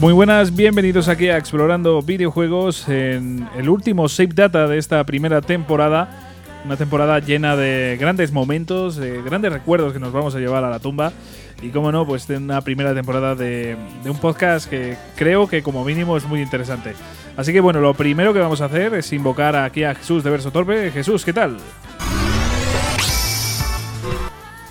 [0.00, 5.40] Muy buenas, bienvenidos aquí a Explorando Videojuegos en el último Save Data de esta primera
[5.40, 6.34] temporada.
[6.66, 10.70] Una temporada llena de grandes momentos, de grandes recuerdos que nos vamos a llevar a
[10.70, 11.12] la tumba.
[11.62, 13.74] Y como no, pues de una primera temporada de,
[14.04, 16.92] de un podcast que creo que como mínimo es muy interesante.
[17.34, 20.28] Así que bueno, lo primero que vamos a hacer es invocar aquí a Jesús de
[20.28, 20.90] Verso Torpe.
[20.90, 21.56] Jesús, ¿qué tal?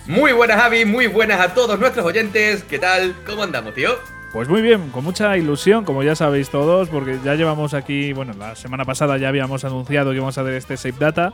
[0.06, 2.64] Muy buenas, Javi, muy buenas a todos nuestros oyentes.
[2.64, 3.16] ¿Qué tal?
[3.26, 4.15] ¿Cómo andamos, tío?
[4.36, 8.34] Pues muy bien, con mucha ilusión, como ya sabéis todos, porque ya llevamos aquí, bueno,
[8.38, 11.32] la semana pasada ya habíamos anunciado que íbamos a hacer este Save Data.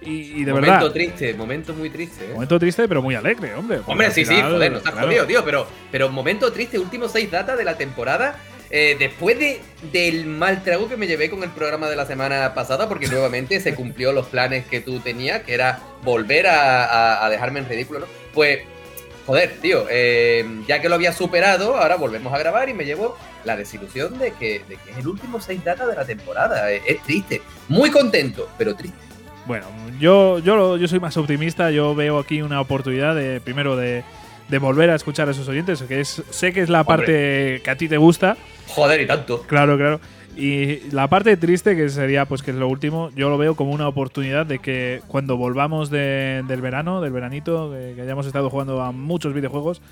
[0.00, 0.92] Y, de momento verdad.
[0.92, 2.24] triste, momento muy triste.
[2.30, 2.32] ¿eh?
[2.32, 3.80] Momento triste, pero muy alegre, hombre.
[3.84, 7.58] Hombre, sí, sí, joder, has claro, jodido, tío, pero, pero momento triste, últimos seis datas
[7.58, 8.38] de la temporada.
[8.70, 9.60] eh, después de,
[9.92, 13.60] del mal trago que me llevé con el programa de la semana pasada, porque nuevamente
[13.60, 17.68] se cumplió los planes que tú tenías, que era volver a, a- a dejarme en
[17.68, 18.06] ridículo, ¿no?
[18.32, 18.60] Pues,
[19.28, 23.14] joder, tío, eh, ya que lo había superado, ahora volvemos a grabar y me llevo
[23.44, 26.72] la desilusión de que, de que es el último seis datas de la temporada.
[26.72, 28.96] Eh, Es triste, muy contento, pero triste.
[29.44, 29.66] Bueno,
[30.00, 31.70] yo, yo, yo soy más optimista.
[31.70, 34.02] Yo veo aquí una oportunidad de, primero, de,
[34.48, 36.96] de volver a escuchar a esos oyentes, que es, sé que es la Hombre.
[36.96, 38.34] parte que a ti te gusta.
[38.68, 39.42] Joder, y tanto.
[39.42, 40.00] Claro, claro.
[40.38, 43.72] Y la parte triste, que sería, pues que es lo último, yo lo veo como
[43.72, 48.48] una oportunidad de que cuando volvamos de- del verano, del veranito, que, que hayamos estado
[48.48, 49.82] jugando a muchos videojuegos,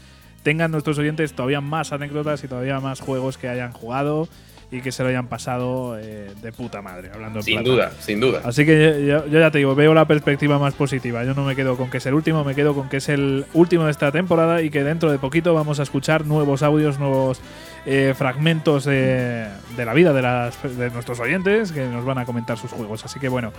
[0.44, 4.28] tengan nuestros oyentes todavía más anécdotas y todavía más juegos que hayan jugado
[4.70, 8.40] y que se lo hayan pasado eh, de puta madre, hablando Sin duda, sin duda.
[8.44, 11.24] Así que yo- yo ya te digo, veo la perspectiva más positiva.
[11.24, 13.44] Yo no me quedo con que es el último, me quedo con que es el
[13.54, 17.40] último de esta temporada y que dentro de poquito vamos a escuchar nuevos audios, nuevos
[17.88, 22.58] eh, fragmentos de, la vida de, las, de nuestros oyentes que nos van a comentar
[22.58, 23.04] sus juegos.
[23.04, 23.52] Así que bueno,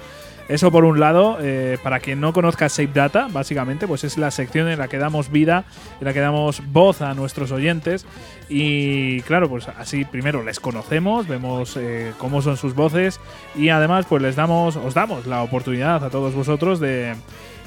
[0.49, 4.29] eso por un lado, eh, para quien no conozca Save Data, básicamente, pues es la
[4.31, 5.63] sección en la que damos vida,
[6.01, 8.05] en la que damos voz a nuestros oyentes.
[8.49, 13.21] Y claro, pues así primero les conocemos, vemos eh, cómo son sus voces
[13.55, 17.13] y además pues les damos, os damos la oportunidad a todos vosotros de,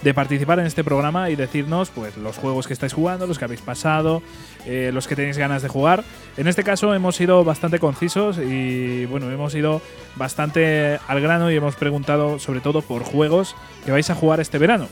[0.02, 3.44] de participar en este programa y decirnos pues los juegos que estáis jugando, los que
[3.44, 4.22] habéis pasado,
[4.66, 6.04] eh, los que tenéis ganas de jugar.
[6.38, 9.82] En este caso hemos sido bastante concisos y bueno, hemos ido
[10.16, 14.58] bastante al grano y hemos preguntado sobre todo por juegos que vais a jugar este
[14.58, 14.88] verano.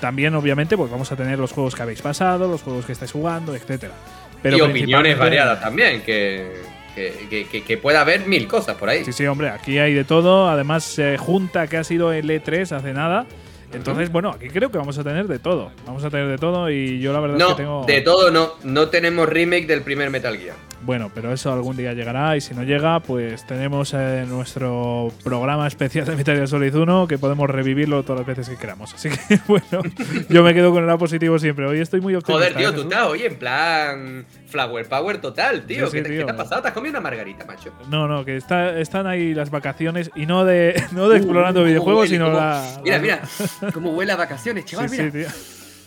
[0.00, 3.12] También obviamente pues vamos a tener los juegos que habéis pasado, los juegos que estáis
[3.12, 3.94] jugando, etcétera.
[4.42, 6.62] Pero y opiniones variadas también, que,
[6.94, 9.04] que, que- que- pueda haber mil cosas por ahí.
[9.04, 10.48] Sí, sí, hombre, aquí hay de todo.
[10.48, 13.26] Además, se junta que ha sido el E3 hace nada.
[13.72, 15.70] Entonces, bueno, aquí creo que vamos a tener de todo.
[15.86, 17.84] Vamos a tener de todo y yo la verdad no, es que tengo.
[17.86, 18.54] de todo no.
[18.64, 20.56] No tenemos remake del primer Metal Gear.
[20.82, 25.66] Bueno, pero eso algún día llegará y si no llega, pues tenemos eh, nuestro programa
[25.66, 28.94] especial de Metal Gear Solid 1 que podemos revivirlo todas las veces que queramos.
[28.94, 29.82] Así que, bueno,
[30.28, 31.66] yo me quedo con el lado positivo siempre.
[31.66, 32.48] Hoy estoy muy optimista.
[32.48, 35.86] Joder, tío, ¿eh, tú estás hoy en plan Flower Power total, tío.
[35.86, 36.18] Sí, sí, ¿Qué, te, tío.
[36.20, 36.62] qué te ha pasado?
[36.62, 37.72] ¿Te has comido una margarita, macho?
[37.88, 41.62] No, no, que está, están ahí las vacaciones y no de, no de explorando Uh,
[41.62, 42.80] cómo videojuegos, huele, sino cómo- la.
[42.84, 43.20] Mira, mira,
[43.74, 45.10] cómo huele a vacaciones, chaval, sí, mira.
[45.10, 45.28] tío.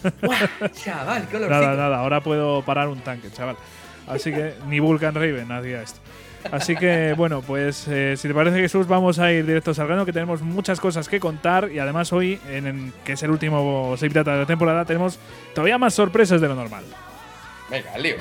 [0.21, 1.61] Guau, chaval, qué olorcito.
[1.61, 3.55] Nada, nada, ahora puedo parar un tanque, chaval.
[4.07, 5.99] Así que ni Vulcan Raven hacía esto.
[6.51, 10.05] Así que, bueno, pues eh, si te parece, Jesús, vamos a ir directos al grano,
[10.05, 13.95] que tenemos muchas cosas que contar y además hoy, en, en- que es el último
[13.95, 15.17] Save Data de la temporada, tenemos
[15.55, 16.83] todavía más sorpresas de lo normal.
[17.73, 18.17] Venga, lío.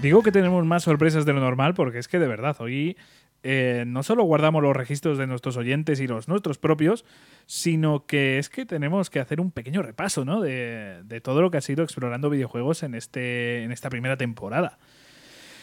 [0.00, 2.96] Digo que tenemos más sorpresas de lo normal porque es que de verdad, hoy
[3.42, 7.04] eh, no solo guardamos los registros de nuestros oyentes y los nuestros propios,
[7.46, 10.40] sino que es que tenemos que hacer un pequeño repaso ¿no?
[10.40, 14.78] de, de todo lo que ha sido explorando videojuegos en, este, en esta primera temporada.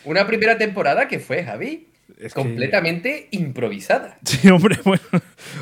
[0.05, 4.17] Una primera temporada que fue, Javi, Es que- completamente improvisada.
[4.25, 5.01] Sí, hombre, bueno,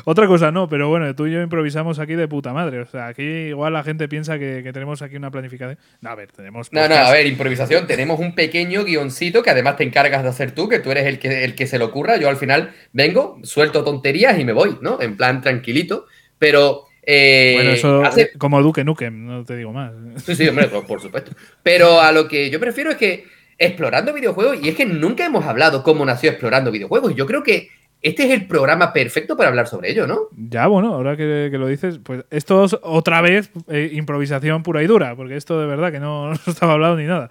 [0.04, 2.80] otra cosa no, pero bueno, tú y yo improvisamos aquí de puta madre.
[2.80, 5.78] O sea, aquí igual la gente piensa que, que tenemos aquí una planificación.
[6.00, 6.72] No, a ver, tenemos.
[6.72, 7.86] No, no, a ver, improvisación.
[7.86, 11.18] Tenemos un pequeño guioncito que además te encargas de hacer tú, que tú eres el
[11.18, 12.16] que, el que se le ocurra.
[12.16, 15.00] Yo al final vengo, suelto tonterías y me voy, ¿no?
[15.00, 16.06] En plan tranquilito.
[16.38, 16.84] Pero.
[17.02, 19.92] eh, Bueno, eso hace- como Duque Nukem, no te digo más.
[20.24, 21.32] Sí, sí, hombre, por, por supuesto.
[21.62, 23.24] Pero a lo que yo prefiero es que
[23.58, 27.14] explorando videojuegos, y es que nunca hemos hablado cómo nació explorando videojuegos.
[27.14, 27.68] Yo creo que
[28.00, 30.28] este es el programa perfecto para hablar sobre ello, ¿no?
[30.36, 34.82] Ya, bueno, ahora que, que lo dices, pues esto es otra vez eh, improvisación pura
[34.82, 37.28] y dura, porque esto de verdad que no, no estaba hablado ni nada.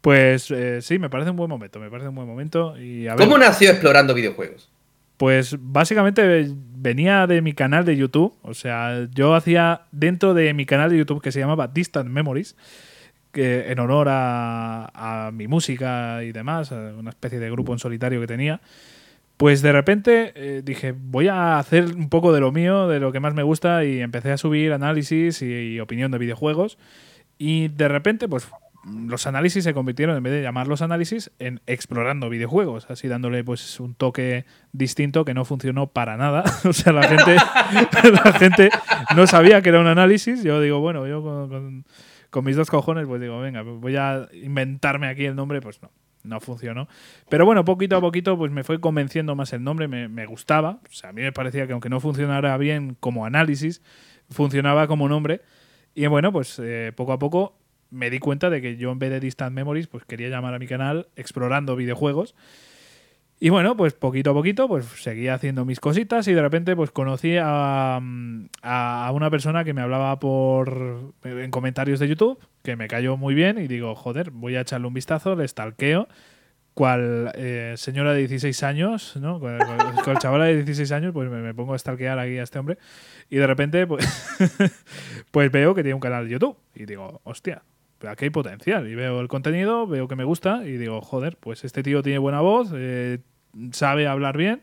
[0.00, 2.78] Pues eh, sí, me parece un buen momento, me parece un buen momento.
[2.78, 4.70] Y a ver, ¿Cómo nació explorando videojuegos?
[5.16, 6.46] Pues básicamente
[6.76, 8.34] venía de mi canal de YouTube.
[8.42, 12.56] O sea, yo hacía dentro de mi canal de YouTube que se llamaba Distant Memories.
[13.36, 18.60] En honor a, mi música y demás, una especie de grupo en solitario que tenía.
[19.36, 23.10] Pues de repente eh, dije, voy a hacer un poco de lo mío, de lo
[23.10, 26.78] que más me gusta, y empecé a subir análisis y, opinión de videojuegos.
[27.36, 28.48] Y de repente, pues
[28.84, 33.80] los análisis se convirtieron, en vez de llamarlos análisis, en explorando videojuegos, así dándole pues
[33.80, 36.44] un toque distinto que no funcionó para nada.
[36.64, 37.34] o sea, la gente,
[38.12, 38.70] la gente
[39.16, 40.44] no sabía que era un análisis.
[40.44, 41.82] Yo digo, bueno, yo
[42.42, 45.90] mis dos cojones, pues digo, venga, voy a inventarme aquí el nombre, pues no
[46.24, 46.88] no funcionó.
[47.28, 50.80] Pero bueno, poquito a poquito pues me fue convenciendo más el nombre, me, gustaba.
[50.88, 53.82] O sea, a mí me parecía que aunque no funcionara bien como análisis,
[54.30, 55.42] funcionaba como nombre.
[55.94, 57.56] Y bueno, pues eh, poco a poco
[57.90, 60.58] me di cuenta de que yo en vez de Distant Memories, pues quería llamar a
[60.58, 62.34] mi canal Explorando Videojuegos.
[63.44, 66.90] Y bueno, pues poquito a poquito, pues seguía haciendo mis cositas y de repente pues
[66.90, 68.00] conocí a,
[68.62, 73.34] a, una persona que me hablaba por en comentarios de YouTube, que me cayó muy
[73.34, 76.08] bien y digo, joder, voy a echarle un vistazo, le stalkeo,
[76.72, 79.38] cual eh, señora de 16 años, ¿no?
[79.38, 82.78] Con, el chaval de 16 años, pues me, pongo a stalkear aquí a este hombre
[83.28, 84.06] y de repente pues,
[85.30, 87.62] pues veo que tiene un canal de YouTube y digo, hostia,
[88.08, 88.88] aquí hay potencial.
[88.88, 92.18] Y veo el contenido, veo que me gusta y digo, joder, pues este tío tiene
[92.18, 93.18] buena voz, eh,
[93.72, 94.62] sabe hablar bien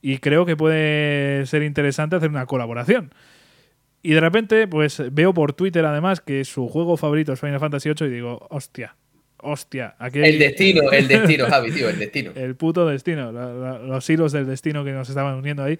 [0.00, 3.12] y creo que puede ser interesante hacer una colaboración.
[4.02, 7.90] Y de repente, pues veo por Twitter además que su juego favorito es Final Fantasy
[7.90, 8.94] VIII y digo, hostia,
[9.38, 9.96] hostia.
[9.98, 12.30] Aquí El destino, el destino, Javi, tío, el destino.
[12.34, 15.78] el puto destino, los hilos del destino que nos estaban uniendo ahí.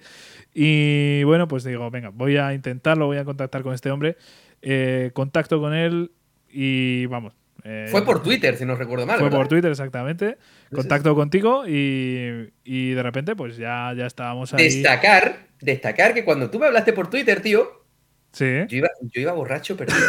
[0.53, 4.17] Y bueno, pues digo, venga, voy a intentarlo, voy a contactar con este hombre.
[4.61, 6.11] Eh, contacto con él
[6.51, 7.33] y vamos,
[7.63, 9.19] eh, fue por Twitter, si no recuerdo mal.
[9.19, 10.37] Fue por Twitter, exactamente.
[10.73, 14.63] Contacto contigo y, y, de repente, pues ya, ya estábamos ahí.
[14.63, 17.85] Destacar, destacar que cuando tú me hablaste por Twitter, tío.
[18.31, 18.45] Sí.
[18.67, 19.91] Yo iba, yo iba borracho, pero.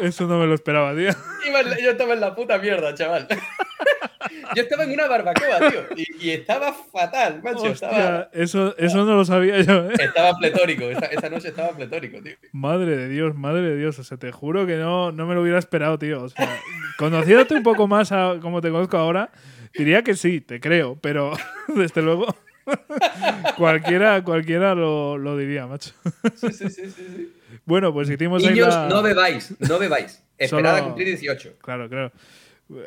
[0.00, 1.10] Eso no me lo esperaba, tío.
[1.82, 3.28] yo estaba en la puta mierda, chaval.
[4.54, 5.80] Yo estaba en una barbacoa, tío,
[6.20, 7.68] y, estaba fatal, macho.
[7.68, 8.28] estaba...
[8.32, 9.94] eso, eso no lo sabía yo, ¿eh?
[9.98, 12.34] Estaba pletórico, esa, noche estaba pletórico, tío.
[12.52, 13.98] Madre de Dios, madre de Dios.
[13.98, 16.22] O sea, te juro que no, no me lo hubiera esperado, tío.
[16.22, 16.48] O sea,
[16.98, 19.30] conociéndote un poco más a como te conozco ahora,
[19.74, 21.32] diría que sí, te creo, pero
[21.68, 22.26] desde luego.
[23.56, 25.92] cualquiera cualquiera lo, lo, diría, macho.
[26.34, 27.32] Sí, sí, sí, sí,
[27.64, 30.22] Bueno, pues hicimos Niños, no bebáis, no bebáis.
[30.38, 31.58] Esperad a cumplir 18.
[31.60, 32.12] Claro, claro.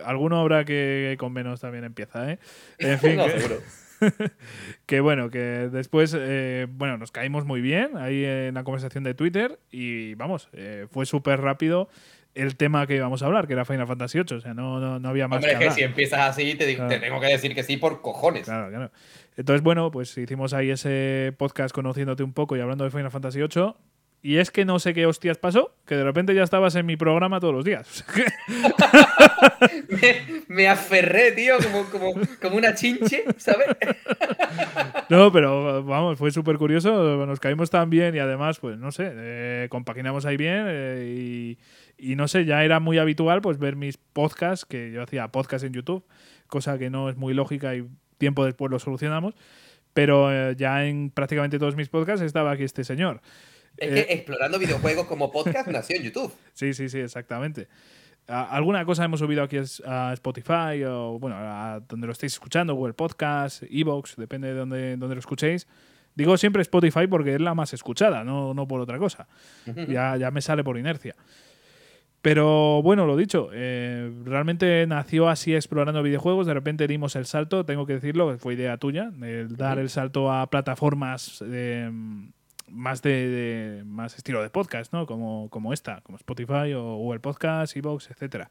[0.05, 2.39] Alguno habrá que con menos también empieza, ¿eh?
[2.79, 3.17] En fin.
[3.17, 3.25] no,
[4.85, 9.13] que bueno, que después, eh, bueno, nos caímos muy bien ahí en la conversación de
[9.13, 11.89] Twitter y vamos, eh, fue súper rápido
[12.35, 15.09] el tema que íbamos a hablar, que era Final Fantasy VIII, o sea, no, no,
[15.09, 17.77] había más Hombre, que, que si empiezas así, te, te, tengo que decir que sí
[17.77, 18.45] por cojones.
[18.45, 18.91] Claro, claro.
[19.37, 23.39] Entonces, bueno, pues hicimos ahí ese podcast conociéndote un poco y hablando de Final Fantasy
[23.39, 23.73] VIII
[24.25, 26.95] y es que no sé qué hostias pasó, que de repente ya estabas en mi
[26.95, 28.05] programa todos los días.
[30.47, 31.55] me, aferré, tío,
[31.91, 33.67] como, como, una chinche, ¿sabes?
[35.09, 37.25] no, pero vamos, fue súper curioso.
[37.25, 41.57] Nos caímos tan bien y además, pues no sé, eh, compaginamos ahí bien eh,
[41.97, 45.65] y, no sé, ya era muy habitual pues ver mis podcasts, que yo hacía podcast
[45.65, 46.05] en YouTube,
[46.47, 49.35] cosa que no es muy lógica y tiempo después lo solucionamos.
[49.93, 53.19] Pero eh, ya en prácticamente todos mis podcasts estaba aquí este señor.
[53.77, 56.33] Es que eh, explorando videojuegos como podcast nació en YouTube.
[56.53, 57.67] Sí, sí, sí, exactamente.
[58.27, 62.93] Alguna cosa hemos subido aquí a Spotify o, bueno, a donde lo estéis escuchando, Google
[62.93, 65.67] Podcast, Evox, depende de donde, donde lo escuchéis.
[66.15, 69.27] Digo siempre Spotify porque es la más escuchada, no, no por otra cosa.
[69.87, 71.15] ya, ya me sale por inercia.
[72.23, 77.65] Pero bueno, lo dicho, eh, realmente nació así explorando videojuegos, de repente dimos el salto,
[77.65, 81.91] tengo que decirlo, fue idea tuya, el dar el salto a plataformas de
[82.73, 85.05] más de, más estilo de podcast, ¿no?
[85.05, 88.49] Como, como esta, como Spotify o Google Podcast, Evox, etcétera.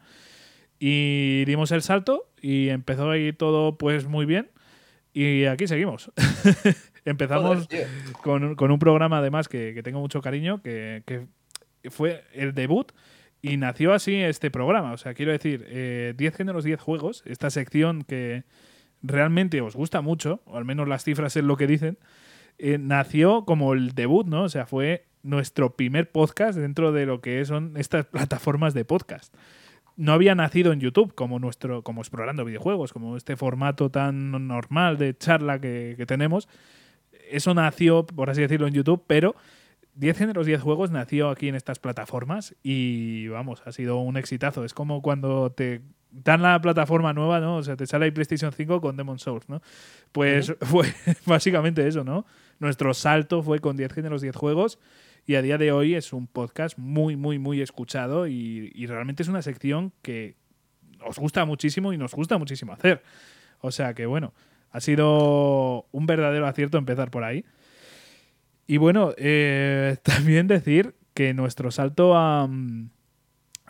[0.79, 4.51] Y dimos el salto y empezó a ir todo pues muy bien.
[5.13, 6.11] Y aquí seguimos.
[7.05, 7.69] Empezamos
[8.23, 11.27] con, con, un programa además que, que tengo mucho cariño, que, que,
[11.91, 12.93] fue el debut
[13.43, 14.93] y nació así este programa.
[14.93, 18.45] O sea, quiero decir, 10 eh, géneros, 10 juegos, esta sección que
[19.03, 21.99] realmente os gusta mucho, o al menos las cifras es lo que dicen,
[22.59, 24.45] eh, nació como el debut, ¿no?
[24.45, 29.35] O sea, fue nuestro primer podcast dentro de lo que son estas plataformas de podcast.
[29.97, 34.97] No había nacido en YouTube como nuestro, como explorando videojuegos, como este formato tan normal
[34.99, 36.49] de charla que, tenemos.
[37.31, 39.37] Eso nació, por así decirlo, en YouTube, pero
[39.95, 44.65] 10 géneros, 10 juegos nació aquí en estas plataformas y vamos, ha sido un exitazo.
[44.65, 47.57] Es como cuando te dan la plataforma nueva, ¿no?
[47.57, 49.63] O sea, te sale ahí PlayStation 5 con Demon Souls, ¿no?
[50.11, 50.87] Pues fue
[51.27, 52.25] básicamente eso, ¿no?
[52.63, 54.79] Nuestro salto fue con 10 géneros, 10 juegos.
[55.27, 59.23] Y a día de hoy es un podcast muy, muy, muy escuchado y, y realmente
[59.23, 60.37] es una sección que
[61.05, 63.03] os gusta muchísimo y nos gusta muchísimo hacer.
[63.61, 64.33] O sea que bueno,
[64.71, 67.45] ha sido un verdadero acierto empezar por ahí.
[68.67, 72.91] Y bueno, eh, también decir que nuestro salto a, mm,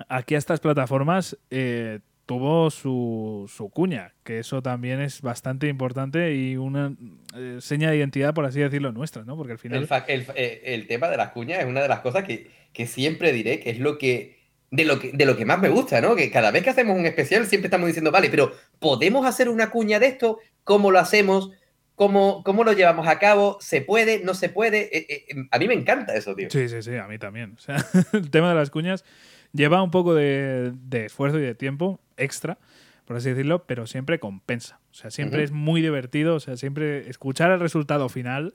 [0.08, 2.00] aquí a estas plataformas eh,
[2.32, 6.94] tuvo su, su cuña, que eso también es bastante importante y una
[7.36, 9.36] eh, seña de identidad, por así decirlo, nuestra, ¿no?
[9.36, 9.86] Porque al final...
[10.08, 12.86] El, el eh, el tema de las cuñas es una de las cosas que, que
[12.86, 16.00] siempre diré que es lo que de, lo que de lo que más me gusta,
[16.00, 16.16] ¿no?
[16.16, 19.70] Que cada vez que hacemos un especial siempre estamos diciendo, vale, pero ¿podemos hacer una
[19.70, 20.38] cuña de esto?
[20.64, 21.50] ¿Cómo lo hacemos?
[21.94, 23.58] ¿Cómo, cómo lo llevamos a cabo?
[23.60, 24.24] ¿Se puede?
[24.24, 24.96] ¿No se puede?
[24.96, 26.48] Eh, eh, a mí me encanta eso, tío.
[26.50, 27.52] Sí, sí, sí, a mí también.
[27.58, 27.76] O sea,
[28.14, 29.04] el tema de las cuñas
[29.52, 32.58] lleva un poco de, de esfuerzo y de tiempo extra,
[33.04, 34.80] por así decirlo, pero siempre compensa.
[34.90, 36.36] O sea, siempre es muy divertido.
[36.36, 38.54] O sea, siempre escuchar el resultado final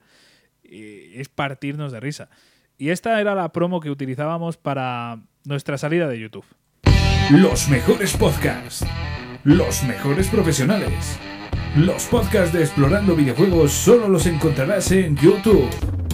[0.64, 2.28] eh, es partirnos de risa.
[2.78, 6.44] Y esta era la promo que utilizábamos para nuestra salida de YouTube.
[7.30, 8.86] Los mejores podcasts.
[9.44, 11.18] Los mejores profesionales.
[11.76, 15.68] Los podcasts de Explorando Videojuegos solo los encontrarás en YouTube.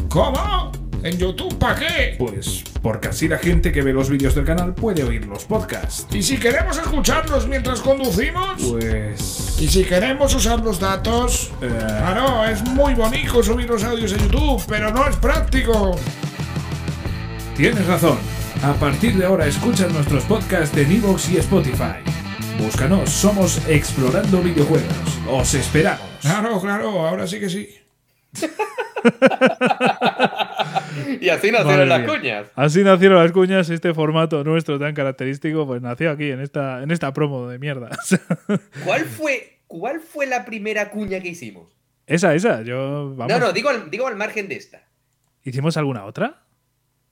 [0.08, 0.83] ¿Cómo?
[1.04, 2.14] ¿En YouTube para qué?
[2.18, 6.06] Pues porque así la gente que ve los vídeos del canal puede oír los podcasts.
[6.14, 8.62] ¿Y si queremos escucharlos mientras conducimos?
[8.70, 9.56] Pues...
[9.60, 11.50] ¿Y si queremos usar los datos?
[11.60, 15.94] eh, Claro, es muy bonito subir los audios a YouTube, pero no es práctico.
[17.54, 18.18] tienes razón.
[18.62, 21.96] A partir de ahora escucha nuestros podcasts en iVoox y Spotify.
[22.58, 25.18] Búscanos, somos Explorando Videojuegos.
[25.30, 26.00] Os esperamos.
[26.22, 27.68] Claro, claro, ahora sí que sí.
[31.20, 32.46] Y así Madre nacieron las cuñas.
[32.54, 36.90] Así nacieron las cuñas, este formato nuestro tan característico, pues nació aquí, en esta, en
[36.90, 37.90] esta promo de mierda.
[38.84, 41.74] ¿Cuál fue, ¿Cuál fue la primera cuña que hicimos?
[42.06, 43.14] esa, esa, yo...
[43.16, 43.28] Vamos.
[43.32, 44.82] No, no, digo al, digo al margen de esta.
[45.42, 46.42] ¿Hicimos alguna otra?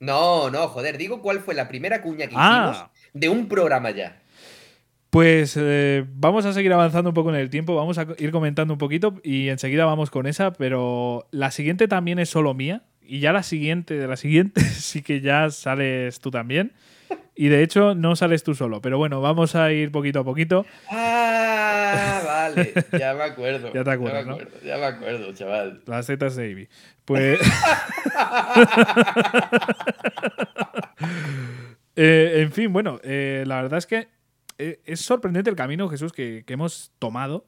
[0.00, 2.70] No, no, joder, digo cuál fue la primera cuña que Ah.
[2.72, 4.18] hicimos de un programa ya.
[5.11, 8.72] Pues eh, vamos a seguir avanzando un poco en el tiempo, vamos a ir comentando
[8.75, 13.21] un poquito y enseguida vamos con esa, pero la siguiente también es solo mía y
[13.21, 16.73] ya la siguiente de la siguiente sí que ya sales tú también
[17.35, 20.66] y de hecho no sales tú solo, pero bueno, vamos a ir poquito a poquito.
[20.90, 23.73] Ah, vale, ya me acuerdo.
[23.73, 24.37] Ya te acuerdas, me ¿no?
[24.37, 25.82] acuerdo, Ya me acuerdo, chaval.
[25.87, 26.68] Las tetas de Ivy.
[27.04, 27.40] Pues.
[31.94, 34.09] Eh, en fin, bueno, eh, la verdad es que
[34.56, 37.44] eh, es sorprendente el camino, Jesús, que, que hemos tomado.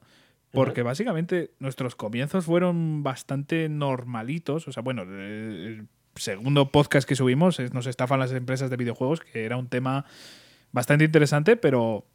[0.55, 4.67] Porque básicamente nuestros comienzos fueron bastante normalitos.
[4.67, 9.21] O sea, bueno, el segundo podcast que subimos es Nos estafan las empresas de videojuegos,
[9.21, 10.05] que era un tema
[10.71, 12.05] bastante interesante, pero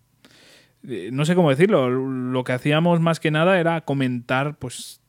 [0.88, 1.90] eh, no sé cómo decirlo.
[1.90, 5.00] Lo que hacíamos más que nada era comentar, pues,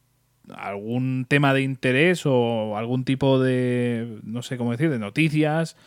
[0.54, 5.78] algún tema de interés o algún tipo de, no sé cómo decir, de noticias.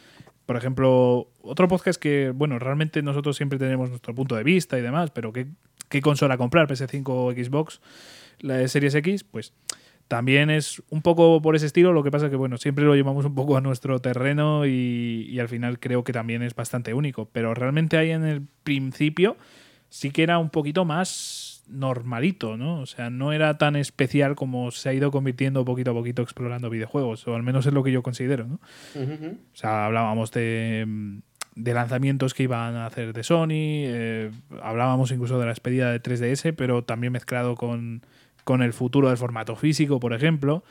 [0.46, 4.82] Por ejemplo, otro podcast que, bueno, realmente nosotros siempre tenemos nuestro punto de vista y
[4.82, 5.46] demás, pero ¿qué,
[5.88, 6.68] qué consola comprar?
[6.68, 7.80] PS5 o Xbox,
[8.40, 9.52] la de Series X, pues
[10.08, 13.24] también es un poco por ese estilo, lo que pasa que, bueno, siempre lo llevamos
[13.24, 17.28] un poco a nuestro terreno y, y al final creo que también es bastante único,
[17.32, 19.36] pero realmente ahí en el principio
[19.88, 22.80] sí que era un poquito más normalito, ¿no?
[22.80, 26.68] O sea, no era tan especial como se ha ido convirtiendo poquito a poquito explorando
[26.68, 28.60] videojuegos, o al menos es lo que yo considero, ¿no?
[28.96, 31.20] O sea, hablábamos de,
[31.56, 34.30] de lanzamientos que iban a hacer de Sony, eh,
[34.62, 38.02] hablábamos incluso de la despedida de 3DS, pero también mezclado con,
[38.44, 40.64] con el futuro del formato físico, por ejemplo.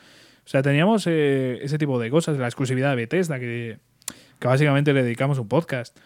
[0.44, 3.78] O sea, teníamos eh, ese tipo de cosas, la exclusividad de Bethesda, que,
[4.38, 5.98] que básicamente le dedicamos un podcast.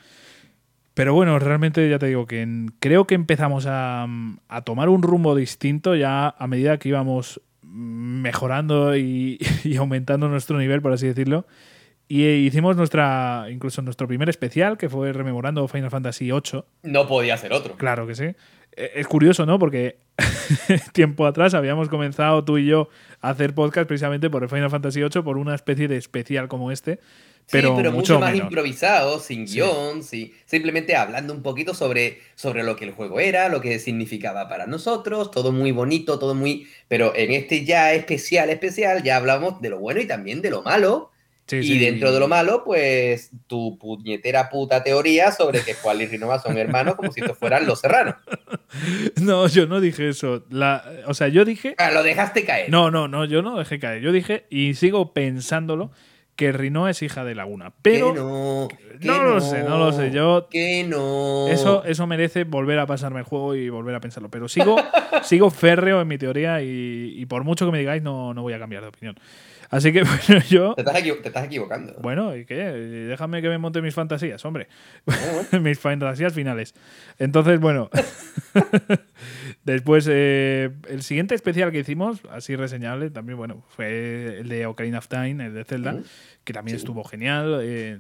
[0.95, 4.07] Pero bueno, realmente ya te digo que creo que empezamos a,
[4.49, 10.59] a tomar un rumbo distinto ya a medida que íbamos mejorando y, y aumentando nuestro
[10.59, 11.47] nivel, por así decirlo.
[12.09, 16.65] Y eh, hicimos nuestra, incluso nuestro primer especial, que fue rememorando Final Fantasy VIII.
[16.85, 17.77] No podía ser otro.
[17.77, 18.25] Claro que sí.
[18.77, 19.59] Eh, Es curioso, ¿no?
[19.59, 19.99] Porque
[20.93, 22.89] tiempo atrás habíamos comenzado tú y yo
[23.21, 26.73] a hacer podcast precisamente por el Final Fantasy VIII, por una especie de especial como
[26.73, 26.99] este.
[27.51, 28.49] Pero, sí, pero mucho, mucho más menos.
[28.51, 29.55] improvisado, sin Sí.
[29.57, 33.79] guion, sí, simplemente hablando un poquito sobre, sobre lo que el juego era, lo que
[33.79, 36.67] significaba para nosotros, todo muy bonito, todo muy...
[36.89, 40.63] Pero en este ya especial, especial, ya hablamos de lo bueno y también de lo
[40.63, 41.11] malo.
[41.49, 41.79] Sí, y sí.
[41.79, 46.59] dentro de lo malo, pues tu puñetera puta teoría sobre que Juan y Rinova son
[46.59, 48.17] hermanos como si estos fueran los serranos.
[49.23, 50.45] No, yo no dije eso.
[50.51, 51.75] La, o sea, yo dije.
[51.79, 52.71] Ah, lo dejaste caer.
[52.71, 54.03] No, no, no, yo no dejé caer.
[54.03, 55.91] Yo dije, y sigo pensándolo,
[56.37, 57.71] que Rinoa es hija de Laguna.
[57.71, 60.11] Que Pero no, que no lo sé, no lo sé.
[60.11, 61.49] Yo Que no.
[61.49, 64.29] Eso, eso merece volver a pasarme el juego y volver a pensarlo.
[64.29, 64.77] Pero sigo,
[65.25, 68.53] sigo férreo en mi teoría y, y por mucho que me digáis, no, no voy
[68.53, 69.19] a cambiar de opinión.
[69.71, 70.75] Así que bueno, yo.
[70.75, 71.95] Te estás, te estás equivocando.
[72.01, 72.55] Bueno, ¿y qué?
[72.57, 74.69] Déjame que me monte mis fantasías, hombre.
[75.05, 75.21] Bueno,
[75.63, 76.75] mis fantasías finales.
[77.19, 77.91] Entonces, bueno.
[79.65, 84.99] Después, eh, el siguiente especial que hicimos, así reseñable, también, bueno, fue el de Ocarina
[84.99, 85.99] of Time, el de Zelda,
[86.45, 86.83] que también Sí.
[86.85, 87.59] estuvo genial.
[87.63, 87.99] Eh,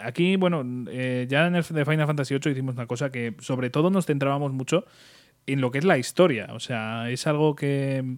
[0.00, 3.70] aquí, bueno, eh, ya en el de Final Fantasy VIII hicimos una cosa que, sobre
[3.70, 4.84] todo, nos centrábamos mucho
[5.46, 6.48] en lo que es la historia.
[6.52, 8.16] O sea, es algo que,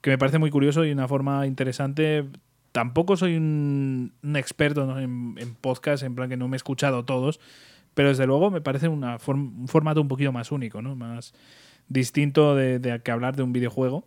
[0.00, 2.24] que me parece muy curioso y una forma interesante.
[2.72, 7.40] Tampoco soy un, experto en, en podcast, en plan que no me he escuchado todos,
[7.94, 10.94] pero desde luego me parece una form- un formato un poquito más único, ¿no?
[10.94, 11.34] Más
[11.88, 14.06] distinto de, que hablar de un videojuego.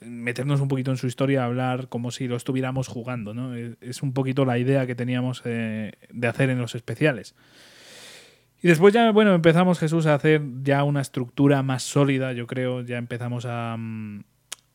[0.00, 3.54] Meternos un poquito en su historia, hablar como si lo estuviéramos jugando, ¿no?
[3.54, 7.34] Es, un poquito la idea que teníamos eh, de hacer en los especiales.
[8.62, 12.82] Y después ya, bueno, empezamos Jesús a hacer ya una estructura más sólida, yo creo,
[12.82, 14.24] ya empezamos a, mm,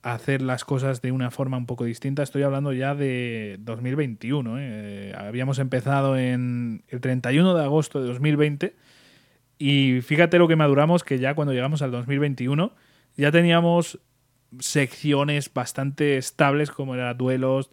[0.04, 2.24] hacer las cosas de una forma un poco distinta.
[2.24, 4.58] Estoy hablando ya de 2021.
[4.60, 5.14] ¿eh?
[5.18, 8.76] Habíamos empezado en el 31 de agosto de 2020
[9.58, 12.74] y fíjate lo que maduramos, que ya cuando llegamos al 2021
[13.18, 14.00] ya teníamos
[14.60, 17.72] secciones bastante estables como eran duelos,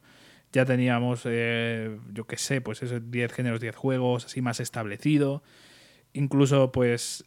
[0.52, 5.42] ya teníamos, eh, yo qué sé, pues esos 10 géneros, 10 juegos, así más establecido.
[6.12, 7.24] Incluso, pues,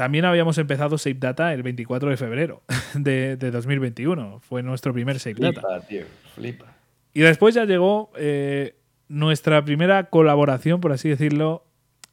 [0.00, 2.62] también habíamos empezado Save Data el 24 de febrero
[2.94, 4.40] de, de 2021.
[4.40, 5.60] Fue nuestro primer Save Data.
[5.60, 6.04] Flipa, tío.
[6.34, 6.74] Flipa.
[7.12, 8.76] Y después ya llegó eh,
[9.08, 11.66] nuestra primera colaboración, por así decirlo,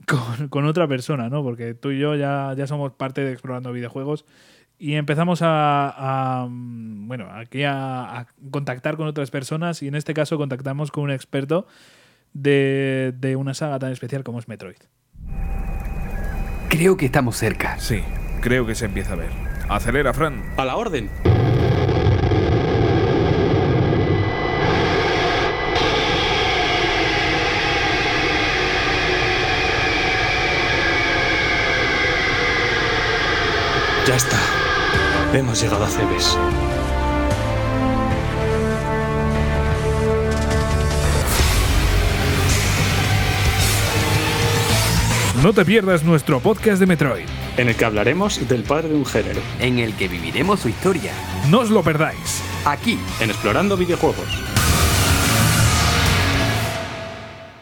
[0.05, 1.43] con, con otra persona, ¿no?
[1.43, 4.25] Porque tú y yo ya, ya somos parte de Explorando Videojuegos
[4.77, 10.13] y empezamos a, a, bueno, aquí a, a contactar con otras personas y en este
[10.13, 11.67] caso contactamos con un experto
[12.33, 14.75] de, de una saga tan especial como es Metroid.
[16.69, 17.79] Creo que estamos cerca.
[17.79, 18.03] Sí,
[18.41, 19.29] creo que se empieza a ver.
[19.69, 20.43] Acelera, Fran.
[20.57, 21.09] A la orden.
[34.05, 34.39] Ya está.
[35.33, 36.37] Hemos llegado a Cebes.
[45.43, 47.25] No te pierdas nuestro podcast de Metroid.
[47.57, 49.39] En el que hablaremos del padre de un género.
[49.59, 51.11] En el que viviremos su historia.
[51.49, 52.41] No os lo perdáis.
[52.65, 54.25] Aquí, En Explorando Videojuegos.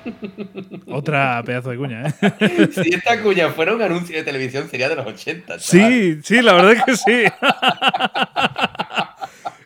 [0.88, 2.70] Otra pedazo de cuña, ¿eh?
[2.72, 5.58] Si esta cuña fuera un anuncio de televisión, sería de los 80.
[5.58, 5.92] chaval.
[5.92, 7.24] Sí, sí, la verdad es que sí.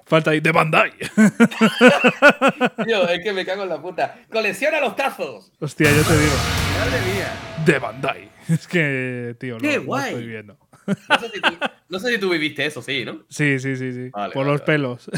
[0.09, 0.91] Falta ahí de Bandai.
[2.85, 4.17] Tío, es que me cago en la puta.
[4.31, 5.51] ¡Colecciona los tazos!
[5.59, 6.33] Hostia, yo te digo.
[6.79, 7.31] ¡Madre mía!
[7.63, 8.29] De Bandai.
[8.49, 10.09] Es que, tío, lo, ¡Qué lo guay!
[10.13, 10.57] estoy viendo.
[10.87, 11.49] No sé, si tú,
[11.89, 13.23] no sé si tú viviste eso, sí, ¿no?
[13.29, 14.09] Sí, sí, sí, sí.
[14.09, 14.65] Vale, Por vale, los vale.
[14.65, 15.11] pelos.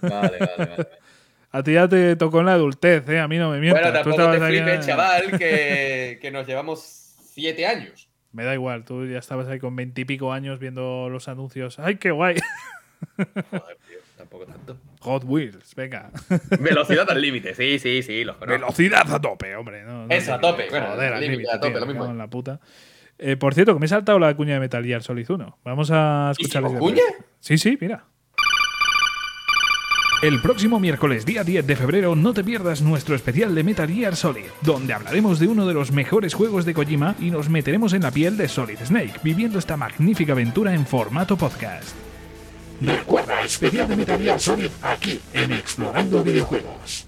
[0.00, 0.88] Vale, vale, vale.
[1.52, 3.20] A ti ya te tocó en la adultez, ¿eh?
[3.20, 3.82] A mí no me mientas.
[3.84, 6.80] Bueno, Tú tampoco te flipes, eh, chaval, que, que nos llevamos
[7.32, 8.08] siete años.
[8.32, 11.78] Me da igual, tú ya estabas ahí con veintipico años viendo los anuncios.
[11.78, 12.34] ¡Ay, qué guay!
[13.16, 13.78] Joder,
[14.38, 14.76] tampoco tanto.
[15.00, 16.10] Hot Wheels, venga.
[16.60, 18.60] Velocidad al límite, sí, sí, sí, los conozco.
[18.60, 19.84] Velocidad a tope, hombre.
[19.84, 22.00] No, no Eso, a tope, bueno, Joder, al límite, a tope, tío, lo mismo.
[22.02, 22.60] cago en la puta.
[23.18, 25.58] Eh, por cierto, que me he saltado la cuña de Metal Gear Solid 1.
[25.64, 26.62] Vamos a escuchar.
[26.62, 27.02] ¿Hicimos cuña?
[27.40, 28.04] Sí, sí, mira.
[30.22, 34.16] El próximo miércoles día 10 de febrero no te pierdas nuestro especial de Metal Gear
[34.16, 38.02] Solid, donde hablaremos de uno de los mejores juegos de Kojima y nos meteremos en
[38.02, 41.94] la piel de Solid Snake, viviendo esta magnífica aventura en formato podcast.
[42.80, 47.06] Recuerda, especial de Metal Gear Solid aquí en Explorando Videojuegos.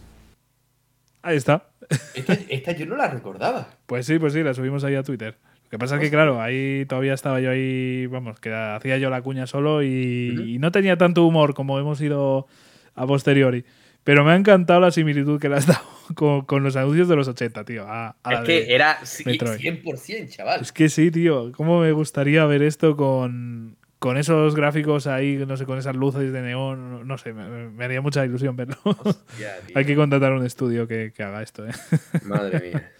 [1.22, 1.68] Ahí está.
[2.14, 3.68] Esta, esta yo no la recordaba.
[3.86, 5.36] Pues sí, pues sí, la subimos ahí a Twitter.
[5.64, 9.10] Lo que pasa es que, claro, ahí todavía estaba yo ahí, vamos, que hacía yo
[9.10, 12.46] la cuña solo y, y no tenía tanto humor como hemos ido
[12.94, 13.64] a posteriori.
[14.04, 15.80] Pero me ha encantado la similitud que le has dado
[16.14, 17.84] con, con los anuncios de los 80, tío.
[17.88, 19.58] a- a la Es que era Metroid.
[19.60, 20.60] 100%, chaval.
[20.60, 21.50] Es que sí, tío.
[21.52, 26.32] ¿Cómo me gustaría ver esto con, con esos gráficos ahí, no sé, con esas luces
[26.32, 27.08] de neón?
[27.08, 28.76] No, sé, me, me haría mucha ilusión verlo.
[29.74, 31.72] Hay que contratar un estudio que, que haga esto, ¿eh?
[32.24, 32.92] Madre mía.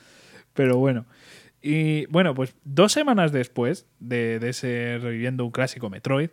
[0.52, 1.06] Pero bueno.
[1.62, 6.30] Y bueno, pues dos semanas después de, de ese reviviendo un clásico Metroid,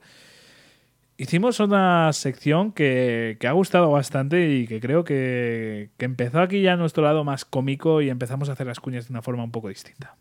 [1.17, 6.63] hicimos una sección que, que ha gustado bastante y que creo que, que empezó aquí
[6.63, 9.43] ya a nuestro lado más cómico y empezamos a hacer las cuñas de una forma
[9.43, 10.15] un poco distinta.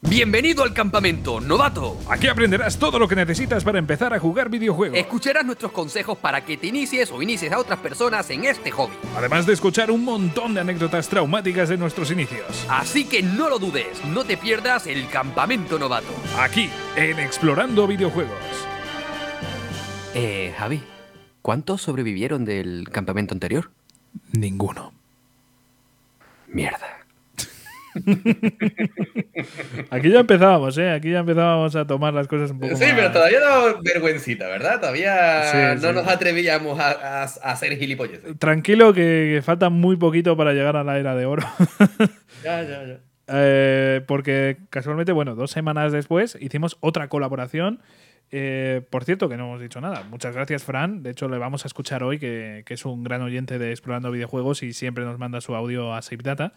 [0.00, 1.98] Bienvenido al campamento, novato.
[2.08, 4.98] Aquí aprenderás todo lo que necesitas para empezar a jugar videojuegos.
[4.98, 8.94] Escucharás nuestros consejos para que te inicies o inicies a otras personas en este hobby.
[9.16, 12.66] Además de escuchar un montón de anécdotas traumáticas de nuestros inicios.
[12.68, 16.12] Así que no lo dudes, no te pierdas el campamento novato.
[16.38, 18.36] Aquí, en Explorando Videojuegos.
[20.14, 20.82] Eh, Javi,
[21.42, 23.70] ¿cuántos sobrevivieron del campamento anterior?
[24.32, 24.92] Ninguno.
[26.48, 27.05] Mierda.
[29.90, 30.90] Aquí ya empezábamos, ¿eh?
[30.90, 34.46] Aquí ya empezábamos a tomar las cosas un poco Sí, más- pero todavía da vergüencita,
[34.48, 34.80] ¿verdad?
[34.80, 35.94] Todavía Sí, no sí.
[35.94, 38.38] nos atrevíamos a, a- a hacer gilipolleces.
[38.38, 41.42] Tranquilo que, que falta muy poquito para llegar a la era de oro.
[42.44, 42.98] Ya, ya, ya.
[43.28, 47.80] Eh, porque casualmente, bueno, dos semanas después hicimos otra colaboración.
[48.30, 50.04] Eh, por cierto, que no hemos dicho nada.
[50.10, 51.02] Muchas gracias, Fran.
[51.02, 54.12] De hecho, le vamos a escuchar hoy, que, que es un gran oyente de Explorando
[54.12, 56.52] Videojuegos y siempre nos manda su audio a Save Data.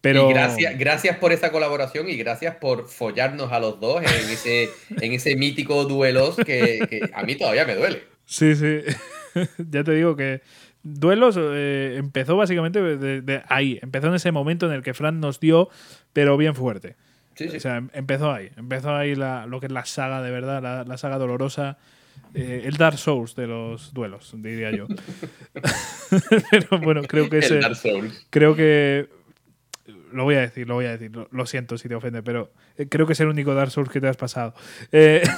[0.00, 4.30] Pero Y gracias, gracias por esa colaboración y gracias por follarnos a los dos en
[4.30, 4.68] ese,
[5.00, 8.04] en ese mítico duelos que, que a mí todavía me duele.
[8.24, 8.80] Sí, sí.
[9.70, 10.42] ya te digo que
[10.82, 13.78] Duelos eh, empezó básicamente de, de ahí.
[13.82, 15.68] Empezó en ese momento en el que Fran nos dio,
[16.12, 16.94] pero bien fuerte.
[17.34, 17.56] Sí, sí.
[17.56, 18.50] O sea, em- empezó ahí.
[18.56, 21.76] Empezó ahí la- lo que es la saga de verdad, la, la saga dolorosa.
[22.34, 24.86] eh, el Dark Souls de los duelos, diría yo.
[26.50, 27.60] pero bueno, creo que ese,
[28.30, 29.08] creo que
[30.16, 31.14] lo voy a decir, lo voy a decir.
[31.14, 33.88] Lo, lo siento si te ofende, pero eh, creo que es el único Dark Souls
[33.90, 34.54] que te has pasado.
[34.92, 35.22] Eh,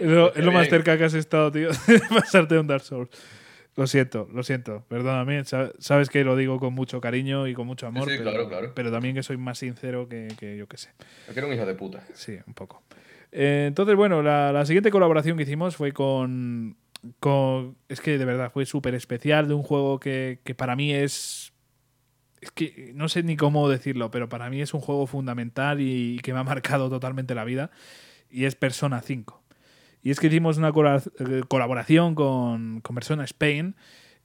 [0.00, 3.08] es lo, es lo más cerca que has estado, tío, de pasarte un Dark Souls.
[3.74, 5.44] Lo siento, lo siento, perdóname.
[5.46, 8.48] sa- Sabes que lo digo con mucho cariño y con mucho amor, sí, pero, claro,
[8.48, 8.72] claro.
[8.74, 10.90] pero también que soy más sincero que, que yo que sé.
[11.28, 12.04] Yo quiero un hijo de puta.
[12.12, 12.82] Sí, un poco.
[13.30, 16.76] Eh, entonces, bueno, la, la siguiente colaboración que hicimos fue con.
[17.20, 20.92] Con es que de verdad fue súper especial de un juego que, que para mí
[20.92, 21.52] es.
[22.40, 26.18] Es que no sé ni cómo decirlo, pero para mí es un juego fundamental y,
[26.24, 27.70] que me ha marcado totalmente la vida.
[28.30, 29.42] Y es Persona 5.
[30.02, 33.76] Y es que hicimos una eh, colaboración con, con Persona Spain.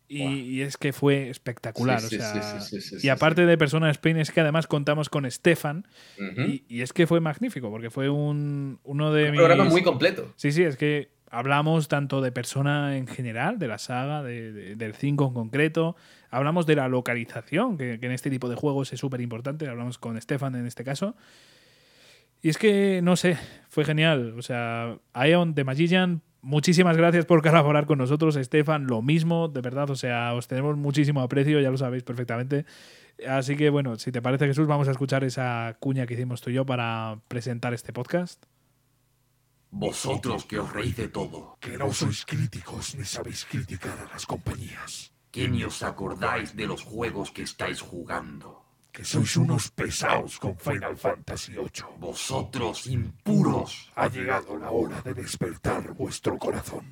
[0.10, 2.00] Y, y es que fue espectacular.
[2.00, 5.30] Sí, o sea, sí, sí, y aparte de Persona Spain, es que además contamos con
[5.30, 5.86] Stefan,
[6.18, 9.40] y, y es que fue magnífico, porque fue un, uno de Un mis...
[9.42, 10.32] programa muy completo.
[10.38, 14.76] Sí, sí, es que hablamos tanto de persona en general, de la saga, de- de-
[14.76, 15.96] del 5 en concreto.
[16.30, 19.68] Hablamos de la localización, que, en este tipo de juegos es súper importante.
[19.68, 21.16] Hablamos con Stefan en este caso.
[22.42, 23.38] Y es que, no sé,
[23.70, 24.36] fue genial.
[24.38, 28.36] O sea, Ion de Magician, muchísimas gracias por colaborar con nosotros.
[28.36, 29.90] Stefan, lo mismo, de verdad.
[29.90, 32.66] O sea, os tenemos muchísimo aprecio, ya lo sabéis perfectamente.
[33.28, 36.52] Así que, bueno, si te parece, Jesús, vamos a escuchar esa cuña que hicimos tú
[36.52, 38.44] y yo para presentar este podcast.
[39.72, 44.26] Vosotros que os reís de todo, Que no sois críticos ni sabéis criticar a las
[44.26, 45.12] compañías.
[45.32, 48.66] que ni os acordáis de los juegos que estáis jugando.
[48.98, 52.00] Que sois unos pesados con Final Fantasy VIII.
[52.00, 53.92] Vosotros impuros.
[53.94, 56.90] Ha llegado la hora de despertar vuestro corazón.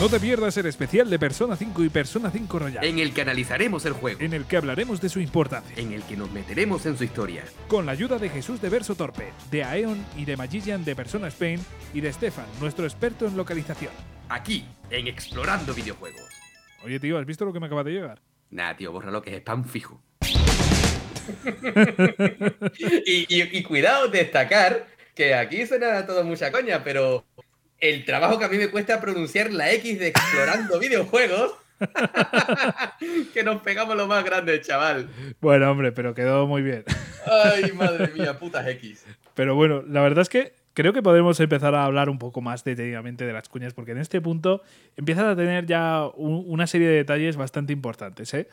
[0.00, 3.20] No te pierdas el especial de Persona 5 y Persona 5 Royal, En el que
[3.20, 6.84] analizaremos el juego, en el que hablaremos de su importancia, en el que nos meteremos
[6.84, 7.44] en su historia.
[7.68, 11.28] con la ayuda de Jesús de Verso Torpe, de Aeon y de Magician de Persona
[11.28, 11.60] Spain
[11.92, 13.92] y de Stefan, nuestro experto en localización.
[14.30, 16.28] Aquí, en Explorando Videojuegos.
[16.82, 18.20] Oye, tío, ¿has visto lo que me acaba de llegar?
[18.50, 20.02] Nah, tío, borra lo que es spam fijo.
[23.06, 27.24] Y, y- y cuidado, destacar que aquí suena todo mucha coña, pero
[27.78, 31.54] el trabajo que a mí me cuesta pronunciar la X de explorando videojuegos,
[33.34, 35.08] que nos pegamos lo más grande, chaval.
[35.40, 36.84] Bueno, hombre, pero quedó muy bien.
[37.26, 39.04] Ay, madre mía, putas X.
[39.34, 42.64] Pero bueno, la verdad es que creo que podemos empezar a hablar un poco más
[42.64, 44.62] detenidamente de las cuñas, porque en este punto
[44.96, 48.48] empiezas a tener ya un- una serie de detalles bastante importantes, ¿eh?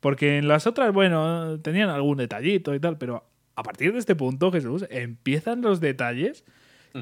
[0.00, 4.14] Porque en las otras, bueno, tenían algún detallito y tal, pero a partir de este
[4.14, 6.44] punto, Jesús, empiezan los detalles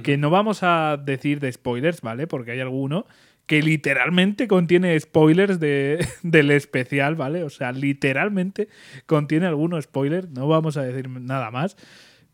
[0.02, 2.26] que no vamos a decir de spoilers, ¿vale?
[2.26, 3.06] Porque hay alguno
[3.46, 7.44] que literalmente contiene spoilers de, del especial, ¿vale?
[7.44, 8.68] O sea, literalmente
[9.06, 11.76] contiene algunos spoilers, no vamos a decir nada más,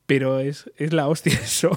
[0.07, 1.71] pero es, es la hostia eso.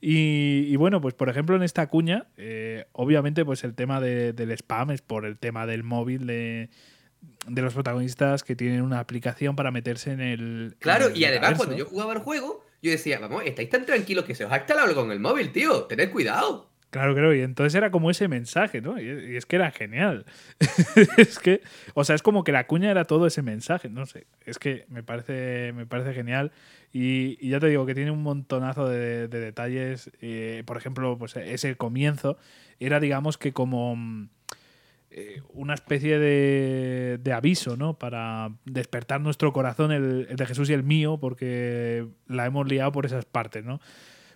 [0.00, 4.32] Y, y bueno, pues por ejemplo en esta cuña, eh, obviamente pues el tema de-
[4.32, 6.70] del spam es por el tema del móvil de,
[7.46, 10.76] de los protagonistas que tienen una aplicación para meterse en el...
[10.78, 13.86] Claro, en el y además cuando yo jugaba el juego, yo decía, vamos, estáis tan
[13.86, 16.70] tranquilos que se os ha instalado algo en el móvil, tío, tened cuidado.
[16.94, 19.00] Claro, claro, y entonces era como ese mensaje, ¿no?
[19.00, 20.26] Y, es que era genial.
[21.16, 21.60] es que,
[21.94, 24.28] o sea, es como que la cuña era todo ese mensaje, no sé.
[24.46, 26.52] Es que me parece, me parece genial.
[26.92, 30.08] Y, y ya te digo que tiene un montonazo de, de detalles.
[30.20, 32.38] Eh, por ejemplo, pues ese comienzo
[32.78, 34.28] era, digamos, que como mm,
[35.16, 37.96] eh, una especie de, aviso, ¿no?
[37.96, 43.06] Para despertar nuestro corazón, el, de Jesús y el mío, porque la hemos liado por
[43.06, 43.80] esas partes, ¿no?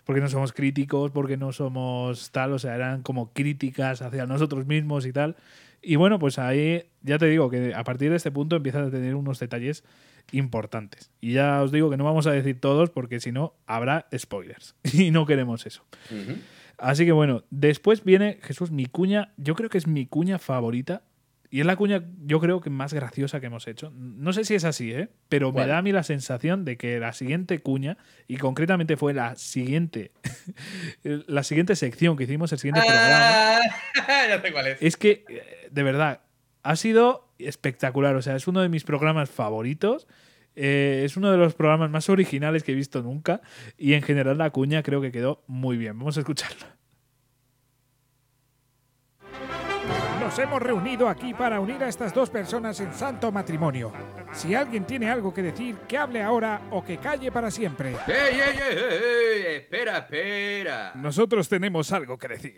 [0.05, 4.65] porque no somos críticos, porque no somos tal, o sea, eran como críticas hacia nosotros
[4.65, 5.35] mismos y tal.
[5.83, 8.89] Y bueno, pues ahí ya te digo que a partir de este punto empiezas a
[8.89, 9.83] tener unos detalles
[10.31, 11.11] importantes.
[11.21, 14.75] Y ya os digo que no vamos a decir todos porque si no habrá spoilers
[14.93, 15.83] y no queremos eso.
[16.79, 21.03] Así que bueno, después viene Jesús, mi cuña, yo creo que es mi cuña favorita.
[21.51, 23.91] Y es la cuña, yo creo que más graciosa que hemos hecho.
[23.95, 25.09] No sé si es así, ¿eh?
[25.29, 29.15] Pero me da a mí la sensación de que la siguiente cuña, y concretamente fue
[29.15, 30.11] la siguiente,
[31.03, 33.61] la siguiente sección que hicimos, el siguiente programa, Ah,
[34.29, 34.77] ya sé cuál es.
[34.81, 36.21] es que, eh, de verdad,
[36.61, 38.15] ha sido espectacular.
[38.15, 40.07] O sea, es uno de mis programas favoritos.
[40.61, 43.39] Eh, es uno de los programas más originales que he visto nunca.
[43.77, 45.97] Y en general la cuña creo que quedó muy bien.
[45.97, 46.65] Vamos a escucharlo.
[50.19, 53.93] Nos hemos reunido aquí para unir a estas dos personas en santo matrimonio.
[54.33, 57.95] Si alguien tiene algo que decir, que hable ahora o que calle para siempre.
[58.05, 59.55] ¡Ey, ey, ey, ey, ey!
[59.55, 60.91] Espera, espera.
[60.95, 62.57] Nosotros tenemos algo que decir.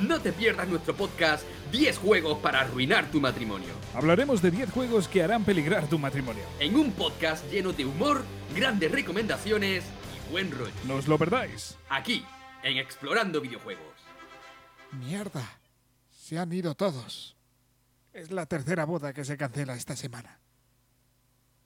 [0.00, 3.68] No te pierdas nuestro podcast 10 juegos para arruinar tu matrimonio.
[3.94, 6.42] Hablaremos de 10 juegos que harán peligrar tu matrimonio.
[6.58, 10.72] En un podcast lleno de humor, grandes recomendaciones y buen rollo.
[10.86, 11.76] No os lo perdáis.
[11.88, 12.24] Aquí,
[12.62, 13.84] en Explorando Videojuegos.
[14.92, 15.60] Mierda.
[16.10, 17.36] Se han ido todos.
[18.12, 20.40] Es la tercera boda que se cancela esta semana.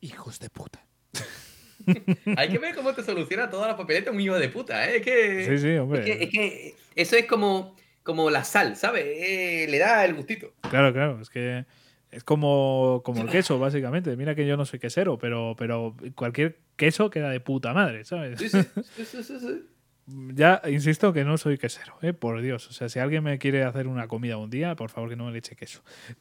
[0.00, 0.84] Hijos de puta.
[2.36, 4.96] Hay que ver cómo te soluciona toda la papeleta un hijo de puta, ¿eh?
[4.96, 6.00] Es que, Sí, sí, hombre.
[6.00, 9.04] es que, es que eso es como, como la sal, ¿sabes?
[9.04, 10.52] Eh, le da el gustito.
[10.70, 11.20] Claro, claro.
[11.20, 11.64] Es que
[12.12, 14.16] es como, como el queso, básicamente.
[14.16, 18.38] Mira que yo no soy quesero, pero, pero cualquier queso queda de puta madre, ¿sabes?
[18.40, 19.64] Sí, sí, sí, sí.
[20.34, 22.12] Ya insisto que no soy quesero, ¿eh?
[22.12, 22.68] por Dios.
[22.68, 25.24] O sea, si alguien me quiere hacer una comida un día, por favor que no
[25.24, 25.82] me le eche queso.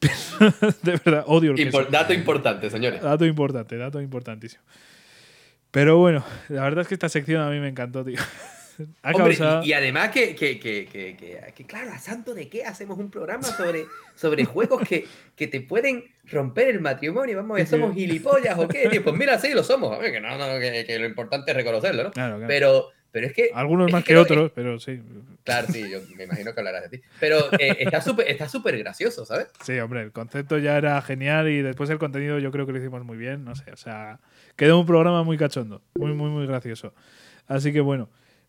[0.82, 1.82] de verdad, odio el queso.
[1.82, 3.02] Impor- dato importante, señores.
[3.02, 4.62] Dato importante, dato importantísimo.
[5.70, 8.18] Pero bueno, la verdad es que esta sección a mí me encantó, tío.
[9.02, 12.64] Ha Hombre, causado- y, y además que, que, que, que, claro, ¿a santo de qué
[12.64, 15.06] hacemos un programa sobre, sobre juegos que,
[15.36, 17.36] que te pueden romper el matrimonio?
[17.36, 18.88] Vamos a ver, ¿somos gilipollas o qué?
[18.90, 19.02] tío?
[19.02, 19.98] Pues mira, sí, lo somos.
[19.98, 22.10] Ver, que, no, no, que, lo importante es reconocerlo, ¿no?
[22.10, 22.48] Claro, claro.
[22.48, 23.50] Pero, pero es que...
[23.54, 25.00] Algunos es más que, otros, pero sí.
[25.44, 27.04] Claro, sí, yo me imagino que hablarás de ti.
[27.20, 29.48] Pero eh, está súper está súper gracioso, ¿sabes?
[29.62, 32.78] Sí, hombre, el concepto ya era genial y después el contenido yo creo que lo
[32.78, 34.18] hicimos muy bien, no sé, o sea,
[34.56, 36.94] quedó un programa muy cachondo, muy, muy, muy gracioso.
[37.46, 38.08] Así que bueno,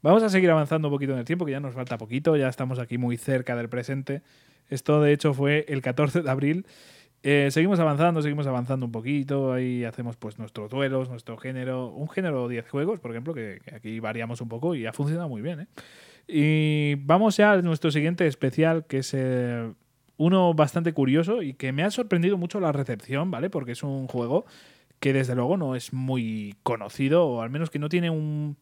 [0.09, 2.47] vamos a seguir avanzando un poquito en el tiempo, que ya nos falta poquito, ya
[2.47, 4.21] estamos aquí muy cerca del presente.
[4.69, 6.67] Esto de hecho fue el 14 de abril.
[7.23, 12.07] Eh, seguimos avanzando, seguimos avanzando un poquito, ahí hacemos pues nuestros duelos, nuestro género, un
[12.07, 15.61] género 10 juegos, por ejemplo, que, aquí variamos un poco y ha funcionado muy bien,
[15.61, 15.67] ¿eh?
[16.27, 19.71] Y vamos ya a nuestro siguiente especial, que es eh,
[20.17, 23.49] uno bastante curioso y que me ha sorprendido mucho la recepción, ¿vale?
[23.49, 24.45] Porque es un juego
[24.99, 28.55] que desde luego no es muy conocido, o al menos que no tiene un,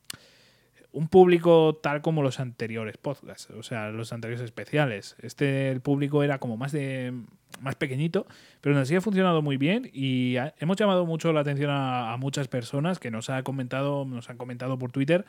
[0.94, 5.16] un público tal como los anteriores podcasts, o sea, los anteriores especiales.
[5.22, 7.14] Este, el público era como más de
[7.60, 8.26] más pequeñito,
[8.62, 12.14] pero nos sí ha funcionado muy bien y ha- hemos llamado mucho la atención a,
[12.14, 15.26] a muchas personas que nos, ha comentado, nos han comentado por Twitter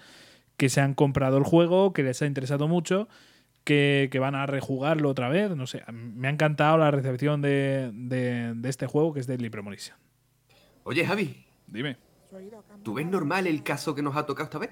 [0.57, 3.09] que se han comprado el juego, que les ha interesado mucho,
[3.65, 5.57] que, que van a rejugarlo otra vez.
[5.57, 9.49] No sé, me ha encantado la recepción de, de- de este juego que es Deadly
[9.51, 9.97] Premonition.
[10.85, 11.97] Oye, Javi, Dime.
[12.83, 14.71] ¿tú ves normal el caso que nos ha tocado esta vez?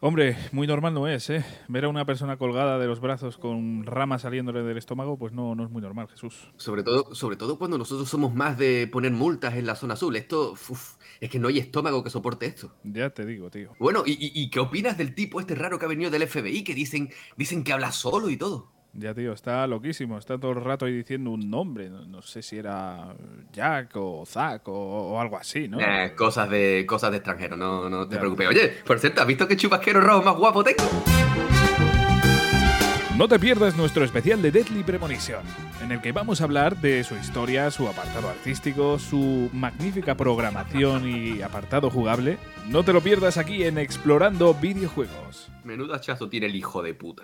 [0.00, 1.44] Hombre, muy normal no es, ¿eh?
[1.66, 5.56] Ver a una persona colgada de los brazos con ramas saliéndole del estómago, pues no,
[5.56, 6.52] no es muy normal, Jesús.
[6.56, 10.14] Sobre todo, sobre todo cuando nosotros somos más de poner multas en la zona azul.
[10.14, 12.76] Esto, uf, es que no hay estómago que soporte esto.
[12.84, 13.72] Ya te digo, tío.
[13.80, 16.62] Bueno, ¿y, y- y qué opinas del tipo este raro que ha venido del FBI
[16.62, 18.70] que dicen, dicen que habla solo y todo?
[18.94, 20.18] Ya, tío, está loquísimo.
[20.18, 21.88] Está todo el rato ahí diciendo un nombre.
[21.90, 23.14] No, no sé si era
[23.52, 25.78] Jack o Zack o, o algo así, ¿no?
[25.80, 28.20] Eh, cosas de cosas de extranjero, no, no te Ya.
[28.20, 28.48] preocupes.
[28.48, 30.82] Oye, por cierto, ¿has visto qué chubasquero rojo más guapo tengo?
[33.16, 35.42] No te pierdas nuestro especial de Deadly Premonition,
[35.82, 41.08] en el que vamos a hablar de su historia, su apartado artístico, su magnífica programación
[41.08, 42.38] y apartado jugable.
[42.68, 45.50] No te lo pierdas aquí en Explorando Videojuegos.
[45.64, 47.22] Menudo hachazo tiene el hijo de puta.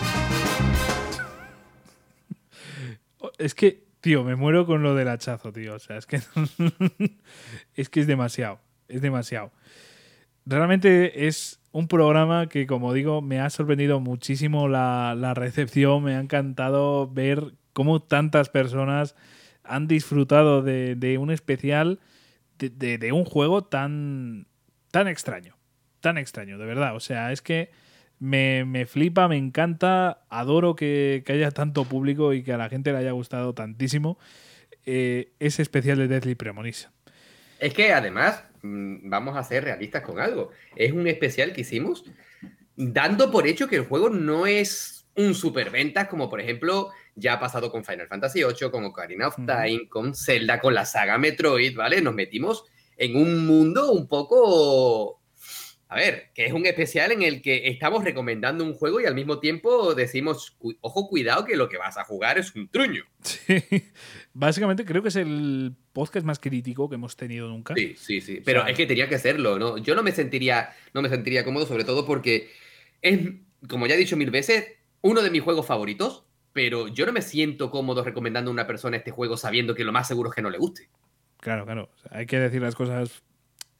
[3.38, 5.74] Es que, tío, me muero con lo del hachazo, tío.
[5.74, 6.20] O sea, es que.
[7.74, 8.60] es que es demasiado.
[8.88, 9.52] Es demasiado.
[10.46, 16.04] Realmente es un programa que, como digo, me ha sorprendido muchísimo la, la recepción.
[16.04, 19.16] Me ha encantado ver cómo tantas personas
[19.64, 22.00] han disfrutado de, de un especial,
[22.58, 24.46] de, de- de un juego tan,
[24.90, 25.56] tan extraño.
[26.00, 26.94] Tan extraño, de verdad.
[26.94, 27.70] O sea, es que
[28.24, 32.70] me, me flipa, me encanta, adoro que, que haya tanto público y que a la
[32.70, 34.18] gente le haya gustado tantísimo
[34.86, 36.90] eh, ese especial de Deadly Premonition.
[37.58, 40.50] Es que además, mm, vamos a ser realistas con algo.
[40.74, 42.04] Es un especial que hicimos
[42.76, 47.40] dando por hecho que el juego no es un superventas, como por ejemplo ya ha
[47.40, 49.36] pasado con Final Fantasy VIII, con Ocarina of.
[49.36, 52.00] Time, con Zelda, con la saga Metroid, ¿vale?
[52.00, 52.64] Nos metimos
[52.96, 55.20] en un mundo un poco
[55.88, 59.14] a ver, que es un especial en el que estamos recomendando un juego y al
[59.14, 63.04] mismo tiempo decimos, "Cu- ojo, cuidado, que lo que vas a jugar es un truño.
[63.22, 63.44] Sí.
[64.32, 67.74] Básicamente creo que es el podcast más crítico que hemos tenido nunca.
[67.74, 68.40] Sí, sí, sí.
[68.44, 69.78] Pero sea- es que tenía que serlo, ¿no?
[69.78, 72.50] Yo no me sentiría, no me sentiría cómodo, sobre todo porque
[73.02, 73.20] es,
[73.68, 74.66] como ya he dicho mil veces,
[75.02, 78.96] uno de mis juegos favoritos, pero yo no me siento cómodo recomendando a una persona
[78.96, 80.88] este juego sabiendo que lo más seguro es que no le guste.
[81.40, 81.90] Claro, claro.
[82.10, 83.22] Hay que decir las cosas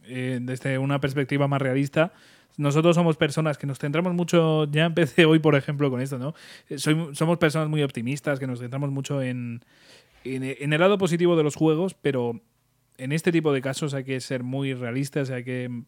[0.06, 2.12] eh, desde una perspectiva más realista.
[2.56, 6.34] Nosotros somos personas que nos centramos mucho, ya empecé hoy, por ejemplo, con esto, ¿no?
[6.68, 9.64] Eh, somos personas muy optimistas, que nos centramos mucho en,
[10.22, 12.40] en, en el lado positivo de los juegos, pero
[12.96, 15.82] en este tipo de casos hay que ser muy realistas, hay que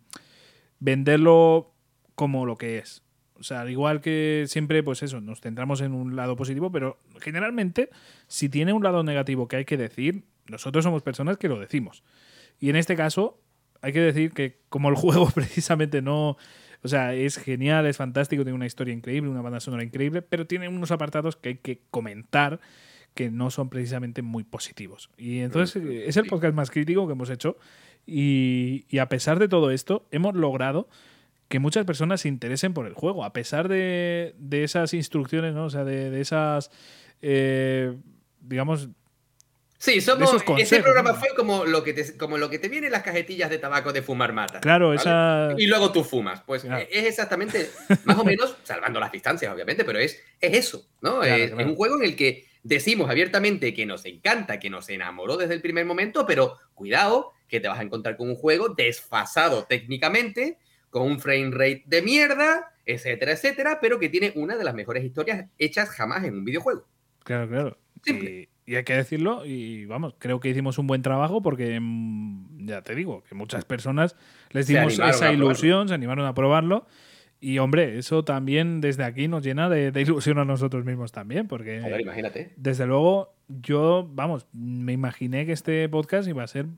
[0.80, 1.72] venderlo
[2.14, 3.02] como lo que es.
[3.38, 6.98] O sea, al igual que siempre, pues eso, nos centramos en un lado positivo, pero
[7.20, 7.90] generalmente,
[8.26, 12.02] si tiene un lado negativo que hay que decir, nosotros somos personas que lo decimos.
[12.58, 13.38] Y en este caso,
[13.82, 16.36] hay que decir que como el juego precisamente no...
[16.82, 20.46] O sea, es genial, es fantástico, tiene una historia increíble, una banda sonora increíble, pero
[20.46, 22.60] tiene unos apartados que hay que comentar
[23.14, 25.10] que no son precisamente muy positivos.
[25.16, 27.56] Y entonces es el podcast más crítico que hemos hecho
[28.06, 30.88] y, y a pesar de todo esto, hemos logrado
[31.48, 35.64] que muchas personas se interesen por el juego, a pesar de, de esas instrucciones, ¿no?
[35.64, 36.70] O sea, de, de esas,
[37.22, 37.96] eh,
[38.40, 38.88] digamos,
[39.86, 40.42] Sí, esos somos.
[40.42, 41.16] consejos, Ese programa ¿no?
[41.16, 43.92] fue como lo que te, como lo que te viene en las cajetillas de tabaco
[43.92, 44.60] de fumar mata.
[44.60, 45.00] claro, ¿vale?
[45.00, 45.54] esa...
[45.56, 46.42] Y luego tú fumas.
[46.42, 46.80] Pues Claro.
[46.82, 47.70] eh, es exactamente,
[48.04, 51.20] más o menos, salvando las distancias, obviamente, pero es, es eso, ¿no?
[51.20, 51.62] Claro, es, claro.
[51.62, 55.54] es un juego en el que decimos abiertamente que nos encanta, que nos enamoró desde
[55.54, 60.58] el primer momento, pero cuidado, que te vas a encontrar con un juego desfasado técnicamente,
[60.90, 65.04] con un frame rate de mierda, etcétera, etcétera, pero que tiene una de las mejores
[65.04, 66.86] historias hechas jamás en un videojuego.
[67.22, 67.78] Claro, claro.
[68.04, 68.30] Simple.
[68.30, 72.66] Y, y hay que decirlo, y vamos, creo que hicimos un buen trabajo porque, mm,
[72.66, 74.16] ya te digo, que muchas personas
[74.50, 76.86] les dimos esa ilusión, se animaron a probarlo.
[77.38, 81.46] Y hombre, eso también desde aquí nos llena de, de ilusión a nosotros mismos también,
[81.46, 82.52] porque Joder, imagínate.
[82.56, 86.76] desde luego yo, vamos, me imaginé que este podcast iba a ser mm,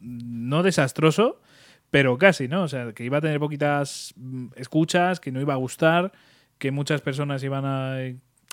[0.00, 1.42] no desastroso,
[1.90, 2.62] pero casi, ¿no?
[2.62, 6.12] O sea, que iba a tener poquitas mm, escuchas, que no iba a gustar,
[6.56, 7.98] que muchas personas iban a,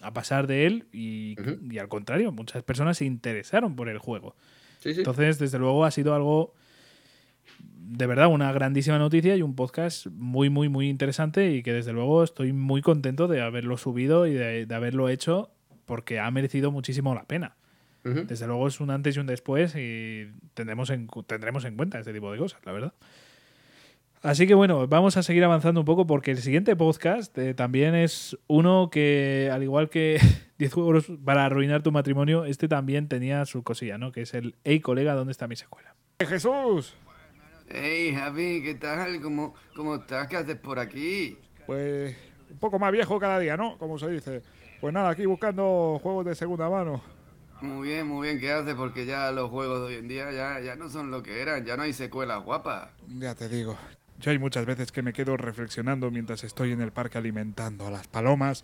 [0.03, 1.35] a pasar de él y,
[1.77, 4.35] al contrario, muchas personas se interesaron por el juego.
[4.79, 4.99] Sí, sí.
[4.99, 6.53] Entonces, desde luego ha sido algo
[7.59, 11.93] de verdad una grandísima noticia y un podcast muy, muy, muy interesante y que desde
[11.93, 15.51] luego estoy muy contento de haberlo subido y de, de haberlo hecho
[15.85, 17.55] porque ha merecido muchísimo la pena.
[18.03, 22.11] Desde luego es un antes y un después y tendremos en, tendremos en cuenta este
[22.11, 22.93] tipo de cosas, la verdad.
[24.23, 27.93] Así que bueno, vamos a seguir avanzando un poco porque el siguiente podcast eh, también
[27.93, 30.17] es uno que, al igual que
[30.57, 34.13] 10 juegos para arruinar tu matrimonio, este también tenía su cosilla, ¿no?
[34.13, 35.93] Que es el Hey colega, ¿dónde está mi secuela?
[36.25, 36.95] Jesús,
[37.67, 39.19] Hey, Javi, ¿qué tal?
[39.21, 40.27] ¿Cómo, cómo estás?
[40.27, 41.37] ¿Qué haces por aquí?
[41.65, 42.15] pues
[42.49, 43.77] un poco más viejo cada día, ¿no?
[43.77, 44.41] Como se dice.
[44.79, 47.01] Pues nada, aquí buscando juegos de segunda mano.
[47.61, 48.75] Muy bien, muy bien, ¿qué haces?
[48.75, 51.65] Porque ya los juegos de hoy en día ya, ya no son lo que eran,
[51.65, 52.89] ya no hay secuelas guapas.
[53.07, 53.77] Ya te digo.
[54.23, 57.91] Yo hay muchas veces que me quedo reflexionando mientras estoy en el parque alimentando a
[57.91, 58.63] las palomas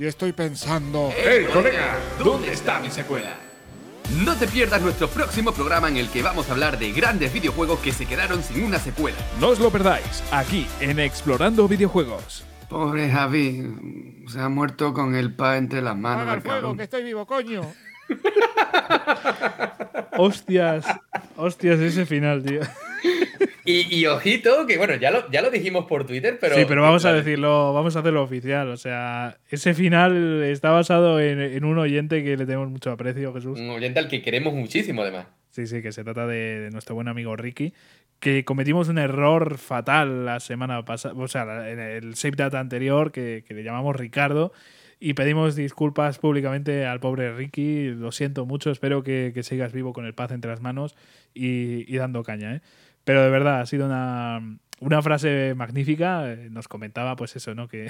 [0.00, 1.12] y estoy pensando...
[1.16, 1.96] ¡Hey, colega!
[2.18, 3.36] ¿Dónde está mi secuela?
[4.24, 7.78] No te pierdas nuestro próximo programa en el que vamos a hablar de grandes videojuegos
[7.78, 9.16] que se quedaron sin una secuela.
[9.38, 12.44] No os lo perdáis, aquí en Explorando Videojuegos.
[12.68, 16.22] Pobre Javi, se ha muerto con el pa entre las manos.
[16.22, 16.76] ¡Haga el fuego, cabrón.
[16.78, 17.62] que estoy vivo, coño!
[20.18, 20.84] Hostias,
[21.36, 22.62] hostias, ese final, tío.
[23.66, 26.54] Y, y ojito, que bueno, ya lo, ya lo dijimos por Twitter, pero.
[26.54, 28.68] sí, pero vamos a decirlo, vamos a hacerlo oficial.
[28.68, 33.34] O sea, ese final está basado en, en un oyente que le tenemos mucho aprecio,
[33.34, 33.58] Jesús.
[33.58, 35.26] Un oyente al que queremos muchísimo, además.
[35.50, 37.72] Sí, sí, que se trata de, de nuestro buen amigo Ricky,
[38.20, 43.10] que cometimos un error fatal la semana pasada, o sea, en el Save Data anterior,
[43.10, 44.52] que, que le llamamos Ricardo,
[45.00, 47.88] y pedimos disculpas públicamente al pobre Ricky.
[47.88, 50.94] Lo siento mucho, espero que, que sigas vivo con el paz entre las manos
[51.34, 52.60] y, y dando caña, ¿eh?
[53.06, 56.30] Pero de verdad, ha sido una, una frase magnífica.
[56.32, 57.68] Eh, Nos comentaba, pues eso, ¿no?
[57.68, 57.86] Que,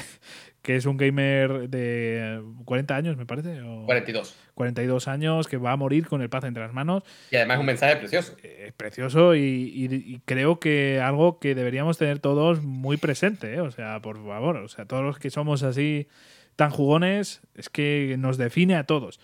[0.62, 3.62] que es un gamer de 40 años, me parece.
[3.62, 4.36] O 42.
[4.54, 7.60] 42 años, que va a morir con el paz entre las manos Y además es
[7.60, 8.36] un mensaje precioso.
[8.42, 13.60] es precioso y, y- y creo que algo que deberíamos tener todos muy presente, ¿eh?
[13.60, 16.08] o sea, por favor, o sea, todos los que somos así
[16.56, 19.18] tan jugones, es que nos define a todos.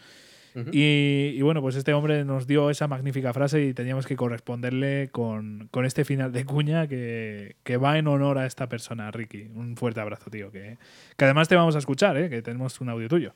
[0.70, 5.08] Y, y bueno, pues este hombre nos dio esa magnífica frase y teníamos que corresponderle
[5.10, 9.48] con, con este final de cuña que, que va en honor a esta persona, Ricky.
[9.54, 10.78] Un fuerte abrazo, tío, que,
[11.16, 12.28] que además te vamos a escuchar, ¿eh?
[12.28, 13.34] que tenemos un audio tuyo.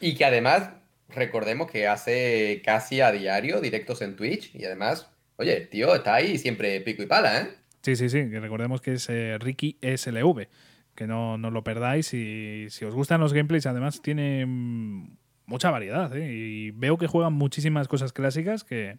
[0.00, 0.70] Y que además,
[1.08, 4.54] recordemos que hace casi a diario directos en Twitch.
[4.54, 7.48] Y además, oye, el tío está ahí siempre pico y pala, ¿eh?
[7.82, 10.48] Sí, sí, sí, que recordemos que es eh, Ricky SLV,
[10.94, 15.16] que no, no lo perdáis y si os gustan los gameplays, además tiene mm,
[15.46, 16.32] mucha variedad ¿eh?
[16.32, 18.98] y veo que juegan muchísimas cosas clásicas que,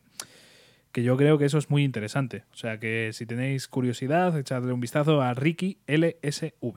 [0.91, 2.43] que yo creo que eso es muy interesante.
[2.53, 6.75] O sea que si tenéis curiosidad, echadle un vistazo a Ricky LSV.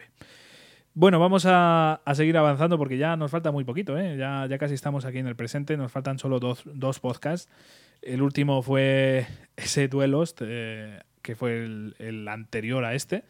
[0.94, 4.16] Bueno, vamos a, a seguir avanzando porque ya nos falta muy poquito, ¿eh?
[4.16, 7.48] ya, ya casi estamos aquí en el presente, nos faltan solo dos, dos podcasts.
[8.02, 13.22] El último fue ese duelos, eh, que fue el, el anterior a este,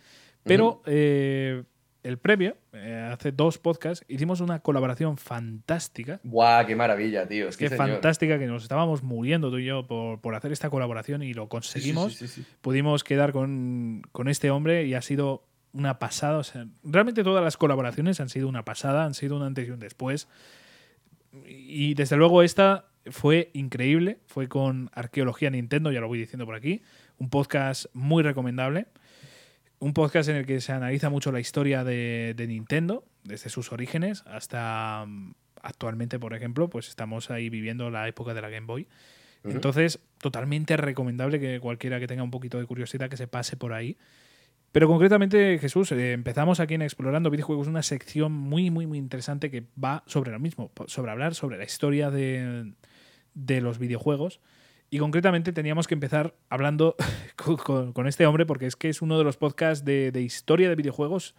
[0.44, 1.64] pero eh,
[2.08, 6.20] el previo, eh, hace dos podcasts, hicimos una colaboración fantástica.
[6.24, 7.48] Guau, qué maravilla, tío.
[7.48, 11.22] Es que fantástica que nos estábamos muriendo tú y yo por, por hacer esta colaboración
[11.22, 12.14] y lo conseguimos.
[12.14, 12.56] Sí, sí, sí, sí.
[12.62, 15.44] Pudimos quedar con, con este hombre y ha sido
[15.74, 16.38] una pasada.
[16.38, 19.70] O sea, realmente todas las colaboraciones han sido una pasada, han sido un antes y
[19.70, 20.28] un después.
[21.44, 24.20] Y desde luego esta fue increíble.
[24.26, 26.80] Fue con Arqueología Nintendo, ya lo voy diciendo por aquí.
[27.18, 28.86] Un podcast muy recomendable.
[29.80, 33.72] Un podcast en el que se analiza mucho la historia de, de Nintendo, desde sus
[33.72, 38.66] orígenes hasta mm, actualmente, por ejemplo, pues estamos ahí viviendo la época de la Game
[38.66, 38.88] Boy.
[39.44, 43.72] Entonces, totalmente recomendable que cualquiera que tenga un poquito de curiosidad que se pase por
[43.72, 43.96] ahí.
[44.72, 49.50] Pero concretamente, Jesús, eh, empezamos aquí en Explorando Videojuegos una sección muy, muy, muy interesante
[49.50, 52.72] que va sobre lo mismo, sobre hablar sobre la historia de,
[53.34, 54.40] de los videojuegos.
[54.90, 56.96] Y concretamente teníamos que empezar hablando
[57.94, 60.76] con, este hombre porque es que es uno de los podcasts de, de historia de
[60.76, 61.34] videojuegos,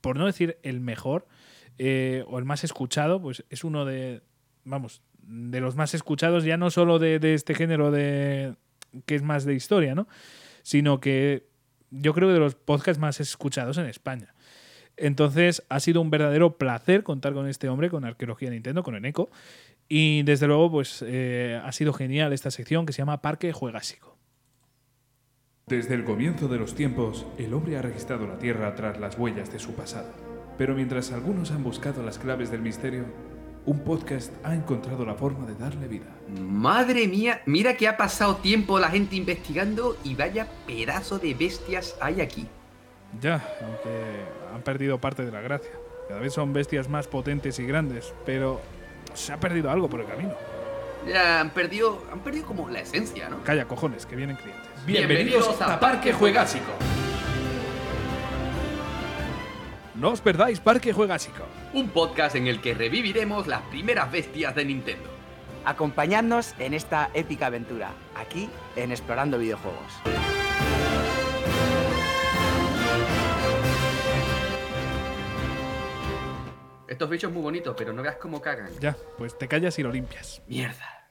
[0.00, 1.26] por no decir el mejor
[1.78, 4.22] eh, o el más escuchado, pues es uno de,
[4.64, 8.54] vamos, de los más escuchados ya no solo de, de este género de
[9.06, 10.06] que es más de historia, ¿no?
[10.62, 11.46] Sino que
[11.90, 14.34] yo creo que de los podcasts más escuchados en España.
[14.96, 19.30] Entonces ha sido un verdadero placer contar con este hombre, con Arqueología Nintendo, con Eneco.
[19.94, 24.16] Y desde luego, pues eh, ha sido genial esta sección que se llama Parque Juegásico.
[25.66, 29.52] Desde el comienzo de los tiempos, el hombre ha registrado la Tierra tras las huellas
[29.52, 30.08] de su pasado.
[30.56, 33.04] Pero mientras algunos han buscado las claves del misterio,
[33.66, 36.08] un podcast ha encontrado la forma de darle vida.
[36.40, 41.98] Madre mía, mira que ha pasado tiempo la gente investigando y vaya pedazo de bestias
[42.00, 42.46] hay aquí.
[43.20, 44.24] Ya, aunque
[44.54, 45.72] han perdido parte de la gracia.
[46.08, 48.62] Cada vez son bestias más potentes y grandes, pero
[49.14, 50.32] se ha perdido algo por el camino.
[51.06, 53.42] Ya han perdido, han perdido como la esencia, ¿no?
[53.42, 54.86] Calla, cojones, que vienen clientes.
[54.86, 56.72] Bienvenidos a Parque Juegásico.
[59.94, 61.44] No os perdáis Parque Juegásico.
[61.72, 65.10] Un podcast en el que reviviremos las primeras bestias de Nintendo.
[65.64, 69.92] Acompañadnos en esta épica aventura, aquí en Explorando Videojuegos.
[76.92, 78.68] Estos bichos muy bonitos, pero no veas cómo cagan.
[78.80, 80.42] Ya, pues te callas y lo limpias.
[80.46, 81.08] Mierda.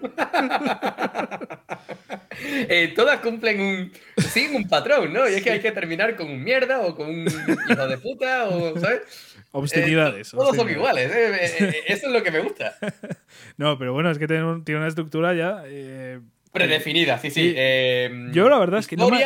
[2.38, 3.92] Eh, todas cumplen un.
[4.22, 5.26] Siguen un patrón, ¿no?
[5.28, 8.44] Y es que hay que terminar con un mierda o con un hijo de puta
[8.48, 8.78] o.
[8.78, 9.00] ¿Sabes?
[9.52, 10.28] Obscenidades.
[10.34, 11.34] Eh, todos son iguales, ¿eh?
[11.34, 12.76] Eh, eh, Eso es lo que me gusta.
[13.56, 15.62] No, pero bueno, es que tiene, un- tiene una estructura ya.
[15.64, 16.20] eh,
[16.52, 17.40] Predefinida, sí, sí.
[17.50, 17.54] Sí.
[17.56, 19.24] Eh, Yo la verdad es que no me-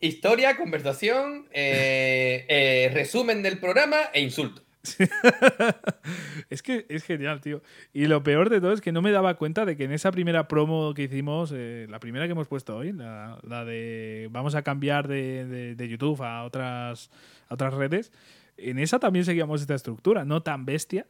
[0.00, 4.62] historia, conversación, eh, eh, resumen del programa e insulto.
[6.50, 7.62] es que es genial, tío.
[7.92, 10.10] Y lo peor de todo es que no me daba cuenta de que en esa
[10.12, 14.62] primera promo que hicimos, eh, la primera que hemos puesto hoy, la, de vamos a
[14.62, 17.10] cambiar de, de- de YouTube a otras,
[17.48, 18.12] a otras redes,
[18.56, 21.06] en esa también seguíamos esta estructura, no tan bestia.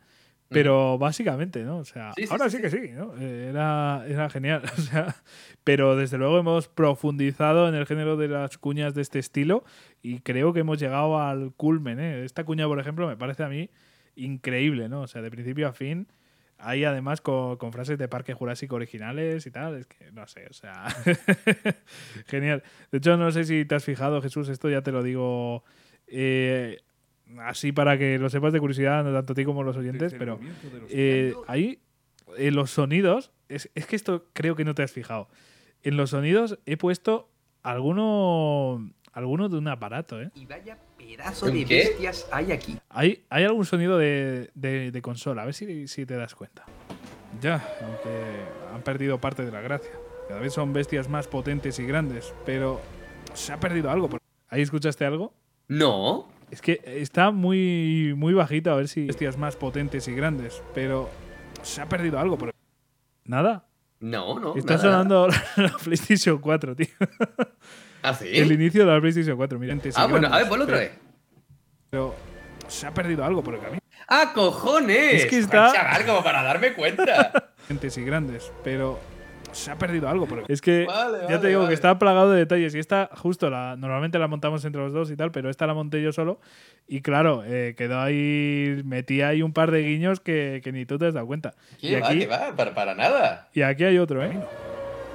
[0.49, 1.79] Pero básicamente, ¿no?
[1.79, 3.15] O sea, Sí, sí, ahora sí, sí, que sí, ¿no?
[3.19, 4.63] Eh, Era, era genial.
[4.79, 5.17] O sea,
[5.65, 9.65] pero desde luego hemos profundizado en el género de las cuñas de este estilo
[10.03, 12.25] y creo que hemos llegado al culmen, ¿eh?
[12.25, 13.71] Esta cuña, por ejemplo, me parece a mí
[14.15, 15.03] increíble, ¿no?
[15.03, 16.07] O sea, de principio a fin.
[16.59, 19.77] Hay además con, con frases de Parque Jurásico originales y tal.
[19.77, 20.87] Es que no sé, o sea.
[22.27, 22.63] Genial.
[22.91, 25.65] De hecho, no sé si te has fijado, Jesús, esto ya te lo digo
[26.07, 26.79] eh,
[27.39, 30.13] así para que lo sepas de curiosidad, no tanto a ti como a los oyentes,
[30.13, 31.81] el pero los eh, ahí
[32.37, 35.29] en los sonidos, es, es que esto creo que no te has fijado.
[35.83, 37.29] En los sonidos he puesto
[37.63, 40.31] alguno, alguno de un aparato, ¿eh?
[40.35, 41.77] Y vaya pedazo ¿Un de qué?
[41.77, 42.77] bestias hay aquí.
[42.89, 46.65] Hay, hay algún sonido de, de- de consola, a ver si, si te das cuenta.
[47.41, 49.91] Ya, aunque han perdido parte de la gracia.
[50.29, 52.81] Cada vez son bestias más potentes y grandes, pero
[53.35, 54.09] se ha perdido algo.
[54.09, 55.33] por- ¿Ahí escuchaste algo?
[55.69, 56.29] No.
[56.51, 61.11] Es que está muy, muy bajito, a ver si bestias más potentes y grandes, pero
[61.63, 62.39] se ha perdido algo.
[62.39, 62.53] por-
[63.25, 63.67] ¿Nada?
[63.99, 64.55] No, no.
[64.57, 64.83] Está nada.
[64.85, 66.87] sonando la PlayStation 4, tío.
[68.03, 68.29] ¿Ah, sí?
[68.33, 69.77] El inicio de la PlayStation 4, mira.
[69.97, 70.93] Ah, bueno, a ver, ponlo otra vez.
[71.91, 72.15] Pero
[72.69, 73.81] se ha perdido algo por el camino.
[74.09, 75.25] ¡Ah, cojones!
[75.25, 77.33] Es que está- Chaval, como para darme cuenta.
[77.63, 79.01] Potentes y grandes, pero
[79.53, 80.27] se ha perdido algo.
[80.27, 81.69] Pero es que Vale, ya vale, te digo vale.
[81.71, 82.75] que está plagado de detalles.
[82.75, 85.75] Y esta, justo, la, normalmente la montamos entre los dos y tal, pero esta la
[85.75, 86.41] monté yo solo.
[86.87, 90.99] Y claro, eh, quedó ahí, metí ahí un par de guiños que, que ni tú
[90.99, 91.55] te has dado cuenta.
[91.81, 92.55] ¿Qué Y va, aquí, qué va?
[92.57, 93.49] Para, para nada.
[93.53, 94.33] y aquí hay otro, ¿eh?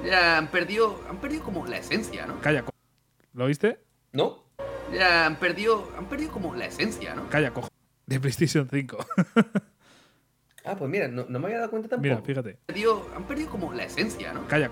[0.04, 2.40] Ya han perdido, han perdido como la esencia, ¿no?
[2.40, 2.72] Calla, co-
[3.34, 3.78] ¿Lo viste?
[4.12, 4.44] ¿No?
[4.92, 7.28] Ya han perdido, han perdido como la esencia, ¿no?
[7.30, 7.68] Calla, cojo.
[8.06, 8.98] De PlayStation 5.
[10.64, 12.02] Ah, pues mira, no, no me había dado cuenta tampoco.
[12.08, 12.58] Mira, fíjate.
[12.66, 14.46] Perdido- han perdido como la esencia, ¿no?
[14.46, 14.70] Calla.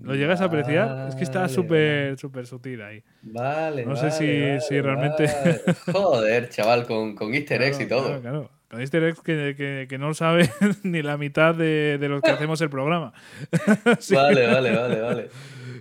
[0.00, 1.08] ¿Lo llegas a apreciar?
[1.08, 3.04] Es que está Vale, súper, súper sutil ahí.
[3.22, 5.60] Vale, No sé vale, si- vale, si realmente- vale.
[5.92, 8.08] Joder, chaval, con, con easter eggs y Claro, todo.
[8.08, 8.50] Claro, claro.
[8.70, 10.48] Con easter eggs que, que, que no sabe
[10.84, 13.12] ni la mitad de, de los que hacemos el programa.
[13.98, 14.14] Sí.
[14.14, 15.28] Vale, vale, vale, vale.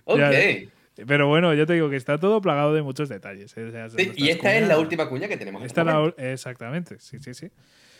[0.04, 0.18] Ok.
[0.20, 3.56] Ya, Pero bueno, yo te digo que está todo plagado de muchos detalles.
[3.56, 3.64] ¿eh?
[3.66, 5.62] O sea, Sí, y esta es la última cuña que tenemos.
[5.62, 7.50] en Esta este la ul- Exactamente, sí, sí, sí.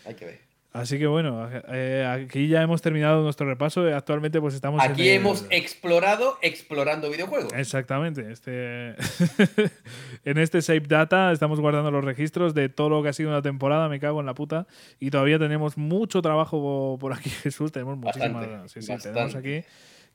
[0.04, 0.49] Hay que ver.
[0.72, 3.88] Así que bueno, eh, aquí ya hemos terminado nuestro repaso.
[3.88, 7.52] eh, Actualmente pues estamos en Aquí el- hemos explorado explorando videojuegos.
[7.54, 8.30] Exactamente.
[8.30, 8.94] Este
[10.24, 13.42] en este Save Data estamos guardando los registros de todo lo que ha sido una
[13.42, 14.68] temporada, me cago en la puta.
[15.00, 17.72] Y todavía tenemos mucho trabajo por aquí, Jesús.
[17.72, 18.70] Tenemos muchísimas.
[18.70, 19.62] Sí, sí, tenemos aquí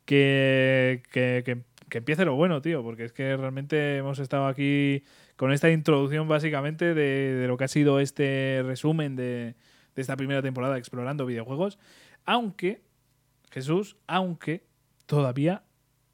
[0.05, 2.81] que, que, que- que empiece lo bueno, tío.
[2.81, 5.03] Porque es que realmente hemos estado aquí
[5.35, 9.53] con esta introducción básicamente de, de lo que ha sido este resumen de,
[9.95, 11.79] de esta primera temporada explorando videojuegos.
[12.25, 12.81] Aunque,
[13.49, 14.65] Jesús, aunque
[15.05, 15.63] todavía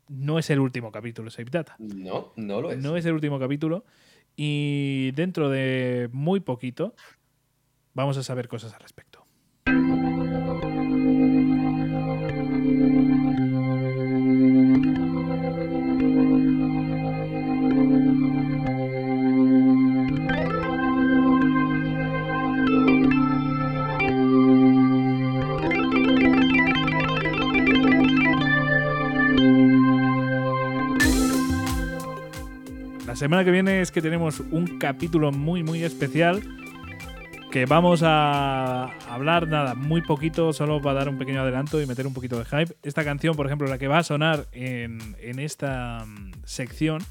[0.08, 1.76] no es el último capítulo de Save Data.
[1.80, 2.78] No, no lo es.
[2.82, 3.86] No es el último capítulo.
[4.36, 6.96] Y dentro de muy poquito
[7.94, 9.26] vamos a saber cosas al respecto.
[33.22, 36.42] Semana que viene es que tenemos un capítulo muy, muy especial
[37.52, 42.08] que vamos a hablar, nada, muy poquito, solo para dar un pequeño adelanto y meter
[42.08, 42.74] un poquito de hype.
[42.82, 47.04] Esta canción, por ejemplo, la que va a sonar en, en esta mm, sección,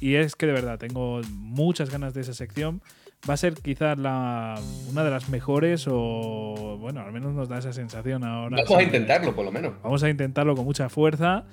[0.00, 2.80] y es que de verdad tengo muchas ganas de esa sección,
[3.28, 4.54] va a ser quizás la,
[4.90, 8.56] una de las mejores o, bueno, al menos nos da esa sensación ahora.
[8.56, 9.74] Vamos a intentarlo, por lo menos.
[9.82, 11.44] Vamos a intentarlo con mucha fuerza.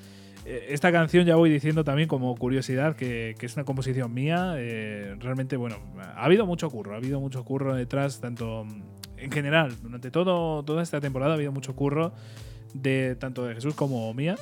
[0.45, 4.55] Eh, Esta canción ya voy diciendo también como curiosidad que, es una composición mía.
[4.57, 5.77] eh, realmente, bueno,
[6.15, 8.81] ha habido mucho curro, ha habido mucho curro detrás, tanto mm,
[9.17, 12.11] en general, durante todo, toda esta temporada ha habido mucho curro
[12.73, 14.35] de tanto de Jesús como mía.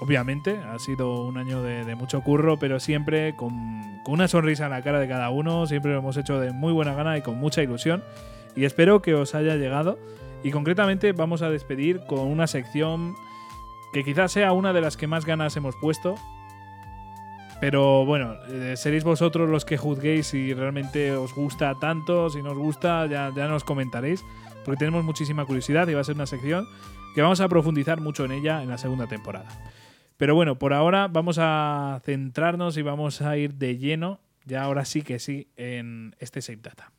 [0.00, 3.52] Obviamente, ha sido un año de, de mucho curro, pero siempre con,
[4.04, 6.72] con una sonrisa en la cara de cada uno, siempre lo hemos hecho de muy
[6.72, 8.02] buena gana y con mucha ilusión.
[8.56, 9.98] Y espero que os haya llegado.
[10.42, 13.14] Y concretamente vamos a despedir con una sección
[13.94, 16.16] que quizás sea una de las que más ganas hemos puesto.
[17.60, 22.50] Pero bueno, eh, seréis vosotros los que juzguéis si realmente os gusta tanto, si no
[22.50, 24.24] os gusta, ya, ya nos comentaréis,
[24.64, 26.66] porque tenemos muchísima curiosidad y va a ser una sección
[27.14, 29.48] que vamos a profundizar mucho en ella en la segunda temporada.
[30.16, 34.84] Pero bueno, por ahora vamos a centrarnos y vamos a ir de lleno, ya ahora
[34.84, 36.90] sí que sí, en este Save Data.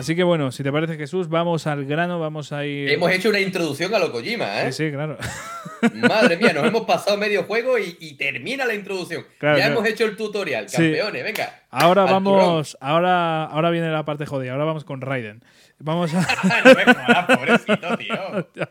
[0.00, 2.88] Así que bueno, si te parece Jesús, vamos al grano, vamos a ir...
[2.90, 4.72] Hemos hecho una introducción a lo Kojima, ¿eh?
[4.72, 5.18] Sí, sí, claro.
[5.94, 9.26] Madre mía, nos hemos pasado medio juego y, y termina la introducción.
[9.38, 9.78] Claro, ya claro.
[9.80, 10.76] hemos hecho el tutorial, Sí.
[10.78, 11.60] campeones, venga.
[11.70, 15.44] Ahora vamos, ahora, ahora viene la parte jodida, ahora vamos con Raiden.
[15.78, 16.20] Vamos a...
[16.64, 18.66] no me jodas, pobrecito, tío.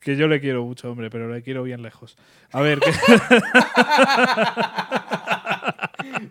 [0.00, 2.16] que yo le quiero mucho, hombre, pero le quiero bien lejos.
[2.52, 2.90] A ver, que,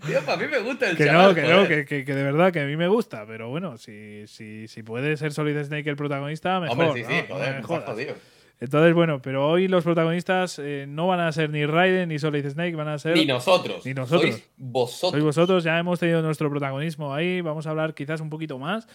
[0.06, 1.68] Tío, para mí me gusta el que chaval, no, que no, joder.
[1.68, 4.84] que, que- que de verdad que a mí me gusta, pero bueno, si, si, si
[4.84, 6.86] puede ser Solid Snake el protagonista, mejor.
[6.86, 7.36] Hombre, sí, sí, ¿no?
[7.36, 8.16] No joder, me jodido.
[8.60, 12.44] Entonces, bueno, pero hoy los protagonistas eh, no van a ser ni Raiden ni Solid
[12.50, 13.86] Snake, van a ser Ni nosotros.
[13.86, 14.32] Ni nosotros.
[14.32, 15.12] Sois vosotros.
[15.12, 18.88] Sois vosotros, ya hemos tenido nuestro protagonismo ahí, vamos a hablar quizás un poquito más,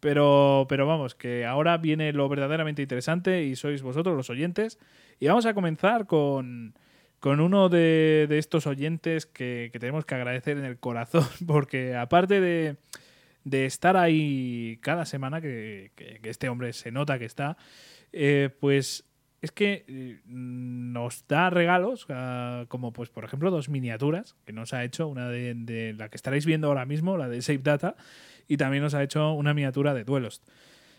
[0.00, 4.78] pero, pero vamos, que ahora viene lo verdaderamente interesante y sois vosotros los oyentes.
[5.18, 6.72] Y vamos a comenzar con,
[7.20, 12.76] con uno de, estos oyentes que, tenemos que agradecer en el corazón, porque aparte de,
[13.66, 15.92] estar ahí cada semana, que,
[16.24, 17.56] este hombre se nota que está,
[18.12, 19.04] eh, pues
[19.42, 24.74] es que eh, nos da regalos, ah, como pues por ejemplo dos miniaturas que nos
[24.74, 27.96] ha hecho, una de, de la que estaréis viendo ahora mismo, la de Save Data,
[28.48, 30.42] y también nos ha hecho una miniatura de duelos.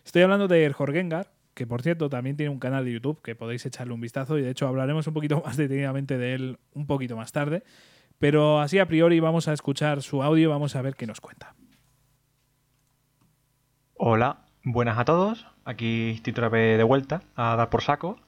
[0.06, 3.66] Estoy hablando de Jorgengar, que por cierto también tiene un canal de YouTube que podéis
[3.66, 7.16] echarle un vistazo y de hecho hablaremos un poquito más detenidamente de él un poquito
[7.16, 7.64] más tarde.
[8.20, 11.22] Pero así a priori vamos a escuchar su audio y vamos a ver qué nos
[11.22, 11.56] cuenta.
[13.96, 15.48] Hola, buenas a todos.
[15.66, 18.20] Aquí estoy otra vez de vuelta a dar por saco.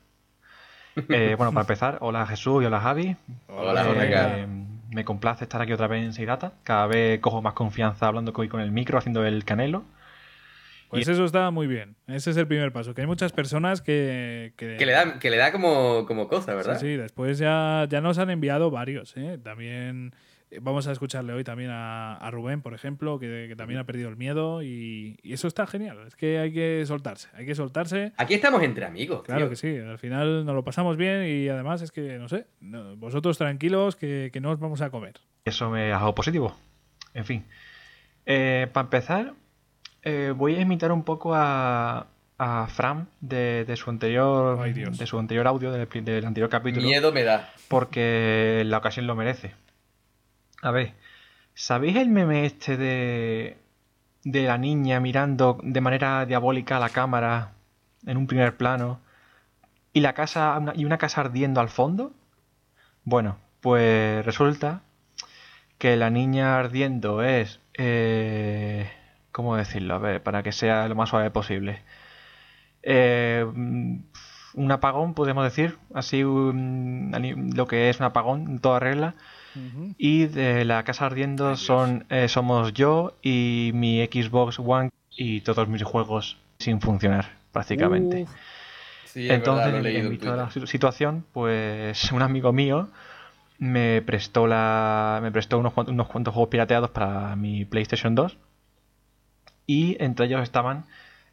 [0.96, 3.16] Eh, bueno, para empezar, hola Jesús y hola Javi.
[3.48, 4.48] Hola, Eh,
[4.92, 6.54] me complace estar aquí otra vez en Seidata.
[6.64, 9.84] Cada vez cojo más confianza hablando con el micro, haciendo el canelo.
[10.94, 11.96] Pues Y- eso está muy bien.
[12.08, 12.94] Ese es el primer paso.
[12.94, 14.54] Que hay muchas personas que.
[14.58, 16.80] Que, Que le da, que le da como, como cosa, ¿verdad?
[16.80, 19.16] Sí, sí, después ya, ya nos han enviado varios.
[19.18, 19.38] ¿eh?
[19.44, 20.14] También
[20.52, 23.86] eh, vamos a escucharle hoy también a, a Rubén, por ejemplo, que, que también ha
[23.86, 25.98] perdido el miedo y, y eso está genial.
[26.08, 28.12] Es que hay que soltarse, hay que soltarse.
[28.18, 29.24] Aquí estamos entre amigos.
[29.24, 29.50] Claro tío.
[29.50, 32.96] que sí, al final nos lo pasamos bien y además es que, no sé, no-
[32.98, 35.16] vosotros tranquilos que, que no os vamos a comer.
[35.46, 36.56] Eso me ha dado positivo.
[37.16, 37.46] En fin.
[38.26, 39.34] Eh, para empezar,
[40.04, 45.06] eh, voy a imitar un poco a, a Fran de, de su anterior Ay, de
[45.08, 46.86] su anterior audio del, del anterior capítulo.
[46.86, 47.50] Miedo me da.
[47.68, 49.54] porque la ocasión lo merece.
[50.62, 50.94] A ver,
[51.54, 53.58] ¿sabéis el meme este de
[54.26, 57.52] de la niña mirando de manera diabólica a la cámara
[58.06, 59.02] en un primer plano
[59.92, 62.14] y la casa una- y una casa ardiendo al fondo?
[63.04, 64.82] Bueno, pues resulta
[65.78, 68.90] que la niña ardiendo es eh,
[69.34, 69.96] ¿cómo decirlo?
[69.96, 71.82] A ver, para que sea lo más suave posible.
[72.84, 73.46] Eh,
[74.56, 79.16] un apagón, podemos decir, así un- lo que es un apagón en toda regla.
[79.98, 85.68] Y de la casa ardiendo son eh, somos yo y mi Xbox One y todos
[85.68, 88.26] mis juegos sin funcionar, prácticamente.
[89.06, 92.90] Sí, Entonces, verdad, en- en de la situación, pues un amigo mío
[93.60, 98.38] me prestó la me prestó unos, unos cuantos juegos pirateados para mi PlayStation 2
[99.66, 100.86] y entre ellos estaban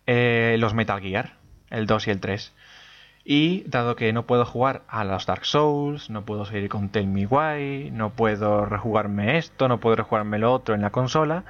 [0.07, 1.35] eh, los Metal Gear,
[1.71, 2.53] el 2 y el 3.
[3.25, 7.07] Y dado que no puedo jugar a los Dark Souls, no puedo seguir con Tell
[7.07, 11.45] Me Why, no puedo rejugarme esto, no puedo rejugarme lo otro en la consola,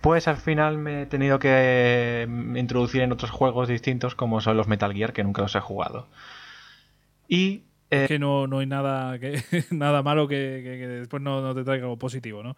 [0.00, 2.26] pues al final me he tenido que eh,
[2.56, 6.08] introducir en otros juegos distintos como son los Metal Gear que nunca los he jugado.
[7.26, 11.84] Y Es que no, no hay nada, que, nada malo que, después no te traiga
[11.84, 12.54] algo positivo, ¿no?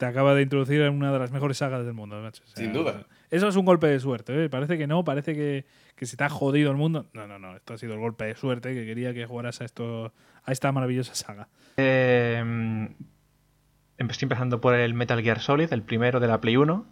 [0.00, 2.42] Te acaba de introducir en una de las mejores sagas del mundo, macho.
[2.42, 3.06] O sea, Sin duda.
[3.30, 4.48] Eso es un golpe de suerte, ¿eh?
[4.48, 7.10] Parece que no, parece que, que se te ha jodido el mundo.
[7.12, 7.54] No, no, no.
[7.54, 10.72] Esto ha sido el golpe de suerte que quería que jugaras a, esto, a esta
[10.72, 11.48] maravillosa saga.
[11.76, 12.42] Eh,
[13.98, 16.86] estoy empezando por el Metal Gear Solid, el primero de la Play 1.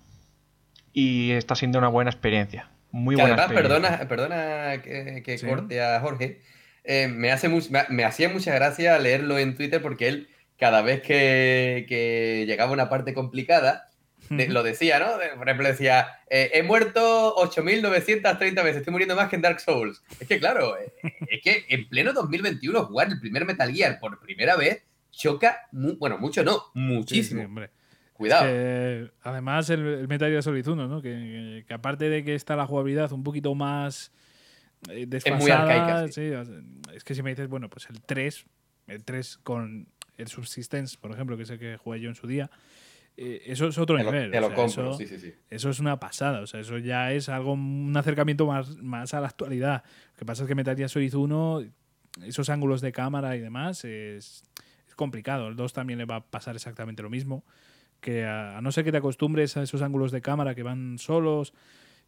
[0.92, 2.68] Y está siendo una buena experiencia.
[2.90, 3.98] Muy Que buena además, experiencia.
[3.98, 5.46] perdona, perdona que, que Sí.
[5.46, 6.40] corte a Jorge.
[6.84, 10.28] eh, me, hace mu- me hacía mucha gracia leerlo en Twitter porque él,
[10.58, 13.86] cada vez que, que llegaba una parte complicada,
[14.30, 15.16] de- lo decía, ¿no?
[15.16, 19.60] De- Por ejemplo, decía: eh, He muerto 8.930 veces, estoy muriendo más que en Dark
[19.60, 20.02] Souls.
[20.20, 20.92] Es que, claro, eh,
[21.30, 25.96] es que en pleno 2021 jugar el primer Metal Gear por primera vez choca, mu-
[25.96, 27.40] bueno, mucho no, muchísimo.
[27.40, 27.70] sí, hombre.
[28.12, 28.46] Cuidado.
[28.48, 31.00] Eh, además, el, el Metal Gear Solid 1, ¿no?
[31.00, 34.10] Que, que- que aparte de que está la jugabilidad un poquito más
[34.90, 36.30] eh, desfasada, muy arcaica, sí,
[36.94, 38.44] es que si me dices, bueno, pues el 3,
[38.88, 39.86] el 3 con
[40.18, 42.50] el Subsistence, por ejemplo, que es el que jugué yo en su día,
[43.16, 44.30] eh, eso es otro te lo, nivel.
[44.30, 45.32] te o lo compro, eso, sí, sí, sí.
[45.50, 49.20] eso es una pasada, o sea, eso ya es algo, un acercamiento más, más a
[49.20, 49.82] la actualidad.
[50.12, 51.64] Lo que pasa es que Metal Gear Solid 1,
[52.26, 54.44] esos ángulos de cámara y demás, es,
[54.86, 55.48] es complicado.
[55.48, 57.44] El 2 también le va a pasar exactamente lo mismo,
[58.00, 60.98] que a, a no ser que te acostumbres a esos ángulos de cámara que van
[60.98, 61.54] solos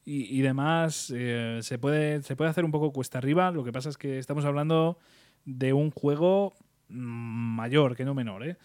[0.04, 3.50] y, y demás, eh, se, puede, se puede hacer un poco cuesta arriba.
[3.50, 4.98] Lo que pasa es que estamos hablando
[5.44, 6.54] de un juego
[6.90, 8.56] mayor, que no menor, ¿eh?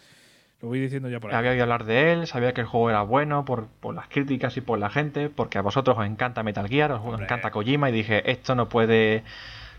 [0.60, 1.36] Lo voy diciendo ya por ahí.
[1.36, 4.56] Había oído hablar de él, sabía que el juego era bueno por, por las críticas
[4.56, 7.92] y por la gente, porque a vosotros os encanta Metal Gear, os encanta Kojima y
[7.92, 9.22] dije, esto no puede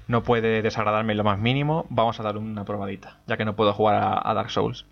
[0.07, 3.73] no puede desagradarme lo más mínimo, vamos a dar una probadita, ya que no puedo
[3.73, 4.85] jugar a, a Dark Souls.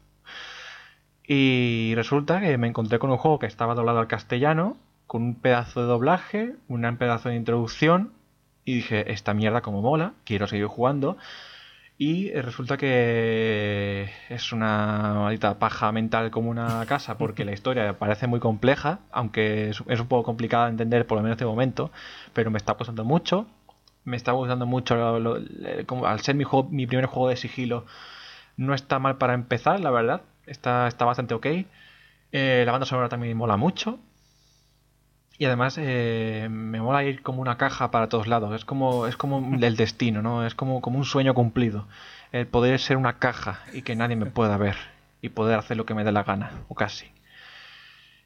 [1.28, 4.78] Y resulta que me encontré con un juego que estaba doblado al castellano,
[5.08, 8.12] con un pedazo de doblaje, un pedazo de introducción,
[8.66, 11.18] y dije, esta mierda como mola, quiero seguir jugando.
[11.98, 17.98] Y eh, resulta que es una maldita paja mental como una casa, porque la historia
[17.98, 21.92] parece muy compleja, aunque es, un poco complicada de entender, por lo menos de momento,
[22.34, 23.48] pero me está gustando mucho.
[24.04, 27.30] Me está gustando mucho, lo- lo- le- como- al ser mi, juego, mi primer juego
[27.30, 27.86] de sigilo,
[28.58, 30.22] no está mal para empezar, la verdad.
[30.48, 31.48] Está, está bastante ok.
[32.32, 34.00] Eh, la banda sonora también mola mucho.
[35.38, 38.54] Y además eh, me mola ir como una caja para todos lados.
[38.56, 40.46] Es como, es como el destino, ¿no?
[40.46, 41.88] Es como, como un sueño cumplido.
[42.32, 44.76] El poder ser una caja y que nadie me pueda ver.
[45.22, 47.08] Y poder hacer lo que me dé la gana, o casi.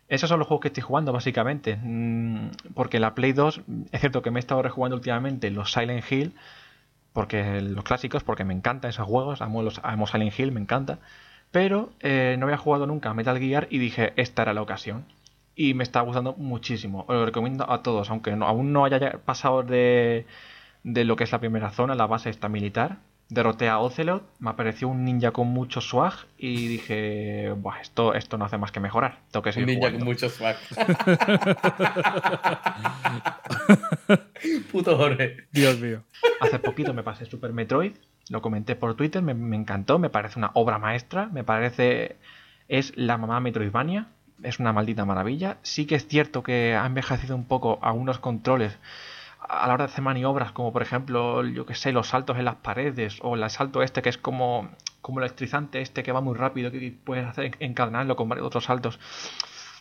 [0.10, 1.78] Esos son los juegos que estoy jugando, básicamente.
[1.82, 6.12] Mm, Porque la Play 2, es cierto que me he estado rejugando últimamente los Silent
[6.12, 6.34] Hill.
[7.14, 9.42] Porque los clásicos, porque me encantan esos juegos.
[9.42, 11.00] Amo, los, amo Silent Hill, me encanta.
[11.52, 15.06] Pero eh, no había jugado nunca a Metal Gear y dije, esta era la ocasión.
[15.62, 17.04] Y me está gustando muchísimo.
[17.10, 20.26] Os lo recomiendo a todos, aunque no- aún no haya pasado de,
[20.84, 23.00] de lo que es la primera zona, la base esta militar.
[23.28, 28.38] Derroté a Ocelot, me apareció un ninja con mucho swag y dije, Buah, esto, esto
[28.38, 29.18] no hace más que mejorar.
[29.32, 30.00] Tengo que Un seguir ninja jugando".
[30.00, 30.56] con mucho swag.
[34.72, 35.38] Puto Jorge.
[35.52, 36.04] Dios mío.
[36.40, 37.94] Hace poquito me pasé Super Metroid,
[38.30, 42.16] lo comenté por Twitter, me, me encantó, me parece una obra maestra, me parece
[42.68, 44.08] es la mamá Metroidvania,
[44.44, 45.58] es una maldita maravilla.
[45.62, 48.78] Sí que es cierto que ha envejecido un poco algunos controles
[49.40, 52.46] a la hora de hacer maniobras, como por ejemplo, yo que sé, los saltos en
[52.46, 54.70] las paredes o el salto este que es como
[55.02, 59.00] como electrizante este que va muy rápido que puedes hacer encadenarlo con varios otros saltos.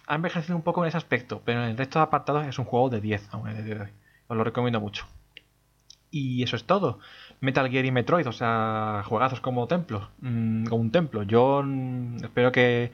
[0.06, 2.64] Ha envejecido un poco en ese aspecto, pero en el resto de apartados es un
[2.64, 3.88] juego de 10 aún de hoy.
[4.28, 5.06] Os lo recomiendo mucho.
[6.10, 6.98] Y eso es todo.
[7.40, 11.22] Metal Gear y Metroid, o sea, juegazos como templos, mm, como un templo.
[11.22, 12.92] Yo mm, espero que,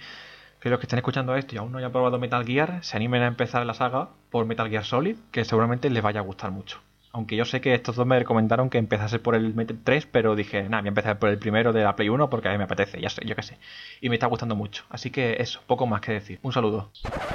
[0.65, 3.21] que los que estén escuchando esto y aún no hayan probado Metal Gear se animen
[3.21, 6.81] a empezar la saga por Metal Gear Solid, que seguramente les vaya a gustar mucho.
[7.13, 10.35] Aunque yo sé que estos dos me recomendaron que empezase por el Metal 3, pero
[10.35, 12.57] dije, nada, voy a empezar por el primero de la Play 1 porque a mí
[12.57, 13.59] me apetece, ya sé, yo qué sé.
[14.01, 14.85] Y me está gustando mucho.
[14.89, 16.39] Así que eso, poco más que decir.
[16.43, 16.91] Un saludo.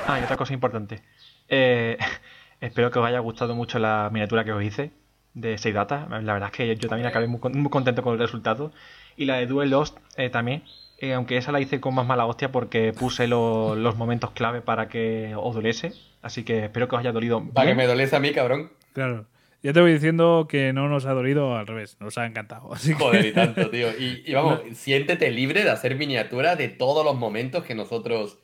[0.07, 1.03] Ah, y otra cosa importante.
[1.49, 1.99] Eh,
[2.61, 4.91] espero que os haya gustado mucho la miniatura que os hice
[5.35, 6.07] de 6 Data.
[6.09, 8.71] La verdad es que yo también acabé muy, muy contento con el resultado.
[9.15, 10.63] Y la de Duel Lost eh, también.
[10.99, 14.61] Eh, aunque esa la hice con más mala hostia porque puse lo- los momentos clave
[14.61, 15.93] para que os doliese.
[16.21, 17.43] Así que espero que os haya dolido.
[17.53, 18.71] Para que me dolese a mí, cabrón.
[18.93, 19.25] Claro.
[19.61, 22.73] Ya te voy diciendo que no nos ha dolido al revés, nos ha encantado.
[22.73, 23.89] Así que- Joder, y tanto, tío.
[23.97, 28.39] Y, y vamos, siéntete libre de hacer miniaturas de todos los momentos que nosotros,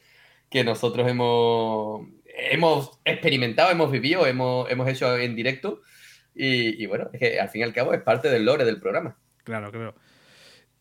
[0.49, 2.07] que nosotros hemos,
[2.51, 5.81] hemos experimentado, hemos vivido, hemos, hemos hecho en directo.
[6.33, 8.79] Y, y bueno, es que al fin y al cabo es parte del lore del
[8.81, 9.15] programa.
[9.45, 9.95] Claro, claro.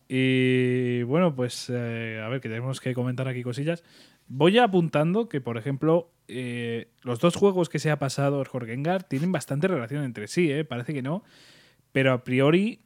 [0.07, 3.83] Y bueno, pues eh, a ver, que tenemos que comentar aquí cosillas.
[4.27, 9.31] Voy apuntando que, por ejemplo, eh, los dos juegos que se ha pasado Jorgengar tienen
[9.31, 10.65] bastante relación entre sí, ¿eh?
[10.65, 11.23] parece que no,
[11.91, 12.81] pero a priori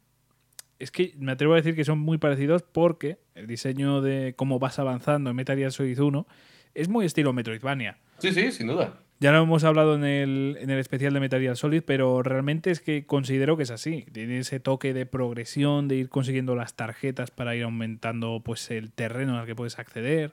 [0.79, 4.59] es que me atrevo a decir que son muy parecidos porque el diseño de cómo
[4.59, 6.27] vas avanzando en Metal Gear Solid 1
[6.73, 7.97] es muy estilo Metroidvania.
[8.19, 9.01] Sí, sí, sin duda.
[9.21, 12.71] Ya lo hemos hablado en el, en el especial de Metal Gear Solid, pero realmente
[12.71, 14.05] es que considero que es así.
[14.13, 18.91] Tiene ese toque de progresión, de ir consiguiendo las tarjetas para ir aumentando pues el
[18.93, 20.31] terreno al que puedes acceder.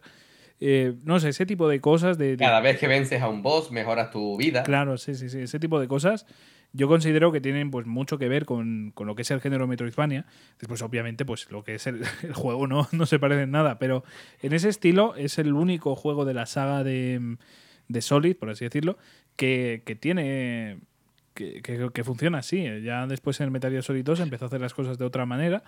[0.60, 2.16] Eh, no sé, ese tipo de cosas.
[2.16, 4.62] De, de- Cada vez que vences a un boss, mejoras tu vida.
[4.62, 5.40] Claro, sí, sí, sí.
[5.40, 6.24] Ese tipo de cosas
[6.72, 9.66] yo considero que tienen pues mucho que ver con, con lo que es el género
[9.66, 10.26] Metroidvania.
[10.60, 13.80] Después, obviamente, pues lo que es el, el juego no, no se parece en nada,
[13.80, 14.04] pero
[14.42, 17.36] en ese estilo es el único juego de la saga de,
[17.88, 18.98] de Solid, por así decirlo,
[19.36, 20.78] que, que tiene...
[21.34, 22.64] Que, que- funciona así.
[22.82, 25.26] Ya después en el Metal Gear Solid 2 empezó a hacer las cosas de otra
[25.26, 25.62] manera.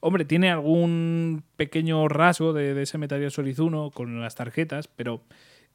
[0.00, 4.88] Hombre, tiene algún pequeño rasgo de, de ese Metal Gear Solid 1 con las tarjetas,
[4.88, 5.22] pero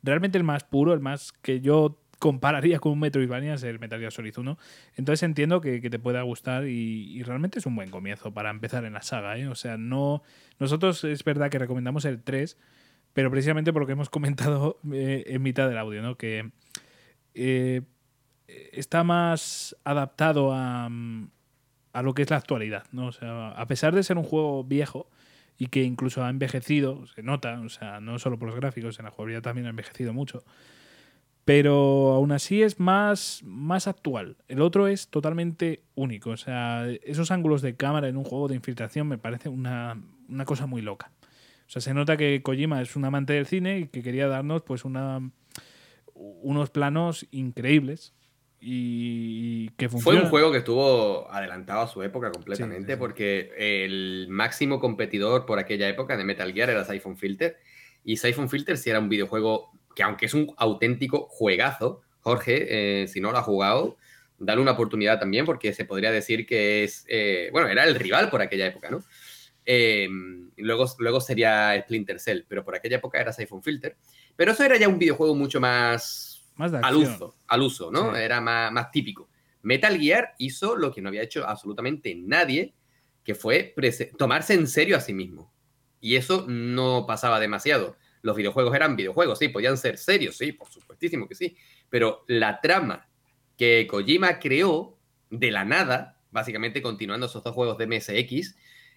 [0.02, 4.00] realmente el más puro, el más que yo compararía con un Metroidvania es el Metal
[4.00, 4.58] Gear Solid 1.
[4.96, 8.50] Entonces entiendo que, que te pueda gustar y, y realmente es un buen comienzo para
[8.50, 9.38] empezar en la saga.
[9.38, 9.48] ¿eh?
[9.48, 10.24] O sea, no
[10.58, 12.58] nosotros es verdad que recomendamos el 3,
[13.16, 16.18] pero precisamente por lo que hemos comentado eh, en mitad del audio, ¿no?
[16.18, 16.51] que
[17.34, 17.82] eh,
[18.45, 21.30] está más adaptado a, mm,
[21.93, 22.84] a lo que es la actualidad.
[22.91, 23.07] ¿no?
[23.07, 25.09] O sea, a pesar de ser un juego viejo
[25.57, 29.05] y que incluso ha envejecido, se nota, o sea, no solo por los gráficos, en
[29.05, 30.43] la jugabilidad también ha envejecido mucho
[31.45, 34.36] pero aún así es más, más actual.
[34.47, 36.32] El otro es totalmente único.
[36.32, 40.45] O sea, esos ángulos de cámara en un juego de infiltración me parece una, una
[40.45, 41.11] cosa muy loca.
[41.68, 44.61] O sea, se nota que Kojima es un amante del cine y que quería darnos
[44.61, 45.32] pues una,
[46.13, 48.13] unos planos increíbles
[48.68, 52.99] y, que Fue un juego que estuvo adelantado a su época completamente, Sí, sí, sí.
[52.99, 57.57] porque el máximo competidor por aquella época de Metal Gear era Siphon Filter.
[58.03, 63.07] Y Siphon Filter sí era un videojuego que, aunque es un auténtico juegazo, Jorge, eh,
[63.07, 63.97] si no lo ha jugado,
[64.39, 67.05] dale una oportunidad también, porque se podría decir que es.
[67.07, 69.03] eh, bueno, era el rival por aquella época, ¿no?
[69.66, 70.07] Eh,
[70.57, 73.97] luego, luego sería Splinter Cell, pero por aquella época era Siphon Filter.
[74.36, 78.13] Pero eso era ya un videojuego mucho más al uso, al uso, ¿no?
[78.13, 78.22] Sí.
[78.22, 79.30] Era más, más típico.
[79.61, 82.76] Metal Gear hizo lo que no había hecho absolutamente nadie,
[83.24, 83.74] que fue
[84.18, 85.51] tomarse en serio a sí mismo.
[85.99, 87.97] Y eso no pasaba demasiado.
[88.22, 91.57] Los videojuegos eran videojuegos, sí, podían ser serios, sí, por supuestísimo que sí.
[91.89, 93.07] Pero la trama
[93.57, 94.97] que Kojima creó
[95.30, 98.55] de la nada, básicamente continuando esos dos juegos de MSX,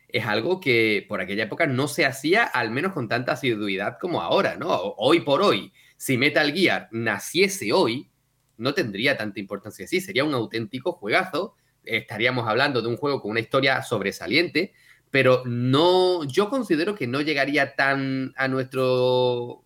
[0.09, 4.23] es algo que por aquella época no se hacía, al menos con tanta asiduidad como
[4.23, 4.69] ahora, ¿no?
[4.97, 8.09] Hoy por hoy, si Metal Gear naciese hoy,
[8.57, 11.55] no tendría tanta importancia así, sería un auténtico juegazo,
[11.85, 14.73] estaríamos hablando de un juego con una historia sobresaliente,
[15.11, 19.63] pero no, yo considero que no llegaría tan a nuestro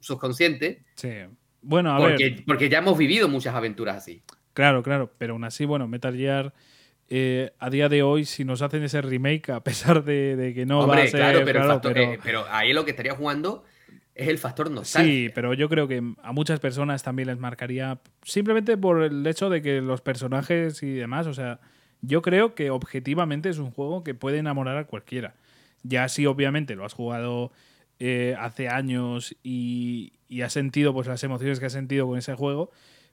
[0.00, 0.84] subconsciente.
[0.94, 1.10] Sí.
[1.62, 2.44] Bueno, a porque, ver.
[2.46, 4.22] porque ya hemos vivido muchas aventuras así.
[4.52, 6.54] Claro, claro, pero aún así, bueno, Metal Gear
[7.08, 10.66] eh, a día de hoy, si nos hacen ese remake, a pesar de, de que
[10.66, 11.20] no Hombre, va a ser.
[11.20, 13.64] claro, pero, claro, factor- pero- eh, pero ahí lo que estaría jugando
[14.14, 15.12] es el factor nostalgia.
[15.12, 19.50] Sí, pero yo creo que a muchas personas también les marcaría simplemente por el hecho
[19.50, 21.60] de que los personajes y demás, o sea,
[22.00, 25.34] yo creo que objetivamente es un juego que puede enamorar a cualquiera.
[25.82, 27.52] Ya si obviamente lo has jugado
[27.98, 32.34] eh, hace años y, y has sentido pues las emociones que has sentido con ese
[32.34, 32.70] juego,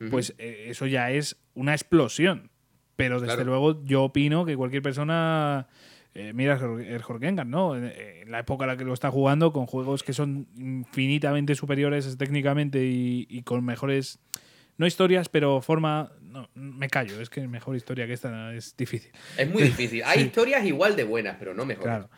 [0.10, 2.50] pues eh, eso ya es una explosión.
[2.96, 3.50] Pero desde Claro.
[3.50, 5.68] luego yo opino que cualquier persona...
[6.16, 7.76] eh, mira el Jorgengan, ¿no?
[7.76, 11.56] En, en la época en la que lo está jugando, con juegos que son infinitamente
[11.56, 14.20] superiores técnicamente y, y con mejores...
[14.78, 16.12] No historias, pero forma...
[16.22, 19.12] No, me callo, es que mejor historia que esta es difícil.
[19.38, 20.02] Es muy difícil.
[20.06, 20.26] Hay Sí.
[20.26, 21.88] historias igual de buenas, pero no mejores.
[21.90, 22.10] Claro.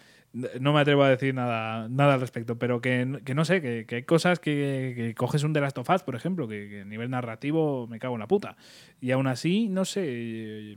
[0.60, 3.86] No me atrevo a decir nada, nada al respecto, pero que, que no sé, que,
[3.86, 6.86] que hay cosas que, que coges un The Last of Us, por ejemplo, que, a
[6.86, 8.58] nivel narrativo me cago en la puta.
[9.00, 10.74] Y aún así, no sé,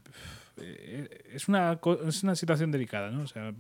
[0.59, 3.23] eh, es una, es una situación delicada, ¿no?
[3.23, 3.53] O sea,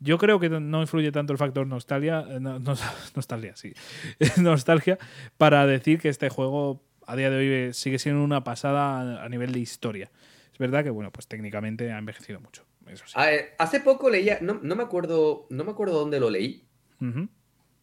[0.00, 2.74] yo creo que no influye tanto el factor nostalgia, eh, no- no-
[3.14, 3.74] nostalgia, sí,
[4.40, 4.98] nostalgia,
[5.38, 9.52] para decir que este juego a día de hoy sigue siendo una pasada a nivel
[9.52, 10.10] de historia.
[10.52, 13.12] Es verdad que, bueno, pues técnicamente ha envejecido mucho, eso sí.
[13.16, 16.64] Ah, eh, hace poco leía, no, no me acuerdo, no me acuerdo dónde lo leí,
[17.00, 17.28] Ujú.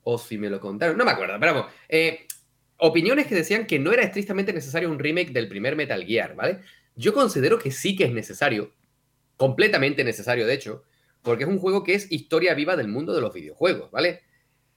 [0.03, 1.71] o si me lo contaron, no me acuerdo, pero vamos.
[1.87, 2.25] eh,
[2.77, 6.59] opiniones que decían que no era estrictamente necesario un remake del primer Metal Gear, ¿vale?
[6.95, 8.71] Yo considero que sí que es necesario,
[9.37, 10.83] completamente necesario, de hecho,
[11.21, 14.21] porque es un juego que es historia viva del mundo de los videojuegos, ¿vale?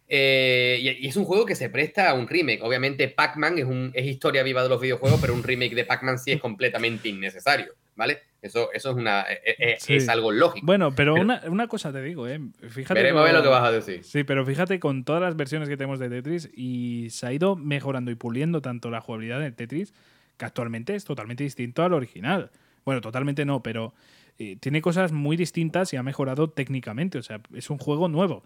[0.08, 2.60] Eh, y, y es un juego que se presta a un remake.
[2.62, 6.32] Obviamente, Pac-Man es, es historia viva de los videojuegos, pero un remake de Pac-Man sí
[6.32, 8.20] es completamente innecesario, ¿vale?
[8.42, 9.94] Eso, eso es, una, eh, eh, Sí.
[9.94, 10.66] es algo lógico.
[10.66, 12.40] Bueno, pero, Pero- una, una cosa te digo, ¿eh?
[12.68, 14.02] Fíjate Veremos a ver lo que vas a decir.
[14.02, 17.54] Sí, pero fíjate con todas las versiones que tenemos de Tetris y se ha ido
[17.56, 19.94] mejorando y puliendo tanto la jugabilidad del Tetris
[20.36, 22.50] que actualmente es totalmente distinto al original.
[22.84, 23.94] Bueno, totalmente no, pero
[24.40, 27.18] eh, tiene cosas muy distintas y ha mejorado técnicamente.
[27.18, 28.42] O sea, es un juego nuevo.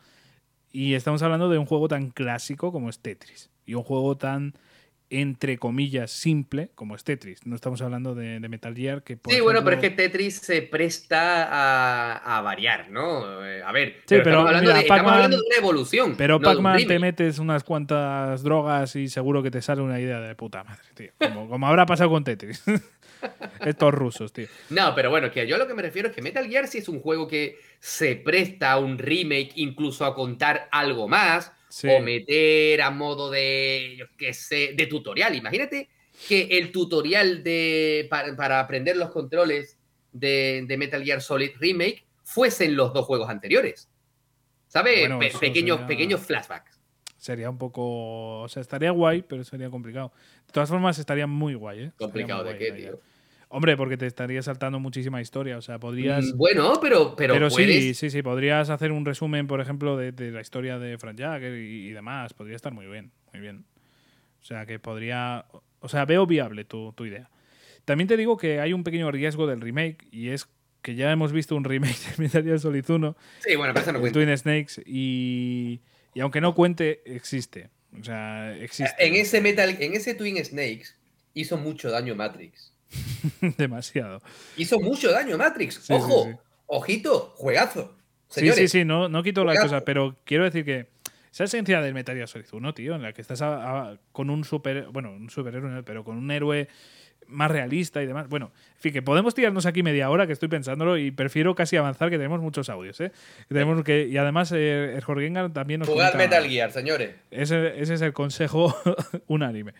[0.72, 3.48] Y estamos hablando de un juego tan clásico como es Tetris.
[3.64, 4.52] Y un juego tan,
[5.10, 7.46] entre comillas, simple como es Tetris.
[7.46, 9.16] No estamos hablando de, de Metal Gear que...
[9.16, 13.44] por Sí, bueno, pero es que Tetris se presta a, a variar, ¿no?
[13.46, 15.56] Eh, A ver, Sí, pero pero estamos, hablando mira, de, estamos Pac-Man- hablando de una
[15.56, 16.14] evolución.
[16.16, 20.20] Pero no Pac-Man te metes unas cuantas drogas y seguro que te sale una idea
[20.20, 21.10] de puta madre, tío.
[21.18, 22.62] Como, como habrá pasado con Tetris.
[23.64, 24.46] Estos rusos, tío.
[24.70, 26.78] No, pero bueno, que yo a lo que me refiero es que Metal Gear sí
[26.78, 31.88] es un juego que se presta a un remake, incluso a contar algo más, Sí.
[31.88, 35.34] o meter a modo de, yo qué sé, de tutorial.
[35.34, 35.88] Imagínate
[36.28, 39.78] que el tutorial de, para, para aprender los controles
[40.12, 43.90] de, de Metal Gear Solid Remake fuesen los dos juegos anteriores.
[44.68, 45.00] ¿Sabes?
[45.00, 46.80] Bueno, Pe- eso pequeños, sería- pequeños flashbacks.
[47.18, 48.40] Sería un poco.
[48.42, 50.12] O sea, estaría guay, pero sería complicado.
[50.46, 51.92] De todas formas, estaría muy guay, ¿eh?
[51.96, 53.00] Complicado muy de guay qué, tío.
[53.48, 55.56] Hombre, porque te estaría saltando muchísima historia.
[55.56, 56.24] O sea, podrías.
[56.34, 59.96] Mm, Bueno, pero, pero, Pero, sí, puedes- sí, sí, podrías hacer un resumen, por ejemplo,
[59.96, 62.34] de, de la historia de Frank Jagger y, y demás.
[62.34, 63.64] Podría estar muy bien, muy bien.
[64.40, 65.46] O sea, que podría...
[65.80, 67.30] O sea, veo viable tu, tu idea.
[67.84, 70.48] También te digo que hay un pequeño riesgo del remake y es
[70.82, 74.00] que ya hemos visto un remake de Metal Gear Solid 1, Sí, bueno, pero no
[74.00, 74.18] cuenta.
[74.18, 75.80] Twin Snakes, y,
[76.14, 77.70] y aunque no cuente, existe.
[77.98, 78.94] O sea, existe.
[79.04, 80.96] En ese Metal, en ese Twin Snakes
[81.34, 82.72] hizo mucho daño Matrix.
[83.58, 84.22] Demasiado.
[84.56, 85.74] Hizo mucho daño Matrix.
[85.76, 86.30] Sí, sí, Ojo, sí.
[86.66, 87.94] ojito, juegazo.
[88.28, 89.68] Sí, Señores, sí, sí, no, no quito la Juegazo.
[89.74, 90.88] cosa, pero quiero decir que
[91.32, 94.30] esa esencia del Metal Gear Solid 1, tío, en la que estás a- a- con
[94.30, 96.68] un super, bueno, un superhéroe, pero con un héroe
[97.28, 98.28] más realista y demás.
[98.28, 101.76] Bueno, en fin, que podemos tirarnos aquí media hora, que estoy pensándolo, y prefiero casi
[101.76, 103.12] avanzar, que tenemos muchos audios, ¿eh?
[103.48, 107.10] Que tenemos que, y además, eh, el Jorgengar también nos Jugad comenta- Metal Gear, señores.
[107.30, 108.74] ese, ese es el consejo
[109.26, 109.72] unánime.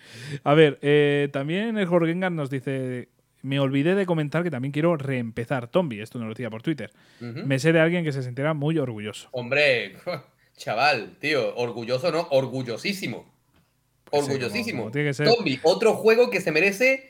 [0.45, 3.09] A ver, eh, también el Jorgengar nos dice.
[3.43, 6.01] Me olvidé de comentar que también quiero reempezar Tombi.
[6.01, 6.91] Esto nos lo decía por Twitter.
[7.21, 9.29] Me sé de alguien que se sentirá muy orgulloso.
[9.31, 9.95] Hombre,
[10.57, 13.25] chaval, tío, orgulloso no, orgullosísimo.
[14.11, 14.79] Sí, Orgullosísimo.
[14.79, 15.29] como- como tiene que ser.
[15.29, 17.09] Zombie, otro juego que se merece,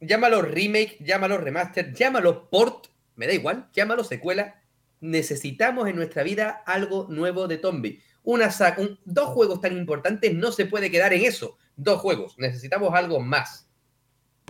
[0.00, 2.86] llámalo remake, llámalo remaster, llámalo port,
[3.16, 4.60] me da igual, llámalo secuela.
[5.00, 8.00] Necesitamos en nuestra vida algo nuevo de Tombi.
[8.22, 11.56] Una un- dos juegos tan importantes no se puede quedar en eso.
[11.76, 13.69] Dos juegos, necesitamos algo más.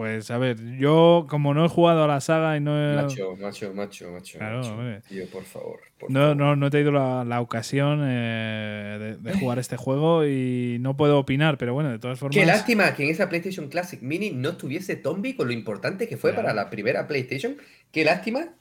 [0.01, 3.37] Pues a ver, yo como no he jugado a la saga y no he, Macho,
[3.37, 4.39] macho, macho, macho.
[4.39, 5.03] Claro, macho.
[5.07, 5.81] Tío, por favor.
[5.99, 6.37] por no, favor.
[6.37, 10.97] no, no he tenido la, la ocasión eh, de, de jugar este juego y no
[10.97, 12.35] puedo opinar, pero bueno, de todas formas.
[12.35, 16.17] Qué lástima que en esa PlayStation Classic Mini no estuviese Tombi con lo importante que
[16.17, 17.59] fue para la primera PlayStation.
[17.93, 18.55] Qué lástima.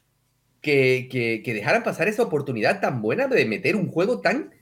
[0.62, 4.54] que, que, que dejaran pasar esa oportunidad tan buena de meter un juego tan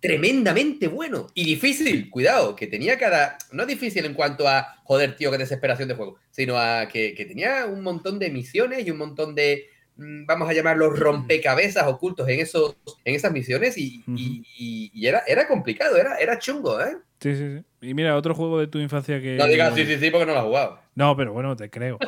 [0.00, 5.30] Tremendamente bueno y difícil, cuidado, que tenía cada, no difícil en cuanto a, joder, tío,
[5.30, 8.98] qué desesperación de juego, sino a que, que tenía un montón de misiones y un
[8.98, 15.06] montón de, mm, vamos a llamarlos rompecabezas ocultos en, esos, en esas misiones y- y
[15.06, 16.96] era, era complicado, era, era chungo, ¿eh?
[17.20, 17.64] Sí, sí, sí.
[17.88, 19.36] Y mira, otro juego de tu infancia que.
[19.36, 20.80] No digas sí, sí, sí, porque no lo has jugado.
[20.94, 21.98] No, pero bueno, te creo.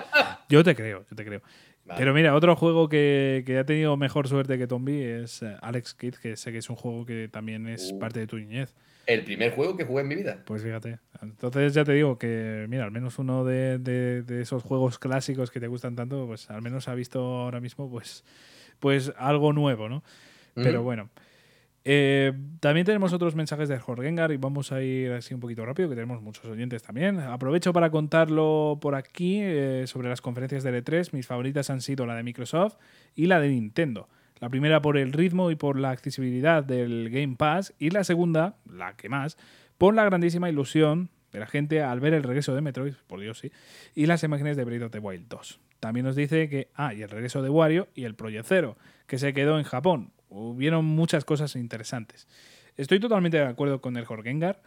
[0.49, 1.43] Yo te creo, yo te creo.
[1.93, 1.99] Vale.
[1.99, 5.95] Pero mira, otro juego que, que ha tenido mejor suerte que Tombi es eh, Alex
[5.95, 7.99] Kidd, que sé que es un juego que también es Uh.
[7.99, 8.75] parte de tu niñez.
[9.07, 10.39] El primer juego que jugué en mi vida.
[10.45, 10.99] Pues fíjate.
[11.21, 15.51] Entonces ya te digo que, mira, al menos uno de, de- de esos juegos clásicos
[15.51, 18.25] que te gustan tanto, pues al menos ha visto ahora mismo pues,
[18.79, 20.03] pues algo nuevo, ¿no?
[20.55, 21.09] Pero bueno.
[21.85, 25.89] Eh, también tenemos otros mensajes de Jorgengar y vamos a ir así un poquito rápido,
[25.89, 27.19] que tenemos muchos oyentes también.
[27.19, 31.13] Aprovecho para contarlo por aquí eh, sobre las conferencias de E3.
[31.13, 32.77] Mis favoritas han sido la de Microsoft
[33.15, 34.09] y la de Nintendo.
[34.39, 38.57] La primera por el ritmo y por la accesibilidad del Game Pass y la segunda,
[38.69, 39.39] la que más,
[39.79, 43.39] por la grandísima ilusión de la gente al ver el regreso de Metroid, por Dios
[43.39, 43.53] sí,
[43.95, 45.61] y las imágenes de Breath of the Wild 2.
[45.81, 48.49] También nos dice que, ah, y el regreso de Wario y el Project
[49.07, 50.13] que se quedó en Japón.
[50.33, 52.27] Hubieron muchas cosas interesantes.
[52.77, 54.63] Estoy totalmente de acuerdo con el Jorgengar.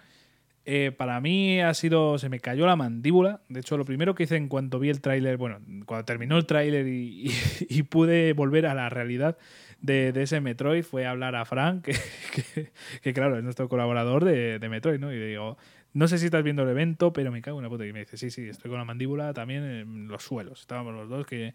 [0.68, 2.18] Eh, para mí ha sido.
[2.18, 3.42] Se me cayó la mandíbula.
[3.50, 6.46] De hecho, lo primero que hice en cuanto vi el tráiler, bueno, cuando terminó el
[6.46, 7.32] tráiler y,
[7.90, 9.38] pude volver a la realidad
[9.82, 11.84] de, de ese Metroid, fue hablar a Frank,
[12.34, 15.14] que, que- claro, es nuestro colaborador de, de Metroid, ¿no?
[15.14, 15.58] Y le digo,
[15.94, 17.86] no sé si estás viendo el evento, pero me cago en la puta.
[17.86, 20.62] Y me dice, sí, sí, estoy con la mandíbula también en los suelos.
[20.62, 21.54] Estábamos los dos que,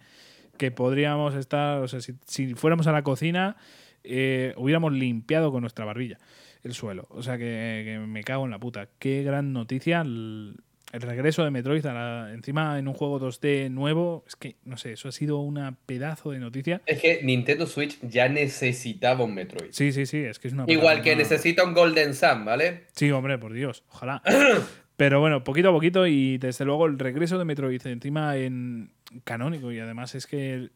[0.74, 3.56] podríamos estar, o sea, si fuéramos a la cocina,
[4.04, 6.18] eh, hubiéramos limpiado con nuestra barbilla
[6.62, 7.06] el suelo.
[7.10, 8.88] O sea que, que me cago en la puta.
[8.98, 10.56] Qué gran noticia el,
[10.92, 14.24] el regreso de Metroid a la- encima en un juego 2D nuevo.
[14.26, 16.82] Es que, no sé, eso ha sido una pedazo de noticia.
[16.84, 19.70] Es que Nintendo Switch ya necesitaba un Metroid.
[19.72, 22.84] Sí, sí, sí, es que es una Igual que una- necesita un Golden Sun, ¿vale?
[22.92, 24.22] Sí, hombre, por Dios, ojalá.
[24.96, 28.92] Pero bueno, poquito a poquito y desde luego el regreso de Metroid encima en
[29.24, 30.68] canónico y además es que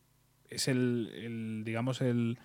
[0.48, 2.38] es el, el, digamos, el,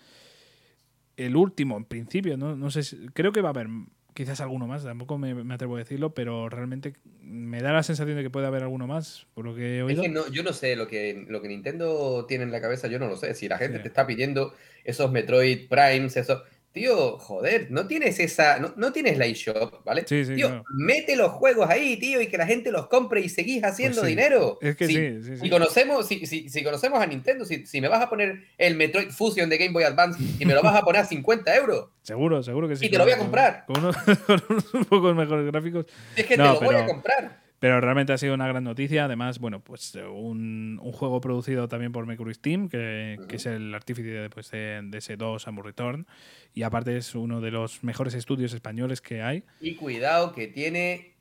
[1.26, 2.55] el último en principio, ¿no?
[2.55, 3.67] No sé, si- creo que va a haber
[4.13, 8.17] quizás alguno más, tampoco me, me atrevo a decirlo, pero realmente me da la sensación
[8.17, 10.51] de que puede haber alguno más, por lo que he Es que no, yo no
[10.51, 13.34] sé lo que, lo que Nintendo tiene en la cabeza, yo no lo sé.
[13.36, 13.84] Si la gente Sí.
[13.84, 14.53] te está pidiendo
[14.84, 16.41] esos Metroid Primes, eso.
[16.80, 18.57] Tío, joder, no tienes esa.
[18.57, 20.05] No, no tienes la eShop, ¿vale?
[20.07, 20.63] Sí, sí, tío, claro.
[20.69, 24.09] mete los juegos ahí, tío, y que la gente los compre y seguís haciendo Pues
[24.09, 24.15] sí.
[24.15, 24.57] dinero.
[24.61, 25.41] Es que si, sí, sí, sí.
[25.41, 29.09] Si conocemos, si, si, si conocemos a Nintendo, si, me vas a poner el Metroid
[29.09, 32.41] Fusion de Game Boy Advance y me lo vas a poner a 50 euros, Seguro,
[32.41, 32.86] seguro que sí.
[32.86, 33.65] Y te lo voy a comprar.
[33.67, 35.86] Con unos, con unos un poco mejores gráficos.
[36.15, 37.39] es que No, te lo voy a comprar.
[37.60, 39.05] Pero realmente ha sido una gran noticia.
[39.05, 43.45] Además, bueno, pues eh, un, un juego producido también por Mercury Steam, que, que es
[43.45, 46.07] el artífice de, pues, de, de ese 2 Samus Return.
[46.53, 49.43] Y aparte es uno de los mejores estudios españoles que hay.
[49.60, 51.16] Y cuidado que tiene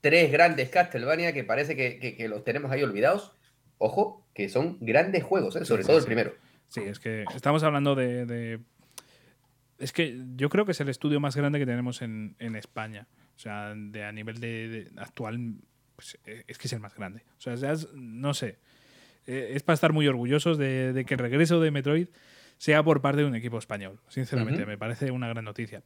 [0.00, 3.32] tres grandes Castlevania que parece que, que- que los tenemos ahí olvidados.
[3.78, 5.64] Ojo, que son grandes juegos, ¿eh?
[5.64, 6.34] sobre Sí, todo sí, el primero.
[6.68, 8.60] Sí, es que estamos hablando de, de-
[9.78, 13.06] Es que yo creo que es el estudio más grande que tenemos en, en España.
[13.36, 15.54] O sea, de, a nivel de, de actual,
[15.96, 17.22] pues, eh, es que es el más grande.
[17.38, 18.58] O sea, es- no sé.
[19.26, 22.08] Eh, es para estar muy orgullosos de, de que el regreso de Metroid
[22.58, 24.00] sea por parte de un equipo español.
[24.08, 25.82] Sinceramente, me parece una gran noticia.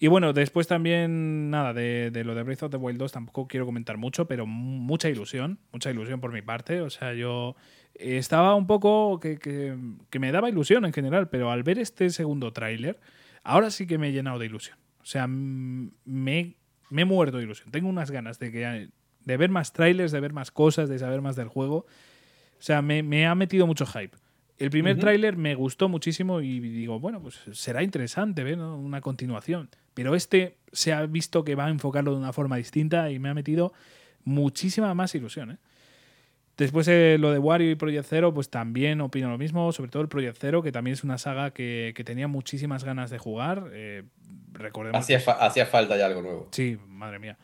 [0.00, 3.46] Y bueno, después también, nada, de, de lo de Breath of the Wild 2 tampoco
[3.46, 6.80] quiero comentar mucho, pero mu- mucha ilusión, mucha ilusión por mi parte.
[6.80, 7.54] O sea, yo
[7.94, 9.76] estaba un poco que, que-
[10.10, 12.98] que me daba ilusión en general, pero al ver este segundo tráiler,
[13.44, 14.76] ahora sí que me he llenado de ilusión.
[15.00, 16.56] O sea, me,
[16.90, 17.70] me he muerto de ilusión.
[17.70, 18.88] Tengo unas ganas de, que,
[19.24, 21.86] de ver más trailers, de ver más cosas, de saber más del juego.
[22.58, 24.16] O sea, me, me ha metido mucho hype.
[24.58, 25.00] El primer Ujú.
[25.00, 28.76] tráiler me gustó muchísimo y digo, bueno, pues será interesante ver ¿no?
[28.78, 29.68] una continuación.
[29.94, 33.28] Pero este se ha visto que va a enfocarlo de una forma distinta y me
[33.28, 33.72] ha metido
[34.24, 35.50] muchísima más ilusión.
[35.52, 35.56] ¿eh?
[36.56, 40.02] Después eh, lo de Wario y Project Zero, pues también opino lo mismo, sobre todo
[40.02, 43.70] el Project Zero, que también es una saga que, que tenía muchísimas ganas de jugar.
[43.72, 44.04] Eh,
[44.52, 46.48] recordemos Hacía, fa- hacía falta ya algo nuevo.
[46.52, 47.36] Sí, madre mía.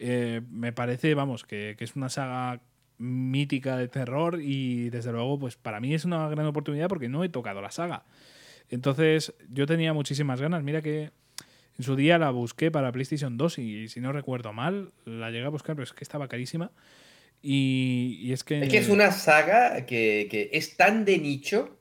[0.00, 2.60] Eh, me parece, vamos, que, que es una saga
[2.98, 7.22] mítica de terror y desde luego, pues para mí es una gran oportunidad porque no
[7.24, 8.04] he tocado la saga.
[8.70, 10.62] Entonces, yo tenía muchísimas ganas.
[10.62, 11.10] Mira que
[11.78, 15.44] en su día la busqué para PlayStation 2 y si no recuerdo mal, la llegué
[15.46, 16.70] a buscar, pero es que estaba carísima.
[17.40, 18.60] Y, y es que...
[18.60, 21.78] Es que es una saga que, que es tan de nicho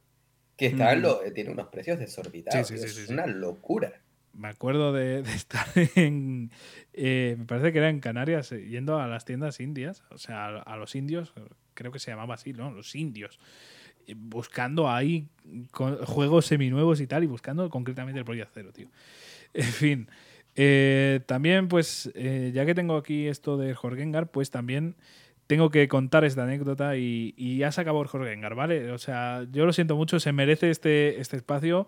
[0.56, 1.02] que está Mm.
[1.02, 2.68] lo- tiene unos precios desorbitados.
[2.68, 4.02] Sí, sí, tío, sí, sí, es una locura.
[4.38, 6.52] Me acuerdo de, estar en.
[6.94, 10.48] eh, me parece que era en Canarias, eh, yendo a las tiendas indias, o sea,
[10.48, 11.34] a, los indios,
[11.74, 12.72] creo que se llamaba así, ¿no?
[12.72, 13.40] Los indios.
[14.16, 15.28] buscando ahí
[16.06, 18.88] juegos seminuevos y tal, y buscando concretamente el Project Zero, tío.
[19.54, 20.08] En fin.
[20.56, 24.96] eh, también, pues, eh, ya que tengo aquí esto de Jorgengar, pues también
[25.48, 28.92] tengo que contar esta anécdota y, y ya se acabó el Jorgengar, ¿vale?
[28.92, 31.88] O sea, yo lo siento mucho, se merece este, este espacio.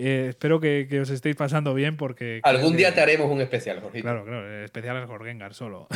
[0.00, 2.38] Eh, espero que, que os estéis pasando bien porque...
[2.44, 4.02] Algún que- día te haremos un especial, Jorgito.
[4.04, 5.88] Claro, claro, el especial es Jorgengar solo.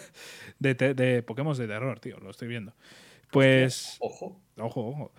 [0.60, 2.74] de, te- de Pokémon de terror, tío, lo estoy viendo.
[3.32, 3.96] Pues...
[3.98, 4.40] Ojo.
[4.56, 5.12] Ojo, ojo.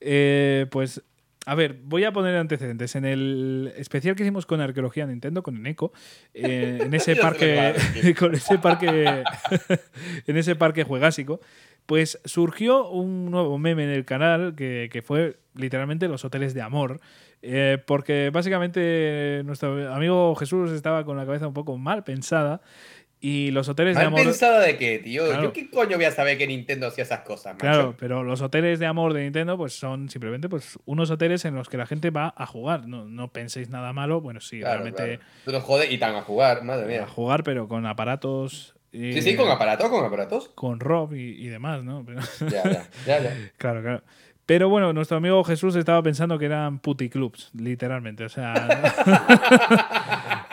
[0.00, 1.02] Eh, pues,
[1.44, 2.94] a ver, voy a poner antecedentes.
[2.94, 5.92] En el especial que hicimos con Arqueología Nintendo, con Eneco,
[6.34, 7.74] eh, en ese parque,
[8.18, 9.24] con ese parque,
[10.28, 11.40] en ese parque juegásico,
[11.86, 16.62] pues surgió un nuevo meme en el canal que, que fue literalmente los hoteles de
[16.62, 17.00] amor.
[17.42, 22.60] Eh, porque básicamente nuestro amigo Jesús estaba con la cabeza un poco mal pensada
[23.24, 24.22] y los hoteles de ¿Mal amor.
[24.24, 25.26] pensado de qué, tío?
[25.26, 25.42] Claro.
[25.44, 27.60] ¿Yo qué coño voy a saber que Nintendo hacía esas cosas, macho?
[27.60, 31.54] Claro, pero los hoteles de amor de Nintendo pues son simplemente pues unos hoteles en
[31.54, 32.88] los que la gente va a jugar.
[32.88, 34.20] No, no penséis nada malo.
[34.20, 35.60] Bueno, sí, Claro, realmente claro.
[35.60, 37.06] Jodes y tan a jugar, madre a mía.
[37.06, 38.74] jugar, pero con aparatos.
[38.92, 40.48] eh, Sí, sí, con aparatos, con aparatos.
[40.56, 42.04] Con Rob y, y demás, ¿no?
[42.04, 42.20] Pero-
[42.50, 43.36] Ya, ya, ya, ya.
[43.56, 44.02] claro, claro.
[44.52, 48.26] Pero bueno, nuestro amigo Jesús estaba pensando que eran puticlubs, literalmente.
[48.26, 48.52] O sea,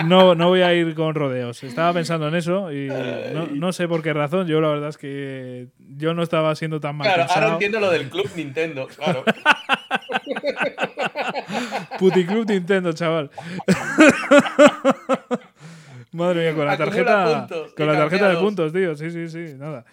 [0.06, 1.62] no, no voy a ir con rodeos.
[1.64, 4.48] Estaba pensando en eso y no, no sé por qué razón.
[4.48, 7.42] Yo la verdad es que yo no estaba siendo tan mal Claro, pensado.
[7.42, 9.26] ahora entiendo lo del club Nintendo, claro.
[12.00, 13.30] Puticlub Nintendo, chaval.
[16.14, 17.48] Madre mía, con la tarjeta.
[17.48, 18.96] puntos Con la tarjeta de puntos, tío.
[18.96, 19.84] Sí, sí, sí, nada.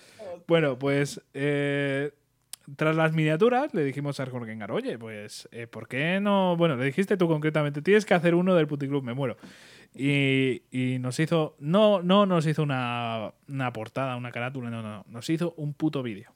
[0.46, 1.20] Bueno, pues.
[1.34, 2.12] eh,
[2.75, 6.57] tras las miniaturas, le dijimos a Jorgengar, oye, pues, eh, ¿por qué no?
[6.57, 9.37] Bueno, le dijiste tú concretamente, tienes que hacer uno del Puticlub, me muero.
[9.95, 11.57] Y, y nos hizo.
[11.59, 15.05] No, no nos hizo una, una portada, una carátula, no, no.
[15.09, 16.33] Nos hizo un puto vídeo.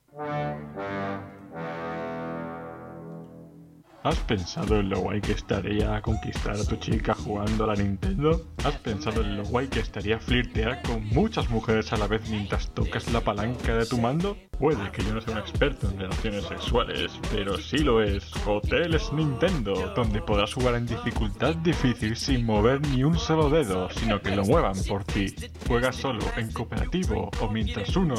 [4.02, 8.46] ¿Has pensado en lo guay que estaría conquistar a tu chica jugando a la Nintendo?
[8.64, 12.70] ¿Has pensado en lo guay que estaría flirtear con muchas mujeres a la vez mientras
[12.70, 14.38] tocas la palanca de tu mando?
[14.58, 18.32] Puede que yo no sea un experto en relaciones sexuales, pero sí lo es.
[18.46, 24.22] Hoteles Nintendo, donde podrás jugar en dificultad difícil sin mover ni un solo dedo, sino
[24.22, 25.26] que lo muevan por ti.
[25.68, 28.14] Juegas solo, en cooperativo o mientras uno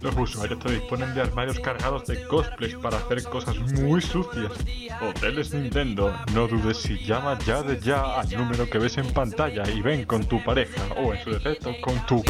[0.00, 4.52] los usuarios te disponen de armarios cargados de cosplays para hacer cosas muy sucias.
[5.00, 9.68] Hoteles Nintendo, no dudes si llama ya de ya al número que ves en pantalla
[9.68, 12.22] y ven con tu pareja o en su defecto con tu...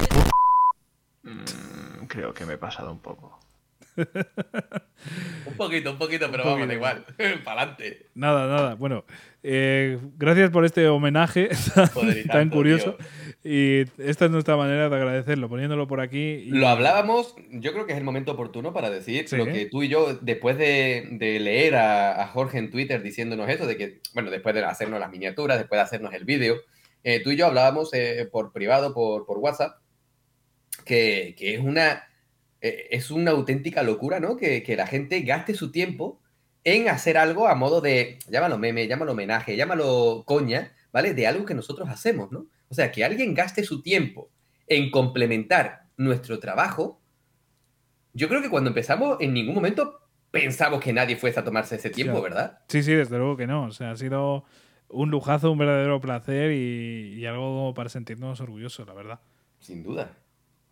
[1.22, 3.38] Mm, creo que me he pasado un poco.
[5.46, 6.66] Un poquito, un poquito, pero Un vamos, poquito.
[6.68, 7.04] da igual.
[7.44, 8.06] Para adelante.
[8.14, 8.74] Nada, nada.
[8.74, 9.04] Bueno,
[9.42, 11.48] eh, gracias por este homenaje
[12.30, 12.96] tan curioso.
[13.44, 16.18] Y esta es nuestra manera de agradecerlo, poniéndolo por aquí.
[16.18, 19.36] y- Lo hablábamos, yo creo que es el momento oportuno para decir Sí.
[19.36, 23.48] lo que tú y yo, después de, de leer a, a Jorge en Twitter diciéndonos
[23.48, 26.56] esto, de que, bueno, después de hacernos las miniaturas, después de hacernos el vídeo,
[27.04, 29.76] eh, tú y yo hablábamos eh, por privado, por, por WhatsApp,
[30.84, 32.04] que, que es una
[32.60, 34.36] eh, es una auténtica locura, ¿no?
[34.36, 36.20] Que, que la gente gaste su tiempo
[36.64, 41.14] en hacer algo a modo de, llámalo meme, llámalo homenaje, llámalo coña, ¿vale?
[41.14, 42.46] De algo que nosotros hacemos, ¿no?
[42.68, 44.30] O sea, que alguien gaste su tiempo
[44.66, 47.00] en complementar nuestro trabajo,
[48.12, 50.00] yo creo que cuando empezamos en ningún momento
[50.30, 52.20] pensamos que nadie fuese a tomarse ese tiempo.
[52.20, 52.58] ¿verdad?
[52.68, 53.64] Sí, sí, desde luego que no.
[53.64, 54.44] O sea, ha sido
[54.88, 59.20] un lujazo, un verdadero placer y, y algo para sentirnos orgullosos, la verdad.
[59.58, 60.12] Sin duda.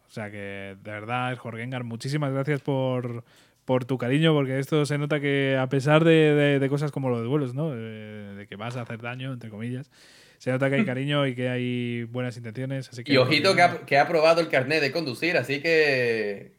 [0.06, 3.24] O sea que, de verdad, Jorgengar, muchísimas gracias por,
[3.64, 7.08] por tu cariño, porque esto se nota que a pesar de, de- de cosas como
[7.10, 7.70] lo de vuelos, ¿no?
[7.70, 9.90] De, de que vas a hacer daño, entre comillas,
[10.38, 12.88] se nota que hay cariño y que hay buenas intenciones.
[12.88, 16.56] Así que, Y ojito que ha, que ha aprobado el carnet de conducir, así que...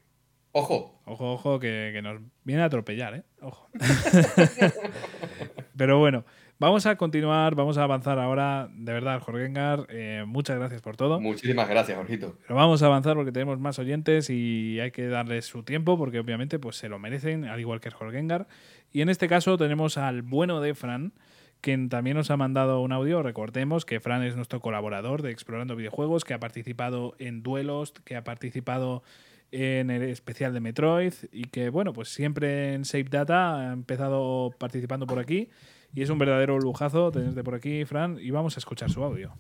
[0.52, 1.02] Ojo.
[1.06, 3.24] Ojo, ojo, que, que nos viene a atropellar, ¿eh?
[3.42, 3.70] Ojo.
[5.78, 6.26] Pero bueno,
[6.60, 8.70] vamos a continuar, vamos a avanzar ahora.
[8.74, 11.20] De verdad, Jorgengar, eh, muchas gracias por todo.
[11.20, 12.38] Muchísimas gracias, Jorgito.
[12.42, 16.20] Pero vamos a avanzar porque tenemos más oyentes y hay que darles su tiempo porque
[16.20, 18.48] obviamente pues se lo merecen, al igual que el Jorgengar.
[18.92, 21.14] Y en este caso tenemos al bueno de Fran,
[21.62, 23.22] quien también nos ha mandado un audio.
[23.24, 28.16] Recordemos que Fran es nuestro colaborador de Explorando Videojuegos, que ha participado en duelos, que
[28.16, 29.04] ha participado
[29.52, 34.52] en el especial de Metroid y que, bueno, pues siempre en Save Data ha empezado
[34.58, 35.50] participando por aquí.
[35.94, 39.34] Y es un verdadero lujazo tenerte por aquí, Fran, y vamos a escuchar su audio.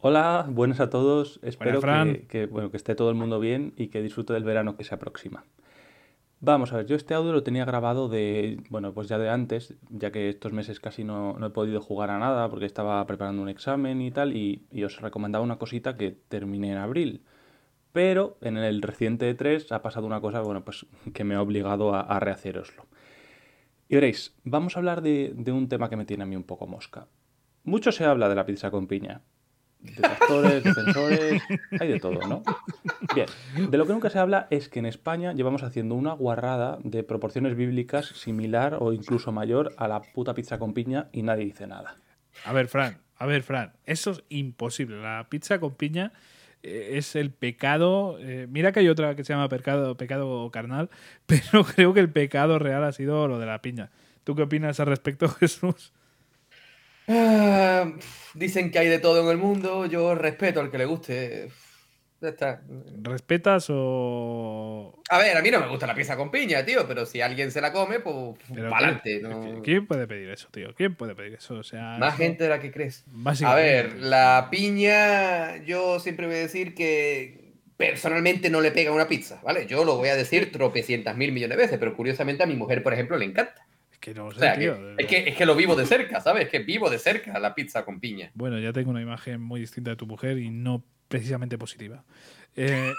[0.00, 1.40] Hola, buenas a todos.
[1.42, 4.76] Espero que, que, bueno, que esté todo el mundo bien y que disfrute del verano
[4.76, 5.44] que se aproxima.
[6.40, 9.74] Vamos a ver, yo este audio lo tenía grabado de, bueno, pues ya de antes,
[9.88, 13.42] ya que estos meses casi no, no he podido jugar a nada porque estaba preparando
[13.42, 17.24] un examen y tal, y, y os recomendaba una cosita que terminé en abril.
[17.92, 21.94] Pero en el reciente 3 ha pasado una cosa, bueno, pues que me ha obligado
[21.94, 22.86] a, a rehaceroslo.
[23.88, 26.44] Y veréis, vamos a hablar de, de un tema que me tiene a mí un
[26.44, 27.08] poco mosca.
[27.64, 29.22] Mucho se habla de la pizza con piña.
[29.80, 31.42] Detractores, defensores,
[31.78, 32.42] hay de todo, ¿no?
[33.14, 33.26] Bien,
[33.70, 37.02] de lo que nunca se habla es que en España llevamos haciendo una guarrada de
[37.02, 41.66] proporciones bíblicas similar o incluso mayor a la puta pizza con piña y nadie dice
[41.66, 41.96] nada.
[42.44, 45.00] A ver, Fran, a ver, Fran, eso es imposible.
[45.00, 46.12] La pizza con piña
[46.62, 48.18] eh, es el pecado.
[48.20, 50.90] eh, mira que hay otra que se llama pecado, pecado carnal,
[51.26, 53.90] pero creo que el pecado real ha sido lo de la piña.
[54.24, 55.92] ¿Tú qué opinas al respecto, Jesús?
[57.08, 57.92] Ah,
[58.34, 59.86] dicen que hay de todo en el mundo.
[59.86, 61.48] Yo respeto al que le guste.
[62.20, 62.62] Ya está.
[63.02, 65.02] ¿Respetas o.?
[65.10, 67.50] A ver, a mí no me gusta la pizza con piña, tío, pero si alguien
[67.50, 68.36] se la come, pues
[68.70, 69.20] pa'lante.
[69.20, 69.22] ¿quién-
[69.56, 69.62] ¿no?
[69.62, 70.74] ¿Quién puede pedir eso, tío?
[70.74, 71.56] ¿Quién puede pedir eso?
[71.56, 73.04] O sea, Más eso- gente de la que crees.
[73.44, 79.06] A ver, la piña, yo siempre voy a decir que personalmente no le pega una
[79.08, 79.66] pizza, ¿vale?
[79.66, 82.82] Yo lo voy a decir tropecientas mil millones de veces, pero curiosamente a mi mujer,
[82.82, 83.66] por ejemplo, le encanta.
[83.96, 84.76] Es que no O sé, sea, que- tío.
[84.98, 86.44] es, que, es que lo vivo de cerca, ¿sabes?
[86.44, 88.30] Es que vivo de cerca la pizza con piña.
[88.34, 92.04] Bueno, ya tengo una imagen muy distinta de tu mujer y no precisamente positiva.
[92.56, 92.92] Eh,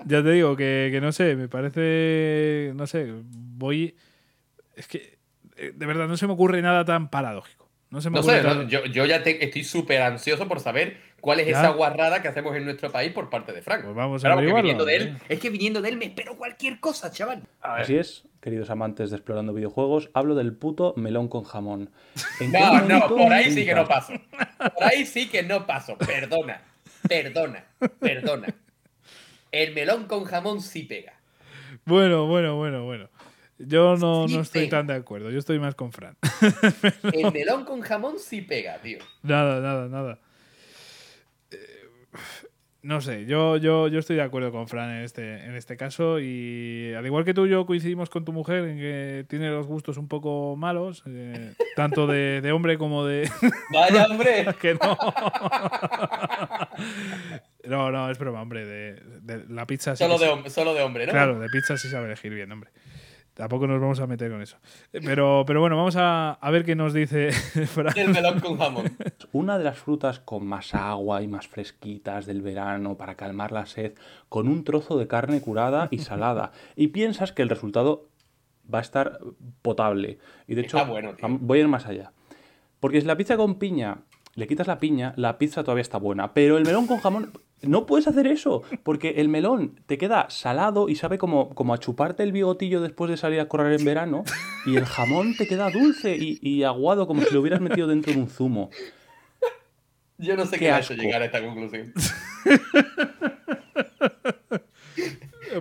[0.06, 2.72] ya te digo que, que no sé, me parece.
[2.76, 3.96] No sé, voy.
[4.76, 5.18] Es que
[5.58, 7.59] eh, de verdad no se me ocurre nada tan paradójico.
[7.92, 10.60] No se me No ocurre sé, no, yo, yo ya te- estoy súper ansioso por
[10.60, 11.54] saber cuál es Ya.
[11.54, 13.84] esa guarrada que hacemos en nuestro país por parte de Frank.
[13.84, 15.18] Pues vamos a Claro, viniendo de él, ¿eh?
[15.30, 17.42] es que viniendo de él me espero cualquier cosa, chaval.
[17.62, 21.90] Así es, queridos amantes de Explorando Videojuegos, hablo del puto melón con jamón.
[22.40, 24.14] ¿En qué No, no, por ahí sí que no paso.
[24.76, 25.98] Por ahí sí que no paso.
[25.98, 26.62] Perdona,
[27.08, 27.66] perdona,
[28.00, 28.48] perdona.
[29.52, 31.14] El melón con jamón sí pega.
[31.86, 33.10] Bueno, bueno, bueno, bueno.
[33.60, 34.78] Yo no, Sí no estoy pega.
[34.78, 35.30] tan de acuerdo.
[35.32, 36.16] Yo estoy más con Fran.
[37.14, 39.00] El melón con jamón sí pega, tío.
[39.22, 40.20] Nada, nada, nada.
[41.52, 41.58] Eh,
[42.82, 46.22] No sé, yo, yo, yo estoy de acuerdo con Fran en este, en este caso
[46.22, 49.98] y al igual que tú, yo coincidimos con tu mujer en que tiene los gustos
[49.98, 53.30] un poco malos, eh, tanto de, de hombre como de...
[53.74, 54.46] Vaya, hombre.
[54.62, 54.98] que no.
[57.66, 58.66] no, no, es broma, hombre.
[58.66, 61.12] De, de la pizza sí Solo de, solo de hombre, ¿no?
[61.12, 62.72] Claro, de pizza sí sabe elegir bien, hombre.
[63.40, 64.58] Tampoco nos vamos a meter con eso.
[64.92, 67.32] Eh, Pero, pero bueno, vamos a, a ver qué nos dice
[67.68, 67.98] Fran.
[67.98, 68.92] El melón con jamón.
[69.32, 73.66] Una de las frutas con más agua y más fresquitas del verano para calmar la
[73.66, 73.94] sed,
[74.28, 76.52] con un trozo de carne curada y salada.
[76.76, 78.10] Y piensas que el resultado
[78.72, 79.20] va a estar
[79.62, 80.18] potable.
[80.46, 82.12] Y de hecho, Está bueno, voy a ir más allá.
[82.82, 84.00] Porque si la pizza con piña
[84.36, 86.34] le quitas la piña, la pizza todavía está buena.
[86.34, 87.32] Pero el melón con jamón,
[87.62, 88.64] no puedes hacer eso.
[88.84, 93.10] Porque el melón te queda salado y sabe como, como a chuparte el bigotillo después
[93.12, 94.24] de salir a correr en verano.
[94.66, 98.14] Y el jamón te queda dulce y, y aguado, como si lo hubieras metido dentro
[98.14, 98.70] de un zumo.
[100.18, 101.94] Yo no sé Qué qué, ha hecho llegar a esta conclusión.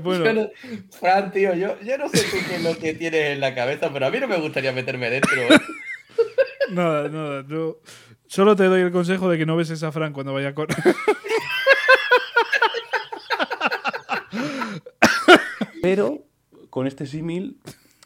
[0.02, 0.48] Bueno, Yo no-
[0.90, 3.90] Fran, tío, yo, yo no sé tú qué es lo que tienes en la cabeza,
[3.92, 5.30] pero a mí no me gustaría meterme dentro.
[6.70, 7.44] nada, nada.
[7.48, 7.80] yo
[8.26, 10.76] solo te doy el consejo de que no beses a Fran cuando vaya a correr.
[15.82, 16.24] Pero
[16.70, 17.58] con este símil,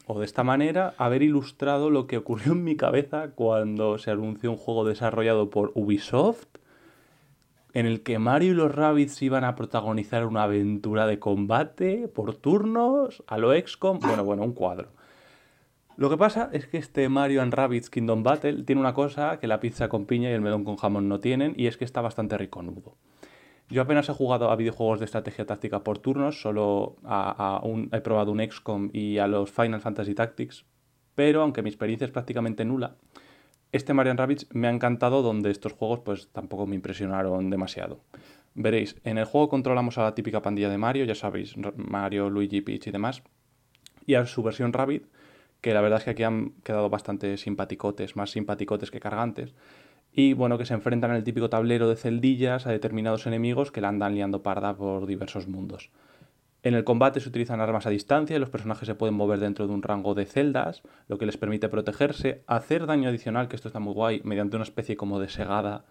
[0.07, 4.51] o de esta manera, haber ilustrado lo que ocurrió en mi cabeza cuando se anunció
[4.51, 6.45] un juego desarrollado por Ubisoft,
[7.73, 12.35] en el que Mario y los Rabbids iban a protagonizar una aventura de combate por
[12.35, 14.89] turnos, a lo XCOM, bueno, bueno, un cuadro.
[15.95, 19.47] Lo que pasa es que este Mario and Rabbids Kingdom Battle tiene una cosa que
[19.47, 22.01] la pizza con piña y el melón con jamón no tienen, y es que está
[22.01, 22.95] bastante riconudo.
[23.73, 26.97] Yo apenas he jugado a videojuegos de estrategia táctica por turnos, solo
[27.91, 30.63] he probado un XCOM y a los Final Fantasy Tactics,
[31.15, 32.97] pero aunque mi experiencia es prácticamente nula,
[33.71, 38.01] este Mario Rabbids me ha encantado donde estos juegos pues tampoco me impresionaron demasiado.
[38.53, 42.61] Veréis, en el juego controlamos a la típica pandilla de Mario, ya sabéis, Mario, Luigi,
[42.61, 43.23] Peach y demás,
[44.05, 45.07] y a su versión Rabbit,
[45.61, 49.55] que la verdad es que aquí han quedado bastante simpaticotes, más simpaticotes que cargantes,
[50.13, 53.81] y bueno, que se enfrentan en el típico tablero de celdillas a determinados enemigos que
[53.81, 55.89] la andan liando parda por diversos mundos.
[56.61, 59.67] En el combate se utilizan armas a distancia y los personajes se pueden mover dentro
[59.67, 63.67] de un rango de celdas, lo que les permite protegerse, hacer daño adicional, que esto
[63.67, 65.83] está muy guay, mediante una especie como de segada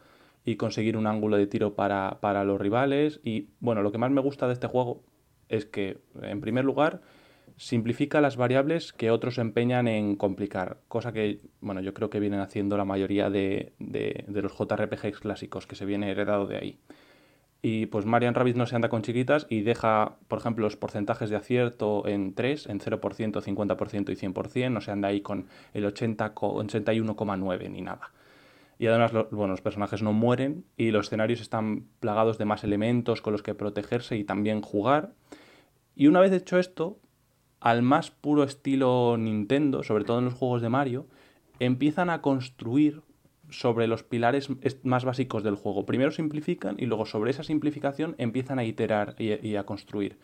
[0.44, 3.20] y conseguir un ángulo de tiro para, para los rivales.
[3.22, 5.02] Y bueno, lo que más me gusta de este juego
[5.48, 7.02] es que, en primer lugar,
[7.56, 12.40] simplifica las variables que otros empeñan en complicar, cosa que, bueno, yo creo que vienen
[12.40, 16.78] haciendo la mayoría de, de- de los JRPGs clásicos, que se viene heredado de ahí.
[17.64, 21.30] Y pues Marian Rabbit no se anda con chiquitas y deja, por ejemplo, los porcentajes
[21.30, 25.84] de acierto en 3, en 0%, 50% y 100%, no se anda ahí con el
[25.84, 28.10] 80, co- 81,9 ni nada.
[28.80, 33.22] Y además, bueno, los personajes no mueren y los escenarios están plagados de más elementos
[33.22, 35.12] con los que protegerse y también jugar.
[35.94, 36.98] Y una vez hecho esto,
[37.62, 41.06] al más puro estilo Nintendo, sobre todo en los juegos de Mario,
[41.60, 43.02] empiezan a construir
[43.50, 45.86] sobre los pilares es- más básicos del juego.
[45.86, 50.18] Primero simplifican y luego sobre esa simplificación empiezan a iterar y, a construir.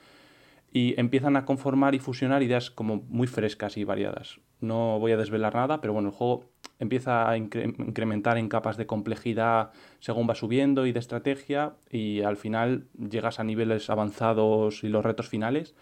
[0.72, 4.40] Y empiezan a conformar y fusionar ideas como muy frescas y variadas.
[4.60, 6.44] No voy a desvelar nada, pero bueno, el juego
[6.80, 9.70] empieza a incre- incrementar en capas de complejidad
[10.00, 15.04] según va subiendo y de estrategia y al final llegas a niveles avanzados y los
[15.04, 15.74] retos finales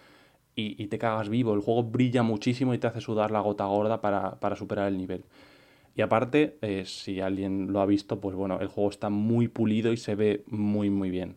[0.56, 1.54] y, y te cagas vivo.
[1.54, 4.98] El juego brilla muchísimo y te hace sudar la gota gorda para, para superar el
[4.98, 5.22] nivel.
[5.96, 9.92] Y aparte, eh, si alguien lo ha visto, pues bueno, el juego está muy pulido
[9.92, 11.36] y se ve muy muy bien.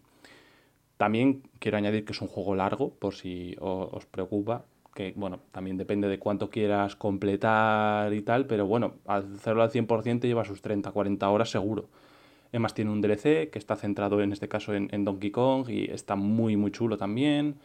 [0.98, 5.78] También quiero añadir que es un juego largo, por si os preocupa, que bueno, también
[5.78, 10.62] depende de cuánto quieras completar y tal, pero bueno, al hacerlo al 100% lleva sus
[10.62, 11.88] 30, 40 horas seguro.
[12.50, 15.86] Además tiene un DLC que está centrado en este caso en, en Donkey Kong y
[15.86, 17.56] está muy muy chulo también.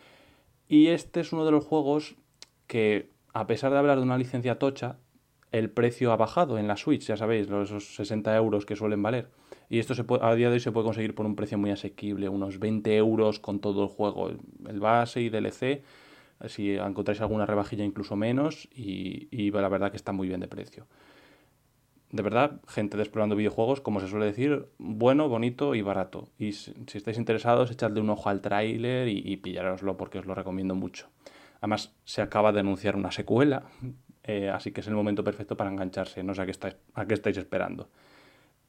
[0.69, 2.17] Y este es uno de los juegos
[2.67, 4.97] que, a pesar de hablar de una licencia tocha,
[5.53, 9.03] el precio ha bajado en la Switch, ya sabéis, los esos 60 euros que suelen
[9.03, 9.29] valer.
[9.69, 11.71] Y esto se puede- a día de hoy se puede conseguir por un precio muy
[11.71, 15.83] asequible, unos 20 euros con todo el juego, el- base y DLC.
[16.47, 20.49] Si encontráis alguna rebajilla incluso menos y, y la verdad que está muy bien de
[20.49, 20.87] precio.
[22.11, 26.29] De verdad, gente de explorando videojuegos, como se suele decir, bueno, bonito y barato.
[26.39, 30.35] Y si, estáis interesados, echadle un ojo al tráiler y, y pillároslo porque os lo
[30.35, 31.09] recomiendo mucho.
[31.61, 33.65] Además, se acaba de anunciar una secuela,
[34.23, 36.23] eh, así que es el momento perfecto para engancharse.
[36.23, 37.89] No sé a qué estáis, a qué estáis esperando.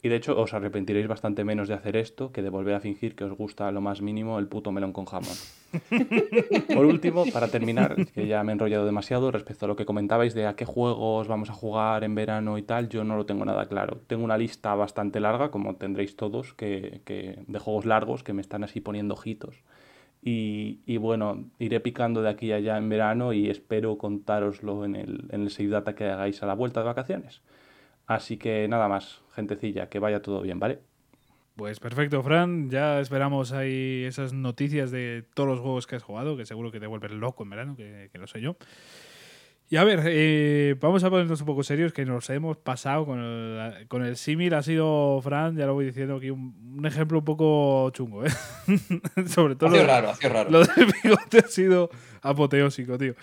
[0.05, 3.15] Y de hecho, os arrepentiréis bastante menos de hacer esto que de volver a fingir
[3.15, 5.33] que os gusta lo más mínimo el puto melón con jamón.
[6.75, 10.35] Por último, para terminar, que ya me he enrollado demasiado respecto a lo que comentabais
[10.35, 13.45] de a qué juegos vamos a jugar en verano y tal, yo no lo tengo
[13.45, 13.97] nada claro.
[14.05, 18.41] Tengo una lista bastante larga, como tendréis todos, que, que- de juegos largos que me
[18.41, 19.55] están así poniendo ojitos.
[20.21, 24.95] Y, y bueno, iré picando de aquí a allá en verano y espero contároslo en
[24.97, 27.41] el, en el Save Data que hagáis a la vuelta de vacaciones.
[28.07, 30.79] Así que nada más, gentecilla, que vaya todo bien, ¿vale?
[31.55, 32.69] Pues perfecto, Fran.
[32.69, 36.79] Ya esperamos ahí esas noticias de todos los juegos que has jugado, que seguro que
[36.79, 38.57] te vuelves loco en verano, que, que lo sé yo.
[39.67, 43.19] Y a ver, eh, vamos a ponernos un poco serios, que nos hemos pasado con
[43.19, 44.53] el, con el símil.
[44.53, 48.29] Ha sido, Fran, ya lo voy diciendo aquí, un, un ejemplo un poco chungo, ¿eh?
[49.25, 50.51] Sobre todo Ha sido lo- raro, ha sido raro.
[50.51, 51.89] Lo del bigote ha sido
[52.21, 53.15] apoteósico, tío.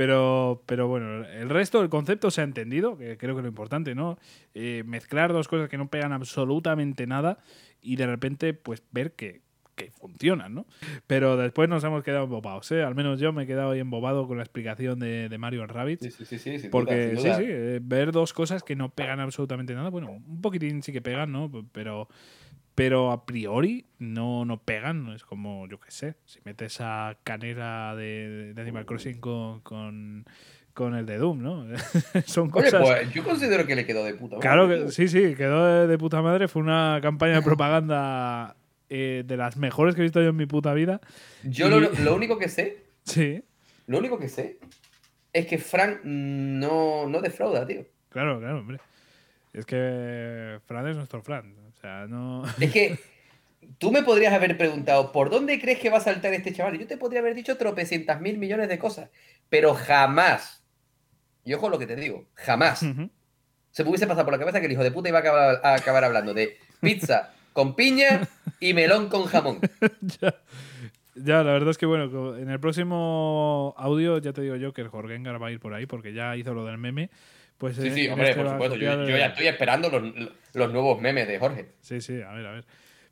[0.00, 3.50] Pero, pero bueno, el resto del concepto se ha entendido, que creo que es lo
[3.50, 4.16] importante, ¿no?
[4.54, 7.36] Eh, mezclar dos cosas que no pegan absolutamente nada
[7.82, 9.42] y de repente, pues ver que,
[9.74, 10.66] que funcionan, ¿no?
[11.06, 12.82] Pero después nos hemos quedado embobados, ¿eh?
[12.82, 16.02] Al menos yo me he quedado ahí embobado con la explicación de, de Mario Rabbids.
[16.02, 19.20] Sí, sí, sí, sí, Porque duda, sí, sí, eh, ver dos cosas que no pegan
[19.20, 21.50] absolutamente nada, bueno, un poquitín sí que pegan, ¿no?
[21.72, 22.08] Pero,
[22.74, 27.16] pero a priori no, no pegan, no es como, yo qué sé, si metes a
[27.24, 30.24] Canera de, de Animal Crossing con, con,
[30.72, 31.66] con el de Doom, ¿no?
[32.26, 32.82] Son Oye, cosas...
[32.82, 35.86] pues yo considero que le quedó de puta madre, Claro que sí, sí, quedó de,
[35.86, 36.48] de puta madre.
[36.48, 38.56] Fue una campaña de propaganda
[38.88, 41.00] eh, de las mejores que he visto yo en mi puta vida.
[41.42, 43.42] Yo Y- lo, lo único que sé, Sí,
[43.86, 44.58] lo único que sé
[45.32, 47.84] es que Frank no, no defrauda, tío.
[48.08, 48.78] claro, claro, hombre.
[49.52, 51.54] Es que Fran es nuestro Fran.
[51.80, 52.44] O sea, no.
[52.60, 52.98] Es que
[53.78, 56.78] tú me podrías haber preguntado, ¿por dónde crees que va a saltar este chaval?
[56.78, 59.08] Yo te podría haber dicho tropecientas mil millones de cosas,
[59.48, 60.62] pero jamás,
[61.42, 62.84] y ojo lo que te digo, jamás
[63.70, 65.60] se me hubiese pasado por la cabeza que el hijo de puta iba a acabar,
[65.62, 68.28] a acabar hablando de pizza con piña
[68.60, 69.60] y melón con jamón.
[70.20, 70.34] ya,
[71.14, 74.82] ya, la verdad es que bueno, en el próximo audio ya te digo yo que
[74.82, 77.10] el Jorgengar va a ir por ahí porque ya hizo lo del meme.
[77.60, 78.76] Pues Sí, en- sí, hombre, este por supuesto.
[78.76, 80.02] Yo, ya estoy esperando los,
[80.54, 81.66] los nuevos memes de Jorge.
[81.82, 82.64] Sí, sí, a ver, a ver.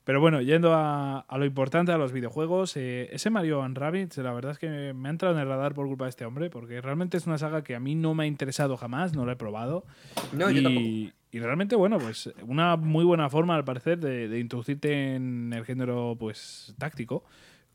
[0.04, 4.16] Pero bueno, yendo a, a lo importante, a los videojuegos, eh, ese Mario and Rabbids,
[4.16, 6.48] la verdad es que me ha entrado en el radar por culpa de este hombre,
[6.48, 9.32] porque realmente es una saga que a mí no me ha interesado jamás, no la
[9.32, 9.84] he probado.
[10.32, 10.86] No, y, yo tampoco.
[10.86, 15.66] y realmente, bueno, pues una muy buena forma, al parecer, de, de introducirte en el
[15.66, 17.22] género pues táctico,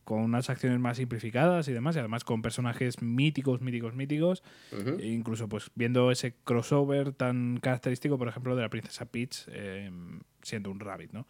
[0.04, 4.44] con unas acciones más simplificadas y demás, y además con personajes míticos, míticos, míticos.
[5.00, 9.92] E incluso pues viendo ese crossover tan característico, por ejemplo, de la princesa Peach eh,
[10.42, 11.28] siendo un rabbit, ¿no?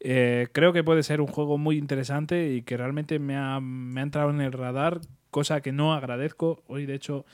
[0.00, 4.00] Eh, creo que puede ser un juego muy interesante y que realmente me ha, me
[4.00, 5.00] ha entrado en el radar,
[5.30, 6.62] cosa que no agradezco.
[6.66, 7.24] Hoy, de hecho,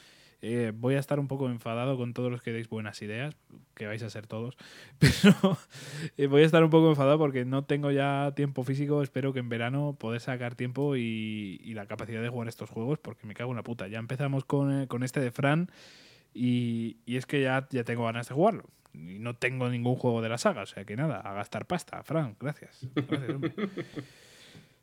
[0.45, 3.37] eh, voy a estar un poco enfadado con todos los que deis buenas ideas,
[3.75, 4.57] que vais a ser todos,
[4.99, 5.57] pero
[6.17, 9.05] eh, voy a estar un poco enfadado porque no tengo ya tiempo físico.
[9.05, 13.25] Espero que en verano poder sacar tiempo y, la capacidad de jugar estos juegos, porque
[13.25, 13.87] me cago en la puta.
[13.87, 15.71] Ya empezamos con, eh, con este de Fran
[16.35, 18.65] y, y es que ya, ya tengo ganas de jugarlo.
[18.93, 22.03] Y no tengo ningún juego de la saga, o sea que nada, a gastar pasta.
[22.03, 22.85] Fran, gracias.
[22.95, 23.55] Gracias, hombre.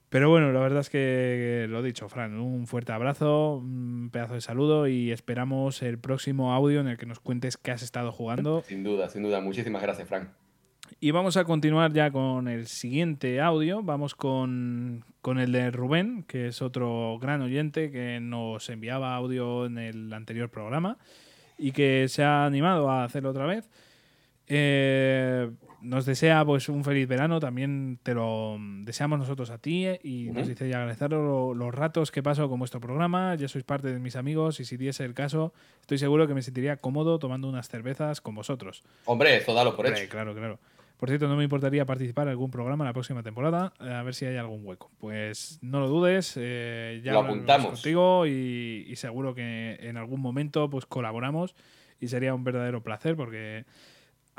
[0.09, 4.41] Pero bueno, la verdad es que lo dicho, Fran, un fuerte abrazo, un pedazo de
[4.41, 8.63] saludo y esperamos el próximo audio en el que nos cuentes qué has estado jugando.
[8.65, 9.39] Sin duda, sin duda.
[9.39, 10.29] Muchísimas gracias, Frank.
[10.99, 13.83] Y vamos a continuar ya con el siguiente audio.
[13.83, 19.67] Vamos con, con el de Rubén, que es otro gran oyente que nos enviaba audio
[19.67, 20.97] en el anterior programa
[21.59, 23.69] y que se ha animado a hacerlo otra vez.
[24.47, 29.99] Eh, nos desea pues un feliz verano, también te lo deseamos nosotros a ti eh,
[30.03, 33.63] y nos dice y agradeceros lo- los ratos que paso con vuestro programa, ya sois
[33.63, 37.19] parte de mis amigos y si diese el caso, estoy seguro que me sentiría cómodo
[37.19, 38.83] tomando unas cervezas con vosotros.
[39.05, 40.11] Hombre, eso dalo por Hombre, hecho.
[40.11, 40.59] Claro, claro.
[40.97, 44.13] Por cierto, no me importaría participar en algún programa la próxima temporada, eh, a ver
[44.13, 44.91] si hay algún hueco.
[44.99, 47.67] Pues no lo dudes, eh, ya Lo apuntamos.
[47.71, 51.55] contigo y, y seguro que en algún momento pues colaboramos
[52.01, 53.63] y sería un verdadero placer porque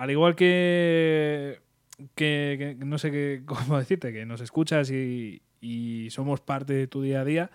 [0.01, 1.61] al igual que,
[2.15, 6.87] que, que no sé qué, cómo decirte, que nos escuchas y, y somos parte de
[6.87, 7.51] tu día a día,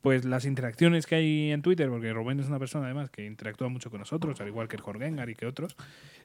[0.00, 3.68] pues las interacciones que hay en Twitter, porque Rubén es una persona además que interactúa
[3.68, 5.76] mucho con nosotros, al igual que el Jorgengar y que otros,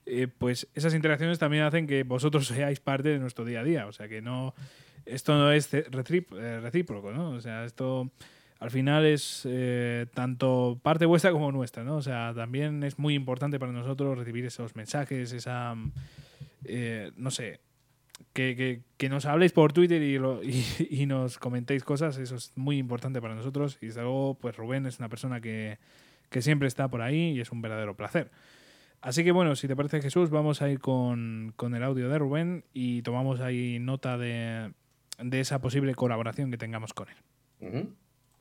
[0.06, 3.88] eh, pues esas interacciones también hacen que vosotros seáis parte de nuestro día a día.
[3.88, 4.56] O sea que no,
[5.06, 7.32] esto no es eh, recíproco, ¿no?
[7.32, 8.10] O sea, esto
[8.60, 11.98] al final es eh, tanto parte vuestra como nuestra, ¿no?
[11.98, 15.76] O sea, también es muy importante para nosotros recibir esos mensajes, esa,
[16.66, 17.60] eh, no sé,
[18.34, 23.22] que, nos habléis por Twitter y, lo- y- nos comentéis cosas, eso es muy importante
[23.22, 23.78] para nosotros.
[23.82, 25.78] Y luego, pues Rubén es una persona que,
[26.30, 28.32] que siempre está por ahí y es un verdadero placer.
[29.02, 32.18] Así que bueno, si te parece Jesús, vamos a ir con, con el audio de
[32.18, 34.72] Rubén y tomamos ahí nota de,
[35.20, 37.16] de esa posible colaboración que tengamos con él.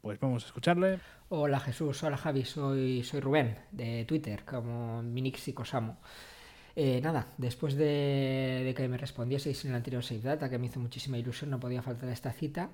[0.06, 1.00] Pues vamos a escucharle.
[1.30, 5.96] Hola Jesús, hola Javi, soy, soy Rubén de Twitter, como Minix Psicosamo.
[6.76, 10.66] Eh, nada, después de, de que me respondieseis en el anterior Save Data, que me
[10.66, 12.70] hizo muchísima ilusión, no podía faltar esta cita.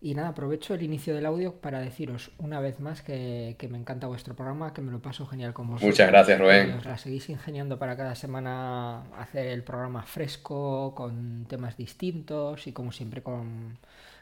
[0.00, 3.78] Y nada, aprovecho el inicio del audio para deciros una vez más que, que me
[3.78, 5.88] encanta vuestro programa, que me lo paso genial con vosotros.
[5.88, 6.70] Muchas gracias, Rubén.
[6.70, 12.66] Y os la seguís ingeniando para cada semana hacer el programa fresco, con temas distintos
[12.66, 13.78] y como siempre con,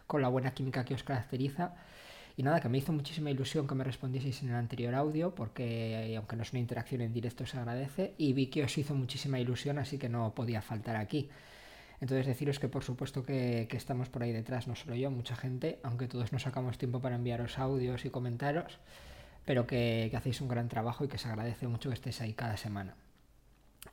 [0.07, 1.73] con la buena química que os caracteriza.
[2.37, 6.13] Y nada, que me hizo muchísima ilusión que me respondieseis en el anterior audio, porque
[6.13, 8.95] eh, aunque no es una interacción en directo se agradece, y vi que os hizo
[8.95, 11.31] muchísima ilusión, así que no podía faltar aquí.
[12.01, 15.37] Entonces deciros que por supuesto que, que estamos por ahí detrás, no solo yo, mucha
[15.37, 18.79] gente, aunque todos no sacamos tiempo para enviaros audios y comentaros,
[19.45, 22.33] pero que, que hacéis un gran trabajo y que se agradece mucho que estéis ahí
[22.35, 22.97] cada semana.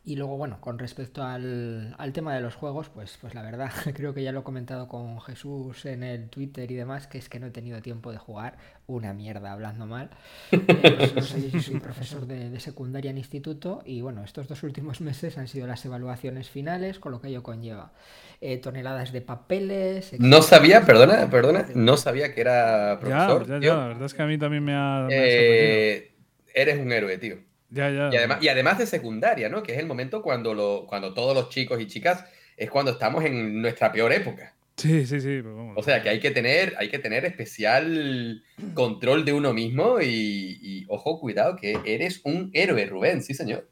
[0.04, 3.72] Y luego, bueno, con respecto al, al tema de los juegos, pues, pues la verdad,
[3.94, 7.30] creo que ya lo he comentado con Jesús en el Twitter y demás, que es
[7.30, 8.58] que no he tenido tiempo de jugar
[8.88, 10.10] una mierda, hablando mal.
[10.68, 14.48] Eh, pues, no sé, yo soy profesor de, de secundaria en instituto y bueno, estos
[14.48, 17.94] dos últimos meses han sido las evaluaciones finales, con lo que ello conlleva.
[18.42, 20.14] Eh, toneladas de papeles.
[20.18, 23.48] No sabía, perdona, perdona, no sabía que era Ya, profesor.
[23.48, 23.74] ya, tío.
[23.74, 26.16] ya, la verdad es que a mí también me ha, me ha Eh,
[26.54, 27.38] eres un héroe, tío.
[27.74, 28.10] Sorprendido.
[28.10, 28.14] Ya, ya.
[28.14, 29.64] Y además, y además de secundaria, ¿no?
[29.64, 32.26] Que es el momento cuando, lo, cuando todos los chicos y chicas
[32.58, 34.56] es cuando estamos en nuestra peor época.
[34.78, 35.42] Sí, sí, sí.
[35.42, 35.76] pues vamos.
[35.78, 38.44] O sea que hay que tener, hay que tener especial
[38.74, 43.70] control de uno mismo y, y, ojo, cuidado, que eres un héroe, Rubén, sí señor.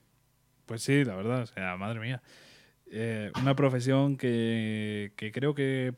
[0.66, 2.22] Pues sí, la verdad, o sea, madre mía.
[2.92, 5.94] Eh, una profesión que, que creo que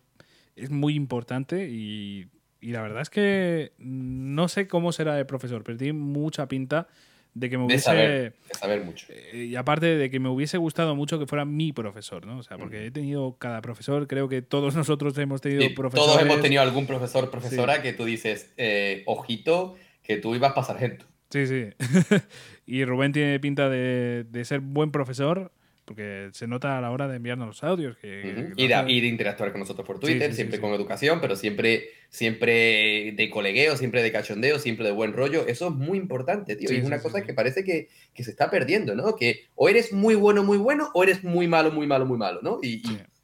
[0.55, 2.27] es muy importante y,
[2.61, 6.87] y la verdad es que no sé cómo será de profesor, pero tiene mucha pinta
[7.33, 7.83] de que me De hubiese...
[7.83, 9.07] saber, de saber mucho.
[9.09, 12.39] Eh, Y aparte de que me hubiese gustado mucho que fuera mi profesor, ¿no?
[12.39, 16.11] O sea, porque he tenido cada profesor, creo que todos nosotros hemos tenido Sí, profesores...
[16.13, 20.67] todos hemos tenido algún profesor, profesora que tú dices, eh, ojito, que tú ibas para
[20.67, 21.05] sargento.
[21.29, 21.67] Sí, sí.
[22.65, 25.53] y Rubén tiene pinta de, de ser buen profesor,
[25.95, 27.97] porque se nota a la hora de enviarnos los audios.
[27.97, 30.61] Que, y, de, hace- y de interactuar con nosotros por Twitter, sí, sí, siempre sí.
[30.61, 35.45] con educación, pero siempre, siempre de colegueo, siempre de cachondeo, siempre de buen rollo.
[35.47, 36.72] Eso es muy importante, tío.
[36.72, 39.15] Y es una cosa que parece que, que se está perdiendo, ¿no?
[39.15, 42.39] Que o eres muy bueno, muy bueno, o eres muy malo, muy malo, muy malo,
[42.41, 42.59] ¿no?
[42.63, 42.81] Y,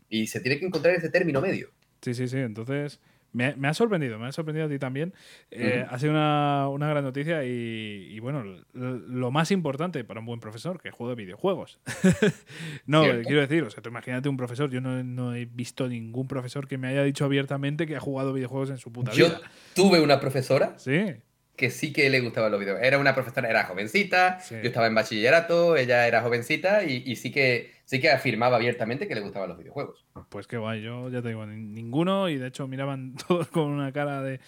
[0.10, 1.70] y se tiene que encontrar ese término medio.
[2.02, 2.38] Sí, sí, sí.
[2.38, 3.00] Entonces,
[3.38, 5.14] me, me ha sorprendido, me ha sorprendido a ti también.
[5.52, 5.86] Eh.
[5.90, 8.44] Ha sido una, una gran noticia y, y, bueno,
[8.74, 11.80] lo más importante para un buen profesor, que juegue videojuegos.
[12.86, 13.24] no, Cierto.
[13.28, 16.68] quiero decir, o sea, tú imagínate un profesor, yo no, no he visto ningún profesor
[16.68, 19.42] que me haya dicho abiertamente que ha jugado videojuegos en su puta Yo vida.
[19.76, 21.16] tuve una profesora Sí,
[21.56, 22.80] que sí que le gustaban los videos.
[22.82, 24.56] Era una profesora, era jovencita, Sí.
[24.56, 29.08] yo estaba en bachillerato, ella era jovencita y, y sí, que, sí que afirmaba abiertamente
[29.08, 30.06] que le gustaban los videojuegos.
[30.30, 33.64] pues qué guay, yo ya te digo, ni- ninguno y de hecho miraban todos con
[33.70, 34.36] una cara de...
[34.36, 34.40] O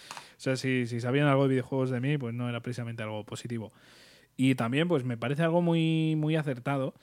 [0.41, 3.71] sea, si, si sabían algo de videojuegos de mí, pues no era precisamente algo positivo.
[4.37, 6.93] Y también, pues me parece algo muy, muy acertado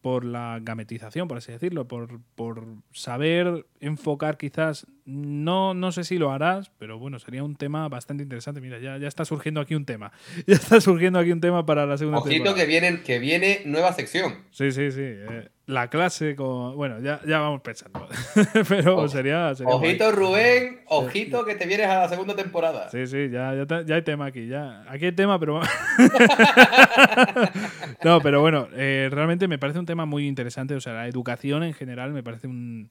[0.00, 6.18] por la gametización, por así decirlo, por, por saber enfocar quizás, no, no sé si
[6.18, 8.60] lo harás, pero bueno, sería un tema bastante interesante.
[8.60, 10.12] Mira, ya, ya está surgiendo aquí un tema.
[10.46, 12.56] Ya está surgiendo aquí un tema para la segunda Ojito temporada.
[12.60, 14.36] que, vienen, que viene nueva sección.
[14.50, 15.00] Sí, sí, sí.
[15.02, 16.76] eh, la clase con...
[16.76, 18.08] Bueno, ya, ya vamos pensando.
[18.68, 19.08] pero Ojo.
[19.08, 19.54] sería...
[19.54, 19.90] sería guay.
[19.90, 22.88] Ojito, Rubén, ojito que te vienes a la segunda temporada.
[22.88, 24.46] Sí, sí, ya, ya, te- ya hay tema aquí.
[24.46, 24.82] Ya.
[24.88, 25.60] Aquí hay tema, pero.
[28.04, 30.74] no, pero bueno, eh, realmente me parece un tema muy interesante.
[30.74, 32.90] O sea, la educación en general me parece un.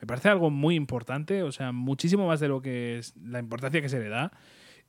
[0.00, 3.82] Me parece algo muy importante, o sea, muchísimo más de lo que es la importancia
[3.82, 4.32] que se le da.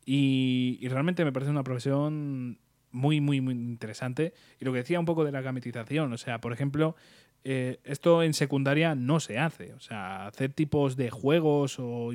[0.05, 2.57] Y, y realmente me parece una profesión
[2.91, 4.33] muy, muy, muy interesante.
[4.59, 6.95] Y lo que decía un poco de la gametización, o sea, por ejemplo,
[7.43, 9.73] eh, esto en secundaria no se hace.
[9.73, 12.11] O sea, hacer tipos de juegos o,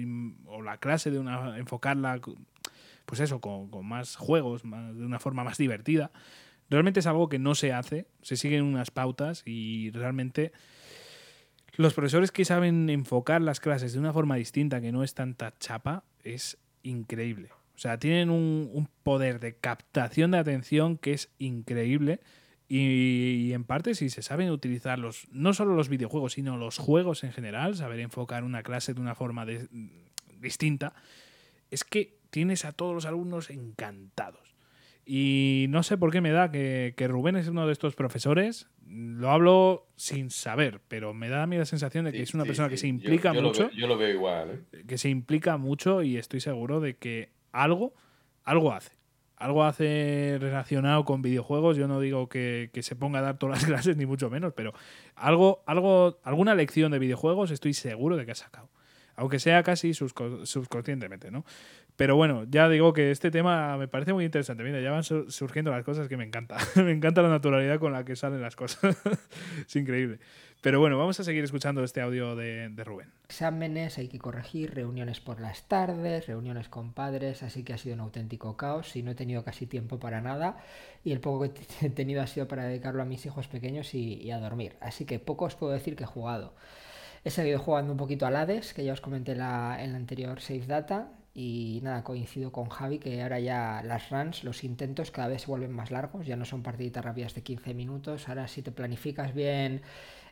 [0.62, 1.58] la clase de una.
[1.58, 2.20] enfocarla,
[3.04, 6.10] pues eso, con, más juegos, de una forma más divertida.
[6.68, 10.52] Realmente es algo que no se hace, se siguen unas pautas y realmente
[11.76, 15.54] los profesores que saben enfocar las clases de una forma distinta, que no es tanta
[15.58, 17.50] chapa, es increíble.
[17.76, 22.20] O sea, tienen un poder de captación de atención que es increíble.
[22.68, 26.78] Y, y en parte, si se saben utilizar los, no solo los videojuegos, sino los
[26.78, 29.68] juegos en general, saber enfocar una clase de una forma de-
[30.40, 30.93] distinta,
[31.70, 34.55] es que tienes a todos los alumnos encantados.
[35.09, 38.68] Y no sé por qué me da que, que Rubén es uno de estos profesores.
[38.88, 42.43] Lo hablo sin saber, pero me da a mí la sensación de que es una
[42.43, 44.66] Sí, persona sí, que se implica yo mucho veo- yo lo veo igual.
[44.72, 44.84] ¿eh?
[44.86, 47.94] que se implica mucho y estoy seguro de que algo,
[48.43, 48.95] algo hace.
[49.36, 51.76] Algo hace relacionado con videojuegos.
[51.76, 54.52] Yo no digo que, que se ponga a dar todas las clases, ni mucho menos,
[54.54, 54.72] pero
[55.14, 58.68] algo, algo, alguna lección de videojuegos estoy seguro de que ha sacado.
[59.18, 61.44] Aunque sea casi subco- subconscientemente, ¿no?
[61.96, 64.62] Pero bueno, ya digo que este tema me parece muy interesante.
[64.62, 66.58] Mira, ya van su- surgiendo las cosas que me encanta.
[66.76, 68.96] me encanta la naturalidad con la que salen las cosas.
[69.66, 70.18] es increíble.
[70.66, 73.12] Pero bueno, vamos a seguir escuchando este audio de, de Rubén.
[73.28, 77.94] exámenes, hay que corregir, reuniones por las tardes, reuniones con padres, así que ha sido
[77.94, 80.56] un auténtico caos y no he tenido casi tiempo para nada
[81.05, 84.28] y el poco que he tenido ha sido para dedicarlo a mis hijos pequeños y,
[84.32, 84.74] a dormir.
[84.80, 86.52] Así que poco os puedo decir que he jugado.
[87.22, 90.66] He seguido jugando un poquito al Hades, que ya os comenté en la anterior Save
[90.66, 91.12] Data.
[91.32, 95.48] Y nada, coincido con Javi que ahora ya las runs, los intentos cada vez se
[95.48, 98.28] vuelven más largos, ya no son partiditas rápidas de 15 minutos.
[98.28, 99.82] Ahora si te planificas bien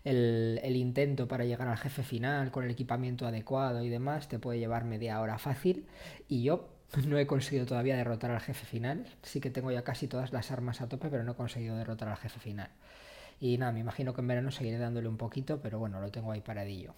[0.05, 4.59] el, intento para llegar al jefe final con el equipamiento adecuado y demás, te puede
[4.59, 5.87] llevar media hora fácil.
[6.29, 6.69] Y yo
[7.07, 9.07] no he conseguido todavía derrotar al jefe final.
[9.23, 12.09] Sí que tengo ya casi todas las armas a tope, pero no he conseguido derrotar
[12.09, 12.71] al jefe final.
[13.41, 16.33] Y nada, me imagino que en verano seguiré dándole un poquito, pero bueno, lo tengo
[16.33, 16.95] ahí paradillo.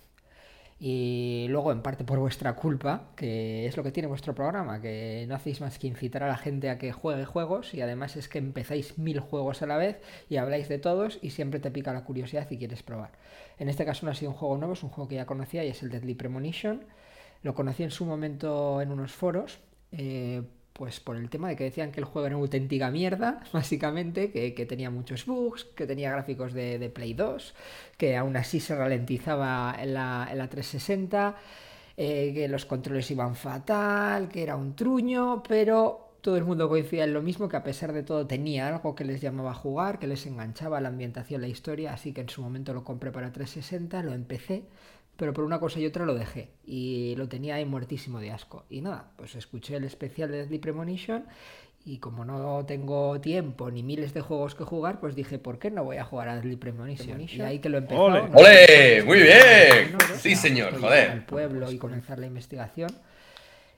[0.78, 5.24] Y luego, en parte por vuestra culpa, que es lo que tiene vuestro programa, que
[5.26, 8.28] no hacéis más que incitar a la gente a que juegue juegos y además es
[8.28, 11.94] que empezáis mil juegos a la vez y habláis de todos y siempre te pica
[11.94, 13.12] la curiosidad y quieres probar.
[13.58, 15.64] En este caso no ha sido un juego nuevo, es un juego que ya conocía
[15.64, 16.84] y es el Deadly Premonition.
[17.42, 19.60] Lo conocí en su momento en unos foros,
[19.92, 20.42] eh,
[20.76, 24.30] pues por el tema de que decían que el juego era una auténtica mierda, básicamente,
[24.30, 27.54] que, que tenía muchos bugs, que tenía gráficos de, de Play 2,
[27.96, 31.36] que aún así se ralentizaba en la, en la 360,
[31.96, 37.04] eh, que los controles iban fatal, que era un truño, pero todo el mundo coincidía
[37.04, 39.98] en lo mismo, que a pesar de todo tenía algo que les llamaba a jugar,
[39.98, 43.32] que les enganchaba la ambientación, la historia, así que en su momento lo compré para
[43.32, 44.64] 360, lo empecé,
[45.16, 48.64] pero por una cosa y otra lo dejé y lo tenía ahí muertísimo de asco.
[48.70, 51.24] Y nada, pues escuché el especial de Deadly Premonition
[51.84, 55.70] y como no tengo tiempo ni miles de juegos que jugar, pues dije, ¿por qué
[55.70, 57.20] no voy a jugar a Deadly Premonition?
[57.20, 58.00] Y ahí que lo empecé.
[58.00, 58.22] ¡Ole!
[58.34, 59.02] ¡Ole!
[59.04, 59.96] ¡Muy bien!
[60.18, 61.26] Sí, señor, Al joder.
[61.26, 62.90] pueblo y comenzar la investigación.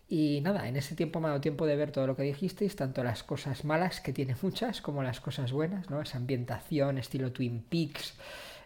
[0.08, 2.74] Y nada, en ese tiempo me ha dado tiempo de ver todo lo que dijisteis,
[2.76, 6.00] tanto las cosas malas, que tiene muchas, como las cosas buenas, ¿no?
[6.00, 8.14] Esa ambientación, estilo Twin Peaks,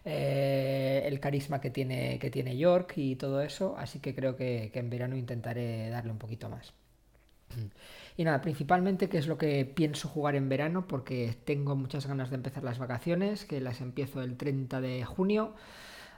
[0.05, 4.69] eh, el carisma que tiene, que tiene York y todo eso, así que creo que,
[4.73, 6.73] que en verano intentaré darle un poquito más.
[8.15, 12.29] Y nada, principalmente qué es lo que pienso jugar en verano, porque tengo muchas ganas
[12.29, 15.55] de empezar las vacaciones, que las empiezo el 30 de junio.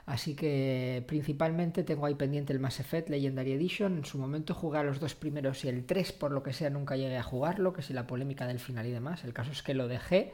[0.04, 3.98] Así que principalmente tengo ahí pendiente el Mass Effect Legendary Edition.
[3.98, 6.70] En su momento jugué a los dos primeros y el 3, por lo que sea,
[6.70, 9.24] nunca llegué a jugarlo, que si la polémica del final y demás.
[9.24, 10.32] El caso es que lo dejé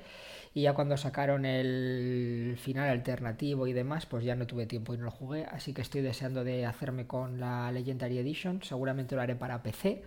[0.55, 4.99] y ya cuando sacaron el final alternativo y demás, pues ya no tuve tiempo y
[4.99, 5.47] no lo jugué.
[5.47, 8.63] Así que estoy deseando de hacerme con la Legendary Edition.
[8.63, 10.03] Seguramente lo haré para PC.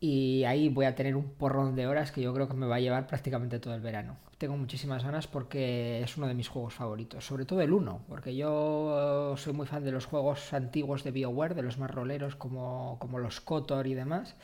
[0.00, 2.76] Y ahí voy a tener un porrón de horas que yo creo que me va
[2.76, 4.16] a llevar prácticamente todo el verano.
[4.38, 8.34] Tengo muchísimas ganas porque es uno de mis juegos favoritos, sobre todo el 1, porque
[8.34, 12.98] yo soy muy fan de los juegos antiguos de BioWare, de los más roleros como,
[12.98, 14.34] como los KOTOR y demás.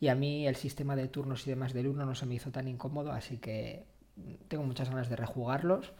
[0.00, 2.50] Y a mí el sistema de turnos y demás del 1 no se me hizo
[2.50, 3.84] tan incómodo, así que
[4.48, 5.92] tengo muchas ganas de rejugarlos.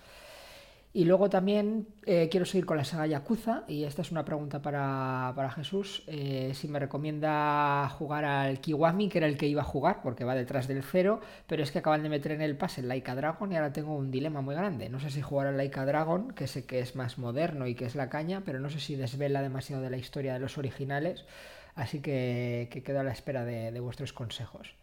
[0.96, 4.62] Y luego también eh, quiero seguir con la saga Yakuza, y esta es una pregunta
[4.62, 6.04] para, para Jesús.
[6.06, 10.22] eh, si me recomienda jugar al Kiwami, que era el que iba a jugar, porque
[10.22, 13.16] va detrás del cero, pero es que acaban de meter en el pase el Laika
[13.16, 14.88] Dragon y ahora tengo un dilema muy grande.
[14.88, 17.86] No sé si jugar al Laika Dragon, que sé que es más moderno y que
[17.86, 21.24] es la caña, pero no sé si desvela demasiado de la historia de los originales,
[21.74, 24.76] así que, que quedo a la espera de, de vuestros consejos.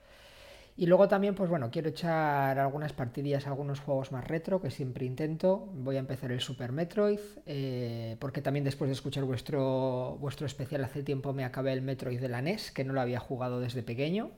[0.77, 5.05] Y luego también, pues bueno, quiero echar algunas partidillas algunos juegos más retro que siempre
[5.05, 5.69] intento.
[5.73, 10.83] Voy a empezar el Super Metroid, eh, porque también después de escuchar vuestro, vuestro especial
[10.83, 13.83] hace tiempo me acabé el Metroid de la NES, que no lo había jugado desde
[13.83, 14.31] pequeño.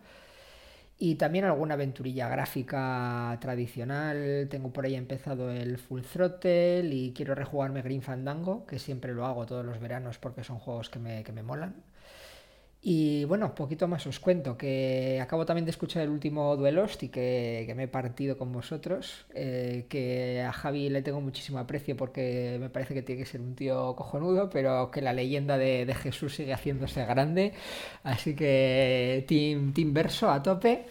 [0.97, 4.47] Y también alguna aventurilla gráfica tradicional.
[4.49, 9.26] Tengo por ahí empezado el Full Throttle y quiero rejugarme Green Fandango, que siempre lo
[9.26, 11.76] hago todos los veranos porque son juegos que me, que me molan.
[12.85, 17.07] Y bueno, poquito más os cuento, que acabo también de escuchar el último Duelost y
[17.07, 21.95] que, que me he partido con vosotros, eh, que a Javi le tengo muchísimo aprecio
[21.95, 25.85] porque me parece que tiene que ser un tío cojonudo, pero que la leyenda de,
[25.85, 27.53] de Jesús sigue haciéndose grande,
[28.03, 30.85] así que Team, team Verso a tope.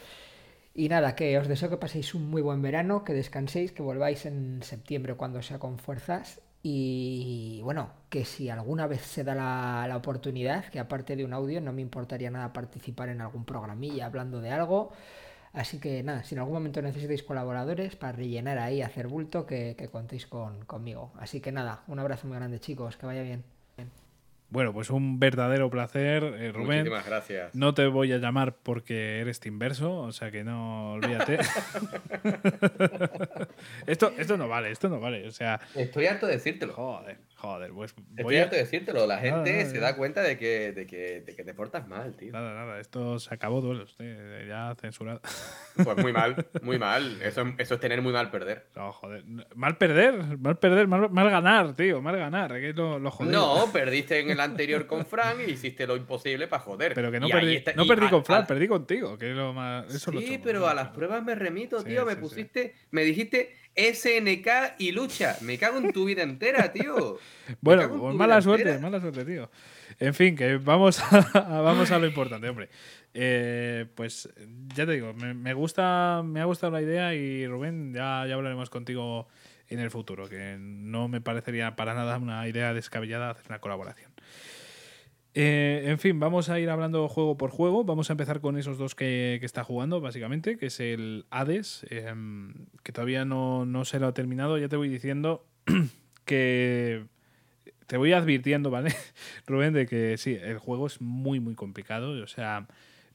[0.74, 4.24] Y nada, que os deseo que paséis un muy buen verano, que descanséis, que volváis
[4.26, 9.86] en septiembre cuando sea con fuerzas y bueno, que si alguna vez se da la,
[9.88, 14.06] la, oportunidad, que aparte de un audio no me importaría nada participar en algún programilla
[14.06, 14.92] hablando de algo.
[15.52, 19.76] Así que nada, si en algún momento necesitáis colaboradores para rellenar ahí, hacer bulto, que,
[19.92, 21.12] contéis con, conmigo.
[21.18, 23.44] Así que nada, un abrazo muy grande chicos, que vaya bien.
[24.52, 26.80] Bueno, pues un verdadero placer, eh, Rubén.
[26.80, 27.54] Muchísimas gracias.
[27.54, 31.38] No te voy a llamar porque eres Inverso, o sea que no olvídate.
[33.86, 35.26] esto, esto no vale, esto no vale.
[35.26, 35.58] O sea.
[35.74, 36.74] Estoy harto de decírtelo.
[36.74, 37.94] Joder, joder, pues.
[38.16, 39.06] Estoy harto de decírtelo.
[39.06, 42.14] La gente nada, se da cuenta de que, de, que, de que te portas mal,
[42.14, 42.32] tío.
[42.32, 42.78] Nada, nada.
[42.78, 44.06] Esto se acabó duelos, tío.
[44.46, 45.20] Ya censurado.
[45.82, 47.20] Pues muy mal, muy mal.
[47.20, 48.66] Eso, eso es tener muy mal perder.
[48.76, 49.24] No, joder.
[49.56, 52.00] Mal perder, mal perder, mal, mal ganar, tío.
[52.00, 52.52] Mal ganar.
[52.52, 53.00] Que lo.
[53.00, 56.94] No, perdiste en el anterior con Fran y hiciste lo imposible para joder.
[56.94, 59.52] Pero que no, perdí, está, no perdí, con Fran, a, perdí contigo, que es lo
[59.52, 59.92] más.
[59.92, 60.66] Eso sí, lo pero ¿no?
[60.66, 62.06] a las pruebas me remito, Sí, tío.
[62.06, 65.36] me sí, pusiste, me dijiste SNK y lucha.
[65.40, 67.18] Me cago en tu vida entera, tío.
[67.60, 68.80] bueno, pues mala suerte, entera.
[68.80, 69.50] mala suerte, tío.
[69.98, 72.68] En fin, que vamos a, vamos a lo importante, hombre.
[73.14, 74.28] Eh, pues
[74.74, 78.34] ya te digo, me, me, gusta, me ha gustado la idea y Rubén, ya, ya
[78.34, 79.28] hablaremos contigo
[79.68, 84.11] en el futuro, que no me parecería para nada una idea descabellada hacer una colaboración.
[85.34, 87.84] Eh, en fin, vamos a ir hablando juego por juego.
[87.84, 92.12] Vamos a empezar con esos dos que, está jugando, básicamente, que es el Hades, eh,
[92.82, 94.58] que todavía no, no, se lo ha terminado.
[94.58, 95.46] Ya te voy diciendo
[96.24, 97.06] que
[97.86, 98.94] te voy advirtiendo, ¿vale?
[99.46, 102.10] Rubén, de que sí, el juego es muy, muy complicado.
[102.22, 102.66] O sea,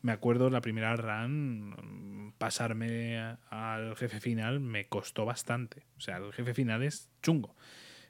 [0.01, 3.17] me acuerdo la primera run, pasarme
[3.49, 5.85] al jefe final me costó bastante.
[5.97, 7.55] O sea, el jefe final es chungo.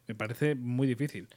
[0.08, 1.28] Me parece muy difícil.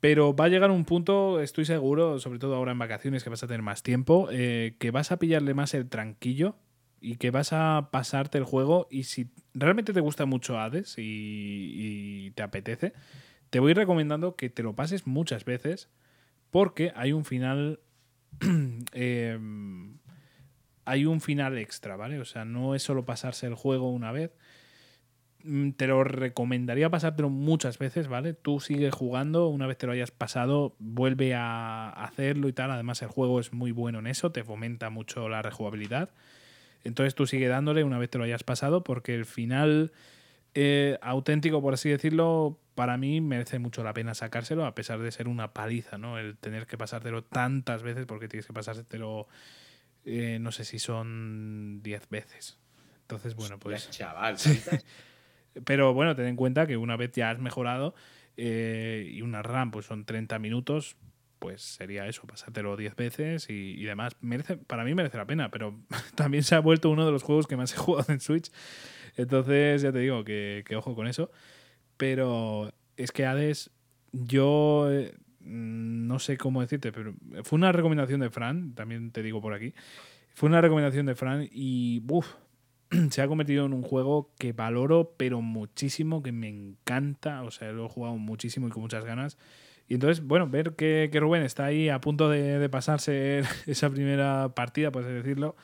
[0.00, 3.42] Pero va a llegar un punto, estoy seguro, sobre todo ahora en vacaciones que vas
[3.42, 6.56] a tener más tiempo, eh, que vas a pillarle más el tranquillo
[7.00, 12.30] y que vas a pasarte el juego y si realmente te gusta mucho Hades y,
[12.34, 12.94] te apetece,
[13.50, 15.90] te voy recomendando que te lo pases muchas veces
[16.50, 17.80] porque hay un final...
[18.92, 19.38] eh,
[20.86, 22.18] hay un final extra, ¿vale?
[22.18, 24.32] O sea, no es solo pasarse el juego una vez,
[25.76, 28.34] te lo recomendaría pasártelo muchas veces, ¿vale?
[28.34, 32.70] Tú sigues jugando, una vez te lo hayas pasado, vuelve a hacerlo y tal.
[32.70, 36.10] Además, el juego es muy bueno en eso, te fomenta mucho la rejugabilidad.
[36.84, 39.92] Entonces tú sigue dándole una vez te lo hayas pasado, porque el final
[40.54, 45.12] eh, auténtico, por así decirlo, para mí merece mucho la pena sacárselo, a pesar de
[45.12, 46.18] ser una paliza, ¿no?
[46.18, 49.28] El tener que pasártelo tantas veces, porque tienes que pasártelo,
[50.04, 52.58] eh, no sé si son 10 veces.
[53.02, 53.90] Entonces, bueno, pues.
[53.90, 54.60] Chaval, sí.
[55.64, 57.94] Pero bueno, ten en cuenta que una vez ya has mejorado
[58.36, 60.96] eh, y una RAM pues son 30 minutos,
[61.38, 64.16] pues sería eso, pasártelo 10 veces y, y, demás.
[64.20, 65.78] Merece, para mí merece la pena, pero
[66.14, 68.50] también se ha vuelto uno de los juegos que más he jugado en Switch.
[69.16, 71.30] Entonces ya te digo que, que ojo con eso.
[71.96, 73.70] Pero es que Hades,
[74.12, 79.40] yo eh, no sé cómo decirte, pero fue una recomendación de Fran, también te digo
[79.40, 79.74] por aquí.
[80.34, 82.34] Fue una recomendación de Fran y uff,
[83.10, 87.42] se ha convertido en un juego que valoro, pero muchísimo, que me encanta.
[87.42, 89.38] O sea, lo he jugado muchísimo y con muchas ganas.
[89.88, 93.90] Y entonces, bueno, ver que, que Rubén está ahí a punto de, de, pasarse esa
[93.90, 95.56] primera partida, por así decirlo,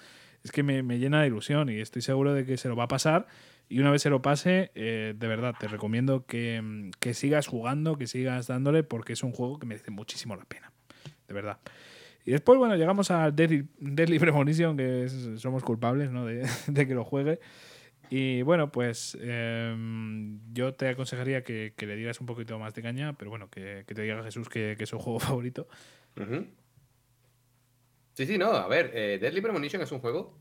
[0.43, 2.85] es que me, me, llena de ilusión y estoy seguro de que se lo va
[2.85, 3.27] a pasar.
[3.69, 7.97] Y una vez se lo pase, eh, de verdad, te recomiendo que, que sigas jugando,
[7.99, 10.73] que sigas dándole, porque es un juego que merece muchísimo la pena.
[11.27, 11.59] De verdad.
[12.27, 15.09] Y después, bueno, llegamos a Deadly, Deadly Premonition, que
[15.39, 16.27] somos culpables ¿no?
[16.27, 17.41] de, que lo juegue.
[18.11, 22.83] Y bueno, pues em, yo te aconsejaría que, que le dieras un poquito más de
[22.83, 25.67] caña, pero bueno, que, que te diga Jesús que, que es su juego favorito.
[28.15, 30.39] Sí, sí, no, a ver, eh, Deadly Premonition es un juego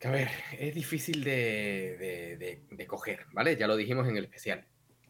[0.00, 1.96] que, a ver, es difícil de-
[2.38, 3.56] de- de coger, ¿vale?
[3.56, 4.64] Ya lo dijimos en el especial.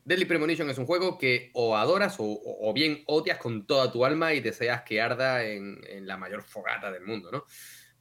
[0.05, 3.90] Deadly Premonition es un juego que o adoras o, o- o bien odias con toda
[3.90, 7.44] tu alma y deseas que arda en, en la mayor fogata del mundo, ¿no?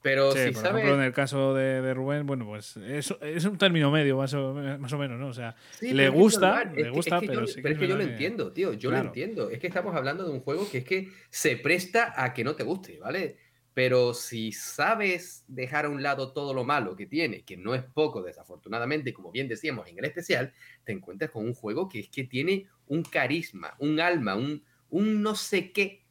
[0.02, 0.82] Pero Sí, si por sabes...
[0.82, 4.34] ejemplo, en el caso de, de Rubén, bueno, pues es, es un término medio, más
[4.34, 5.28] o, más o menos, ¿no?
[5.28, 7.96] O sea, Sí, le es que gusta, le gusta, pero sí pero es que yo
[7.96, 9.04] lo entiendo, tío, yo Claro.
[9.04, 9.48] lo entiendo.
[9.48, 12.54] Es que estamos hablando de un juego que es que se presta a que no
[12.54, 13.38] te guste, ¿vale?
[13.74, 17.82] Pero si sabes dejar a un lado todo lo malo que tiene, que no es
[17.82, 22.08] poco, desafortunadamente, como bien decíamos en el especial, te encuentras con un juego que es
[22.08, 26.02] que tiene un carisma, un alma, un, no sé qué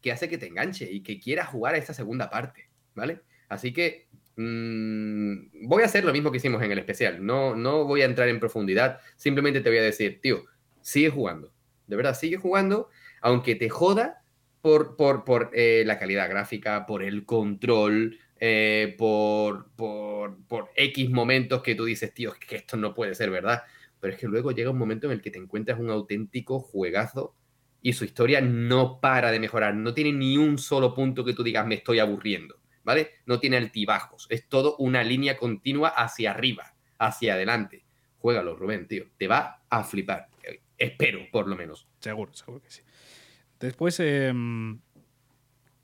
[0.00, 3.22] que hace que te enganche y que quieras jugar a esta segunda parte, ¿vale?
[3.48, 7.24] Así que mm, voy a hacer lo mismo que hicimos en el especial.
[7.24, 9.00] No, no voy a entrar en profundidad.
[9.16, 10.44] Simplemente te voy a decir, tío,
[10.82, 11.54] sigue jugando.
[11.86, 12.90] De verdad, sigue jugando,
[13.22, 14.23] aunque te joda
[14.64, 21.10] por, por, por eh, la calidad gráfica, por el control, eh, por, por, por X
[21.10, 23.64] momentos que tú dices, tío, es que esto no puede ser verdad.
[24.00, 27.34] Pero es que luego llega un momento en el que te encuentras un auténtico juegazo
[27.82, 29.74] y su historia no para de mejorar.
[29.74, 33.10] No tiene ni un solo punto que tú digas, me estoy aburriendo, ¿vale?
[33.26, 34.26] No tiene altibajos.
[34.30, 37.84] Es todo una línea continua hacia arriba, hacia adelante.
[38.16, 39.04] Juégalo, Rubén, tío.
[39.18, 40.28] Te va a flipar.
[40.78, 41.86] Espero, por lo menos.
[42.00, 42.80] Seguro, seguro que sí.
[43.64, 44.80] Después, em,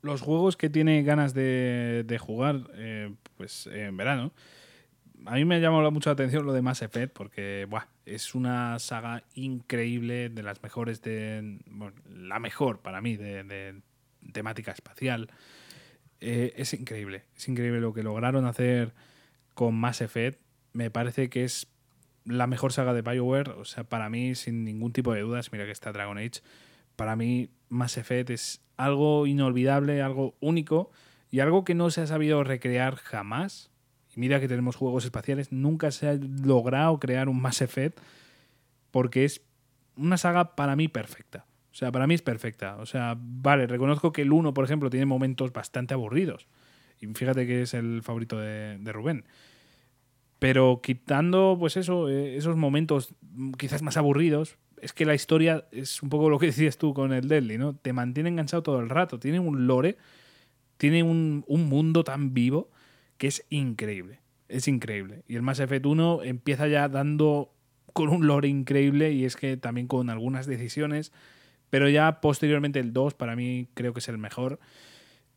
[0.03, 4.31] los juegos que tiene ganas de, jugar, eh, pues en verano.
[5.25, 7.67] A mí me ha llamado mucho la atención lo de Mass Effect porque
[8.05, 11.59] es una saga increíble, de las mejores de.
[12.07, 13.81] la mejor para mí de, de
[14.31, 15.31] temática espacial.
[16.19, 18.93] Eh, es increíble, es increíble lo que lograron hacer
[19.55, 20.39] con Mass Effect.
[20.73, 21.67] Me parece que es
[22.25, 23.49] la mejor saga de BioWare.
[23.49, 26.41] O sea, para mí, sin ningún tipo de dudas, mira que está Dragon Age.
[26.95, 30.91] Para mí, Mass Effect es algo inolvidable, algo único
[31.31, 33.71] y algo que no se ha sabido recrear jamás.
[34.15, 37.97] Y mira que tenemos juegos espaciales, nunca se ha logrado crear un Mass Effect
[38.91, 39.41] porque es
[39.95, 41.45] una saga para mí perfecta.
[41.71, 42.75] O sea, para mí es perfecta.
[42.77, 46.47] O sea, vale, reconozco que el 1, por ejemplo, tiene momentos bastante aburridos.
[46.99, 49.23] Y fíjate que es el favorito de, de Rubén.
[50.39, 53.13] Pero quitando, pues eso, eh, esos momentos
[53.57, 57.13] quizás más aburridos, es que la historia es un poco lo que decías tú con
[57.13, 57.75] el Deadly, ¿no?
[57.75, 59.19] Te mantiene enganchado todo el rato.
[59.19, 59.97] Tiene un lore,
[60.77, 62.69] tiene un, un mundo tan vivo
[63.17, 64.19] que es increíble.
[64.49, 65.23] Es increíble.
[65.27, 67.53] Y el Mass Effect 1 empieza ya dando
[67.93, 71.13] con un lore increíble y es que también con algunas decisiones.
[71.69, 74.59] Pero ya posteriormente el 2 para mí creo que es el mejor.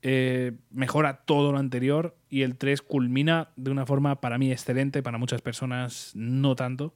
[0.02, 5.02] Eh, mejora todo lo anterior y el 3 culmina de una forma para mí excelente,
[5.02, 6.94] para muchas personas no tanto,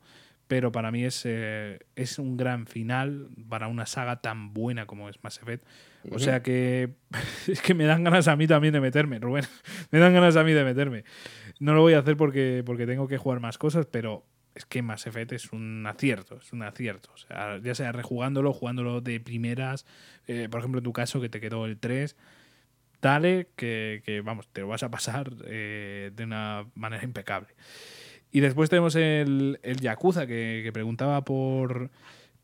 [0.49, 5.09] pero para mí es, eh, es un gran final para una saga tan buena como
[5.09, 5.65] es Mass Effect.
[6.11, 6.95] O sea que
[7.47, 9.45] es que me dan ganas a mí también de meterme, Rubén.
[9.91, 11.05] me dan ganas a mí de meterme.
[11.61, 14.81] No lo voy a hacer porque, porque tengo que jugar más cosas, pero es que
[14.81, 17.11] Mass Effect es un acierto, es un acierto.
[17.13, 19.85] O sea, ya sea rejugándolo, jugándolo de primeras,
[20.27, 22.17] eh, por ejemplo en tu caso que te quedó el 3,
[23.03, 27.49] dale que, que, vamos, te lo vas a pasar eh, de una manera impecable.
[28.31, 31.91] Y después tenemos el, el Yakuza que, que preguntaba por,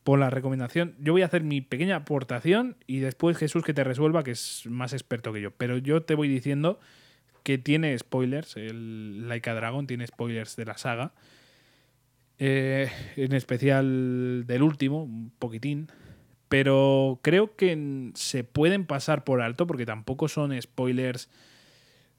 [0.03, 0.95] por la recomendación.
[0.99, 4.67] Yo voy a hacer mi pequeña aportación y después Jesús que te resuelva, que es
[4.67, 5.51] más experto que yo.
[5.51, 6.79] Pero yo te voy diciendo
[7.43, 11.13] que tiene spoilers, el Laika Dragon tiene spoilers de la saga.
[12.39, 15.89] Eh, en especial del último, un poquitín.
[16.49, 21.29] Pero creo que se pueden pasar por alto porque tampoco son spoilers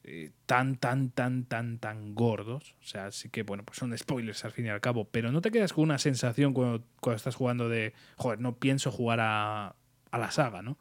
[0.08, 2.76] eh, tan, tan, tan, tan, tan gordos.
[2.80, 5.06] O sea, sí que, bueno, pues son spoilers al fin y al cabo.
[5.06, 8.92] Pero no te quedas con una sensación cuando, cuando estás jugando de, joder, no pienso
[8.92, 9.76] jugar a,
[10.12, 10.78] a la saga, ¿no?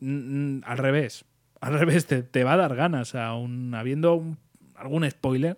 [0.00, 1.24] Mm, mm, al revés.
[1.60, 3.14] Al revés, te, te va a dar ganas.
[3.14, 4.36] Aún habiendo
[4.74, 5.56] algún spoiler,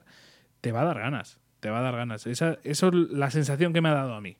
[0.60, 1.40] te va a dar ganas.
[1.60, 2.26] Te va a dar ganas.
[2.26, 4.36] Esa, eso es la sensación que me ha dado a mí.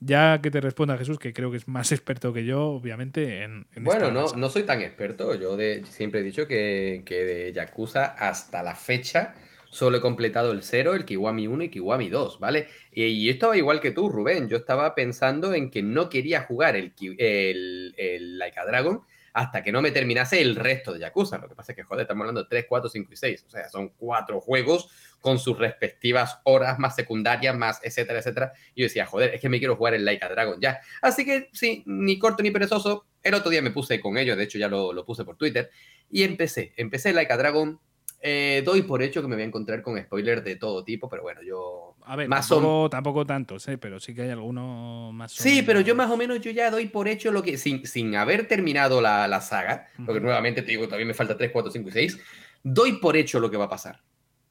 [0.00, 3.66] Ya que te responda Jesús, que creo que es más experto que yo, obviamente, en,
[3.74, 5.34] en Bueno, no, no soy tan experto.
[5.34, 9.34] Yo de, siempre he dicho que, que de Yakuza hasta la fecha
[9.70, 12.68] solo he completado el 0, el Kiwami 1 y Kiwami 2, ¿vale?
[12.90, 14.48] Y, y yo estaba igual que tú, Rubén.
[14.48, 19.02] Yo estaba pensando en que no quería jugar el, el, el Laika Dragon
[19.38, 21.38] hasta que no me terminase el resto de Yakuza.
[21.38, 23.44] Lo que pasa es que, joder, estamos hablando de 3, 4, 5 y 6.
[23.46, 24.88] O sea, son cuatro juegos
[25.20, 28.52] con sus respectivas horas más secundarias, más etcétera, etcétera.
[28.74, 30.80] Y yo decía, joder, es que me quiero jugar el Laika Dragon ya.
[31.02, 33.06] Así que sí, ni corto ni perezoso.
[33.22, 35.70] El otro día me puse con ellos, de hecho ya lo, lo puse por Twitter.
[36.10, 37.78] Y empecé, empecé Laika Dragon.
[38.20, 41.22] eh, doy por hecho que me voy a encontrar con spoilers de todo tipo, pero
[41.22, 41.94] bueno, yo.
[42.08, 43.76] A ver, más tampoco, tampoco tantos, ¿eh?
[43.76, 45.38] pero sí que hay algunos más.
[45.38, 47.86] o Sí, pero yo más o menos yo ya doy por hecho lo que, sin,
[47.86, 50.20] sin haber terminado la, la saga, porque Ujú.
[50.26, 52.18] nuevamente te digo, todavía me falta 3, 4, 5 y 6,
[52.62, 54.00] doy por hecho lo que va a pasar,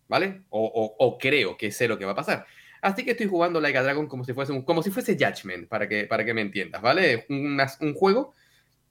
[0.08, 0.44] ¿vale?
[0.50, 2.46] O, o- o creo que sé lo que va a pasar.
[2.80, 5.68] Así que estoy jugando Like a Dragon como si fuese, un- como si fuese Judgment,
[5.68, 7.26] para que, para que me entiendas, ¿vale?
[7.30, 8.36] Una- un juego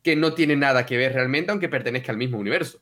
[0.02, 2.80] que no tiene nada que ver realmente, aunque pertenezca al mismo universo.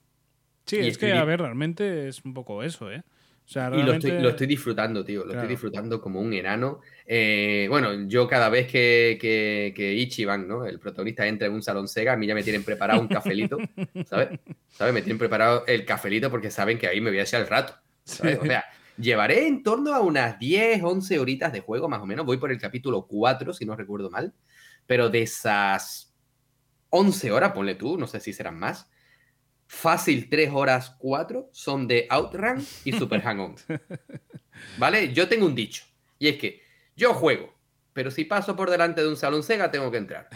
[0.65, 3.03] Sí, y es que, a ver, realmente es un poco eso, ¿eh?
[3.47, 5.21] O sea, Y lo estoy, lo estoy disfrutando, tío.
[5.21, 5.41] Lo Claro.
[5.41, 6.81] estoy disfrutando como un enano.
[7.07, 10.65] Eh, bueno, yo cada vez que, que, que Ichiban, ¿no?
[10.65, 13.59] El protagonista entra en un salón Sega, a mí ya me tienen preparado un cafelito,
[14.07, 14.41] ¿sabes?
[14.71, 14.95] ¿Sabes?
[14.95, 17.75] Me tienen preparado el cafelito porque saben que ahí me voy a echar el rato.
[18.05, 18.39] ¿sabes?
[18.41, 18.65] O sea,
[18.97, 22.25] llevaré en torno a unas 10, 11 horitas de juego, más o menos.
[22.25, 24.33] Voy por el capítulo 4, si no recuerdo mal.
[24.87, 26.15] Pero de esas
[26.91, 28.91] 11 horas, ponle tú, no sé si serán más.
[29.67, 33.57] Fácil 3 horas 4 son de Outrun y Super Hang-On.
[34.79, 35.13] ¿Vale?
[35.13, 35.85] Yo tengo un dicho.
[36.19, 36.63] Y es que
[36.97, 37.53] yo juego,
[37.93, 40.29] pero si paso por delante de un salón Sega, tengo que entrar.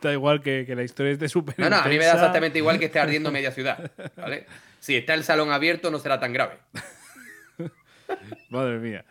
[0.00, 2.14] Da igual que, que la historia es de súper No, no, a mí me da
[2.14, 3.90] exactamente igual que esté ardiendo media ciudad.
[4.16, 4.46] ¿Vale?
[4.80, 6.58] Si está el salón abierto, no será tan grave.
[8.50, 9.04] Madre mía.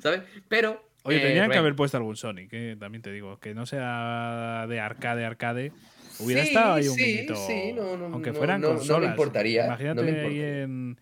[0.00, 0.22] ¿Sabes?
[0.48, 0.90] Pero.
[1.04, 3.38] Oye, eh, tenían que haber puesto algún Sonic, eh, también te digo.
[3.38, 5.72] Que no sea de arcade, arcade.
[6.18, 7.36] Hubiera Sí, estado ahí un sí, minito.
[7.36, 10.98] sí, no, no, aunque fueran no, no me importaría, Imagínate me ahí en.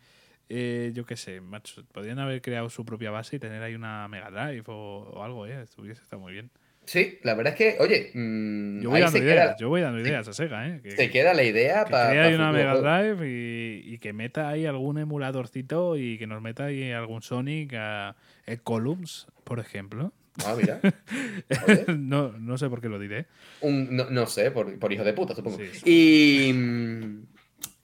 [0.48, 1.84] eh, yo qué sé, macho.
[1.92, 5.46] Podrían haber creado su propia base y tener ahí una Mega Drive o, o algo,
[5.46, 5.62] ¿eh?
[5.62, 6.50] Estuviese está muy bien.
[6.86, 10.00] Sí, la verdad es que, oye, mm, Yo voy dando ideas, queda, yo voy dando
[10.00, 10.80] ideas a Sega, ¿eh?
[10.82, 12.10] Que, se queda la idea que para.
[12.10, 16.42] crea ahí una Mega Drive y, y que meta ahí algún emuladorcito y que nos
[16.42, 18.16] meta ahí algún Sonic, a,
[18.46, 20.12] el Columns, por ejemplo.
[20.46, 20.80] Ah, mira.
[21.96, 23.26] no, no sé por qué lo diré.
[23.60, 25.58] Un- no, no sé, por, por hijo de puta, supongo.
[25.58, 25.82] Sí, sí.
[25.84, 26.50] Y,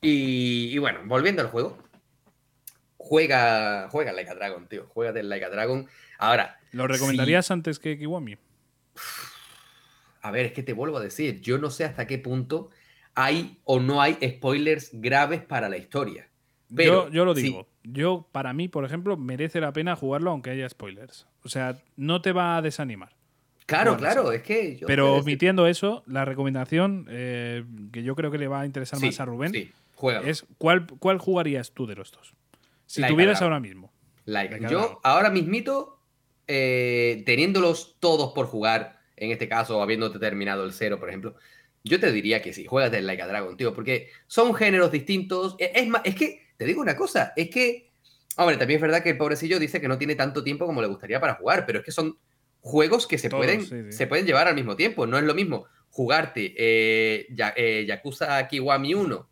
[0.00, 1.78] y, y bueno, volviendo al juego.
[2.96, 4.86] Juega, juega Like a Dragon, tío.
[4.88, 5.86] Juega del Like a Dragon.
[6.18, 8.36] Ahora, ¿Lo recomendarías antes que Kiwami?
[10.22, 12.70] a ver, es que te vuelvo a decir, yo no sé hasta qué punto
[13.14, 16.28] hay o no hay spoilers graves para la historia.
[16.74, 17.68] Pero, yo, yo lo digo.
[17.92, 21.26] Yo, para mí, por ejemplo, merece la pena jugarlo aunque haya spoilers.
[21.44, 23.14] O sea, no te va a desanimar.
[23.66, 24.36] Claro, Bueno, claro, sí.
[24.36, 24.76] es que.
[24.76, 28.98] yo Pero omitiendo eso, la recomendación eh, que yo creo que le va a interesar
[28.98, 29.72] Sí, más a Rubén sí,
[30.24, 32.34] es ¿cuál, ¿cuál jugarías tú de los dos?
[32.86, 33.92] Si Like tuvieras ahora mismo.
[34.24, 36.00] Like, yo ahora mismito,
[36.46, 41.34] eh, teniéndolos todos por jugar, en este caso, habiéndote terminado el cero, por ejemplo,
[41.84, 45.54] yo te diría que sí, juegas del Like a Dragon, tío, porque son géneros distintos.
[45.58, 47.90] E- Es más, es que, te digo una cosa, es que,
[48.36, 50.88] hombre, también es verdad que el pobrecillo dice que no tiene tanto tiempo como le
[50.88, 52.18] gustaría para jugar, pero es que son
[52.60, 53.92] juegos que se, Todos, pueden, sí, sí.
[53.92, 55.06] se pueden llevar al mismo tiempo.
[55.06, 59.28] No es lo mismo jugarte eh, Ya- eh, Yakuza Kiwami 1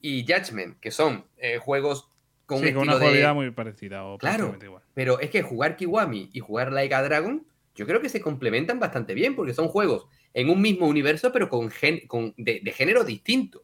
[0.00, 2.08] y Judgment, que son eh, juegos
[2.46, 4.82] con un Sí, con una de- jugabilidad muy parecida o Claro, igual.
[4.94, 8.78] pero es que jugar Kiwami y jugar Like a Dragon, yo creo que se complementan
[8.80, 12.72] bastante bien, porque son juegos en un mismo universo, pero con, gen- con de, de
[12.72, 13.62] género distinto.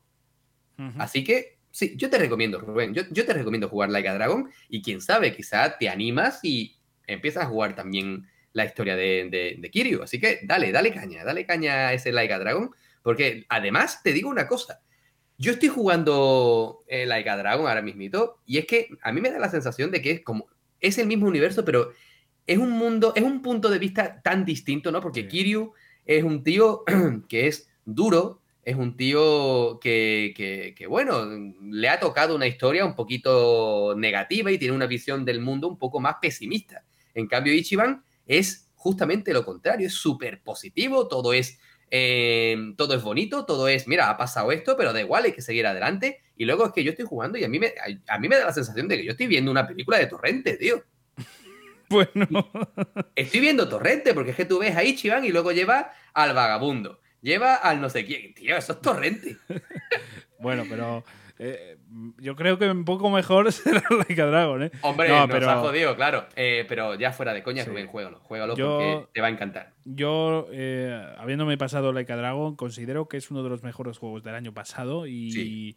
[0.96, 4.50] Así que, sí, yo te recomiendo, Rubén, yo, yo te recomiendo jugar Like a Dragon,
[4.68, 6.76] y quién sabe, quizá te animas y
[7.06, 10.02] empiezas a jugar también la historia de, de, de Kiryu.
[10.02, 12.72] Así que dale, dale caña, dale caña a ese Like a Dragon,
[13.02, 14.80] porque además te digo una cosa.
[15.36, 19.30] Yo estoy jugando eh, Like a Dragon ahora mismito, y es que a mí me
[19.30, 20.48] da la sensación de que es como.
[20.80, 21.92] Es el mismo universo, pero
[22.44, 25.00] es un mundo, es un punto de vista tan distinto, ¿no?
[25.00, 25.28] Porque Sí.
[25.28, 25.74] Kiryu
[26.04, 26.82] es un tío
[27.28, 31.26] que es duro, es un tío que, que, que, bueno,
[31.62, 35.78] le ha tocado una historia un poquito negativa y tiene una visión del mundo un
[35.78, 36.84] poco más pesimista.
[37.14, 41.58] En cambio, Ichiban es justamente lo contrario, es súper positivo, todo es,
[41.90, 45.40] eh, todo es bonito, todo es, mira, ha pasado esto, pero da igual, hay que
[45.40, 46.20] seguir adelante.
[46.36, 48.36] Y luego es que yo estoy jugando y a mí me, a, a mí me
[48.36, 50.84] da la sensación de que yo estoy viendo una película de Torrente, tío.
[51.90, 52.50] Bueno,
[53.16, 57.00] Estoy viendo Torrente, porque es que tú ves a Ichiban y luego lleva al vagabundo.
[57.20, 58.34] Lleva al no sé quién.
[58.34, 59.36] Tío, eso es Torrente.
[60.38, 61.04] bueno, pero
[61.38, 61.76] eh,
[62.18, 64.70] yo creo que un poco mejor será Like a Dragon, ¿eh?
[64.82, 66.26] Hombre, No, nos pero- ha jodido, claro.
[66.36, 67.70] Eh, pero ya fuera de coña, Sí.
[67.70, 68.20] Rubén, juégalo.
[68.20, 69.72] Juégalo Yo- porque te va a encantar.
[69.84, 74.22] Yo, eh, habiéndome pasado Like a Dragon, considero que es uno de los mejores juegos
[74.22, 75.76] del año pasado y, Sí.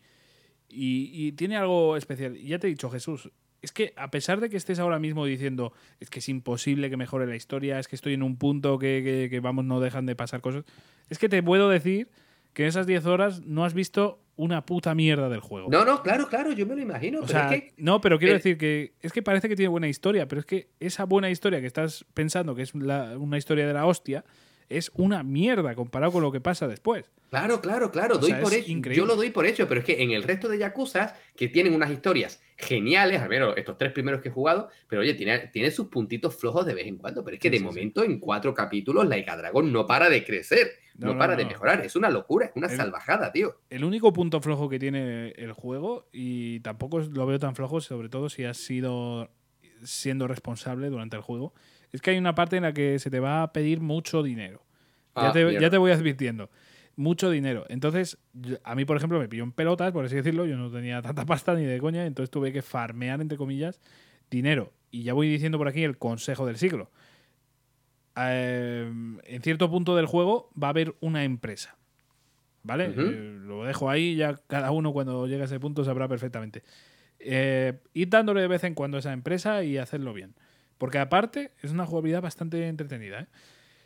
[0.69, 2.35] y, y tiene algo especial.
[2.37, 3.31] Ya te he dicho, Jesús,
[3.61, 6.97] es que a pesar de que estés ahora mismo diciendo es que es imposible que
[6.97, 10.05] mejore la historia, es que estoy en un punto que, que- que, vamos, no dejan
[10.05, 10.63] de pasar cosas,
[11.09, 12.09] es que te puedo decir
[12.53, 15.69] que en esas 10 horas no has visto una puta mierda del juego.
[15.69, 17.19] No, no, claro, claro, yo me lo imagino.
[17.19, 19.69] O pero sea, es que no, pero quiero decir que es que parece que tiene
[19.69, 23.37] buena historia, pero es que esa buena historia que estás pensando que es la- una
[23.37, 24.25] historia de la hostia,
[24.77, 27.11] es una mierda comparado con lo que pasa después.
[27.29, 28.71] Claro, claro, claro, O doy sea, por es hecho.
[28.71, 28.97] increíble.
[29.01, 31.73] Yo lo doy por hecho, pero es que en el resto de Yakuza, que tienen
[31.73, 35.71] unas historias geniales, al menos estos tres primeros que he jugado, pero oye, tiene, tiene
[35.71, 39.07] sus puntitos flojos de vez en cuando, pero es que de momento en cuatro capítulos
[39.07, 42.47] Laika Dragon no para de crecer, No, no, no, para de mejorar, es una locura,
[42.47, 43.55] es una El- salvajada, tío.
[43.69, 48.09] El único punto flojo que tiene el juego, y tampoco lo veo tan flojo, sobre
[48.09, 49.31] todo si has sido
[49.83, 51.53] siendo responsable durante el juego,
[51.91, 54.63] es que hay una parte en la que se te va a pedir mucho dinero.
[55.15, 55.59] Ya, Ah, te, mierda.
[55.61, 56.49] ya te voy advirtiendo.
[56.95, 57.65] Mucho dinero.
[57.69, 58.17] Entonces,
[58.63, 60.45] a mí, por ejemplo, me pilló en pelotas, por así decirlo.
[60.45, 63.81] Yo no tenía tanta pasta ni de coña, entonces tuve que farmear, entre comillas,
[64.29, 64.73] dinero.
[64.91, 66.91] Y ya voy diciendo por aquí el consejo del siglo.
[68.17, 68.91] Eh,
[69.23, 71.77] en cierto punto del juego va a haber una empresa.
[72.63, 72.93] ¿Vale?
[72.95, 76.61] Eh, lo dejo ahí, ya cada uno cuando llegue a ese punto sabrá perfectamente.
[77.19, 80.35] Eh, ir dándole de vez en cuando a esa empresa y hacerlo bien.
[80.81, 83.19] Porque aparte es una jugabilidad bastante entretenida.
[83.21, 83.27] ¿eh?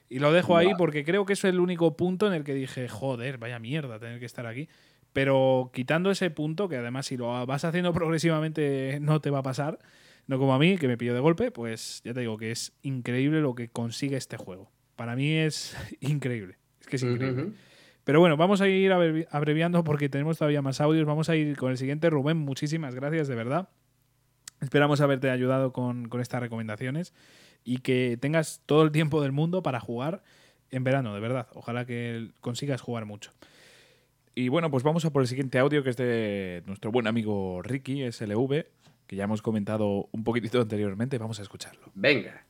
[0.07, 2.53] Y lo dejo ahí porque creo que eso es el único punto en el que
[2.53, 4.69] dije, joder, vaya mierda tener que estar aquí.
[5.11, 7.91] Pero quitando ese punto, que además si lo vas haciendo
[8.29, 9.77] progresivamente no te va a pasar,
[10.27, 12.71] no como a mí, que me pillo de golpe, pues ya te digo que es
[12.81, 14.71] increíble lo que consigue este juego.
[14.95, 16.55] Para mí es increíble.
[16.79, 17.43] Es que es increíble.
[18.05, 21.05] Pero bueno, vamos a ir abrevi- abreviando porque tenemos todavía más audios.
[21.05, 22.09] Vamos a ir con el siguiente.
[22.09, 23.67] Rubén, muchísimas gracias, de verdad.
[24.65, 27.13] Esperamos haberte ayudado con, con estas recomendaciones
[27.63, 30.23] y que tengas todo el tiempo del mundo para jugar
[30.71, 31.47] en verano, de verdad.
[31.53, 33.29] Ojalá que consigas jugar mucho.
[34.33, 37.61] Y bueno, pues vamos a por el siguiente audio que es de nuestro buen amigo
[37.61, 38.65] Ricky SLV,
[39.05, 41.19] que ya hemos comentado un poquitito anteriormente.
[41.19, 41.91] Vamos a escucharlo.
[41.93, 42.43] Venga.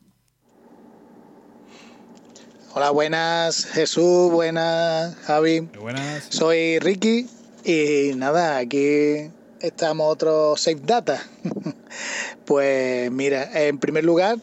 [2.73, 5.67] Hola, buenas Jesús, buenas Javi.
[5.81, 6.29] buenas.
[6.29, 7.27] Soy Ricky
[7.65, 11.21] y nada, aquí estamos otro Safe Data.
[12.45, 14.37] pues mira, en primer lugar,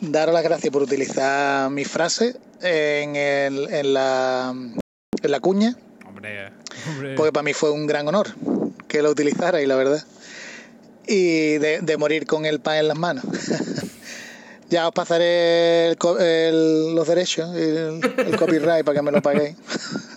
[0.00, 4.54] daros las gracias por utilizar mi frase en, el- en la,
[5.22, 5.76] en la cuña,
[6.06, 6.50] Hombre,
[6.88, 7.14] hombre.
[7.16, 8.28] porque para mí fue un gran honor
[8.88, 10.02] que lo utilizara y la verdad.
[11.06, 13.24] Y de, de morir con el pan en las manos.
[14.70, 19.56] ya os pasaré el el- los derechos, el, el copyright para que me lo paguéis.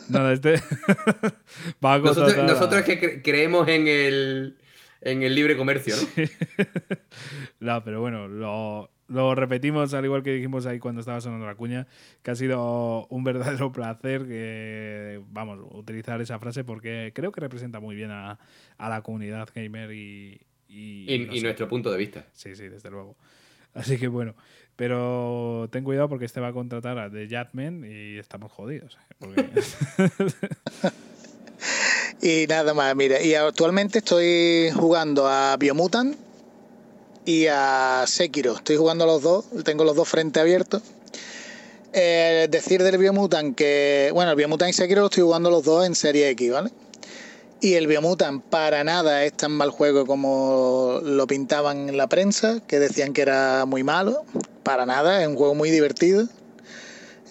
[0.09, 0.55] Nada, este.
[1.81, 4.57] Nosotros, a- nosotros que cre- creemos en el,
[5.01, 6.23] en el libre comercio, ¿no?
[7.59, 11.55] No, pero bueno, lo, lo repetimos al igual que dijimos ahí cuando estaba sonando la
[11.55, 11.87] cuña,
[12.23, 17.79] que ha sido un verdadero placer que, vamos, utilizar esa frase porque creo que representa
[17.79, 18.39] muy bien a,
[18.77, 20.41] a la comunidad gamer y...
[20.69, 21.43] Y, Y, no y sé.
[21.45, 22.25] nuestro punto de vista.
[22.33, 23.15] Sí, sí, desde luego.
[23.73, 24.35] Así que bueno,
[24.77, 28.97] pero ten cuidado porque este va a contratar a The Jatman y estamos jodidos.
[29.21, 29.61] ¿eh?
[32.21, 36.17] Y nada más, mira, y actualmente estoy jugando a Biomutant
[37.25, 38.55] y a Sekiro.
[38.55, 40.81] Estoy jugando a los dos, tengo los dos frentes abiertos.
[41.93, 45.85] Eh, decir del Biomutant que, bueno, el Biomutant y Sekiro lo estoy jugando los dos
[45.85, 46.71] en Serie X, ¿vale?
[47.59, 52.59] Y el Biomutant para nada es tan mal juego como lo pintaban en la prensa,
[52.67, 54.25] que decían que era muy malo.
[54.61, 56.27] Para nada, es un juego muy divertido.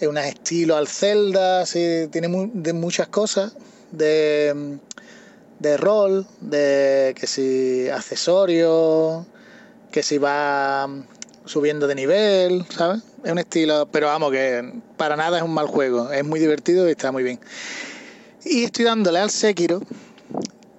[0.01, 3.53] Es un estilo al Zelda, sí, tiene de muchas cosas
[3.91, 4.77] de,
[5.59, 9.25] de rol, de que si accesorios,
[9.91, 10.87] que si va
[11.45, 13.01] subiendo de nivel, ¿sabes?
[13.23, 16.87] Es un estilo, pero vamos, que para nada es un mal juego, es muy divertido
[16.87, 17.39] y está muy bien.
[18.45, 19.81] Y estoy dándole al Sekiro,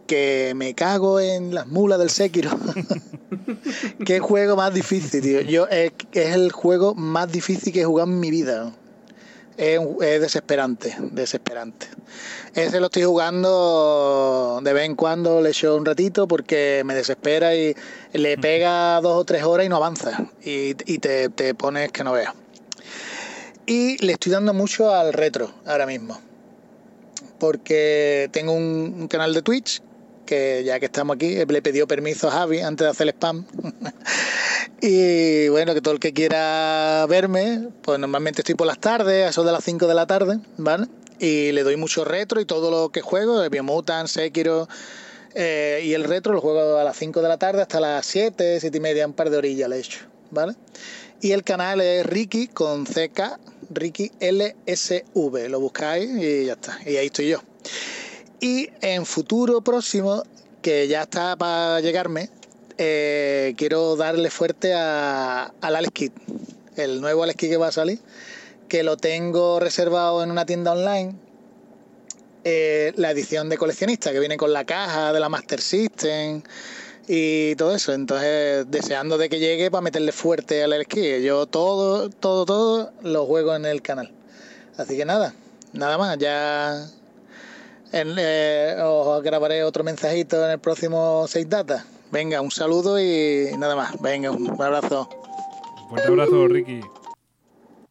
[0.09, 2.51] que me cago en las mulas del Sekiro.
[4.05, 5.43] Qué juego más difícil, tío.
[5.43, 8.73] Yo, es, es el juego más difícil que he jugado en mi vida.
[9.57, 9.81] Es,
[10.21, 11.89] desesperante, desesperante.
[12.55, 17.55] Ese lo estoy jugando de vez en cuando, le echo un ratito porque me desespera
[17.55, 17.75] y
[18.13, 20.27] le pega dos o tres horas y no avanza.
[20.43, 22.35] Y, y te, te pones que no veas.
[23.67, 26.19] Y le estoy dando mucho al retro ahora mismo.
[27.39, 29.83] Porque tengo un, un canal de Twitch
[30.29, 33.15] que ya que estamos aquí, le he pedido permiso a Javi antes de hacer el
[33.15, 33.47] spam.
[34.83, 39.29] y bueno, que todo el que quiera verme, pues normalmente estoy por las tardes, a
[39.31, 40.87] eso de las 5 de la tarde, ¿vale?
[41.19, 44.69] Y le doy mucho retro y todo lo que juego, el Biomutant, Sekiro,
[45.35, 48.61] eh, y el retro lo juego a las 5 de la tarde hasta las 7,
[48.61, 50.01] 7 y media, un par de orillas le he hecho,
[50.31, 50.57] ¿vale?
[51.23, 53.39] Y el canal es Ricky con CK,
[53.71, 57.41] Ricky LSV, lo buscáis y ya está, y ahí estoy yo.
[58.41, 60.23] Y en futuro próximo,
[60.63, 62.31] que ya está para llegarme,
[62.79, 66.13] eh, quiero darle fuerte al Alex
[66.77, 67.99] el nuevo Alex Kit que va a salir,
[68.69, 71.17] que lo tengo reservado en una tienda online.
[72.45, 76.43] eh, la edición de coleccionista que viene con la caja de la Master System
[77.07, 77.93] y todo eso.
[77.93, 81.21] Entonces, deseando de que llegue para meterle fuerte al Kit.
[81.23, 84.13] Yo todo, todo, todo lo juego en el canal.
[84.77, 85.35] Así que nada,
[85.73, 86.89] nada más, ya
[87.93, 91.85] en, eh, os grabaré otro mensajito en el próximo 6 Data.
[92.11, 94.01] Venga, un saludo y nada más.
[94.01, 95.09] Venga, un abrazo.
[95.83, 96.81] Un fuerte abrazo, Ricky.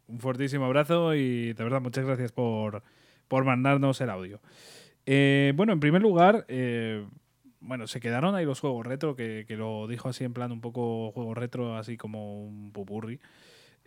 [0.08, 2.84] Un fortísimo abrazo y de verdad muchas gracias por,
[3.28, 4.40] por mandarnos el audio.
[5.06, 7.06] Eh, bueno, en primer lugar, eh,
[7.60, 10.62] bueno, se quedaron ahí los juegos retro, que, que, lo dijo así en plan un
[10.62, 13.20] poco juego retro, así como un pupurri.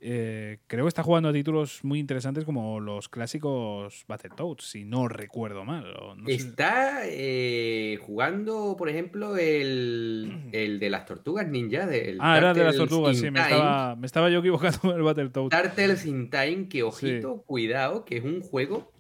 [0.03, 5.09] Eh, creo que está jugando a títulos muy interesantes como los clásicos Battletoads, si no
[5.09, 5.85] recuerdo mal.
[6.17, 11.87] No está eh, jugando, por ejemplo, el, el, de las tortugas ninja.
[11.87, 15.03] Del ah, era de las tortugas, sí, me estaba, me estaba, yo equivocando con el
[15.03, 15.55] Battletoads.
[15.55, 18.91] Turtles in Time, que ojito, cuidado, que es un juego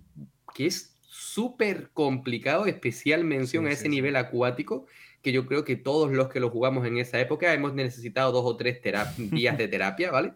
[0.55, 4.86] que es súper complicado, especial mención sí, a ese sí, nivel acuático,
[5.22, 8.44] que yo creo que todos los que lo jugamos en esa época hemos necesitado dos
[8.44, 8.81] o tres
[9.16, 10.32] días de terapia, ¿vale?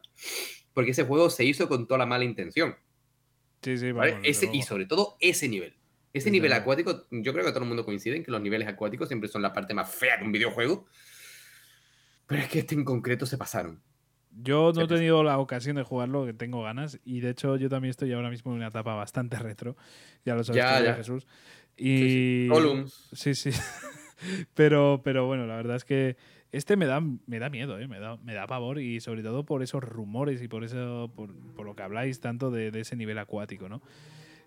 [0.74, 2.76] Porque ese juego se hizo con toda la mala intención.
[3.62, 4.18] Sí, sí, ¿vale?
[4.24, 5.74] ese, y sobre todo ese nivel.
[6.12, 9.09] Ese nivel acuático, yo creo que todo el mundo coincide en que los niveles acuáticos
[9.09, 10.86] siempre son la parte más fea de un videojuego.
[12.26, 13.82] Pero es que este en concreto se pasaron.
[14.30, 17.01] Yo no he tenido la ocasión de jugarlo, que tengo ganas.
[17.05, 19.76] Y de hecho, yo también estoy ahora mismo en una etapa bastante retro.
[20.24, 20.94] Ya lo sabes, ya, ya.
[20.94, 21.26] Jesús.
[21.76, 22.48] Y.
[23.12, 23.52] Sí, sí.
[23.52, 23.60] sí.
[24.55, 26.16] pero, pero bueno, la verdad es que
[26.56, 27.89] este me da, me da miedo, ¿eh?
[27.89, 28.78] me, da, me da pavor.
[28.78, 32.51] Y sobre todo por esos rumores y por eso por, por lo que habláis tanto
[32.51, 33.82] de, de, ese nivel acuático, ¿no?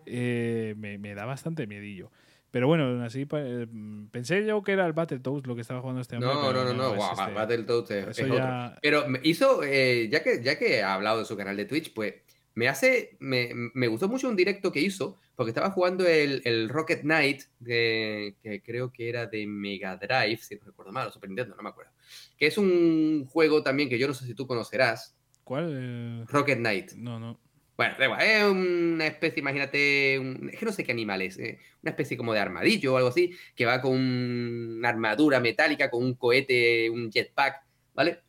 [0.06, 2.10] Eh, me, me da bastante miedillo.
[2.50, 3.68] Pero bueno, así eh,
[4.10, 6.34] pensé yo que era el Battletoads lo que estaba jugando este hombre.
[6.34, 7.34] No, no, no, no, wow, este.
[7.34, 8.68] Battletoads es, es ya...
[8.68, 8.80] otro.
[8.82, 12.16] Pero hizo, eh, ya, que, ya que ha hablado de su canal de Twitch, pues
[12.56, 16.70] me hace, me, me gustó mucho un directo que hizo, porque estaba jugando el, el
[16.70, 21.12] Rocket Knight, de, que creo que era de Mega Drive, si no recuerdo mal, o
[21.12, 21.92] Super Nintendo, no me acuerdo.
[22.38, 25.16] Que es un juego también que yo no sé si tú conocerás.
[25.44, 26.28] ¿Cuál?
[26.28, 26.92] Rocket Knight.
[26.94, 27.40] No, no.
[27.78, 31.92] Bueno, es una especie, imagínate, un, es que no sé qué animal es, eh, una
[31.92, 36.16] especie como de armadillo o algo así, que va con una armadura metálica, con un
[36.16, 37.64] cohete, un jetpack,
[37.94, 38.22] ¿vale?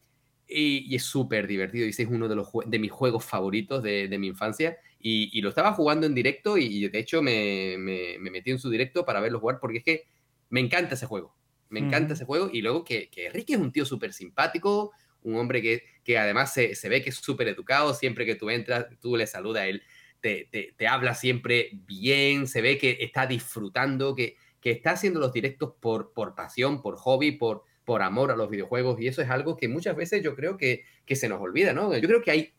[0.46, 3.82] Y, y es súper divertido, y ese es uno de, los, de mis juegos favoritos
[3.82, 7.76] de, de mi infancia, y, y, lo estaba jugando en directo, y de hecho me,
[7.78, 10.04] me, me, metí en su directo para verlo jugar, porque es que
[10.50, 11.34] me encanta ese juego,
[11.70, 12.16] me encanta mm.
[12.16, 14.92] ese juego, y luego que, que Ricky es un tío súper simpático,
[15.22, 18.50] un hombre que, que además se, se, ve que es súper educado, siempre que tú
[18.50, 19.82] entras, tú le saludas a él,
[20.20, 25.20] te, te, te, habla siempre bien, se ve que está disfrutando, que, que está haciendo
[25.20, 29.22] los directos por, por pasión, por hobby, por, por amor a los videojuegos, y eso
[29.22, 31.96] es algo que muchas veces yo creo que, que se nos olvida, ¿no?
[31.96, 32.52] Yo creo que hay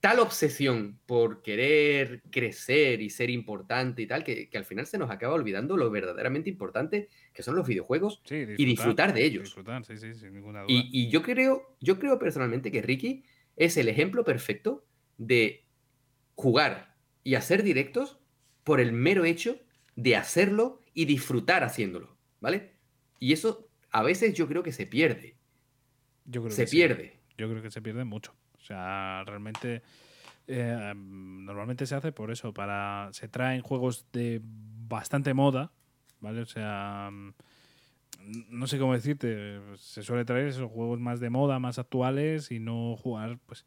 [0.00, 4.98] tal obsesión por querer crecer y ser importante y tal, que, que, al final se
[4.98, 9.24] nos acaba olvidando lo verdaderamente importante que son los videojuegos sí, disfrutar, y disfrutar de
[9.24, 9.44] ellos.
[9.44, 10.72] Disfrutar, sí, sí, sin ninguna duda.
[10.72, 13.24] Y, y, yo, creo, yo creo personalmente que Ricky
[13.56, 14.84] es el ejemplo perfecto
[15.18, 15.64] de
[16.34, 16.94] jugar
[17.24, 18.18] y hacer directos
[18.64, 19.58] por el mero hecho
[19.96, 22.72] de hacerlo y disfrutar haciéndolo, ¿vale?
[23.18, 25.36] Y eso a veces yo creo que se pierde.
[26.26, 27.20] Yo creo se que pierde.
[27.38, 28.34] Yo creo que se pierde mucho.
[28.66, 29.82] O sea, realmente
[30.48, 35.70] eh, normalmente se hace por eso, para se traen juegos de bastante moda,
[36.20, 36.40] ¿vale?
[36.40, 37.10] O sea,
[38.50, 42.58] no sé cómo decirte, se suele traer esos juegos más de moda, más actuales y
[42.58, 43.66] no jugar, pues,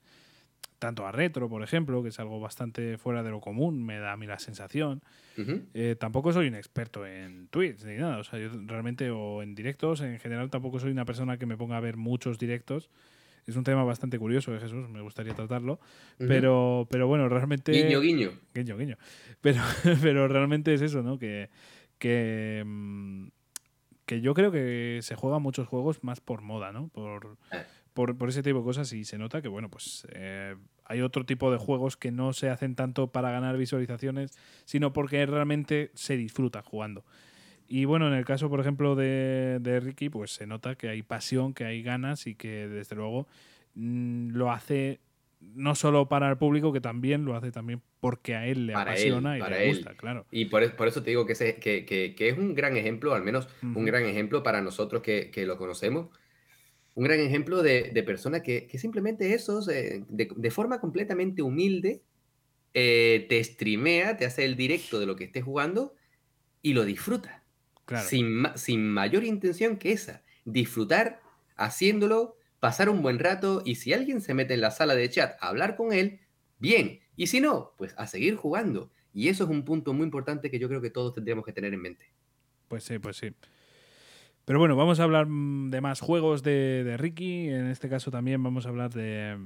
[0.79, 4.11] tanto a retro, por ejemplo, que es algo bastante fuera de lo común, me da
[4.11, 5.01] a mí la sensación.
[5.37, 5.65] Uh -huh.
[5.73, 9.55] eh, tampoco soy un experto en tweets ni nada, o sea, yo realmente, o en
[9.55, 12.89] directos, en general tampoco soy una persona que me ponga a ver muchos directos
[13.49, 15.73] es un tema bastante curioso, ¿eh, Jesús, me gustaría tratarlo.
[15.73, 16.27] Uh -huh.
[16.27, 17.71] pero, pero bueno, realmente.
[17.71, 18.31] Guiño, guiño.
[18.53, 18.97] Guiño, guiño.
[19.41, 19.61] Pero,
[20.01, 21.17] pero realmente es eso, ¿no?
[21.17, 21.49] Que,
[21.97, 22.63] que,
[24.05, 26.89] que yo creo que se juegan muchos juegos más por moda, ¿no?
[26.89, 27.63] Por, eh.
[27.93, 30.55] por, por, ese tipo de cosas y se nota que, bueno, pues eh,
[30.85, 34.31] hay otro tipo de juegos que no se hacen tanto para ganar visualizaciones,
[34.65, 37.05] sino porque realmente se disfruta jugando.
[37.69, 41.03] Y bueno, en el caso, por ejemplo, de, de, Ricky, pues se nota que hay
[41.03, 43.27] pasión, que hay ganas y que desde luego
[43.75, 44.99] mmm, lo hace
[45.39, 48.91] no solo para el público, que también lo hace también porque a él le para
[48.91, 49.97] apasiona él, y le gusta, él.
[49.97, 50.25] claro.
[50.31, 53.13] Y por, por, eso te digo que, ese, que, que, que, es un gran ejemplo,
[53.13, 56.09] al menos un gran ejemplo para nosotros que, que lo conocemos.
[56.95, 62.01] Un gran ejemplo de, de persona que, que, simplemente eso, de, de, forma completamente humilde,
[62.73, 65.93] eh, te streamea, te hace el directo de lo que estés jugando
[66.61, 67.43] y lo disfruta.
[67.89, 68.07] Claro.
[68.07, 70.23] Sin, sin mayor intención que esa.
[70.45, 71.21] Disfrutar
[71.55, 75.35] haciéndolo, pasar un buen rato y si alguien se mete en la sala de chat
[75.41, 76.19] a hablar con él,
[76.59, 76.99] bien.
[77.15, 78.91] Y si no, pues a seguir jugando.
[79.11, 81.73] Y eso es un punto muy importante que yo creo que todos tendríamos que tener
[81.73, 82.13] en mente.
[82.67, 83.33] Pues sí, pues sí.
[84.49, 87.49] Pero bueno, vamos a hablar mm, de más juegos de, de Ricky.
[87.49, 89.37] En este caso también vamos a hablar de.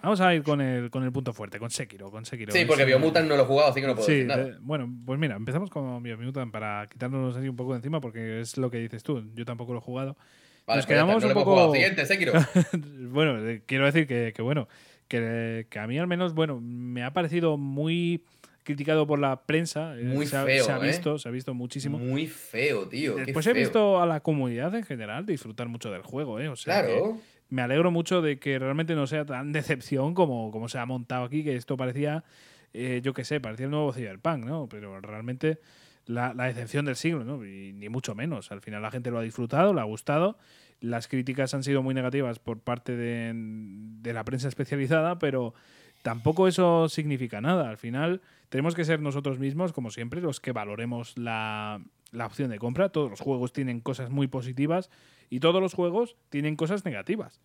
[0.00, 2.12] Vamos a ir con el, con el punto fuerte, con Sekiro.
[2.12, 2.52] Con Sekiro.
[2.52, 4.56] Sí, porque Biomutant no lo he jugado, así que no puedo Sí, decir nada.
[4.60, 8.56] bueno, pues mira, empezamos con Biomutant para quitarnos así un poco de encima, porque es
[8.56, 9.24] lo que dices tú.
[9.34, 10.16] Yo tampoco lo he jugado.
[10.64, 11.50] Vale, Nos pues quedamos no un poco.
[11.54, 11.72] jugado.
[11.72, 12.32] Siguiente, Sekiro.
[13.10, 14.68] bueno, eh, quiero decir que, que bueno,
[15.08, 18.22] que, que a mí al menos, bueno, me ha parecido muy
[18.64, 19.96] criticado por la prensa.
[19.98, 20.86] eh, Muy se ha, feo, se ha ¿eh?
[20.86, 21.98] visto, se ha visto muchísimo.
[21.98, 23.16] Muy feo, tío.
[23.16, 23.60] Después he feo.
[23.60, 26.48] visto a la comunidad en general disfrutar mucho del juego, ¿eh?
[26.48, 27.18] O sea, Claro.
[27.48, 31.24] me alegro mucho de que realmente no sea tan decepción como, como se ha montado
[31.24, 32.24] aquí, que esto parecía,
[32.72, 34.68] eh, yo qué sé, parecía el nuevo Cyberpunk, ¿no?
[34.68, 35.58] Pero realmente
[36.06, 37.44] la, la decepción del siglo, ¿no?
[37.44, 38.50] Y ni mucho menos.
[38.52, 40.36] Al final la gente lo ha disfrutado, le ha gustado.
[40.80, 45.54] Las críticas han sido muy negativas por parte de, de la prensa especializada, pero
[46.02, 47.70] tampoco eso significa nada.
[47.70, 51.80] Al final tenemos que ser nosotros mismos, como siempre, los que valoremos la,
[52.10, 52.90] la opción de compra.
[52.90, 54.90] Todos los juegos tienen cosas muy positivas
[55.30, 57.40] y todos los juegos tienen cosas negativas.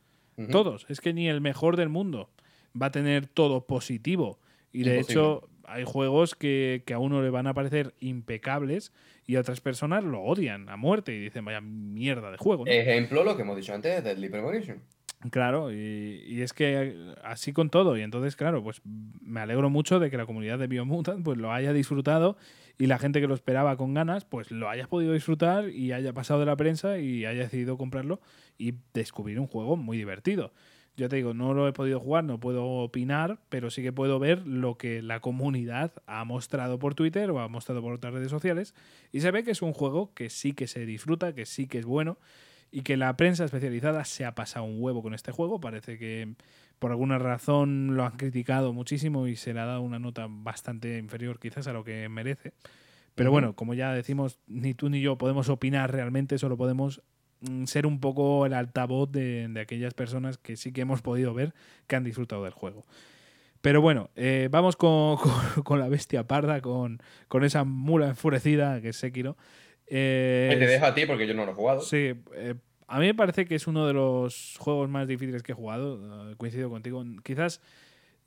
[0.52, 0.86] Todos.
[0.88, 2.30] Es que ni el mejor del mundo
[2.80, 4.38] va a tener todo positivo.
[4.72, 5.22] Y de Imposible.
[5.22, 8.92] hecho, hay juegos que, que a uno le van a parecer impecables
[9.26, 12.66] y a otras personas lo odian a muerte y dicen, vaya mierda de juego.
[12.66, 12.72] ¿no?
[12.72, 14.82] Ejemplo, lo que hemos dicho antes de Deadly Premonition.
[15.32, 17.98] Claro, y, y es que así con todo.
[17.98, 21.52] Y entonces, claro, pues me alegro mucho de que la comunidad de Biomutant pues lo
[21.52, 22.38] haya disfrutado
[22.78, 26.14] y la gente que lo esperaba con ganas, pues lo haya podido disfrutar y haya
[26.14, 28.22] pasado de la prensa y haya decidido comprarlo
[28.60, 30.54] y descubrir un juego muy divertido.
[30.96, 34.20] Yo te digo, no lo he podido jugar, no puedo opinar, pero sí que puedo
[34.20, 38.32] ver lo que la comunidad ha mostrado por Twitter o ha mostrado por otras redes
[38.32, 38.74] sociales
[39.12, 41.80] y se ve que es un juego que sí que se disfruta, que sí que
[41.80, 42.18] es bueno
[42.72, 45.60] y que la prensa especializada se ha pasado un huevo con este juego.
[45.60, 46.34] Parece que
[46.80, 50.98] por alguna razón lo han criticado muchísimo y se le ha dado una nota bastante
[50.98, 52.54] inferior quizás a lo que merece.
[53.16, 57.02] Pero bueno, como ya decimos, ni tú ni yo podemos opinar realmente, solo podemos
[57.42, 61.34] mm, ser un poco el altavoz de, de aquellas personas que sí que hemos podido
[61.34, 61.56] ver
[61.88, 62.86] que han disfrutado del juego.
[63.62, 65.18] Pero bueno, eh, vamos con,
[65.56, 69.36] con- con la bestia parda, con, con esa mula enfurecida que es Sekiro.
[69.88, 71.82] Eh, Te dejo a ti porque yo no lo he jugado.
[71.82, 72.56] Sí, eh,
[72.88, 76.32] a mí me parece que es uno de los juegos más difíciles que he jugado.
[76.32, 77.04] eh, coincido contigo.
[77.24, 77.62] Quizás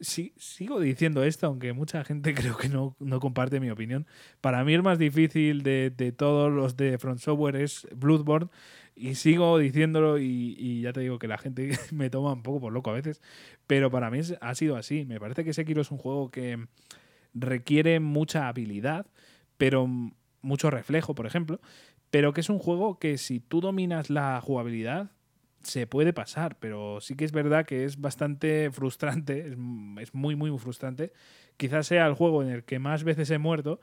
[0.01, 4.07] sí, sigo diciendo esto, aunque mucha gente creo que no, no comparte mi opinión.
[4.41, 8.49] Para mí el más difícil de, de todos los de Front Software es Bloodborne.
[8.97, 12.61] Y sigo diciéndolo y, y ya te digo que la gente me toma un poco
[12.61, 13.21] por loco a veces.
[13.67, 15.05] Pero para mí es- ha sido así.
[15.07, 16.67] Me parece que Sekiro es un juego que
[17.35, 19.07] requiere mucha habilidad,
[19.57, 19.89] pero
[20.43, 21.61] mucho reflejo, por ejemplo,
[22.11, 25.11] pero que es un juego que si tú dominas la jugabilidad
[25.63, 29.49] se puede pasar, pero sí que es verdad que es bastante frustrante,
[30.01, 31.13] es, muy, muy frustrante.
[31.57, 33.81] Quizás sea el juego en el que más veces he muerto,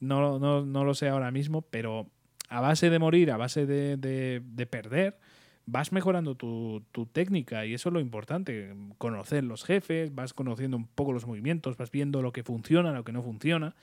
[0.00, 2.06] no, no, no lo sé ahora mismo, pero
[2.48, 5.18] a base de morir, a base de, de- de perder,
[5.66, 10.78] vas mejorando tu, tu técnica y eso es lo importante, conocer los jefes, vas conociendo
[10.78, 13.74] un poco los movimientos, vas viendo lo que funciona, lo que no funciona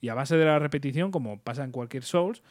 [0.00, 2.42] y a base de la repetición, como pasa en cualquier Souls,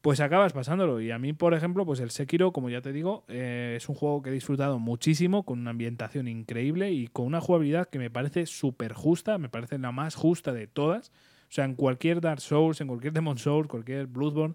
[0.00, 1.00] pues acabas pasándolo.
[1.00, 3.94] Y a mí, por ejemplo, pues el Sekiro, como ya te digo, eh, es un
[3.94, 8.10] juego que he disfrutado muchísimo, con una ambientación increíble y con una jugabilidad que me
[8.10, 11.10] parece súper justa, me parece la más justa de todas.
[11.48, 14.54] O sea, en cualquier Dark Souls, en cualquier Demon Souls, cualquier Bloodborne,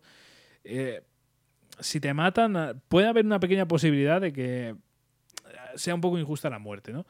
[0.64, 1.02] eh,
[1.80, 4.76] si te matan, puede haber una pequeña posibilidad de que
[5.76, 7.06] sea un poco injusta la muerte, ¿no?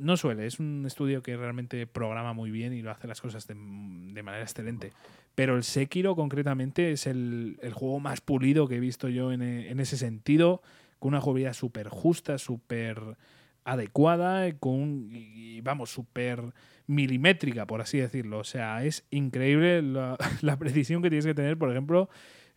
[0.00, 3.46] No suele, es un estudio que realmente programa muy bien y lo hace las cosas
[3.46, 4.92] de, de manera excelente.
[5.34, 9.42] Pero el Sekiro concretamente es el, el juego más pulido que he visto yo en,
[9.42, 10.62] en ese sentido,
[10.98, 13.16] con una jugabilidad súper justa, súper
[13.64, 16.52] adecuada, con y, vamos, súper
[16.86, 18.38] milimétrica, por así decirlo.
[18.38, 22.08] O sea, es increíble la, la precisión que tienes que tener, por ejemplo,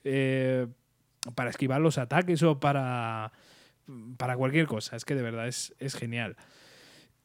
[0.03, 0.67] eh,
[1.35, 3.31] para esquivar los ataques o para,
[4.17, 4.95] para cualquier cosa.
[4.95, 6.35] Es que de verdad es, es genial.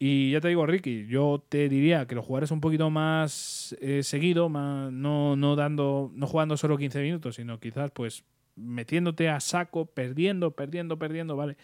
[0.01, 4.05] Y ya te digo, Ricky, yo te diría que lo jugaras un poquito más eh,
[4.05, 9.41] seguido, más, no, no dando, no jugando solo 15 minutos, sino quizás pues metiéndote a
[9.41, 11.57] saco, perdiendo, perdiendo, perdiendo, ¿vale?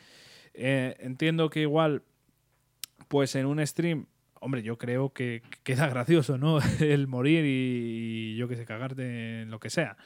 [0.52, 2.02] Eh, entiendo que igual,
[3.06, 4.06] pues en un stream,
[4.40, 6.58] hombre, yo creo que queda gracioso, ¿no?
[6.80, 9.96] El morir y, yo que sé, cagarte en lo que sea.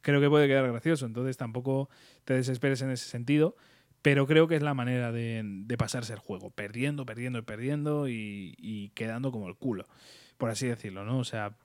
[0.00, 1.90] Creo que puede quedar gracioso, entonces tampoco
[2.24, 3.56] te desesperes en ese sentido
[4.04, 8.06] pero creo que es la manera de, de pasarse el juego, perdiendo, perdiendo y perdiendo
[8.06, 9.88] y, y quedando como el culo,
[10.36, 11.16] por así decirlo, ¿no?
[11.16, 11.56] O sea,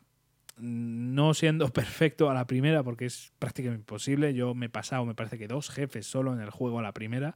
[0.56, 5.16] no siendo perfecto a la primera, porque es prácticamente imposible, yo me he pasado, me
[5.16, 7.36] parece que dos jefes solo en el juego a la primera,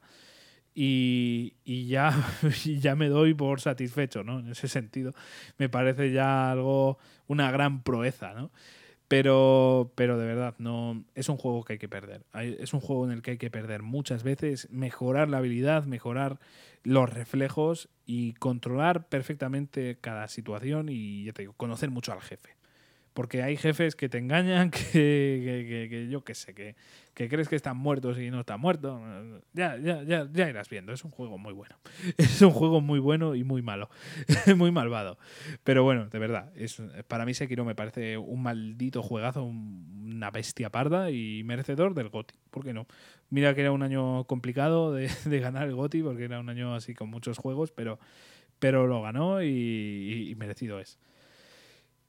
[0.74, 2.14] y, y ya,
[2.64, 4.38] y ya me doy por satisfecho, ¿no?
[4.38, 5.12] En ese sentido,
[5.58, 8.50] me parece ya algo, una gran proeza, ¿no?
[9.14, 12.26] Pero, pero de verdad, no es un juego que hay que perder.
[12.34, 16.40] Es un juego en el que hay que perder muchas veces, mejorar la habilidad, mejorar
[16.82, 22.56] los reflejos y controlar perfectamente cada situación y ya te digo, conocer mucho al jefe.
[23.14, 26.74] Porque hay jefes que te engañan, que, que- que- que yo qué sé, que,
[27.14, 29.00] crees que están muertos y no están muertos.
[29.52, 30.92] Ya, ya, ya, ya irás viendo.
[30.92, 31.76] Es un juego muy bueno.
[32.18, 33.88] Es un juego muy bueno y muy malo.
[34.56, 35.16] muy malvado.
[35.62, 36.50] Pero bueno, de verdad.
[36.56, 41.94] Es, para mí Sekiro me parece un maldito juegazo, un- una bestia parda y merecedor
[41.94, 42.34] del GOTI.
[42.50, 42.86] ¿Por qué no?
[43.30, 46.74] Mira que era un año complicado de, de ganar el GOTI, porque era un año
[46.74, 47.98] así con muchos juegos, pero,
[48.58, 50.98] pero lo ganó y, y- y merecido es.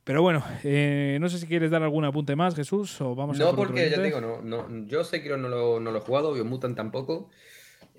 [0.05, 3.43] Pero bueno, eh, no sé si quieres dar algún apunte más, Jesús, o vamos a
[3.43, 5.91] No, por otro porque ya te digo, no, no, yo sé que no lo, no
[5.91, 7.29] lo he jugado, Biomutant tampoco.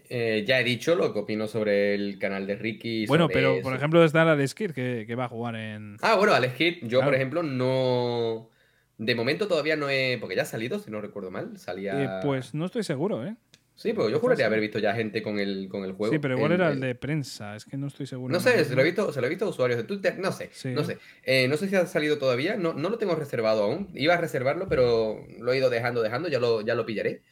[0.09, 3.07] Eh, ya he dicho lo que opino sobre el canal de Ricky.
[3.07, 3.63] Bueno, pero eso.
[3.63, 5.97] por ejemplo está Kidd, que, que va a jugar en...
[6.01, 7.07] Ah, bueno, Alex Kidd, yo Claro.
[7.07, 8.51] por ejemplo no.
[8.99, 10.17] De momento todavía no he.
[10.19, 11.59] Porque ya ha salido, si no recuerdo mal.
[11.59, 12.03] Salía.
[12.03, 13.35] Eh, pues no estoy seguro, ¿eh?
[13.77, 16.13] Sí, pues yo juraría haber visto ya gente con el, con el juego.
[16.15, 18.33] Sí, pero igual El- era el el- de prensa, es que no estoy seguro.
[18.33, 20.33] No sé, se lo he visto, se lo he visto a usuarios de Twitter, no
[20.33, 20.71] sé, Sí.
[20.71, 20.97] no sé.
[21.23, 23.91] Eh, no sé si ha salido todavía, no, no lo tengo reservado aún.
[23.95, 27.23] Iba a reservarlo, pero lo he ido dejando, dejando, ya lo, ya lo pillaré.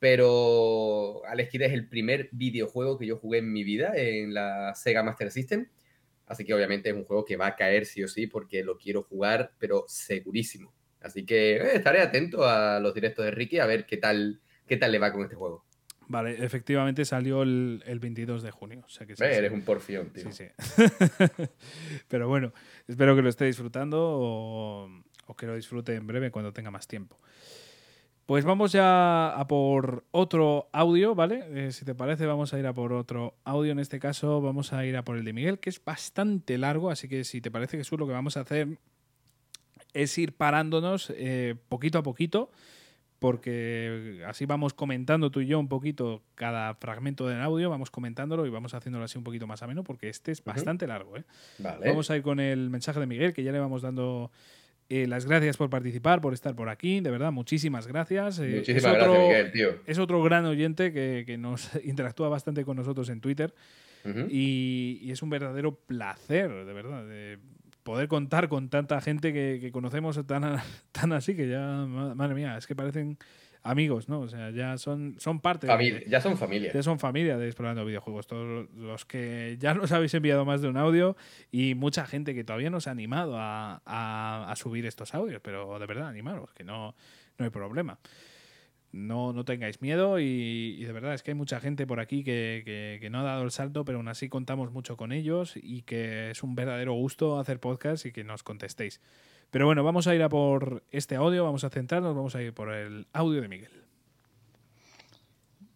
[0.00, 4.74] Pero Alex Kidd es el primer videojuego que yo jugué en mi vida en la
[4.74, 5.68] Sega Master System.
[6.26, 8.76] Así que obviamente es un juego que va a caer sí o sí porque lo
[8.76, 10.74] quiero jugar, pero segurísimo.
[11.00, 14.76] Así que eh, estaré atento a los directos de Ricky a ver qué tal, qué
[14.76, 15.64] tal le va con este juego.
[16.08, 18.82] Vale, efectivamente salió el, el 22 de junio.
[18.84, 19.38] O sea que sí, Ve, sí.
[19.38, 20.30] eres un porfión, tío.
[20.32, 20.84] Sí, sí.
[22.08, 22.52] Pero bueno,
[22.86, 24.90] espero que lo esté disfrutando o,
[25.26, 27.18] o que lo disfrute en breve cuando tenga más tiempo.
[28.26, 31.44] Pues vamos ya a por otro audio, ¿vale?
[31.50, 33.72] Eh, si te parece, vamos a ir a por otro audio.
[33.72, 36.90] En este caso, vamos a ir a por el de Miguel, que es bastante largo.
[36.90, 38.78] Así que si te parece, Jesús, lo que vamos a hacer
[39.92, 42.50] es ir parándonos eh, poquito a poquito,
[43.22, 48.44] porque así vamos comentando tú y yo un poquito cada fragmento del audio, vamos comentándolo
[48.46, 51.16] y vamos haciéndolo así un poquito más ameno, porque este es bastante largo.
[51.16, 51.24] ¿eh?
[51.58, 51.88] Vale.
[51.88, 54.30] Vamos a ir con el mensaje de Miguel, que ya le vamos dando
[54.88, 57.00] eh, las gracias por participar, por estar por aquí.
[57.00, 58.38] De verdad, muchísimas gracias.
[58.40, 59.68] Eh, Muchísimas es otro- gracias, Miguel, tío.
[59.86, 63.54] Es otro gran oyente que, que nos interactúa bastante con nosotros en Twitter.
[64.28, 67.38] Y, y es un verdadero placer, de verdad, de
[67.82, 70.42] poder contar con tanta gente que, que conocemos tan,
[70.92, 73.18] tan así que ya, ma- madre mía, es que parecen
[73.64, 74.20] amigos, ¿no?
[74.20, 75.72] O sea, ya son, son parte de-
[76.08, 76.72] ya son familia.
[76.72, 78.26] ya son familia de Explorando Videojuegos.
[78.26, 81.16] Todos los que ya nos habéis enviado más de un audio
[81.52, 85.78] y mucha gente que todavía nos ha animado a, a- a subir estos audios, pero
[85.78, 86.94] de verdad, animaros, que no,
[87.38, 87.98] no hay problema.
[88.92, 92.22] No, no tengáis miedo y, y de verdad es que hay mucha gente por aquí
[92.24, 95.54] que, que- que no ha dado el salto, pero aún así contamos mucho con ellos
[95.56, 99.00] y que es un verdadero gusto hacer podcast y que nos contestéis.
[99.50, 102.52] Pero bueno, vamos a ir a por este audio, vamos a centrarnos, vamos a ir
[102.52, 103.70] por el audio de Miguel.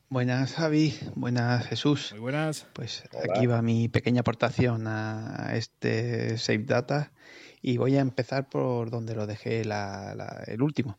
[0.08, 2.10] Buenas Javi, buenas Jesús.
[2.12, 2.66] Muy buenas.
[2.74, 7.12] Pues aquí va mi pequeña aportación a este Save Data
[7.60, 10.96] y voy a empezar por donde lo dejé la- la- el último.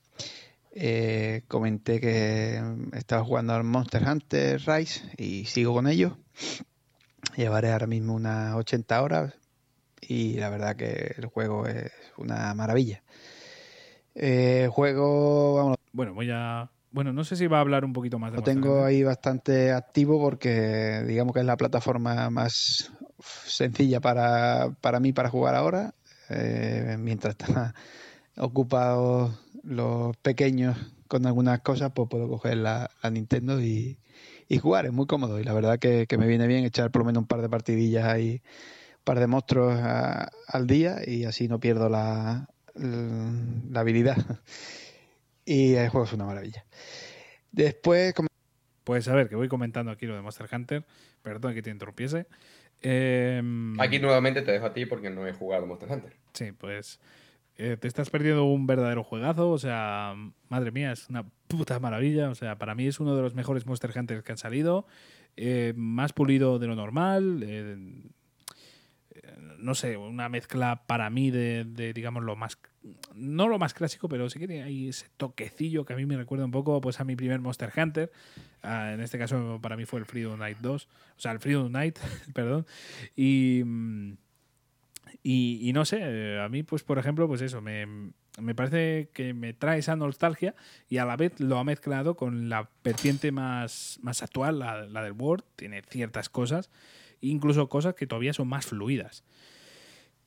[0.79, 2.61] Eh, comenté que
[2.93, 6.19] estaba jugando al Monster Hunter Rise y sigo con ello.
[7.35, 9.33] Llevaré ahora mismo unas 80 horas
[9.99, 13.01] y la verdad que el juego es una maravilla.
[14.13, 16.69] Eh, juego, vamos, Bueno, voy a.
[16.91, 19.71] Bueno, no sé si va a hablar un poquito más de lo tengo ahí bastante
[19.71, 22.91] activo porque digamos que es la plataforma más
[23.47, 25.95] sencilla para, para mí para jugar ahora.
[26.29, 27.73] Eh, mientras están
[28.37, 30.77] ocupados los pequeños
[31.07, 33.99] con algunas cosas, pues puedo coger la, la Nintendo y,
[34.47, 34.85] y jugar.
[34.85, 37.21] Es muy cómodo y la verdad que, que me viene bien echar por lo menos
[37.21, 38.41] un par de partidillas ahí,
[38.97, 44.17] un par de monstruos a- al día y así no pierdo la, la habilidad.
[45.45, 46.65] Y el juego es una maravilla.
[47.51, 48.27] Después, como
[48.83, 50.85] Pues a ver, que voy comentando aquí lo de Monster Hunter.
[51.21, 52.27] Perdón que te interrumpiese.
[52.81, 56.13] Em, Aquí nuevamente te dejo a ti porque no he jugado Monster Hunter.
[56.33, 56.99] Sí, pues
[57.57, 59.49] eh, te estás perdiendo un verdadero juegazo.
[59.49, 60.15] O sea,
[60.49, 62.29] madre mía, es una puta maravilla.
[62.29, 64.85] O sea, para mí es uno de los mejores Monster Hunters que han salido.
[65.35, 67.43] Eh, más pulido de lo normal.
[67.43, 67.75] eh,
[69.59, 72.59] no sé, una mezcla para mí de, de, digamos, lo más.
[73.15, 76.15] No lo más clásico, pero sí que tiene ahí ese toquecillo que a mí me
[76.15, 78.11] recuerda un poco pues, a mi primer Monster Hunter.
[78.61, 80.85] Ah, en este caso, para mí fue el Freedom Night 2.
[80.85, 81.97] O sea, el Freedom Night,
[82.33, 82.65] perdón.
[83.15, 83.63] Y.
[83.65, 84.13] mm,
[85.23, 87.85] y, y no sé, eh, a mí, pues, por ejemplo, pues eso, me,
[88.39, 90.55] me parece que me trae esa nostalgia
[90.89, 95.03] y a la vez lo ha mezclado con la vertiente más, más actual, la, la
[95.03, 95.43] del Word.
[95.55, 96.69] Tiene ciertas cosas,
[97.21, 99.23] incluso cosas que todavía son más fluidas.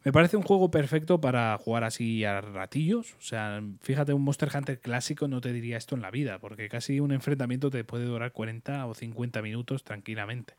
[0.02, 3.14] Me parece un juego perfecto para jugar así a ratillos.
[3.18, 6.70] O sea, fíjate, un Monster Hunter clásico no te diría esto en la vida, porque
[6.70, 10.54] casi un enfrentamiento te puede durar 40 o 50 minutos tranquilamente.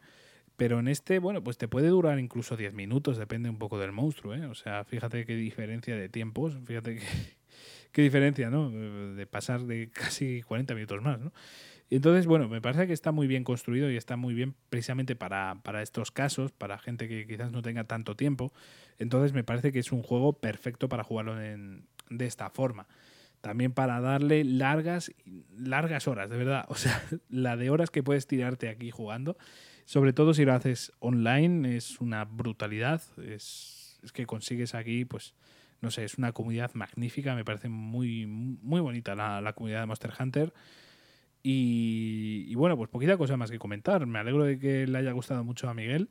[0.61, 3.91] Pero en este, bueno, pues te puede durar incluso 10 minutos, depende un poco del
[3.91, 4.45] monstruo, ¿eh?
[4.45, 6.99] O sea, fíjate qué diferencia de tiempos, fíjate
[7.91, 8.69] qué, diferencia, ¿no?
[8.69, 11.33] De pasar de casi 40 minutos más, ¿no?
[11.89, 15.57] Entonces, bueno, me parece que está muy bien construido y está muy bien precisamente para,
[15.63, 18.53] para, estos casos, para gente que quizás no tenga tanto tiempo.
[18.99, 22.87] Entonces me parece que es un juego perfecto para jugarlo en, de esta forma.
[23.41, 25.11] También para darle largas,
[25.57, 26.65] largas horas, de verdad.
[26.69, 29.37] O sea, la de horas que puedes tirarte aquí jugando,
[29.91, 33.01] sobre todo si lo haces online, es una brutalidad.
[33.27, 35.33] Es, es que consigues aquí, pues,
[35.81, 37.35] no sé, es una comunidad magnífica.
[37.35, 40.53] Me parece muy, muy bonita la, la comunidad de Monster Hunter.
[41.43, 44.05] Y, bueno, pues poquita cosa más que comentar.
[44.05, 46.07] Me alegro de que le haya gustado mucho a Miguel.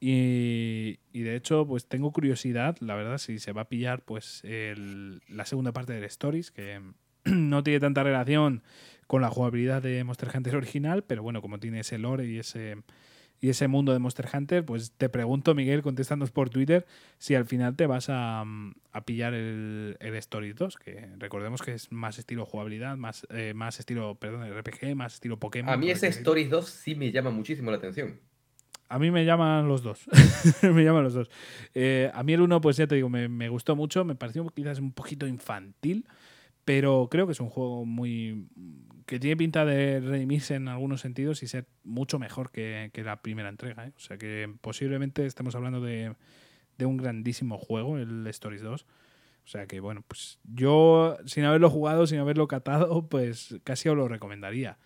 [0.00, 4.42] Y, y de hecho, pues tengo curiosidad, la verdad, si se va a pillar pues
[4.44, 6.80] la segunda parte del Stories, que
[7.26, 8.64] no tiene tanta relación
[9.06, 12.76] con la jugabilidad de Monster Hunter original, pero bueno, como tiene ese lore y ese,
[13.40, 16.86] y ese mundo de Monster Hunter, pues te pregunto, Miguel, contestándonos por Twitter,
[17.18, 18.44] si al final te vas a,
[18.92, 23.52] a pillar el, el Stories 2, que recordemos que es más estilo jugabilidad, más, eh,
[23.54, 25.72] más estilo, perdón, RPG, más estilo Pokémon.
[25.72, 28.18] A mí ese Stories 2 sí me llama muchísimo la atención.
[28.88, 30.04] A mí me llaman los dos.
[30.62, 31.30] me llaman los dos.
[31.74, 34.04] Eh, a mí el uno, pues ya te digo, me, me, gustó mucho.
[34.04, 36.06] Me pareció quizás un poquito infantil.
[36.64, 38.48] Pero creo que es un juego muy.
[39.06, 43.20] que tiene pinta de redimirse en algunos sentidos y ser mucho mejor que, que la
[43.20, 43.86] primera entrega.
[43.86, 43.92] ¿eh?
[43.96, 46.14] O sea que posiblemente estamos hablando de,
[46.78, 48.82] de un grandísimo juego, el Stories 2.
[48.82, 53.96] O sea que, bueno, pues yo, sin haberlo jugado, sin haberlo catado, pues casi os
[53.96, 54.78] lo recomendaría.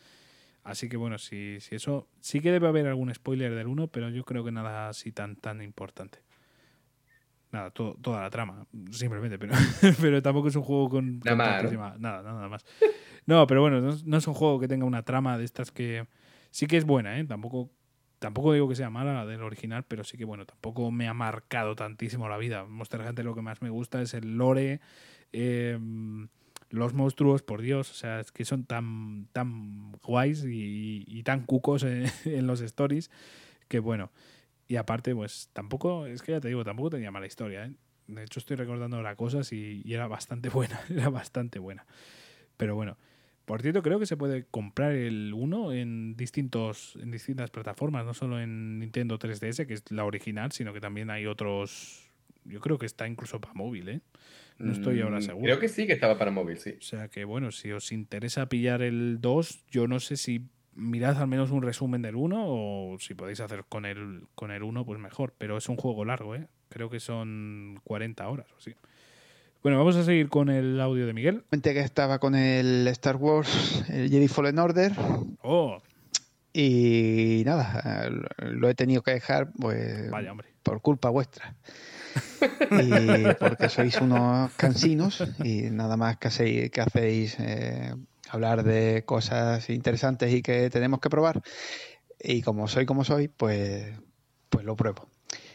[0.65, 2.09] Así que bueno, si, si eso.
[2.21, 5.37] Sí que debe haber algún spoiler del 1, pero yo creo que nada así tan,
[5.37, 6.19] tan importante.
[7.51, 9.55] Nada, todo, toda la trama, simplemente, pero,
[10.01, 11.21] pero tampoco es un juego con.
[11.21, 11.73] Nada más.
[11.73, 11.99] ¿no?
[11.99, 12.65] Nada, nada más.
[13.25, 16.07] No, pero bueno, no, no, es un juego que tenga una trama de estas que.
[16.51, 17.25] Sí que es buena, ¿eh?
[17.25, 17.71] Tampoco,
[18.19, 21.15] tampoco digo que sea mala la del original, pero sí que bueno, tampoco me ha
[21.15, 22.65] marcado tantísimo la vida.
[22.65, 24.81] Monster Hunter lo que más me gusta es el lore.
[25.33, 25.79] Eh,
[26.71, 31.45] los monstruos, por Dios, o sea, es que son tan, tan guays y, y tan
[31.45, 33.11] cucos en, en, los stories
[33.69, 34.11] que bueno.
[34.69, 37.65] Y aparte, pues tampoco, es que ya te digo, tampoco tenía mala historia.
[37.65, 37.73] ¿eh?
[38.07, 41.87] De hecho, estoy recordando ahora cosas y, y, era bastante buena, era bastante buena.
[42.57, 42.99] Pero bueno,
[43.49, 48.13] por cierto, creo que se puede comprar el 1 en, distintos, en distintas plataformas, no
[48.13, 52.11] solo en Nintendo 3DS, que es la original, sino que también hay otros.
[52.45, 54.01] Yo creo que está incluso para móvil, ¿eh?
[54.59, 55.45] No estoy ahora seguro.
[55.45, 56.75] Creo que sí que estaba para móvil, sí.
[56.79, 60.43] O sea que bueno, si os interesa pillar el 2, yo no sé si
[60.79, 64.63] mirad al menos un resumen del 1 o si podéis hacer con el, con el
[64.63, 65.35] 1, pues mejor.
[65.37, 66.47] Pero es un juego largo, ¿eh?
[66.71, 68.75] Creo que son 40 horas o así.
[69.63, 71.43] Bueno, vamos a seguir con el audio de Miguel.
[71.63, 74.93] Que estaba con el Star Wars, el Jedi Fallen Order.
[75.43, 75.83] Oh.
[76.53, 80.49] Y nada, lo he tenido que dejar pues Vaya, hombre.
[80.63, 81.55] por culpa vuestra.
[82.71, 87.95] y porque sois unos cansinos y nada más que hacéis, que hacéis eh,
[88.31, 91.43] hablar de cosas interesantes y que tenemos que probar.
[92.21, 93.93] Y como soy como soy, pues,
[94.49, 95.09] pues lo pruebo.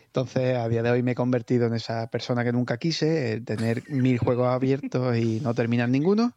[0.06, 3.84] Entonces, a día de hoy me he convertido en esa persona que nunca quise, tener
[3.90, 6.34] mil juegos abiertos y no terminar ninguno.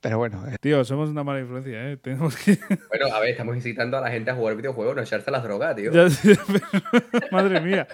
[0.00, 0.46] Pero bueno.
[0.46, 0.56] Eh.
[0.60, 1.96] Tío, somos una mala influencia, ¿eh?
[1.96, 2.58] Tenemos que.
[2.88, 5.76] Bueno, a ver, estamos incitando a la gente a jugar videojuegos, no echarse las drogas,
[5.76, 5.92] tío.
[5.92, 7.86] Ya, sí, pero, madre mía.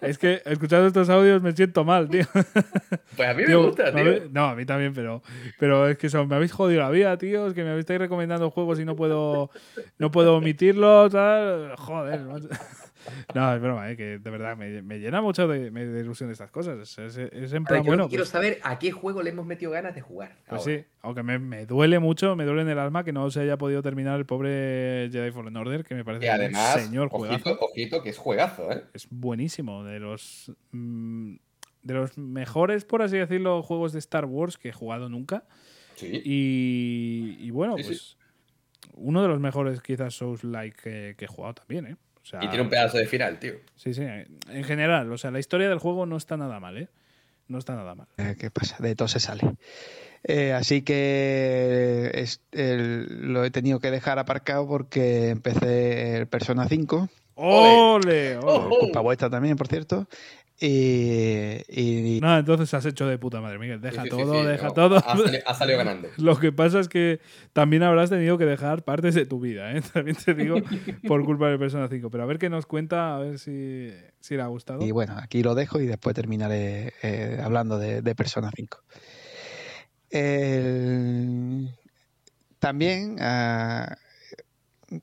[0.00, 2.24] Es que escuchando estos audios me siento mal, tío.
[3.16, 4.28] Pues a mí tío, me gusta, tío.
[4.32, 5.22] No, a mí también, pero,
[5.60, 7.46] pero es que son, me habéis jodido la vida, tío.
[7.46, 9.50] Es que me estáis recomendando juegos y no puedo,
[9.98, 11.76] no puedo omitirlos, tal.
[11.76, 12.20] Joder.
[13.34, 13.96] No, es broma, ¿eh?
[13.96, 16.78] que de verdad me, me llena mucho de, de, ilusión estas cosas.
[16.80, 18.08] Es, es, es en plan, ver, yo bueno.
[18.08, 20.36] quiero pues, saber a qué juego le hemos metido ganas de jugar.
[20.48, 20.78] Pues ahora.
[20.78, 23.58] sí, aunque me, me, duele mucho, me duele en el alma que no se haya
[23.58, 27.50] podido terminar el pobre Jedi Fallen Order, que me parece y además, un señor juegazo.
[27.50, 28.84] Ojito, ojito, que es juegazo, ¿eh?
[28.94, 30.52] Es buenísimo, de los.
[30.72, 31.36] Mmm,
[31.82, 35.44] de los mejores, por así decirlo, juegos de Star Wars que he jugado nunca.
[35.96, 36.22] Sí.
[36.24, 38.00] Y, y bueno, sí, pues.
[38.00, 38.16] Sí.
[38.96, 41.96] Uno de los mejores, quizás, Souls-like que, que he jugado también, ¿eh?
[42.24, 43.54] O sea, y tiene un pedazo de final, tío.
[43.76, 44.02] Sí, sí.
[44.02, 46.88] En general, o sea, la historia del juego no está nada mal, ¿eh?
[47.48, 48.06] No está nada mal.
[48.16, 48.78] Eh, ¿Qué pasa?
[48.80, 49.42] De todo se sale.
[50.22, 56.66] Eh, así que es, el, lo he tenido que dejar aparcado porque empecé el Persona
[56.66, 58.36] 5 ¡Ole!
[58.36, 58.76] ole.
[58.78, 60.06] Culpa vuestra también, por cierto.
[60.60, 63.80] Y, y, No, entonces has hecho de puta madre, Miguel.
[63.80, 64.96] Deja Sí, sí, todo, sí, deja no, todo.
[64.98, 66.08] ha sali- ha salido ganando.
[66.16, 67.18] Lo que pasa es que
[67.52, 69.82] también habrás tenido que dejar partes de tu vida, ¿eh?
[69.92, 70.62] También te digo,
[71.08, 72.08] por culpa de Persona 5.
[72.08, 73.90] Pero a ver qué nos cuenta, a ver si,
[74.20, 74.84] si le ha gustado.
[74.86, 78.78] y bueno, aquí lo dejo y después terminaré eh, hablando de, de Persona 5.
[80.10, 81.70] El-
[82.60, 83.96] También ah,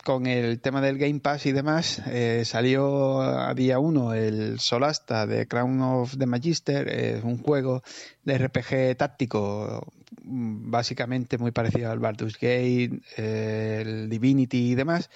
[0.03, 5.25] con el tema del Game Pass y demás, eh, salió a día 1 el Solasta
[5.27, 7.83] de Crown of the Magister, es un juego
[8.23, 9.85] de RPG táctico
[10.23, 15.09] mm, básicamente muy parecido al Baldur's Gate, eh, el Divinity y demás.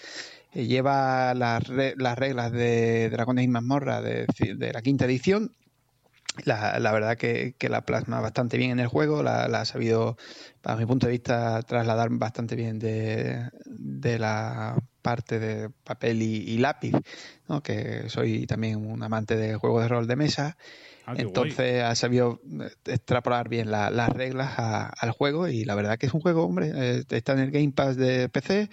[0.54, 4.26] Eh, lleva las, re- las reglas de Dragones y Mazmorra de
[4.74, 5.52] la quinta edición
[6.44, 9.66] la, la verdad que, que la plasma bastante bien en el juego, la, la ha
[9.66, 10.18] sabido,
[10.62, 16.38] para mi punto de vista, trasladar bastante bien de, de la parte de papel y,
[16.50, 16.94] y lápiz,
[17.48, 17.62] ¿no?
[17.62, 20.58] que soy también un amante de juegos de rol de mesa.
[21.08, 22.42] Ah, Entonces ha sabido
[22.86, 26.44] extrapolar bien la- las reglas a- al juego y la verdad que es un juego,
[26.44, 28.70] hombre, eh, está en el Game Pass de PC.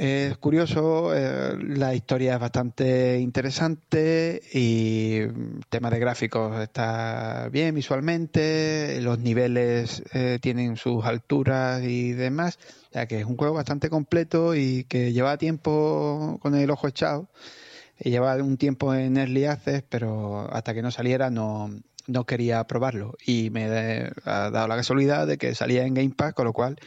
[0.00, 7.74] Es curioso, eh, la historia es bastante interesante y el tema de gráficos está bien
[7.74, 12.60] visualmente, los niveles eh, tienen sus alturas y demás,
[12.90, 16.86] o sea que es un juego bastante completo y que lleva tiempo con el ojo
[16.86, 17.28] echado,
[17.98, 21.72] y lleva un tiempo en Early Access, pero hasta que no saliera no,
[22.06, 23.64] no quería probarlo y me
[24.24, 26.78] ha dado la casualidad de que salía en Game Pass, con lo cual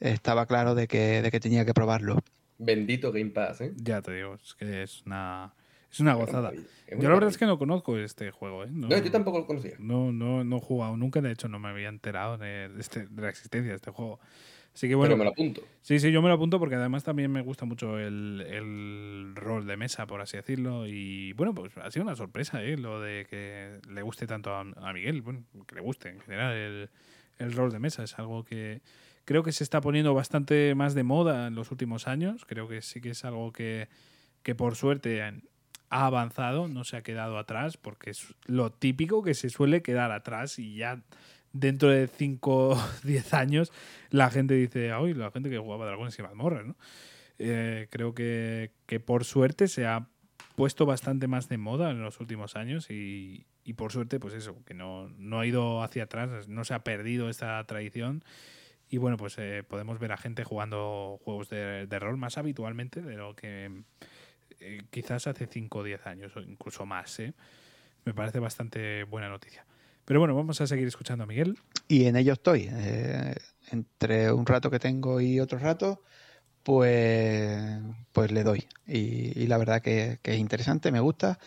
[0.00, 2.22] estaba claro de que, de que tenía que probarlo.
[2.58, 3.72] Bendito Game Pass, ¿eh?
[3.76, 5.52] Ya te digo, es que es una,
[5.90, 6.52] es una gozada.
[6.52, 8.64] Yo la verdad es que no conozco este juego.
[8.64, 8.68] ¿eh?
[8.70, 9.74] No, yo tampoco lo conocía.
[9.78, 13.06] No, no, no he jugado nunca, de hecho no me había enterado de, de este-
[13.06, 14.20] de la existencia de este juego.
[14.74, 15.10] Así que bueno.
[15.10, 15.62] Pero me lo apunto.
[15.82, 19.66] Sí, sí, yo me lo apunto porque además también me gusta mucho el, el rol
[19.66, 20.86] de mesa, por así decirlo.
[20.88, 22.76] Y bueno, pues ha sido una sorpresa, ¿eh?
[22.76, 26.54] Lo de que le guste tanto a, a Miguel, bueno, que le guste en general
[26.54, 26.90] el,
[27.38, 28.02] el rol de mesa.
[28.02, 28.80] Es algo que
[29.24, 32.44] creo que se está poniendo bastante más de moda en los últimos años.
[32.44, 33.88] Creo que sí que es algo que,
[34.42, 39.34] que por suerte ha avanzado, no se ha quedado atrás, porque es lo típico que
[39.34, 41.02] se suele quedar atrás y ya
[41.52, 43.72] dentro de 5 o 10 años
[44.10, 46.76] la gente dice, hoy la gente que jugaba dragones y mazmorras, ¿no?
[47.38, 50.08] Eh, creo que, que por suerte se ha
[50.54, 54.62] puesto bastante más de moda en los últimos años y, y por suerte, pues eso,
[54.64, 58.22] que no, no ha ido hacia atrás, no se ha perdido esta tradición.
[58.94, 63.16] Y bueno, pues eh, podemos ver a gente jugando juegos de, rol más habitualmente de
[63.16, 63.82] lo que
[64.60, 67.18] eh, quizás hace 5 o 10 años o incluso más.
[67.18, 67.34] ¿eh?
[68.04, 69.66] Me parece bastante buena noticia.
[70.04, 71.58] Pero bueno, vamos a seguir escuchando a Miguel.
[71.88, 72.70] Y en ello estoy.
[73.72, 76.00] entre un rato que tengo y otro rato,
[76.62, 77.80] pues,
[78.12, 78.64] pues le doy.
[78.86, 81.40] Y, la verdad que, es interesante, me gusta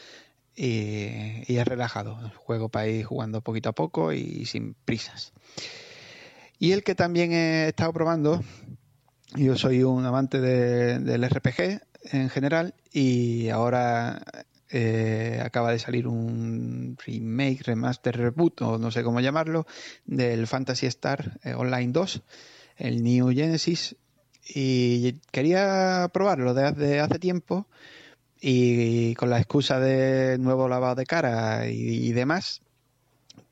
[0.54, 2.30] y, y es relajado.
[2.36, 5.32] Juego para ir jugando poquito a poco y sin prisas.
[6.60, 8.42] Y el que también he estado probando,
[9.36, 11.82] yo soy un amante de- del RPG
[12.12, 14.22] en general y ahora
[14.70, 19.66] eh, acaba de salir un remake, remaster, reboot o no sé cómo llamarlo
[20.06, 22.22] del Fantasy Star eh, Online 2,
[22.78, 23.96] el New Genesis.
[24.50, 27.68] Y quería probarlo desde hace tiempo
[28.42, 32.62] y con la excusa de nuevo lavado de cara y, y demás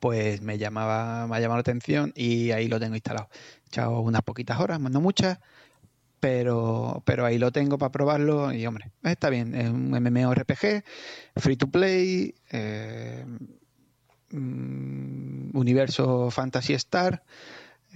[0.05, 3.27] pues me llamaba me ha llamado la atención y ahí lo tengo instalado.
[3.63, 5.39] He echado unas poquitas horas, no muchas,
[6.19, 10.83] pero, pero ahí lo tengo para probarlo y hombre, está bien, es un MMORPG,
[11.37, 13.25] free to play, eh,
[14.29, 17.23] mm, universo Fantasy Star,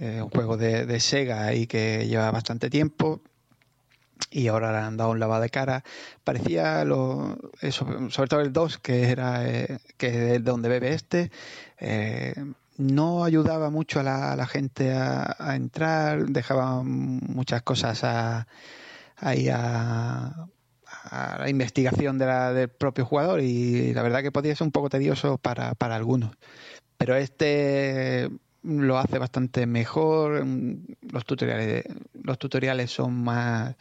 [0.00, 3.22] eh, un juego de, Sega ahí que lleva bastante tiempo
[4.30, 5.84] y ahora le han dado un lavado de cara.
[6.24, 7.38] Parecía lo,
[7.70, 11.30] sobre todo el 2, que era eh, que es donde bebe este,
[11.80, 12.34] eh,
[12.78, 18.46] no ayudaba mucho a la, gente a, entrar, dejaba muchas cosas a,
[19.16, 20.48] ahí a,
[20.86, 25.38] a la investigación del propio jugador y la verdad que podía ser un poco tedioso
[25.38, 26.32] para, para algunos.
[26.96, 28.30] Pero este
[28.62, 31.84] lo hace bastante mejor, mm, los tutoriales,
[32.22, 33.76] los tutoriales son más,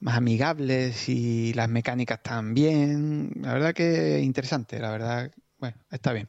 [0.00, 3.32] más amigables y las mecánicas también.
[3.40, 6.28] La verdad que interesante, la verdad, bueno, está bien.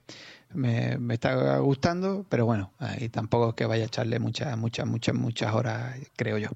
[0.53, 4.85] Me, me está gustando, pero bueno, ahí tampoco es que vaya a echarle muchas, muchas,
[4.87, 6.49] muchas, muchas horas, creo yo.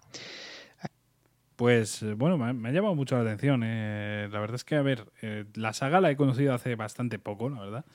[1.55, 3.61] Pues eh, bueno, me ha, me ha llamado mucho la atención.
[3.65, 4.29] eh.
[4.31, 7.49] La verdad es que, a ver, eh, la saga la he conocido hace bastante poco,
[7.49, 7.85] la verdad.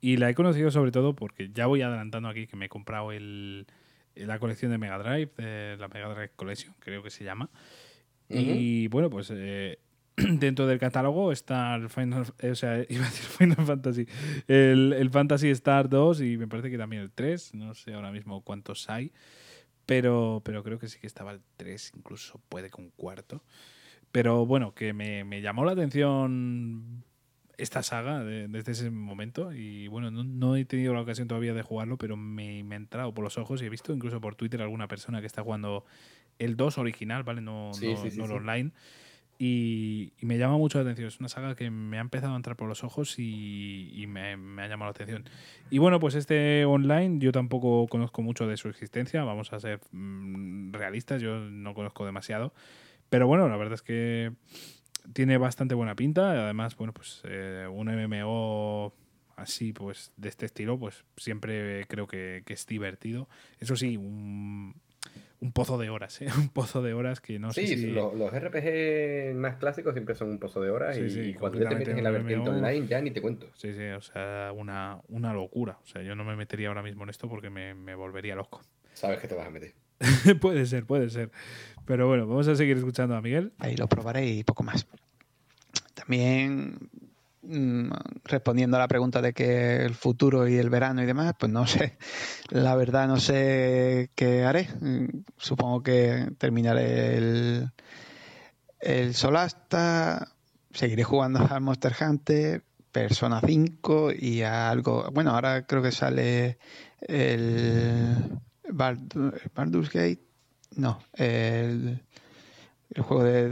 [0.00, 3.12] Y la he conocido sobre todo porque ya voy adelantando aquí que me he comprado
[3.12, 3.66] el,
[4.14, 7.50] la colección de Mega Drive, de la Mega Drive Collection, creo que se llama.
[8.28, 9.78] Y bueno, pues eh,
[10.38, 14.06] dentro del catálogo está el Final, o sea, iba a decir Final Fantasy,
[14.46, 18.10] el, el Fantasy Star 2 y me parece que también el 3, no sé ahora
[18.12, 19.12] mismo cuántos hay,
[19.86, 23.42] pero, pero creo que sí que estaba el 3, incluso puede que un cuarto.
[24.12, 27.04] Pero bueno, que me, me llamó la atención
[27.58, 31.52] esta saga de- desde ese momento y bueno, no, no he tenido la ocasión todavía
[31.54, 34.34] de jugarlo, pero me, me ha entrado por los ojos y he visto incluso por
[34.34, 35.84] Twitter alguna persona que está jugando
[36.38, 37.40] el 2 original, ¿vale?
[37.42, 38.72] No, Sí, no, sí, sí, no el online.
[39.38, 41.08] Y, me llama mucho la atención.
[41.08, 44.68] Es una saga que me ha empezado a entrar por los ojos y, me ha
[44.68, 45.24] llamado la atención.
[45.70, 49.22] Y bueno, pues este online yo tampoco conozco mucho de su existencia.
[49.22, 52.52] Vamos a ser mm, realistas, yo no conozco demasiado.
[53.10, 54.32] Pero bueno, la verdad es que
[55.12, 56.32] tiene bastante buena pinta.
[56.32, 58.92] Además, bueno, pues eh, un MMO
[59.36, 63.28] así, pues de este estilo, pues siempre creo que, que es divertido.
[63.60, 64.74] Eso sí, un,
[65.40, 66.26] un pozo de horas, ¿eh?
[66.36, 67.86] Un pozo de horas que no sí, sé si...
[67.92, 71.34] lo- los RPG más clásicos siempre son un pozo de horas Sí, y, sí, y
[71.34, 73.46] cuando ya te metes en la vertiente online ya ni te cuento.
[73.56, 75.78] Sí, sí, o sea, una, una locura.
[75.82, 78.62] O sea, yo no me metería ahora mismo en esto porque me, me volvería loco.
[78.94, 79.74] Sabes que te vas a meter.
[80.40, 81.30] puede ser, puede ser.
[81.86, 83.52] Pero bueno, vamos a seguir escuchando a Miguel.
[83.58, 84.86] Ahí lo probaré y poco más.
[85.94, 86.78] También
[87.48, 87.90] mm,
[88.24, 91.66] respondiendo a la pregunta de que el futuro y el verano y demás, pues no
[91.66, 91.98] sé.
[92.50, 94.68] La verdad no sé qué haré.
[94.80, 97.70] Mm, Supongo que terminaré el,
[98.80, 100.28] el Solasta,
[100.72, 105.10] seguiré jugando al Monster Hunter, Persona 5 y a algo...
[105.12, 106.58] Bueno, ahora creo que sale
[107.00, 108.16] el
[108.72, 110.20] Baldur- Gate.
[110.76, 112.02] No, el,
[112.90, 113.48] el juego de,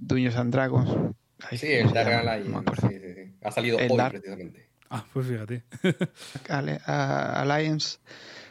[0.00, 1.14] Dungeons and Dragons.
[1.42, 2.12] Ay, Sí, ¿cómo el Dark?
[2.14, 2.48] Alliance.
[2.50, 2.88] No me acuerdo.
[2.88, 3.34] sí, sí, sí.
[3.42, 4.68] Ha salido El hoy Dark- precisamente.
[4.90, 5.62] Ah, pues fíjate.
[6.86, 7.98] Alliance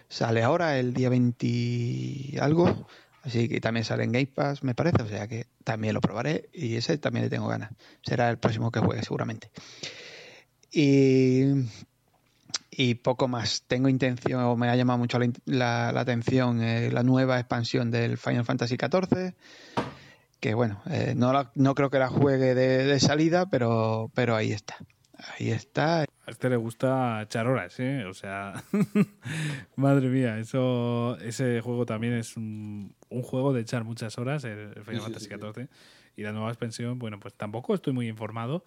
[0.07, 2.87] sale ahora el día 20 y algo.
[3.23, 5.01] Así que también sale en Game Pass, me parece.
[5.03, 7.71] O sea que también lo probaré y ese también le tengo ganas.
[8.03, 9.49] Será el próximo que juegue seguramente.
[10.71, 11.43] Y,
[12.71, 13.63] y poco más.
[13.67, 17.39] Tengo intención, o me ha llamado mucho la, in- la- la atención eh, la nueva
[17.39, 19.33] expansión del Final Fantasy XIV.
[20.39, 24.35] Que bueno, eh, no, la- no creo que la juegue de, de salida, pero, pero
[24.35, 24.75] ahí está.
[25.39, 26.01] Ahí está.
[26.01, 28.05] A este le gusta echar horas, ¿eh?
[28.05, 28.53] O sea,
[29.75, 34.73] madre mía, eso, ese juego también es un, un juego de echar muchas horas, el,
[34.75, 35.39] el Final Sí, sí, Fantasy sí, sí.
[35.39, 35.67] XIV.
[36.17, 38.63] Y la nueva expansión, bueno, pues tampoco estoy muy informado,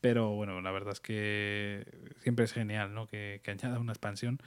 [0.00, 1.84] pero bueno, la verdad es que
[2.22, 3.06] siempre es genial, ¿no?
[3.08, 4.38] Que, que añada una expansión.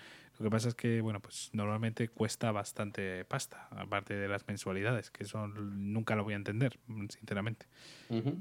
[0.41, 5.11] Lo que pasa es que, bueno, pues normalmente cuesta bastante pasta, aparte de las mensualidades,
[5.11, 7.67] que eso nunca lo voy a entender, sinceramente.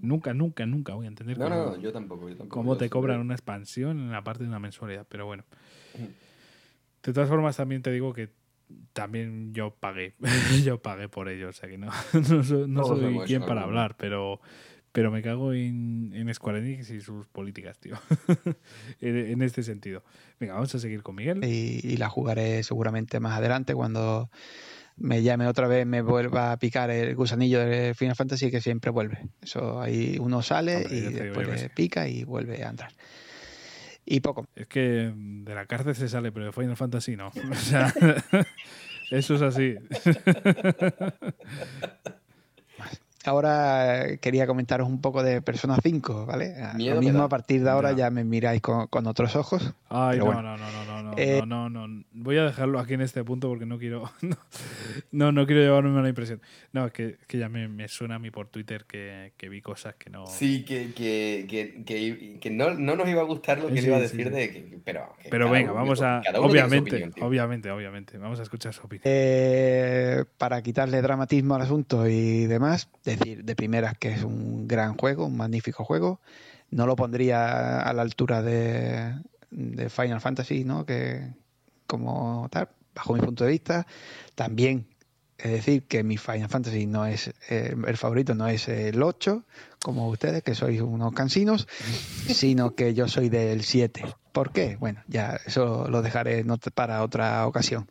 [0.01, 2.55] Nunca, nunca, nunca voy a entender No, cómo, no, yo tampoco, yo tampoco.
[2.55, 5.45] cómo te cobran una expansión en la parte de una mensualidad, pero bueno.
[7.03, 8.31] De todas formas, también te digo que
[8.95, 10.15] también yo pagué.
[10.65, 13.65] yo pagué por ello, o sea que no, no soy, no soy quien en para
[13.65, 14.41] hablar, pero,
[14.93, 17.97] pero me cago en, en Square Enix y sus políticas, tío.
[19.01, 20.03] en, en este sentido.
[20.39, 21.45] Venga, vamos a seguir con Miguel.
[21.45, 24.31] y, y la jugaré seguramente más adelante cuando
[25.01, 28.91] me llame otra vez, me vuelva a picar el gusanillo de Final Fantasy que siempre
[28.91, 29.29] vuelve.
[29.41, 32.93] Eso ahí uno sale Hombre, y después le pica y vuelve a entrar.
[34.05, 34.47] Y poco.
[34.55, 37.29] Es que de la cárcel se sale, pero de Final Fantasy no.
[37.51, 37.95] O sea,
[39.11, 39.77] eso es así.
[43.25, 46.55] Ahora eh, quería comentaros un poco de Persona 5, ¿vale?
[46.63, 47.97] A- Miedo Lo mismo a partir de ahora Ya.
[47.99, 49.75] ya me miráis con, con otros ojos.
[49.91, 50.43] Ay, no, bueno.
[50.43, 52.05] no, no, no, no, no, Eh, no, no, no.
[52.13, 54.11] Voy a dejarlo aquí en este punto porque no quiero.
[55.13, 56.41] No, no quiero llevarme una impresión.
[56.73, 59.61] No, es que, que ya me, me suena a mí por Twitter que, que vi
[59.61, 60.27] cosas que no.
[60.27, 63.79] Sí, que, que, que, que, que no, no nos iba a gustar lo que Sí,
[63.81, 64.31] él iba a decir sí.
[64.33, 66.23] de que, pero, que Pero venga, uno- vamos a.
[66.39, 68.19] Obviamente, opinión, obviamente, obviamente.
[68.19, 69.03] Vamos a escuchar su opinión.
[69.07, 74.97] Eh, para quitarle dramatismo al asunto y demás, decir de primeras que es un gran
[74.97, 76.21] juego, un magnífico juego.
[76.71, 79.15] No lo pondría a la altura de,
[79.51, 80.87] de Final Fantasy, ¿no?
[80.87, 81.35] Que
[81.87, 83.87] como tal, bajo mi punto de vista,
[84.35, 84.87] también
[85.43, 89.43] es decir que mi Final Fantasy no es eh, el favorito, no es el 8,
[89.83, 91.67] como ustedes, que sois unos cansinos,
[92.29, 94.05] sino que yo soy del 7.
[94.33, 94.77] ¿Por qué?
[94.79, 97.89] Bueno, ya eso lo dejaré para otra ocasión.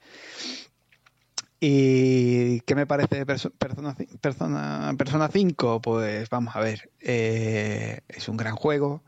[1.60, 5.82] ¿Y qué me parece Perso- Persona, Persona, Persona 5?
[5.82, 9.04] Pues vamos a ver, eh, es un gran juego,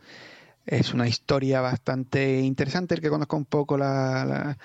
[0.65, 4.57] es una historia bastante interesante, el que conozca un poco la-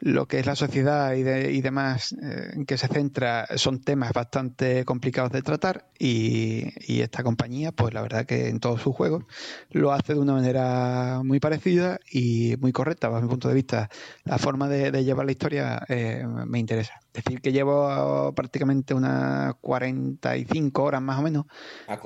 [0.00, 3.80] lo que es la sociedad y, de- y demás eh, en que se centra son
[3.80, 8.80] temas bastante complicados de tratar y, y esta compañía, pues la verdad que en todos
[8.80, 9.24] sus juegos
[9.70, 13.88] lo hace de una manera muy parecida y muy correcta, bajo mi punto de vista.
[14.24, 16.94] La forma de, de llevar la historia eh, me interesa.
[17.12, 21.44] Decir que llevo prácticamente unas 45 horas más o menos
[21.88, 21.96] Ah,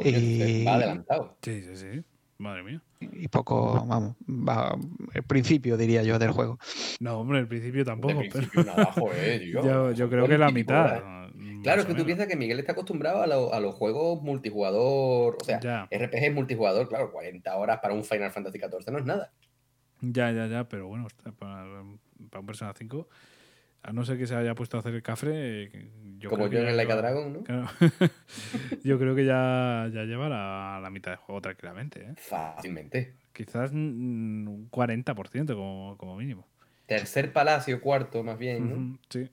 [0.67, 1.37] va adelantado.
[1.43, 2.05] Sí, sí, sí.
[2.39, 2.81] Madre mía.
[3.01, 4.77] y poco, vamos, va,
[5.15, 6.59] el principio diría yo del juego.
[7.01, 8.15] No, hombre, al principio tampoco.
[8.15, 9.65] De principio pero- nada, joder, tío.
[9.65, 11.03] yo, yo creo que la 20 mitad.
[11.63, 15.39] Claro, es que tú piensas que Miguel está acostumbrado a, lo- a los juegos multijugador,
[15.41, 15.89] o sea, Ya.
[15.91, 19.33] RPG multijugador, claro, 40 horas para un Final Fantasy XIV no es nada.
[20.01, 21.07] Ya, ya, ya, pero bueno,
[21.39, 21.63] para,
[22.31, 23.09] para un Persona 5,
[23.87, 26.51] a no ser que se haya puesto a hacer el cafre, eh, yo Como creo
[26.51, 27.43] que yo en el Like a lleva- Dragon, ¿no?
[27.45, 27.69] Claro.
[28.83, 32.01] yo creo que ya, ya lleva la, la mitad de juego tranquilamente.
[32.03, 32.15] ¿eh?
[32.17, 33.15] Fácilmente.
[33.35, 36.49] Quizás mm, un 40% como, como mínimo.
[36.87, 39.29] Tercer palacio, cuarto, más bien, Sí.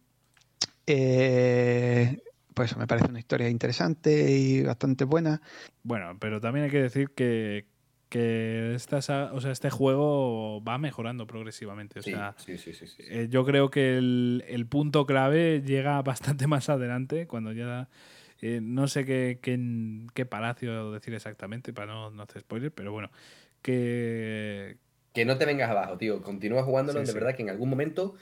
[0.87, 2.17] Eh,
[2.53, 5.41] pues me parece una historia interesante y bastante buena.
[5.83, 7.65] Bueno, pero también hay que decir que,
[8.11, 8.97] que esta
[9.33, 11.99] o sea, este juego va mejorando progresivamente.
[11.99, 16.45] O Sí, sea, sí, sí, eh, yo creo que el, el punto clave llega bastante
[16.47, 17.89] más adelante, cuando ya
[18.41, 19.57] eh, no sé qué, qué,
[20.13, 23.09] qué palacio decir exactamente para no, no hacer spoiler, pero bueno,
[23.61, 24.77] que,
[25.13, 26.21] Que no te vengas abajo, tío.
[26.21, 28.15] Continúa jugándolo, de verdad que en algún momento,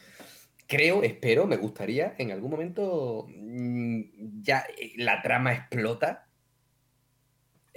[0.67, 6.28] creo, espero, me gustaría, en algún momento mm, ya eh, la trama explota.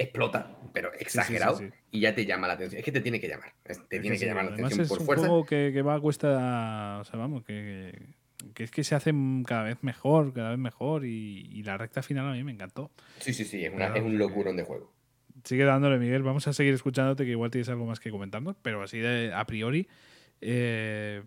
[0.02, 1.56] Explota, pero exagerado.
[1.56, 1.74] sí, sí.
[1.92, 2.78] Y ya te llama la atención.
[2.78, 3.52] Es que te tiene que llamar.
[3.62, 5.26] Te Es tiene que llamar la atención es por un fuerza.
[5.26, 7.98] juego que, que va a cuesta, o sea, vamos, que,
[8.55, 9.12] que es que se hace
[9.47, 12.90] cada vez mejor, cada vez mejor y, y la recta final a mí me encantó.
[13.18, 14.92] Sí, sí, sí, es, una- es un locurón de juego.
[15.44, 16.22] Sigue dándole, Miguel.
[16.22, 19.44] Vamos a seguir escuchándote, que igual tienes algo más que comentarnos, pero así de a
[19.47, 19.89] priori,
[20.40, 21.22] eh,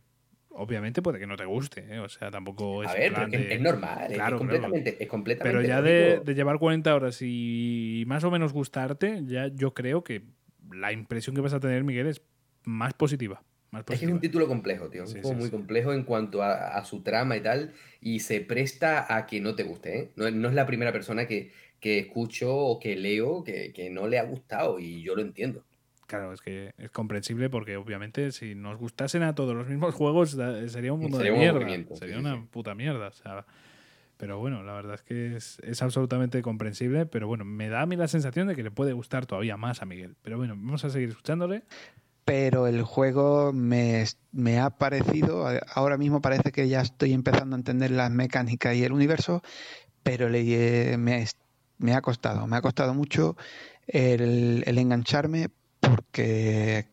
[0.56, 2.00] obviamente puede que no te guste, ¿eh?
[2.00, 2.90] o sea, tampoco es.
[2.90, 4.38] A ver, pero es, que de- es normal, es- Claro, es, claro.
[4.40, 9.48] completamente, es completamente Pero ya de, llevar 40 horas y más o menos gustarte, ya
[9.48, 10.24] yo creo que
[10.72, 12.22] la impresión que vas a tener, Miguel, es
[12.64, 13.44] más positiva.
[13.72, 14.16] Más Es que es positiva.
[14.16, 15.04] un título complejo, tío.
[15.04, 15.52] Es Sí, un juego sí, muy sí.
[15.52, 17.74] complejo en cuanto a, a su trama y tal.
[18.02, 20.12] Y se presta a que no te guste, ¿eh?
[20.16, 24.08] No, no es la primera persona que, que escucho o que leo que, que no
[24.08, 24.80] le ha gustado.
[24.80, 25.66] Y yo lo entiendo.
[26.08, 30.38] Claro, es que es comprensible porque obviamente si nos gustasen a todos los mismos juegos
[30.68, 31.96] sería un mundo Sería de un mierda.
[31.96, 32.48] Sería sí, una sí.
[32.52, 33.08] puta mierda.
[33.08, 33.46] O sea,
[34.18, 37.06] pero bueno, la verdad es que es, es absolutamente comprensible.
[37.06, 39.82] Pero bueno, me da a mí la sensación de que le puede gustar todavía más
[39.82, 40.16] a Miguel.
[40.22, 41.64] Pero bueno, vamos a seguir escuchándole.
[42.24, 47.60] pero el juego me, me ha parecido, ahora mismo parece que ya estoy empezando a
[47.60, 49.44] entender las mecánicas y el universo,
[50.04, 51.26] pero le, me,
[51.78, 53.38] me ha costado, me ha costado mucho
[53.88, 55.50] el, el engancharme
[55.90, 56.86] porque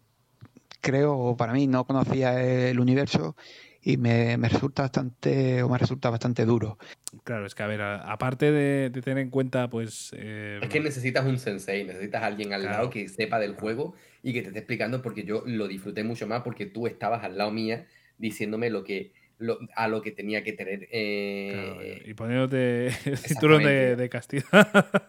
[0.80, 3.36] creo, o para mí, no conocía el universo
[3.82, 6.78] y me, me resulta bastante, o me resulta bastante duro.
[7.24, 10.10] Claro, es que a ver, a- aparte de, de tener en cuenta, pues.
[10.16, 12.76] eh, Es que necesitas un sensei, necesitas a alguien al Claro.
[12.78, 16.26] lado que sepa del juego y que te esté explicando porque yo lo disfruté mucho
[16.26, 17.86] más porque tú estabas al lado mía
[18.18, 19.12] diciéndome lo que
[19.42, 20.88] lo- a lo que tenía que tener.
[20.90, 25.02] eh, y poniéndote el cinturón de, de castidad.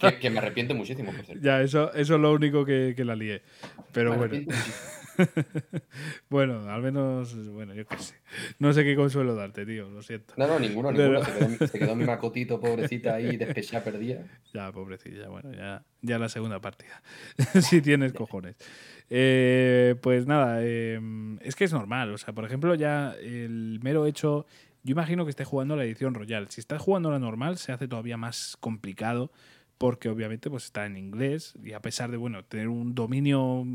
[0.00, 1.40] que, que me arrepiento muchísimo, por.
[1.40, 3.42] Ya, eso, eso es lo único que, que la lié.
[3.92, 4.34] Pero Me bueno.
[6.28, 8.14] bueno, al menos, bueno, yo qué sé.
[8.58, 10.34] No sé qué consuelo darte, tío, lo siento.
[10.36, 11.24] No, no, ninguno, Pero- ninguno.
[11.24, 14.24] Se quedó, mi- se quedó mi macotito, pobrecita, ahí, despechada, perdida.
[14.54, 17.02] Ya, pobrecilla, bueno, ya, ya la segunda partida.
[17.60, 18.56] si tienes cojones.
[19.10, 20.98] Eh, pues nada, eh,
[21.42, 22.12] es que es normal.
[22.14, 24.46] O sea, por ejemplo, ya el mero hecho.
[24.82, 26.48] Yo imagino que esté jugando la edición Royal.
[26.48, 29.30] Si estás jugando la normal, se hace todavía más complicado.
[29.78, 31.54] Porque obviamente pues está en inglés.
[31.62, 33.66] Y a pesar de, bueno, tener un dominio.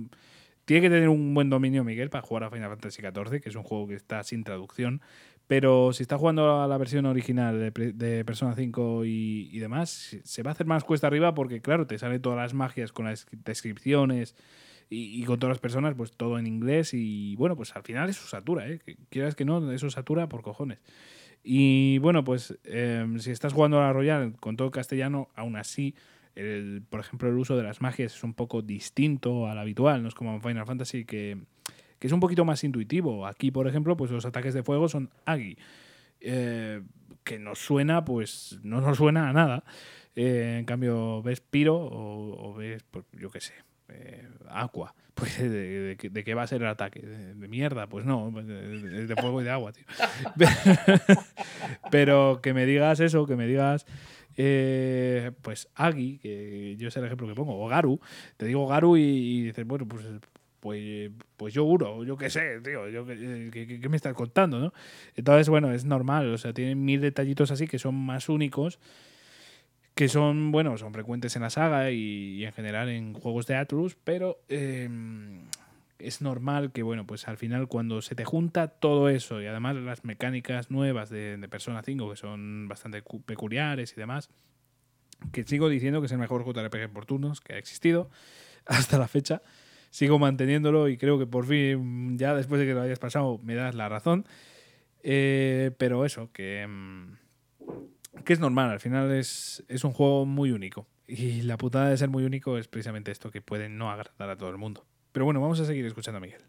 [0.72, 3.56] Tiene que tener un buen dominio, Miguel, para jugar a Final Fantasy XIV, que es
[3.58, 5.02] un juego que está sin traducción.
[5.46, 10.52] Pero si está jugando a la versión original de, Persona 5 y, demás, se- va
[10.52, 14.38] a hacer más cuesta arriba porque, claro, te salen todas las magias con las descripciones
[14.90, 16.94] y, con todas las personas, pues todo en inglés.
[16.94, 18.80] Y bueno, pues al final eso satura, ¿eh?
[19.10, 20.80] Quieras que no, eso satura por cojones.
[21.44, 25.96] Y bueno, pues eh, si estás jugando a la Royal con todo castellano, aún así,
[26.90, 30.16] por ejemplo, el uso de las magias es un poco distinto al habitual, no es
[30.16, 31.38] como en Final Fantasy que,
[32.00, 33.28] que es un poquito más intuitivo.
[33.28, 35.58] Aquí, por ejemplo, pues los ataques de fuego son Agi,
[36.22, 36.82] eh,
[37.24, 39.64] que nos suena, pues no nos suena a nada.
[40.16, 43.54] Eh, en cambio, ves Piro o, ves, pues, yo qué sé,
[43.90, 44.94] eh, Aqua.
[45.14, 47.02] Pues de, de- de- de qué va a ser el ataque?
[47.02, 47.86] ¿De, mierda?
[47.88, 49.84] Pues no, de- de fuego y de agua, tío.
[51.92, 53.86] Pero que me digas eso, que me digas,
[54.38, 58.00] eh, pues Agi, que yo es el ejemplo que pongo, o Garu,
[58.38, 60.06] te digo Garu y, dices, bueno, pues
[60.60, 64.74] pues, pues yo juro, yo qué sé, tío, yo qué- qué me estás contando, ¿no?
[65.16, 68.78] Entonces, bueno, es normal, o sea, tienen mil detallitos así que son más únicos,
[69.96, 73.56] que son, bueno, son frecuentes en la saga y, y en general en juegos de
[73.56, 74.88] Atlus, pero eh,
[76.04, 79.76] es normal que, bueno, pues al final cuando se te junta todo eso y además
[79.78, 84.30] las mecánicas nuevas de, de Persona 5, que son bastante cu- peculiares y demás,
[85.32, 88.10] que sigo diciendo que es el mejor JRPG por turnos que ha existido
[88.66, 89.42] hasta la fecha.
[89.90, 93.56] Sigo manteniéndolo y creo que por fin, ya después de que lo hayas pasado, me
[93.56, 94.26] das la razón.
[95.04, 97.14] Eh, pero eso, que, mm,
[98.24, 100.88] que es normal, al final es, es un juego muy único.
[101.08, 104.38] Y la putada de ser muy único es precisamente esto, que puede no agradar a
[104.38, 104.86] todo el mundo.
[105.12, 106.42] Pero bueno, vamos a seguir escuchando a Miguel.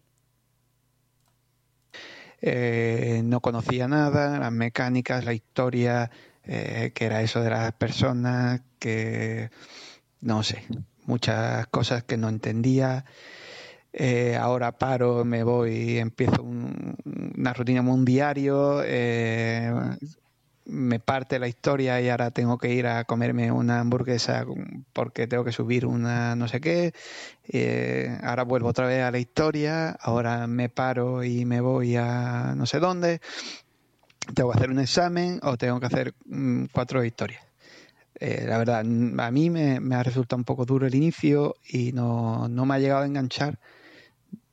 [2.41, 6.10] Eh, no conocía nada, las mecánicas, la historia,
[6.44, 9.50] eh, que era eso de las personas, que
[10.20, 10.65] no sé,
[11.05, 13.05] muchas cosas que no entendía.
[13.92, 16.97] Eh, ahora paro, me voy, empiezo un-
[17.36, 18.82] una rutina un diario,
[20.65, 24.44] me parte la historia y ahora tengo que ir a comerme una hamburguesa
[24.92, 26.92] porque tengo que subir una no sé qué.
[27.49, 32.55] Eh, ahora vuelvo otra vez a la historia, ahora me paro y me voy a
[32.57, 33.20] no sé dónde.
[34.34, 37.42] Tengo que hacer un examen o tengo que hacer mm, cuatro historias.
[38.20, 41.57] Eh, la verdad, mm, a mí me, me ha resultado un poco duro el inicio
[41.68, 43.58] y no, no me ha llegado a enganchar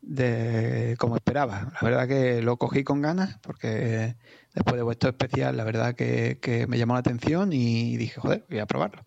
[0.01, 1.71] de como esperaba.
[1.81, 4.15] La verdad que lo cogí con ganas porque
[4.53, 8.59] después de vuestro especial, la verdad que, me llamó la atención y dije, joder, voy
[8.59, 9.03] a probarlo.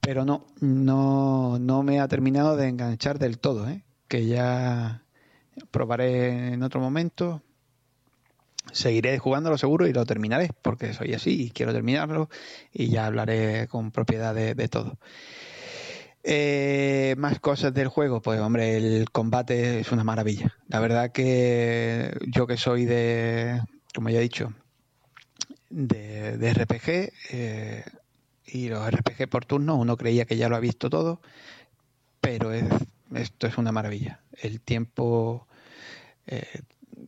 [0.00, 3.84] Pero no, no, no me ha terminado de enganchar del todo, ¿eh?
[4.08, 5.04] que ya
[5.70, 7.42] probaré en otro momento.
[8.72, 12.28] Seguiré jugándolo seguro y lo terminaré, porque soy así y quiero terminarlo
[12.72, 14.98] y ya hablaré con propiedad de, de todo.
[16.22, 20.54] Eh, más cosas del juego, pues hombre, el combate es una maravilla.
[20.68, 23.60] La verdad que yo que soy de,
[23.94, 24.52] como ya he dicho,
[25.68, 27.84] de, de RPG eh,
[28.46, 31.20] y los RPG por turno, uno creía que ya lo ha visto todo,
[32.20, 32.64] pero es,
[33.14, 34.20] esto es una maravilla.
[34.40, 35.46] El tiempo,
[36.26, 36.44] eh,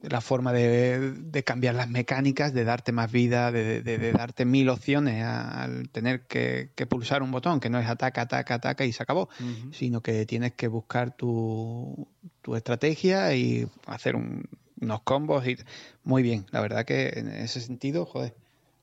[0.02, 4.44] la forma de, de cambiar las mecánicas, de darte más vida, de, de- de darte
[4.44, 8.54] mil opciones a- al tener que, que pulsar un botón, que no es ataca, ataca,
[8.54, 9.28] ataca y se acabó,
[9.72, 12.08] sino que tienes que buscar tu,
[12.42, 14.48] tu estrategia y hacer un-
[14.82, 15.56] unos combos y
[16.04, 16.44] muy bien.
[16.50, 18.34] La verdad que en ese sentido, joder,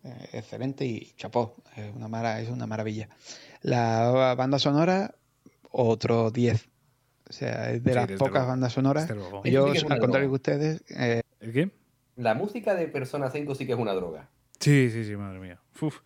[0.03, 3.09] eh, excelente y chapó, es una, mara- es una maravilla.
[3.61, 5.13] La banda sonora,
[5.71, 6.67] otro 10.
[7.29, 8.47] O sea, es de Sí, las pocas luego.
[8.47, 9.07] bandas sonoras.
[9.07, 9.51] Desde.
[9.51, 11.69] Yo, sí al contrario que ustedes, eh, ¿El qué?
[12.15, 14.27] La música de Persona 5 sí que es una droga.
[14.59, 15.59] Sí, sí, sí, madre mía.
[15.81, 15.99] Uf,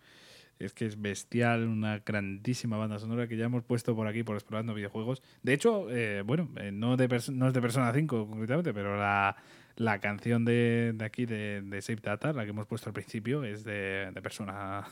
[0.60, 4.36] es que es bestial, una grandísima banda sonora que ya hemos puesto por aquí por
[4.36, 5.22] explorando videojuegos.
[5.42, 9.34] De hecho, eh, bueno, eh, no, de no es de Persona 5 concretamente, pero la,
[9.76, 13.44] la canción de, de aquí de, de Save Data, la que hemos puesto al principio,
[13.44, 14.84] es de, de Persona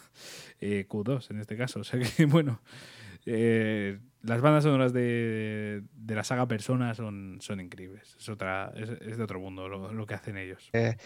[0.61, 1.81] eh, Q2 en este caso.
[1.81, 2.61] O sea que, bueno,
[3.27, 8.17] eh, las bandas sonoras de, de la saga Persona son, son increíbles.
[8.19, 10.69] Es, otra, es, es de otro mundo lo, lo que hacen ellos.
[10.73, 10.97] eh,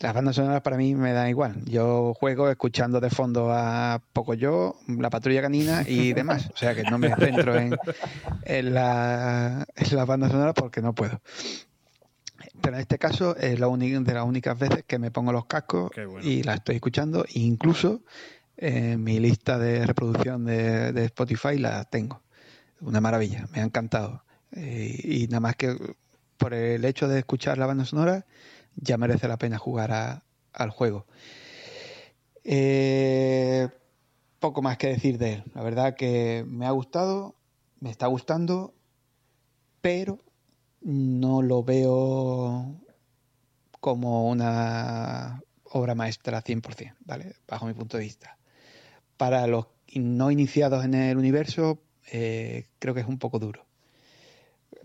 [0.00, 1.62] las bandas sonoras para mí me dan igual.
[1.66, 6.48] Yo juego escuchando de fondo a Pocoyo, La Patrulla Canina y demás.
[6.54, 7.76] O sea que no me centro en,
[8.44, 11.20] en, la, en las bandas sonoras porque no puedo.
[12.62, 15.90] Pero en este caso es la de las únicas veces que me pongo los cascos
[16.22, 17.24] y la estoy escuchando.
[17.24, 18.02] E incluso
[18.56, 22.22] en mi lista de reproducción de, de Spotify la tengo.
[22.80, 24.24] Una maravilla, me ha encantado.
[24.52, 25.76] Eh, y nada más que
[26.36, 28.26] por el hecho de escuchar la banda sonora
[28.76, 31.06] ya merece la pena jugar a- al juego.
[32.44, 33.68] Eh,
[34.38, 35.44] poco más que decir de él.
[35.54, 37.36] La verdad que me ha gustado,
[37.80, 38.74] me está gustando,
[39.80, 40.18] pero
[40.84, 42.80] no lo veo
[43.80, 47.34] como una obra maestra 100%, ¿vale?
[47.48, 48.38] Bajo mi punto de vista.
[49.16, 53.66] Para los no iniciados en el universo, eh, creo que es un poco duro.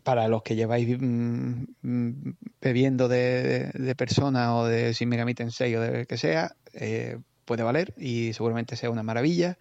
[0.03, 5.75] Para los que lleváis mm, mm, bebiendo de, de persona o de Shin Megami Tensei
[5.75, 9.57] o de que sea, eh, puede valer y seguramente sea una maravilla.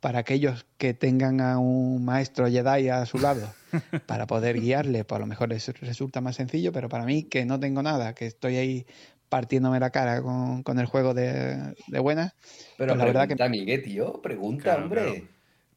[0.00, 3.52] Para aquellos que tengan a un maestro Jedi a su lado
[4.06, 7.44] para poder guiarle, pues a lo mejor les resulta más sencillo, pero para mí que
[7.44, 8.86] no tengo nada, que estoy ahí
[9.28, 12.34] partiéndome la cara con, con el juego de, de buenas,
[12.78, 15.02] Pero pues la verdad que pregunta, Miguel, tío, pregunta, Claro, hombre.
[15.02, 15.28] claro.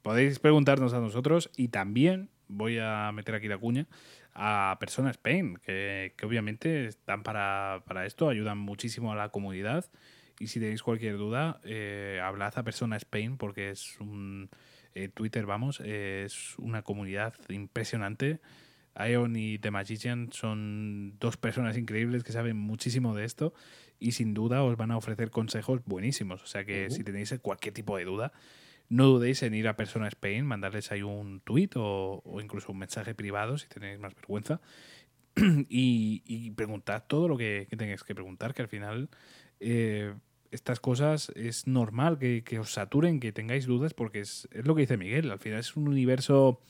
[0.01, 3.87] Podéis preguntarnos a nosotros y también voy a meter aquí la cuña
[4.33, 9.85] a Persona Spain, que, que obviamente están para, para esto, ayudan muchísimo a la comunidad.
[10.43, 14.49] Y si tenéis cualquier duda, eh, hablad a Persona Spain porque es un
[14.93, 18.41] eh, Twitter, vamos, eh, es una comunidad impresionante.
[19.09, 23.53] Ion y The Magician son dos personas increíbles que saben muchísimo de esto
[23.99, 26.43] y sin duda os van a ofrecer consejos buenísimos.
[26.43, 28.33] O sea que si tenéis cualquier tipo de duda,
[28.89, 32.79] no dudéis en ir a Persona Spain, mandarles ahí un tweet o, o incluso un
[32.79, 34.59] mensaje privado si tenéis más vergüenza.
[35.69, 39.09] Y, y preguntad todo lo que, que tengáis que preguntar, que al final
[39.65, 40.13] eh,
[40.53, 44.75] estas cosas es normal que, que os saturen, que tengáis dudas, porque es, es lo
[44.75, 46.61] que dice Miguel, al final es un universo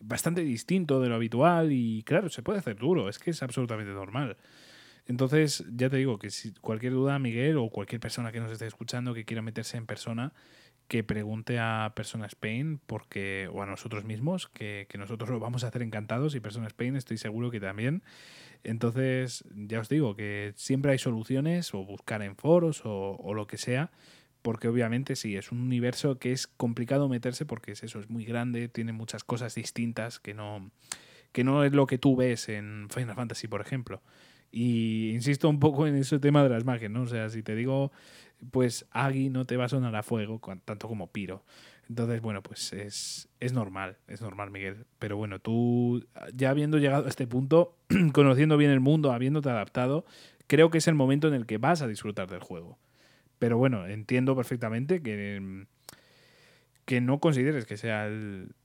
[0.00, 3.92] bastante distinto de lo habitual y claro, se puede hacer duro, es que es absolutamente
[3.92, 4.36] normal.
[5.06, 8.66] Entonces, ya te digo que si cualquier duda, Miguel, o cualquier persona que nos esté
[8.66, 10.32] escuchando que quiera meterse en persona,
[10.88, 15.62] que pregunte a Persona Spain porque, o a nosotros mismos, que, que nosotros lo vamos
[15.62, 18.02] a hacer encantados y Persona Spain estoy seguro que también.
[18.64, 23.46] Entonces, ya os digo que siempre hay soluciones o buscar en foros o, o lo
[23.46, 23.90] que sea,
[24.42, 28.24] porque obviamente sí, es un universo que es complicado meterse porque es eso, es muy
[28.24, 30.70] grande, tiene muchas cosas distintas que no,
[31.32, 34.02] que no es lo que tú ves en Final Fantasy, por ejemplo.
[34.52, 37.02] Y insisto un poco en ese tema de las magias, ¿no?
[37.02, 37.92] O sea, si te digo,
[38.50, 41.44] pues Agi no te va a sonar a fuego, tanto como Piro.
[41.90, 44.86] Entonces, bueno, pues es, es normal, es normal, Miguel.
[45.00, 47.74] Pero bueno, tú, ya habiendo llegado a este punto,
[48.12, 50.04] conociendo bien el mundo, habiéndote adaptado,
[50.46, 52.78] creo que es el momento en el que vas a disfrutar del juego.
[53.40, 55.62] Pero bueno, entiendo perfectamente que, mm,
[56.84, 58.08] que no consideres que sea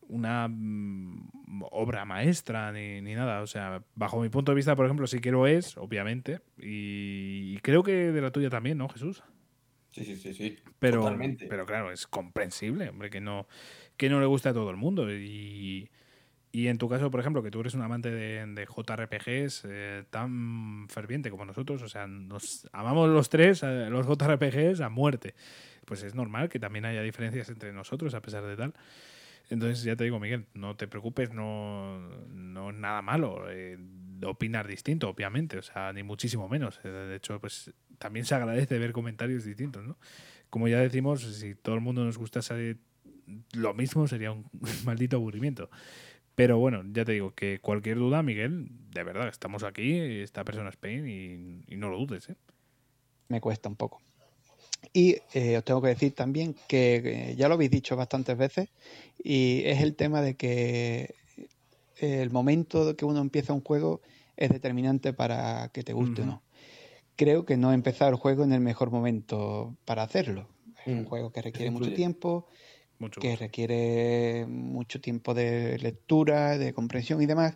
[0.07, 3.41] una mm, obra maestra ni, ni nada.
[3.41, 6.41] O sea, bajo mi punto de vista, por ejemplo, sí que lo es, obviamente.
[6.59, 9.23] Y, y creo que de la tuya también, ¿no, Jesús?
[9.95, 10.57] Sí, sí, sí, sí.
[10.79, 11.47] Pero, Totalmente.
[11.47, 13.47] pero claro, es comprensible, hombre, que no,
[13.95, 15.09] que no le gusta a todo el mundo.
[15.09, 15.89] Y,
[16.51, 20.03] y en tu caso, por ejemplo, que tú eres un amante de, de JRPGs eh,
[20.09, 25.33] tan ferviente como nosotros, o sea, nos amamos los tres, eh, los JRPGs, a muerte.
[25.85, 28.73] Pues es normal que también haya diferencias entre nosotros, a pesar de tal.
[29.49, 31.99] Entonces, ya te digo, Miguel, no te preocupes, no,
[32.33, 33.77] no es nada malo eh,
[34.25, 36.81] opinar distinto, obviamente, o sea, ni muchísimo menos.
[36.83, 39.97] Eh, De hecho, pues también se agradece ver comentarios distintos, ¿no?
[40.49, 42.77] Como ya decimos, si todo el mundo nos gustase
[43.53, 44.45] lo mismo, sería un
[44.85, 45.69] maldito aburrimiento.
[46.35, 50.69] Pero bueno, ya te digo que cualquier duda, Miguel, de verdad, estamos aquí, esta persona
[50.69, 52.35] Spain y, y no lo dudes, ¿eh?
[53.27, 54.01] me cuesta un poco.
[54.93, 56.95] Y eh, os tengo que decir también que
[57.31, 58.69] eh, ya lo habéis dicho bastantes veces
[59.23, 61.15] y es el tema de que
[61.97, 64.01] el momento que uno empieza un juego
[64.37, 66.41] es determinante para que te guste o no.
[67.15, 70.49] Creo que no he empezado el juego en el mejor momento para hacerlo.
[70.85, 72.47] Es un juego que requiere mucho tiempo,
[72.99, 77.55] Mucho que requiere mucho tiempo de lectura, de comprensión y demás.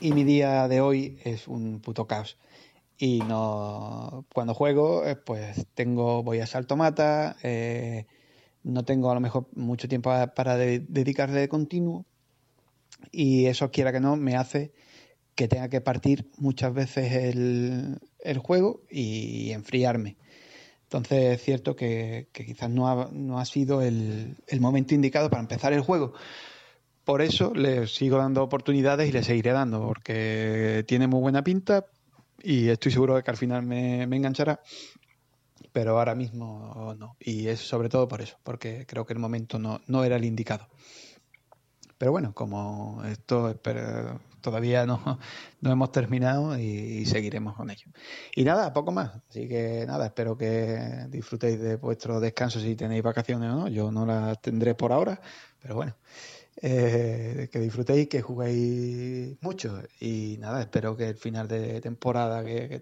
[0.00, 2.36] Y mi día de hoy es un puto caos.
[2.98, 8.06] Y no cuando juego, eh, pues tengo, voy a salto mata, eh,
[8.62, 12.06] no tengo a lo mejor mucho tiempo para de- dedicarle de continuo.
[13.10, 14.72] Y eso, quiera que no, me hace
[15.34, 20.16] que tenga que partir muchas veces el, juego y enfriarme.
[20.84, 25.72] Entonces es cierto que, quizás no ha, no ha sido el, momento indicado para empezar
[25.72, 26.14] el juego.
[27.04, 31.86] Por eso le sigo dando oportunidades y le seguiré dando, porque tiene muy buena pinta
[32.42, 34.60] y estoy seguro de que al final me, me enganchará.
[35.72, 37.16] Pero ahora mismo no.
[37.18, 40.24] Y es sobre todo por eso, porque creo que el momento no, no era el
[40.24, 40.68] indicado.
[41.98, 43.56] Pero bueno, como esto
[44.44, 45.18] todavía no,
[45.62, 47.86] no hemos terminado y, seguiremos con ello.
[48.36, 49.10] Y nada, poco más.
[49.28, 53.68] Así que nada, espero que disfrutéis de vuestro descanso si tenéis vacaciones o no.
[53.68, 55.20] Yo no las tendré por ahora,
[55.60, 55.96] pero bueno.
[56.62, 62.80] Eh, que disfrutéis, que juguéis mucho y nada, espero que el final de temporada que,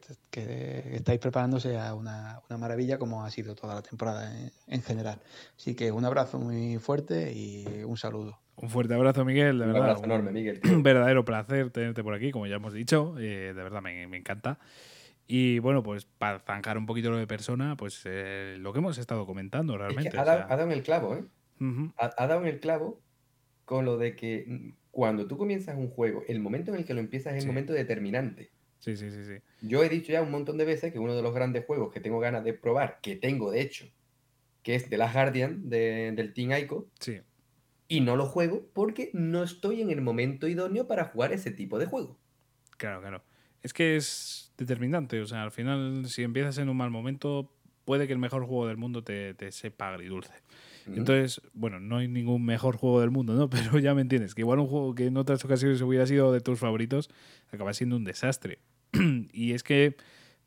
[0.93, 4.31] estáis preparando sea una, una maravilla como ha sido toda la temporada
[4.67, 5.21] en general.
[5.57, 8.39] Así que un abrazo muy fuerte y un saludo.
[8.63, 9.89] Un fuerte abrazo, Miguel, de Un verdad.
[9.91, 13.17] abrazo enorme, Miguel, Un verdadero placer tenerte por aquí, como ya hemos dicho.
[13.19, 14.59] eh, de verdad, me, me encanta.
[15.27, 18.99] Y bueno, pues para zanjar un poquito lo de persona, pues eh, lo que hemos
[18.99, 20.11] estado comentando Es realmente.
[20.11, 21.25] que ha o dado, sea, ha dado en el clavo, ¿eh?
[21.99, 23.01] Ha, ha dado en el clavo
[23.65, 27.01] con lo de que cuando tú comienzas un juego, el momento en el que lo
[27.01, 27.47] empiezas es el Sí.
[27.49, 28.51] momento determinante.
[28.79, 29.35] Sí, sí, sí, sí.
[29.67, 32.01] Yo he dicho ya un montón de veces que uno de los grandes juegos que
[32.01, 33.87] tengo ganas de probar, que tengo de hecho,
[34.63, 37.21] que es The Last Guardian de- del Team Ico, Sí.
[37.93, 41.79] Y no lo juego porque no estoy en el momento idóneo para jugar ese tipo
[41.79, 42.19] de juego.
[42.79, 43.23] Claro, claro.
[43.63, 45.21] Es que es determinante.
[45.21, 47.53] O sea, al final, si empiezas en un mal momento,
[47.85, 50.33] puede que el mejor juego del mundo te, te sepa agridulce.
[50.87, 53.51] Entonces, bueno, no hay ningún mejor juego del mundo, ¿no?
[53.51, 56.41] Pero ya me entiendes, que igual un juego que en otras ocasiones hubiera sido de
[56.41, 57.11] tus favoritos,
[57.51, 58.61] acaba siendo un desastre.
[59.33, 59.97] y es que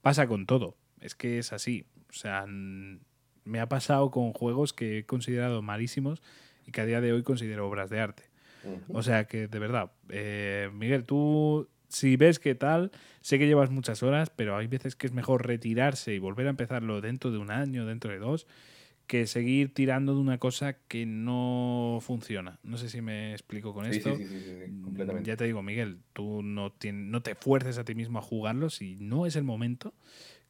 [0.01, 0.77] pasa con todo.
[0.99, 1.85] Es que es así.
[2.09, 6.23] O sea, me ha pasado con juegos que he considerado malísimos
[6.65, 8.23] y que a día de hoy considero obras de arte.
[8.89, 13.69] O sea que, de verdad, eh, Miguel, tú si ves que tal, sé que llevas
[13.69, 17.37] muchas horas, pero hay veces que es mejor retirarse y volver a empezarlo dentro de
[17.37, 18.47] un año, dentro de dos,
[19.07, 22.59] que seguir tirando de una cosa que no funciona.
[22.63, 24.17] No sé si me explico con Sí, esto.
[24.17, 25.29] sí, sí, sí, completamente.
[25.29, 28.95] Ya te digo, Miguel, tú no, no te fuerces a ti mismo a jugarlo si
[28.95, 29.93] no es el momento,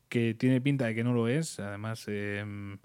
[0.09, 1.59] que tiene pinta de que no lo es.
[1.59, 2.77] Además, em,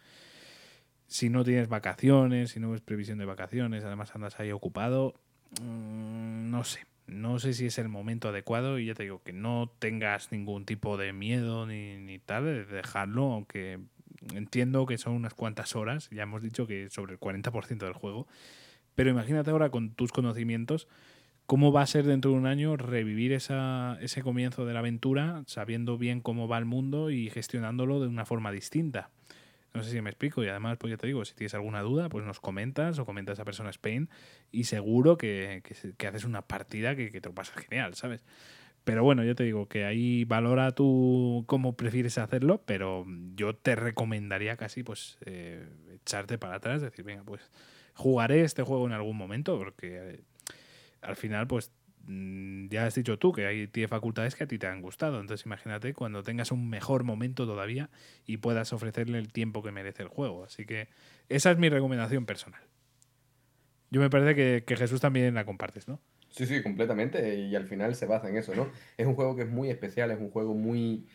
[1.10, 5.14] si no tienes vacaciones, si no ves previsión de vacaciones, además andas ahí ocupado,
[5.60, 6.86] mm, no sé.
[7.08, 10.64] No sé si es el momento adecuado y ya te digo que no tengas ningún
[10.64, 13.80] tipo de miedo ni, ni tal, de dejarlo, aunque
[14.32, 18.28] entiendo que son unas cuantas horas, ya hemos dicho que sobre el 40% del juego,
[18.94, 20.86] pero imagínate ahora con tus conocimientos
[21.46, 25.42] cómo va a ser dentro de un año revivir esa, ese comienzo de la aventura
[25.46, 29.10] sabiendo bien cómo va el mundo y gestionándolo de una forma distinta.
[29.72, 32.08] No sé si me explico y además, pues ya te digo, si tienes alguna duda,
[32.08, 34.08] pues nos comentas o comentas a Persona Spain
[34.50, 35.62] y seguro que,
[35.96, 38.24] que haces una partida que, que te lo pasas genial, ¿sabes?
[38.84, 43.76] Pero bueno, yo te digo que ahí valora tú cómo prefieres hacerlo, pero yo te
[43.76, 47.50] recomendaría casi pues eh, echarte para atrás, decir, venga, pues
[47.94, 50.20] jugaré este juego en algún momento, porque eh,
[51.02, 51.72] al final pues
[52.06, 55.46] ya has dicho tú que hay tiene facultades que a ti te han gustado, entonces
[55.46, 57.90] imagínate cuando tengas un mejor momento todavía
[58.26, 60.44] y puedas ofrecerle el tiempo que merece el juego.
[60.44, 60.88] Así que
[61.28, 62.62] esa es mi recomendación personal.
[63.90, 66.00] Yo me parece que, que Jesús también la compartes, ¿no?
[66.30, 67.34] Sí, sí, completamente.
[67.36, 68.70] Y al final se basa en eso, ¿no?
[68.96, 71.06] Es un juego que es muy especial, es un juego muy,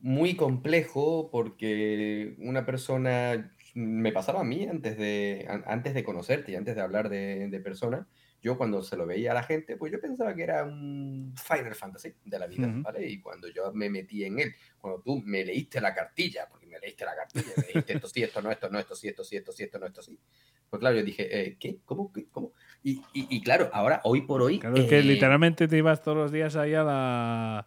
[0.00, 6.52] muy complejo porque una persona, me pasaba a mí antes de, an- antes de conocerte
[6.52, 8.06] y antes de hablar de, de persona,
[8.40, 11.74] yo cuando se lo veía a la gente, pues yo pensaba que era un Final
[11.74, 12.82] Fantasy de la vida, Ujú.
[12.82, 13.08] ¿vale?
[13.08, 16.78] Y cuando yo me metí en él, cuando tú me leíste la cartilla, porque me
[16.78, 19.36] leíste la cartilla, me dijiste esto sí, esto no, esto no, esto sí, esto sí,
[19.36, 20.18] esto sí, esto no, esto sí.
[20.70, 21.78] Pues claro, yo dije, eh, ¿qué?
[21.84, 22.12] ¿Cómo?
[22.12, 22.26] ¿Qué?
[22.30, 22.52] ¿Cómo?
[22.82, 24.58] Y, y, y claro, ahora, hoy por hoy...
[24.58, 27.66] Claro, es que eh, literalmente te ibas todos los días ahí a la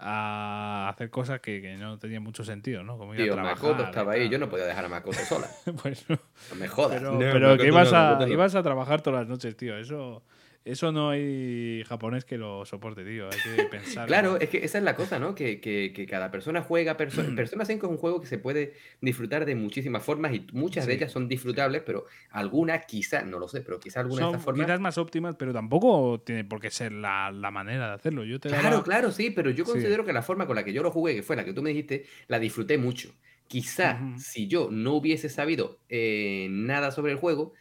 [0.00, 2.96] a hacer cosas que, que no tenían mucho sentido, ¿no?
[2.98, 3.62] Como ir Tío, a trabajar.
[3.62, 5.48] Makoto estaba ahí, yo no podía dejar a Makoto sola.
[5.82, 6.18] Pues no.
[6.50, 6.98] No me jodas.
[6.98, 9.76] Pero, No, pero que ibas, no, a, ibas a trabajar todas las noches, tío.
[9.76, 10.22] Eso,
[10.70, 13.28] eso no hay japonés que lo soporte, tío.
[13.30, 14.06] Hay que pensar.
[14.06, 15.34] Claro, es que esa es la cosa, ¿no?
[15.34, 16.96] Que, que- que cada persona juega.
[16.96, 20.86] Perso Persona 5 es un juego que se puede disfrutar de muchísimas formas y muchas
[20.86, 24.34] de ellas son disfrutables, pero algunas quizá, no lo sé, pero quizá algunas de Son
[24.34, 24.66] estas formas.
[24.66, 28.24] quizás más óptimas, pero tampoco tiene por qué ser la, la manera de hacerlo.
[28.24, 29.72] Yo te Claro, daba- claro, sí, pero yo Sí.
[29.72, 31.62] considero que la forma con la que yo lo jugué, que fue la que tú
[31.62, 33.14] me dijiste, la disfruté mucho.
[33.46, 37.54] Quizá si yo no hubiese sabido eh, nada sobre el juego,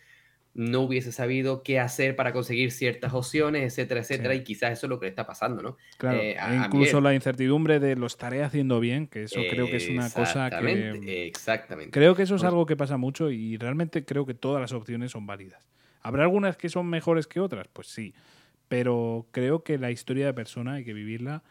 [0.58, 4.40] no hubiese sabido qué hacer para conseguir ciertas opciones, etcétera, etcétera, Sí.
[4.40, 5.77] y quizás eso es lo que le está pasando, ¿no?
[5.98, 9.68] Claro, Eh, e a- incluso la incertidumbre de lo estaré haciendo bien, que eso creo
[9.68, 11.26] que es una cosa que...
[11.27, 11.92] Exactamente.
[11.92, 15.11] Creo que eso es algo que pasa mucho y realmente creo que todas las opciones
[15.11, 15.68] son válidas.
[16.02, 17.68] ¿Habrá algunas que son mejores que otras?
[17.72, 18.14] Pues sí,
[18.68, 21.44] pero creo que la historia de persona hay que vivirla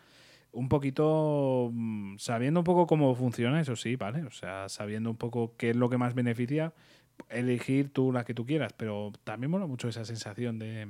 [0.52, 4.22] un poquito mm, sabiendo un poco cómo funciona, eso sí, ¿vale?
[4.24, 6.72] O sea, sabiendo un poco qué es lo que más beneficia,
[7.30, 10.88] elegir tú la que tú quieras, pero también mola mucho esa sensación de,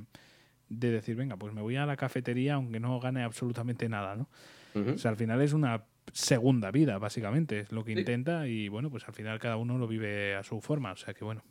[0.69, 4.29] de decir, venga, pues me voy a la cafetería aunque no gane absolutamente nada, ¿no?
[4.93, 7.99] O sea, al final es una segunda vida, básicamente, es lo que Sí.
[7.99, 11.13] intenta y bueno, pues al final cada uno lo vive a su forma, o sea
[11.13, 11.43] que bueno.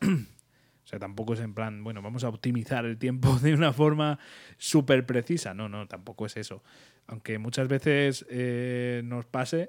[0.84, 4.20] O sea, tampoco es en plan, bueno, vamos a optimizar el tiempo de una forma
[4.56, 5.52] súper precisa.
[5.52, 6.62] No, no, tampoco es eso.
[7.08, 9.68] Aunque muchas veces eh, nos pase,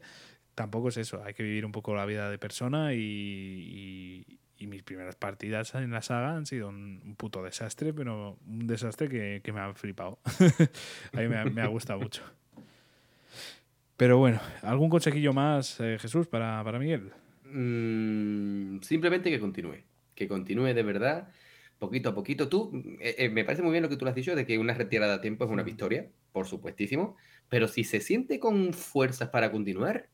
[0.54, 1.24] tampoco es eso.
[1.24, 5.74] Hay que vivir un poco la vida de persona y, y- y mis primeras partidas
[5.76, 9.60] en la saga han sido un, un puto desastre, pero un desastre que, que me
[9.60, 10.20] ha flipado.
[11.14, 12.24] a mí me ha, me ha gustado mucho.
[13.98, 17.12] Pero bueno, ¿algún consejillo más, eh, Jesús, para, para Miguel?
[17.46, 19.84] Mm, simplemente que continúe.
[20.14, 21.30] Que continúe de verdad,
[21.80, 22.48] poquito a poquito.
[22.48, 24.76] Tú, eh, eh, me parece muy bien lo que tú has dicho de que una
[24.76, 27.18] retirada a tiempo es una victoria, por supuestísimo.
[27.50, 30.10] Pero si se siente con fuerzas para continuar,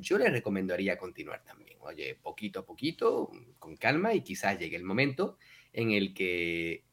[0.00, 1.78] yo le recomendaría continuar también.
[1.80, 5.38] Oye, poquito a poquito, con calma, y quizás llegue el momento
[5.72, 6.84] en el que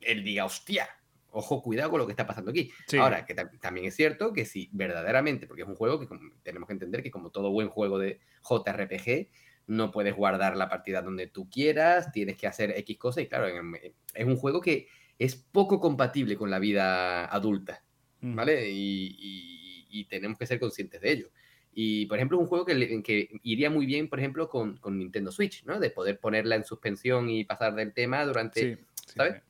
[0.00, 0.88] él diga, hostia,
[1.30, 2.70] ojo, cuidado con lo que está pasando aquí.
[2.86, 2.96] Sí.
[2.96, 6.08] Ahora, que tam- también es cierto que si verdaderamente, porque es un juego que
[6.42, 9.28] tenemos que entender que como todo buen juego de JRPG,
[9.66, 13.46] no puedes guardar la partida donde tú quieras, tienes que hacer X cosas, y claro,
[13.48, 13.76] en-
[14.14, 14.88] es un juego que
[15.18, 17.84] es poco compatible con la vida adulta,
[18.20, 18.34] Mm.
[18.34, 18.70] ¿vale?
[18.70, 21.30] Y, y- y tenemos que ser conscientes de ello.
[21.72, 25.30] Y, por ejemplo, un juego que, que iría muy bien, por ejemplo, con, con Nintendo
[25.30, 25.78] Switch, ¿no?
[25.78, 29.42] De poder ponerla en suspensión y pasar del tema durante, Sí, sí, ¿sabes?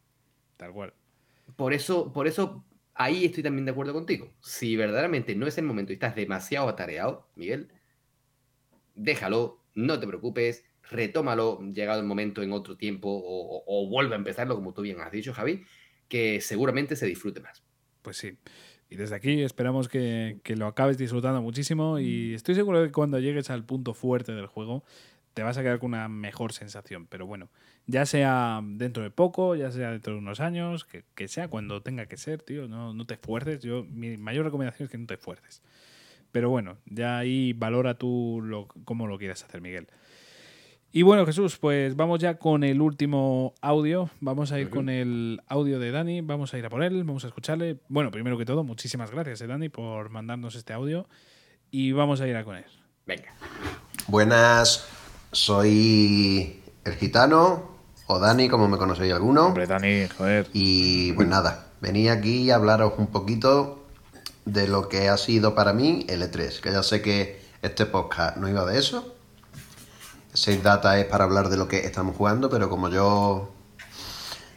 [0.56, 0.92] Tal cual.
[1.56, 4.32] Por eso, por eso, ahí estoy también de acuerdo contigo.
[4.40, 7.72] Si verdaderamente no es el momento y estás demasiado atareado, Miguel,
[8.94, 14.18] déjalo, no te preocupes, retómalo, llegado el momento en otro tiempo, o, o vuelve a
[14.18, 15.64] empezarlo, como tú bien has dicho, Javi,
[16.08, 17.64] que seguramente se disfrute más.
[18.02, 18.36] Pues sí.
[18.90, 22.92] Y desde aquí esperamos que, que, lo acabes disfrutando muchísimo y estoy seguro de que
[22.92, 24.82] cuando llegues al punto fuerte del juego
[25.34, 27.06] te vas a quedar con una mejor sensación.
[27.06, 27.48] Pero bueno,
[27.86, 31.82] ya sea dentro de poco, ya sea dentro de unos años, que, que sea cuando
[31.82, 33.60] tenga que ser, tío, no, no te esfuerces.
[33.62, 35.62] Yo, mi mayor recomendación es que no te esfuerces.
[36.32, 39.88] Pero bueno, ya ahí valora tú lo, cómo lo quieras hacer, Miguel.
[40.92, 44.10] Y bueno, Jesús, pues vamos ya con el último audio.
[44.20, 46.20] Vamos a ir con el audio de Dani.
[46.20, 47.78] Vamos a ir a por él, vamos a escucharle.
[47.88, 51.06] Bueno, primero que todo, muchísimas gracias, eh, Dani, por mandarnos este audio.
[51.70, 52.64] Y vamos a ir a con él.
[53.06, 53.32] Venga.
[54.08, 54.88] Buenas,
[55.30, 57.70] soy el gitano,
[58.08, 59.46] o Dani, como me conocéis alguno.
[59.46, 60.48] Hombre, Dani, joder.
[60.52, 63.84] Y pues nada, venía aquí a hablaros un poquito
[64.44, 68.38] de lo que ha sido para mí el E3, que ya sé que este podcast
[68.38, 69.19] no iba de eso.
[70.32, 73.50] Seis Data es para hablar de lo que estamos jugando, pero como yo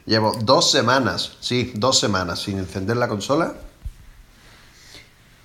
[0.05, 3.53] llevo dos semanas, sí, dos semanas sin encender la consola,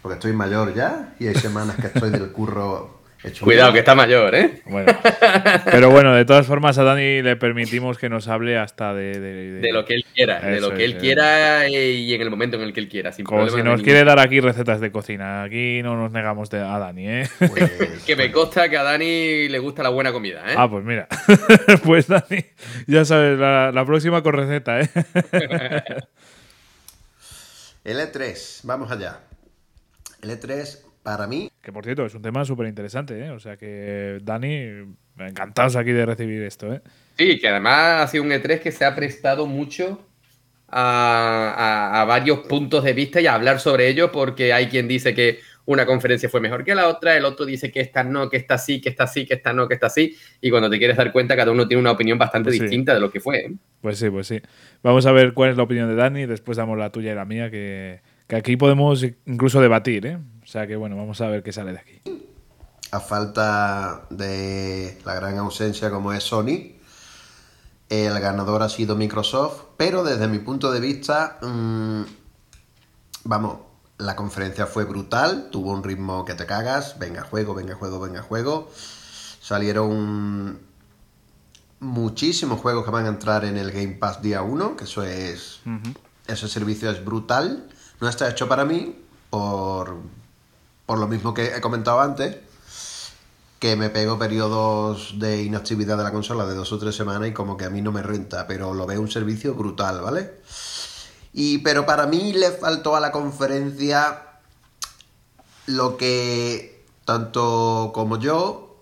[0.02, 2.97] porque estoy mayor ya y hay semanas que estoy del curro
[3.40, 4.62] Cuidado, que está mayor, ¿eh?
[4.64, 4.96] Bueno,
[5.64, 9.18] pero bueno, de todas formas a Dani le permitimos que nos hable hasta de...
[9.18, 12.22] De, de lo que él quiera, de lo que él es, quiera eh, y en
[12.22, 13.10] el momento en el que él quiera.
[13.10, 15.42] Sin Como si nos quiere dar aquí recetas de cocina.
[15.42, 17.28] Aquí no nos negamos de, a Dani, ¿eh?
[17.38, 18.02] Pues...
[18.06, 20.54] que me consta que a Dani le gusta la buena comida, ¿eh?
[20.56, 21.08] Ah, pues mira.
[21.84, 22.44] pues Dani,
[22.86, 24.88] ya sabes, la, la próxima con receta, ¿eh?
[27.84, 29.20] L3, vamos allá.
[30.22, 31.50] L3 para mí.
[31.62, 33.30] Que por cierto, es un tema súper interesante, ¿eh?
[33.30, 36.82] O sea que, Dani, encantados aquí de recibir esto, ¿eh?
[37.16, 40.06] Sí, que además ha sido un E3 que se ha prestado mucho
[40.68, 44.86] a, a, a, varios puntos de vista y a hablar sobre ello, porque hay quien
[44.86, 48.28] dice que una conferencia fue mejor que la otra, el otro dice que esta no,
[48.28, 50.78] que esta sí, que esta sí, que esta no, que esta sí, y cuando te
[50.78, 52.62] quieres dar cuenta, cada uno tiene una opinión bastante pues sí.
[52.62, 53.38] distinta de lo que fue.
[53.38, 53.52] ¿eh?
[53.80, 54.40] Pues sí, pues sí.
[54.82, 57.24] Vamos a ver cuál es la opinión de Dani, después damos la tuya y la
[57.24, 60.18] mía, que, que aquí podemos incluso debatir, ¿eh?
[60.44, 62.00] O sea que bueno, vamos a ver qué sale de aquí.
[62.92, 66.76] A falta de la gran ausencia como es Sony,
[67.88, 72.02] el ganador ha sido Microsoft, pero desde mi punto de vista, mmm,
[73.24, 73.58] vamos,
[73.98, 78.22] la conferencia fue brutal, tuvo un ritmo que te cagas, venga juego, venga juego, venga
[78.22, 78.70] juego.
[79.40, 80.60] Salieron
[81.80, 85.60] muchísimos juegos que van a entrar en el Game Pass día 1, que eso es...
[85.64, 85.96] Uh -huh.
[86.26, 87.68] Ese servicio es brutal.
[88.00, 88.96] No está hecho para mí,
[89.30, 89.96] por,
[90.86, 92.36] por lo mismo que he comentado antes,
[93.58, 97.32] que me pego periodos de inactividad de la consola de dos o tres semanas y
[97.32, 100.40] como que a mí no me renta, pero lo veo un servicio brutal, ¿vale?
[101.32, 104.22] Y, pero para mí le faltó a la conferencia
[105.66, 108.76] lo que tanto como yo,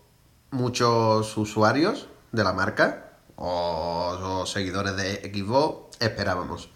[0.51, 6.69] muchos usuarios de la marca o, o seguidores de Xbox esperábamos.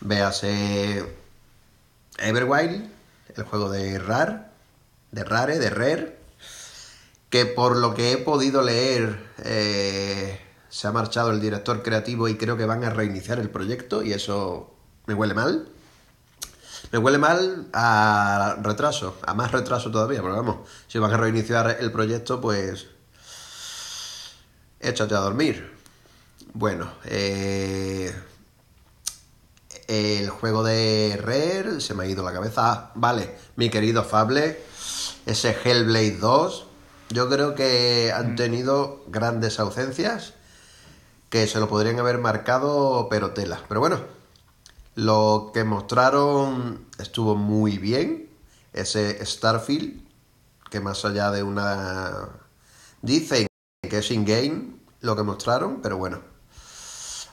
[0.00, 1.04] Véase
[2.18, 2.90] Everwild,
[3.34, 4.40] el juego de Rare,
[5.10, 6.18] de Rare, de Rare,
[7.30, 12.36] que por lo que he podido leer eh, se ha marchado el director creativo y
[12.36, 14.74] creo que van a reiniciar el proyecto y eso
[15.06, 15.68] me huele mal.
[16.92, 21.78] Me huele mal a retraso, a más retraso todavía, pero vamos, si van a reiniciar
[21.80, 22.86] el proyecto, pues
[24.80, 25.76] échate a dormir.
[26.54, 28.14] Bueno, eh,
[29.88, 32.70] el juego de Rare se me ha ido la cabeza.
[32.70, 34.62] Ah, vale, mi querido Fable,
[35.26, 36.66] ese Hellblade 2,
[37.10, 40.34] yo creo que han tenido grandes ausencias
[41.30, 43.60] que se lo podrían haber marcado, pero tela.
[43.68, 44.00] Pero bueno,
[44.94, 48.28] lo que mostraron estuvo muy bien.
[48.72, 50.02] Ese Starfield,
[50.70, 52.28] que más allá de una...
[53.00, 53.46] Dicen
[53.88, 56.20] que es in-game lo que mostraron, pero bueno.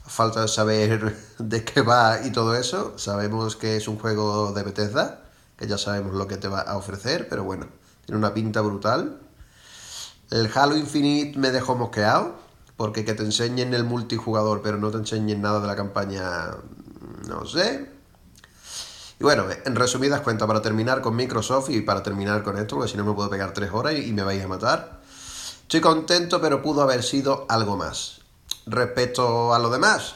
[0.07, 5.21] Falta saber de qué va y todo eso, sabemos que es un juego de Bethesda,
[5.57, 7.67] que ya sabemos lo que te va a ofrecer, pero bueno,
[8.05, 9.19] tiene una pinta brutal.
[10.29, 12.35] El Halo Infinite me dejó mosqueado,
[12.77, 16.51] porque que te enseñen el multijugador, pero no te enseñen nada de la campaña,
[17.27, 17.89] no sé.
[19.19, 22.91] Y bueno, en resumidas cuentas, para terminar con Microsoft y para terminar con esto, porque
[22.91, 25.01] si no me puedo pegar tres horas y me vais a matar.
[25.61, 28.24] Estoy contento, pero pudo haber sido algo más.
[28.65, 30.15] Respecto a lo demás,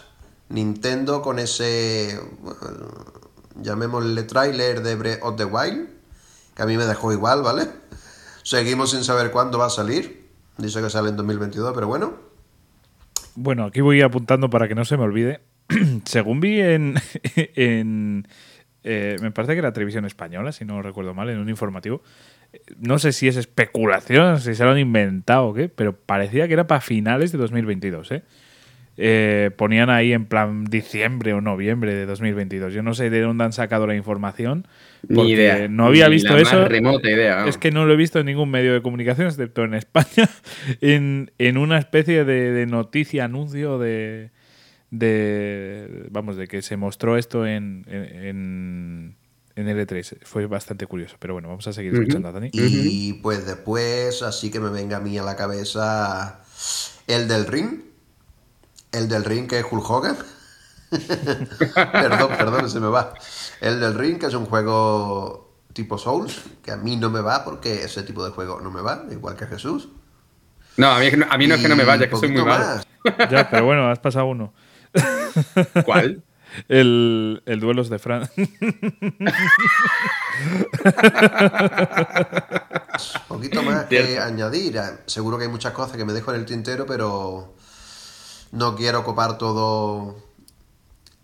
[0.50, 2.20] Nintendo con ese,
[3.62, 5.88] llamémosle trailer de Breath of the Wild,
[6.56, 7.68] que a mí me dejó igual, ¿vale?
[8.44, 10.28] Seguimos sin saber cuándo va a salir.
[10.58, 12.14] Dice que sale en 2022, pero bueno.
[13.36, 15.42] Bueno, aquí voy apuntando para que no se me olvide.
[16.06, 16.96] Según vi en,
[17.36, 18.28] en,
[18.84, 22.02] eh, me parece que era televisión española, si no recuerdo mal, en un informativo.
[22.78, 26.54] No sé si es especulación, si se lo han inventado o qué, pero parecía que
[26.54, 28.24] era para finales de 2022, ¿eh?
[29.02, 32.74] Eh, ponían ahí en plan diciembre o noviembre de 2022.
[32.74, 34.68] Yo no sé de dónde han sacado la información.
[35.08, 35.70] Porque Ni idea.
[35.70, 36.68] No había Ni visto la más eso.
[36.68, 37.50] remota idea, vamos.
[37.52, 40.30] Es que no lo he visto en ningún medio de comunicación, excepto en España,
[40.82, 44.32] en, en una especie de, de noticia, anuncio de,
[44.92, 46.08] de.
[46.12, 49.16] Vamos, de que se mostró esto en, en,
[49.56, 50.18] en L3.
[50.24, 51.16] Fue bastante curioso.
[51.20, 52.50] Pero bueno, vamos a seguir escuchando a Dani.
[52.52, 56.42] Y pues después, así que me venga a mí a la cabeza
[57.08, 57.89] el del ring.
[58.92, 60.18] El del ring que es Hulk Hogan.
[61.76, 63.14] perdón, perdón, se me va.
[63.62, 67.44] El del ring que es un juego tipo Souls, que a mí no me va
[67.44, 69.90] porque ese tipo de juego no me va, igual que a Jesús.
[70.78, 72.58] No, a mí, a mí no es que no me vaya, que soy muy poquito
[72.58, 72.66] malo.
[72.66, 72.86] más.
[73.32, 74.54] Ya, pero bueno, has pasado uno.
[75.86, 76.24] ¿Cuál?
[76.68, 78.30] El, el duelos de Fran.
[83.28, 84.82] poquito más que añadir.
[85.06, 87.56] Seguro que hay muchas cosas que me dejo en el tintero, pero
[88.52, 90.16] no quiero ocupar todo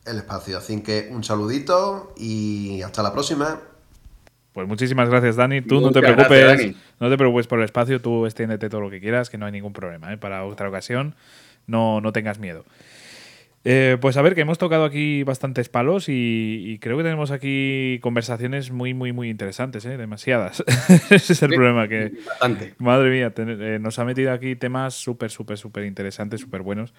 [0.06, 0.58] el espacio.
[0.58, 3.60] Así que un saludito y hasta la próxima.
[4.54, 5.62] Pues muchísimas gracias, Dani.
[5.62, 8.90] Tú no te preocupes, gracias, no te preocupes por el espacio, tú extiéndete todo lo
[8.90, 10.14] que quieras, que no hay ningún problema.
[10.14, 10.18] ¿eh?
[10.18, 11.16] Para otra ocasión,
[11.68, 12.64] no, no tengas miedo.
[13.68, 17.32] Eh, pues a ver, que hemos tocado aquí bastantes palos y, y creo que tenemos
[17.32, 19.98] aquí conversaciones muy, muy, muy interesantes, ¿eh?
[19.98, 20.64] demasiadas.
[21.10, 22.76] Ese es el Sí, problema, que bastante.
[22.78, 26.94] madre mía, eh, nos ha metido aquí temas súper, súper, súper interesantes, súper buenos.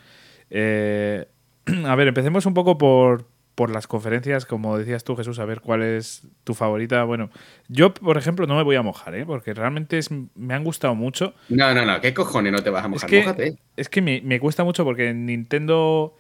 [0.51, 5.61] A ver, empecemos un poco por, por las conferencias, como decías tú, Jesús, a ver
[5.61, 7.03] cuál es tu favorita.
[7.05, 7.31] Bueno,
[7.69, 9.25] yo, por ejemplo, no me voy a mojar, ¿eh?
[9.27, 11.35] porque realmente es- me han gustado mucho.
[11.49, 13.09] No, no, no, ¿qué cojones no te vas a mojar?
[13.09, 13.59] Es que, Mójate.
[13.77, 16.17] es que me, me cuesta mucho porque en Nintendo,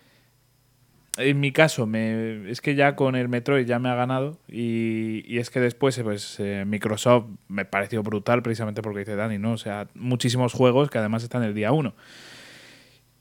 [1.16, 5.24] en mi caso, me, es que ya con el Metroid ya me ha ganado y,
[5.26, 9.52] y es que después pues, eh, Microsoft me pareció brutal precisamente porque dice Dani, ¿no?
[9.52, 11.94] O sea, muchísimos juegos que además están el día 1.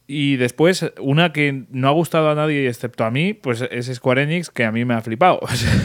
[0.08, 4.22] Y después, una que no ha gustado a nadie excepto a mí, pues es Square
[4.22, 5.40] Enix, que a mí me ha flipado.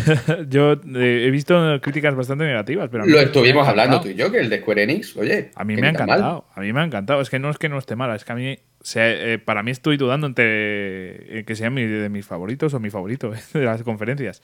[0.48, 4.40] Yo eh, he visto críticas bastante negativas, pero Lo estuvimos hablando tú y yo, que
[4.40, 5.50] el de Square Enix, oye.
[5.54, 6.02] A mí me ha mal.
[6.02, 7.20] encantado, a mí me ha encantado.
[7.22, 9.38] Es que no es que no esté mala, es que a mí, o sea, eh,
[9.38, 13.32] para mí estoy dudando entre eh, que sea mi- de mis favoritos o mi favorito
[13.34, 14.42] eh, de las conferencias.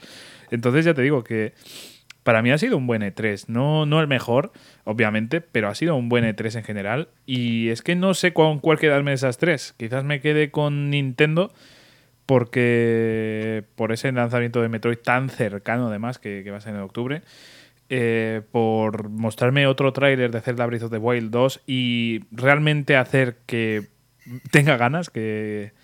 [0.51, 1.53] Entonces ya te digo que
[2.27, 4.51] para mí ha sido un buen E3, no, no el mejor,
[4.83, 7.09] obviamente, pero ha sido un buen E3 en general.
[7.25, 9.77] Y es que no sé con cuál quedarme de esas tres.
[9.79, 11.53] Quizás me quede con Nintendo
[12.27, 16.81] porque por ese lanzamiento de Metroid tan cercano además que, que va a ser en
[16.81, 17.23] octubre
[17.91, 23.37] eh, por mostrarme otro tráiler de Zelda Breath of the Wild 2 y realmente hacer
[23.47, 23.87] que
[24.51, 25.75] tenga ganas, que,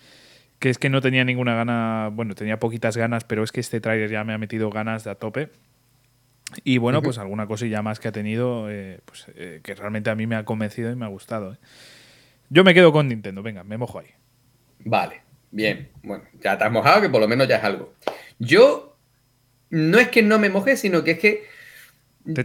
[0.59, 3.81] que es que no tenía ninguna gana, bueno, tenía poquitas ganas, pero es que este
[3.81, 5.51] tráiler ya me ha metido ganas de a tope.
[6.65, 10.15] Y bueno, pues alguna cosilla más que ha tenido, eh, pues, eh, que realmente a
[10.15, 11.55] mí me ha convencido y me ha gustado.
[11.55, 11.57] ¿eh?
[12.51, 14.09] Yo me quedo con Nintendo, venga, me mojo ahí.
[14.81, 15.89] Vale, bien.
[16.03, 17.95] Bueno, ya te has mojado, que por lo menos ya es algo.
[18.39, 18.97] Yo
[19.71, 21.45] no es que no me moje, sino que es que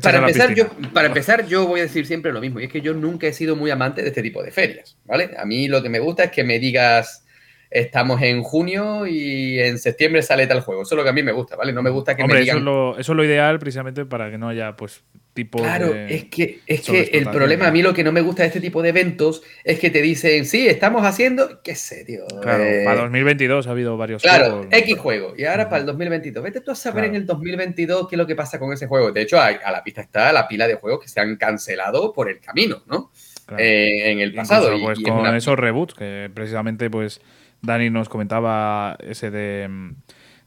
[0.02, 2.82] para empezar, yo, para empezar, yo voy a decir siempre lo mismo, y es que
[2.82, 5.32] yo nunca he sido muy amante de este tipo de ferias, ¿vale?
[5.38, 7.27] A mí lo que me gusta es que me digas,
[7.70, 10.84] estamos en junio y en septiembre sale tal juego.
[10.84, 11.74] Eso es lo que a mí me gusta, ¿vale?
[11.74, 12.58] No me gusta que Hombre, me eso digan...
[12.60, 16.16] es, lo, eso es lo ideal precisamente para que no haya pues tipo Claro, de
[16.16, 18.60] es que, es que el problema, a mí lo que no me gusta de este
[18.60, 22.26] tipo de eventos es que te dicen, sí, estamos haciendo, qué sé, tío.
[22.42, 24.68] Claro, eh, para 2022 ha habido varios Claro, juegos.
[24.72, 25.34] X juego.
[25.38, 26.44] Y ahora para el 2022.
[26.44, 27.10] Vete tú a saber Claro.
[27.10, 29.12] en el 2022 qué es lo que pasa con ese juego.
[29.12, 32.12] De hecho, a, a la pista está la pila de juegos que se han cancelado
[32.14, 33.12] por el camino, ¿no?
[33.46, 33.64] Claro.
[33.64, 34.76] Eh, en el Incluso, pasado.
[34.76, 37.22] y- pues y con una- esos reboots, que precisamente pues
[37.68, 39.90] Dani nos comentaba ese de, mm,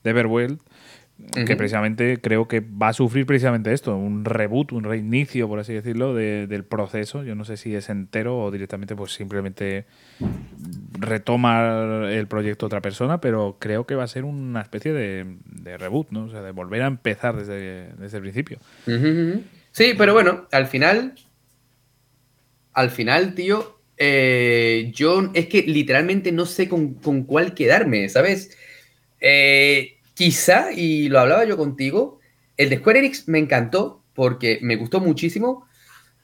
[0.03, 0.59] de Everwild,
[1.45, 5.75] que precisamente creo que va a sufrir precisamente esto, un reboot, un reinicio, por así
[5.75, 7.23] decirlo, de- del proceso.
[7.23, 9.85] Yo no sé si es entero o directamente pues simplemente
[10.99, 15.77] retoma el proyecto otra persona, pero creo que va a ser una especie de, de
[15.79, 16.25] reboot, ¿no?
[16.25, 18.59] O sea, de volver a empezar desde, desde el principio.
[19.73, 21.15] Sí, pero bueno, al final.
[22.73, 23.80] Al final, tío.
[24.01, 28.57] Eh, yo es que literalmente no sé con, con cuál quedarme, ¿sabes?
[29.21, 32.21] Eh, quizá, y lo hablaba yo contigo,
[32.57, 35.67] el de Square Enix me encantó porque me gustó muchísimo.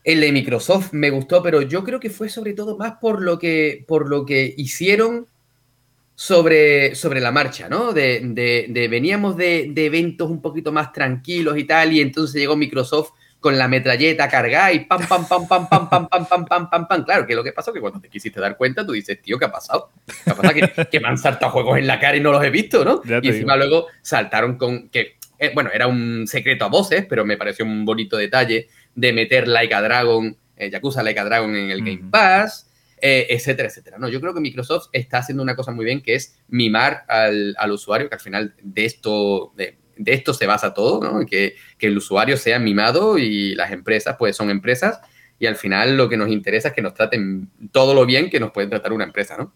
[0.04, 3.38] El de Microsoft me gustó, pero yo creo que fue sobre todo más por lo
[3.38, 5.26] que, por lo que hicieron
[6.14, 7.92] sobre, sobre la marcha, ¿no?
[7.92, 12.40] De, de- de- veníamos de, de eventos un poquito más tranquilos y tal, y entonces
[12.40, 13.10] llegó Microsoft
[13.46, 16.88] con la metralleta cargada y pam, pam, pam, pam, pam, pam, pam, pam, pam, pam,
[16.88, 17.04] pam.
[17.04, 19.44] Claro, que lo que pasó que cuando te quisiste dar cuenta, tú dices, tío, ¿qué
[19.44, 19.92] ha pasado?
[20.24, 20.52] ¿Qué ha pasado?
[20.52, 23.04] Que, que me han saltado juegos en la cara y no los he visto, ¿no?
[23.04, 23.68] Ya Y encima digo.
[23.68, 27.84] luego saltaron con que eh, bueno, era un secreto a voces, pero me pareció un
[27.84, 28.66] bonito detalle
[28.96, 32.68] de meter Like a Dragon, eh, Yakuza Like a Dragon en el Game Pass,
[33.00, 33.98] eh, etcétera, etcétera.
[33.98, 37.54] No, yo creo que Microsoft está haciendo una cosa muy bien que es mimar al,
[37.58, 41.26] al usuario, que al final de esto, de, de esto se basa todo, ¿no?
[41.26, 45.00] Que, que el usuario sea mimado y las empresas, pues son empresas
[45.38, 48.40] y al final lo que nos interesa es que nos traten todo lo bien que
[48.40, 49.52] nos puede tratar una empresa, ¿no?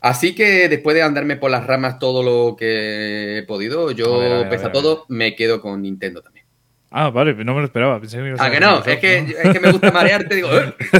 [0.00, 4.18] Así que después de andarme por las ramas todo lo que he podido, yo, A
[4.18, 6.46] ver, a ver, a pese a ver, todo, me quedo con Nintendo también.
[6.90, 8.00] Ah, vale, no me lo esperaba.
[8.00, 10.48] Pensé que Ah, que no, es que, es que me gusta marearte, digo,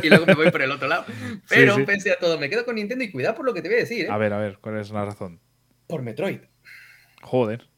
[0.02, 1.04] y luego me voy por el otro lado.
[1.48, 1.82] Pero sí.
[1.84, 3.80] pese a todo, me quedo con Nintendo y cuidado por lo que te voy a
[3.80, 4.10] decir, ¿eh?
[4.10, 5.40] A ver, a ver, ¿cuál es la razón?
[5.86, 6.40] Por Metroid.
[7.22, 7.68] Joder.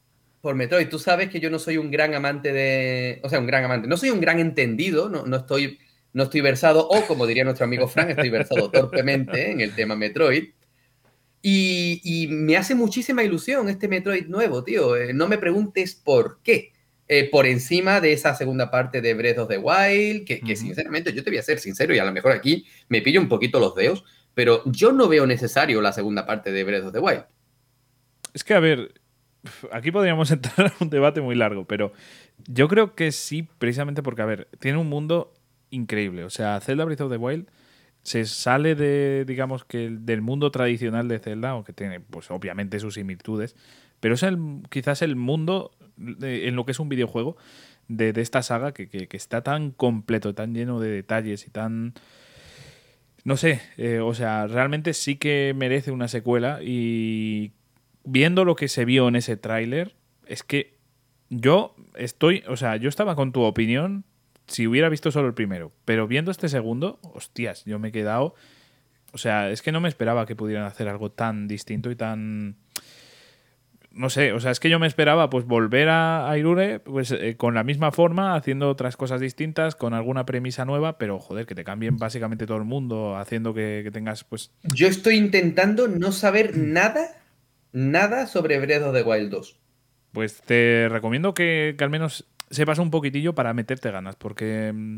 [0.41, 3.19] Por Metroid, tú sabes que yo no soy un gran amante de.
[3.23, 3.87] O sea, un gran amante.
[3.87, 5.79] No soy un gran entendido, no, no estoy,
[6.13, 9.95] no estoy versado, o como diría nuestro amigo Frank, estoy versado torpemente en el tema
[9.95, 10.49] Metroid.
[11.43, 14.95] Y, y me hace muchísima ilusión este Metroid nuevo, tío.
[14.95, 16.73] Eh, no me preguntes por qué.
[17.07, 21.11] Eh, por encima de esa segunda parte de Breath of the Wild, que, que sinceramente
[21.11, 23.59] yo te voy a ser sincero y a lo mejor aquí me pillo un poquito
[23.59, 27.25] los dedos, pero yo no veo necesario la segunda parte de Breath of the Wild.
[28.33, 29.00] Es que, a ver,
[29.71, 31.93] aquí podríamos entrar a un debate muy largo, pero
[32.47, 35.33] yo creo que sí, precisamente porque, a ver, tiene un mundo
[35.69, 36.23] increíble.
[36.23, 37.47] O sea, Zelda Breath of the Wild
[38.03, 42.79] se sale de, digamos que, el- del mundo tradicional de Zelda, aunque tiene, pues, obviamente
[42.79, 43.55] sus similitudes,
[43.99, 44.37] pero es el,
[44.69, 47.37] quizás el mundo en lo que es un videojuego
[47.87, 51.93] de, esta saga que, que- que está tan completo, tan lleno de detalles y tan...
[53.23, 57.51] No sé, eh, o sea, realmente sí que merece una secuela y
[58.03, 60.77] viendo lo que se vio en ese tráiler, es que
[61.29, 64.05] yo estoy, o sea, yo estaba con tu opinión
[64.47, 68.35] si hubiera visto solo el primero, pero viendo este segundo, hostias, yo me he quedado,
[69.13, 72.57] o sea, es que no me esperaba que pudieran hacer algo tan distinto y tan
[73.93, 77.11] no sé, o sea, es que yo me esperaba pues volver a, a Irure pues
[77.11, 81.45] eh, con la misma forma, haciendo otras cosas distintas, con alguna premisa nueva, pero joder,
[81.45, 85.87] que te cambien básicamente todo el mundo, haciendo que, que tengas pues Yo estoy intentando
[85.87, 87.20] no saber nada,
[87.73, 89.59] nada sobre Breath of the Wild 2.
[90.11, 94.97] Pues te recomiendo que, que al menos sepas un poquitillo para meterte ganas, porque mm,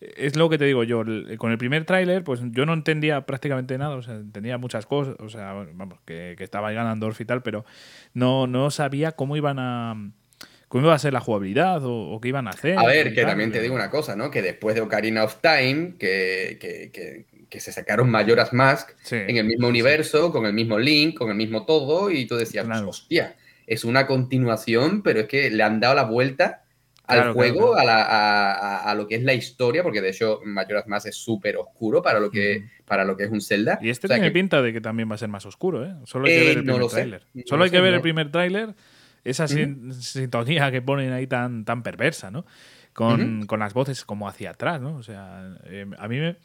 [0.00, 1.02] es lo que te digo yo.
[1.38, 5.16] Con el primer tráiler, pues yo no entendía prácticamente nada, o sea, entendía muchas cosas,
[5.20, 7.64] o sea, vamos, que, que estaba Ganondorf y tal, pero
[8.12, 10.12] no, no sabía cómo iban a.
[10.68, 12.78] cómo iba a ser la jugabilidad o, o qué iban a hacer.
[12.78, 13.30] A ver, que tal.
[13.30, 14.30] también te digo una cosa, ¿no?
[14.30, 19.36] Que después de Ocarina of Time, que, que, que- que se sacaron Majora's Mask en
[19.36, 23.36] el mismo universo, con el mismo Link, con el mismo todo, y tú decías, hostia,
[23.66, 26.62] es una continuación, pero es que le han dado la vuelta
[27.06, 27.80] al Claro, juego, claro, claro.
[27.80, 31.06] A, la- a- a- a lo que es la historia, porque de hecho Majora's Mask
[31.06, 33.78] es súper oscuro para lo, que, para lo que es un Zelda.
[33.80, 35.84] Y este O sea tiene que- pinta de que también va a ser más oscuro,
[35.86, 35.94] ¿eh?
[36.04, 36.96] Solo hay que Eh, ver el no primer sé.
[36.96, 37.22] tráiler.
[37.34, 37.96] No Solo lo hay que sé, ver no.
[37.96, 38.74] el primer tráiler,
[39.22, 42.44] esa sin- sintonía que ponen ahí tan, tan perversa, ¿no?
[42.92, 44.96] Con, con las voces como hacia atrás, ¿no?
[44.96, 46.36] O sea, eh, a mí me...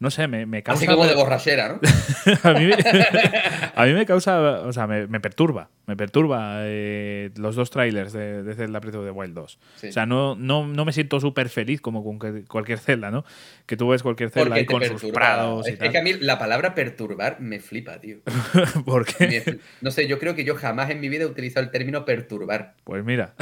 [0.00, 0.78] No sé, me, me causa...
[0.84, 1.80] Así como de borrachera, ¿no?
[2.42, 2.74] a, mí me,
[3.74, 8.14] a mí me causa, o sea, me, me perturba, me perturba eh, los dos trailers
[8.14, 9.58] de, de Zelda Breath of the Wild 2.
[9.76, 9.88] Sí.
[9.88, 13.26] O sea, no, no, no me siento súper feliz como con cualquier Zelda, ¿no?
[13.66, 15.12] Que tú ves cualquier Zelda ahí con sus perturba.
[15.14, 18.20] prados y Es, que a mí la palabra perturbar me flipa, tío.
[18.86, 19.42] ¿Por qué?
[19.46, 22.06] Me- no sé, yo creo que yo jamás en mi vida he utilizado el término
[22.06, 22.72] perturbar.
[22.84, 23.34] Pues mira.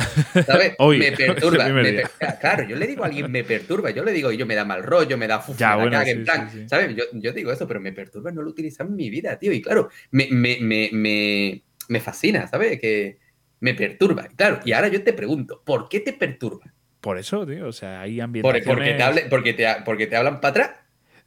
[0.44, 0.74] ¿Sabes?
[0.78, 1.68] Hoy, me perturba.
[1.68, 3.90] me per- Claro, yo le digo a alguien me perturba.
[3.90, 6.10] Yo le digo, yo me da mal rollo, me da uf, Ya, me bueno, sí,
[6.10, 6.47] en plan.
[6.47, 6.68] sí, sí.
[6.68, 6.94] ¿Sabes?
[6.96, 9.52] Yo, yo digo eso, pero me perturba, no lo he utilizado en mi vida, tío.
[9.52, 12.80] Y claro, me, me, me, me, me fascina, ¿sabes?
[12.80, 13.18] Que
[13.60, 14.28] me perturba.
[14.32, 16.72] Y Claro, y ahora yo te pregunto, ¿por qué te perturba?
[17.00, 18.66] Por eso, tío, o sea, hay ¿Por- ambientaciones...
[18.66, 20.70] porque, te hable- porque, te, porque te hablan para atrás?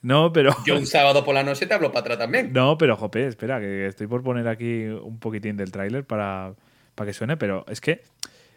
[0.01, 0.55] No, pero...
[0.65, 2.51] Yo un sábado por la noche te hablo para atrás también.
[2.53, 6.55] No, pero jope, espera, que estoy por poner aquí un poquitín del tráiler para,
[6.95, 8.01] para que suene, pero es que,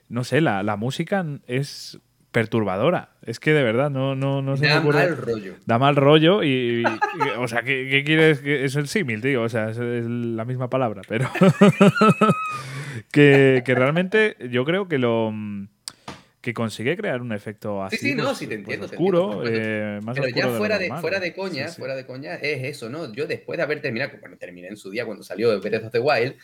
[0.09, 1.99] no sé, la, la música es
[2.35, 3.11] perturbadora.
[3.25, 4.99] Es que de verdad, no, no, no se me Da ocurre.
[5.07, 5.55] mal rollo.
[5.67, 8.43] Da mal rollo y, y- y- o sea, ¿qué, qué quieres?
[8.45, 11.31] Es el símil, tío, o sea, es, es la misma palabra, pero
[13.13, 15.33] que, que realmente yo creo que lo
[16.41, 18.89] que consigue crear un efecto así Sí, sí, no, pues, sí te pues entiendo.
[18.89, 21.01] te oscuro, entiendo, eh, más Pero oscuro ya fuera de, normal.
[21.01, 21.79] fuera de coña, Sí, sí.
[21.81, 23.11] fuera de coña, es eso, ¿no?
[23.15, 26.01] Yo después de haber terminado, bueno, terminé en su día cuando salió Breath of the
[26.01, 26.35] Wild,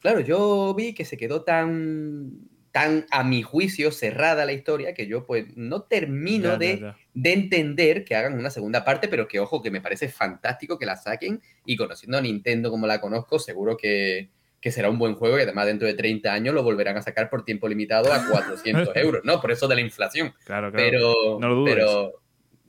[0.00, 2.30] claro, yo vi que se quedó tan,
[2.74, 6.96] tan a mi juicio cerrada la historia que yo pues no termino Ya, de, ya.
[7.14, 10.84] de entender que hagan una segunda parte, pero que ojo, que me parece fantástico que
[10.84, 14.28] la saquen y conociendo a Nintendo como la conozco, seguro que,
[14.60, 17.30] que será un buen juego y además dentro de 30 años lo volverán a sacar
[17.30, 19.40] por tiempo limitado a 400 euros, ¿no?
[19.40, 20.34] Por eso de la inflación.
[20.44, 20.90] Claro, claro.
[20.90, 21.74] Pero, No lo dudes.
[21.76, 22.12] pero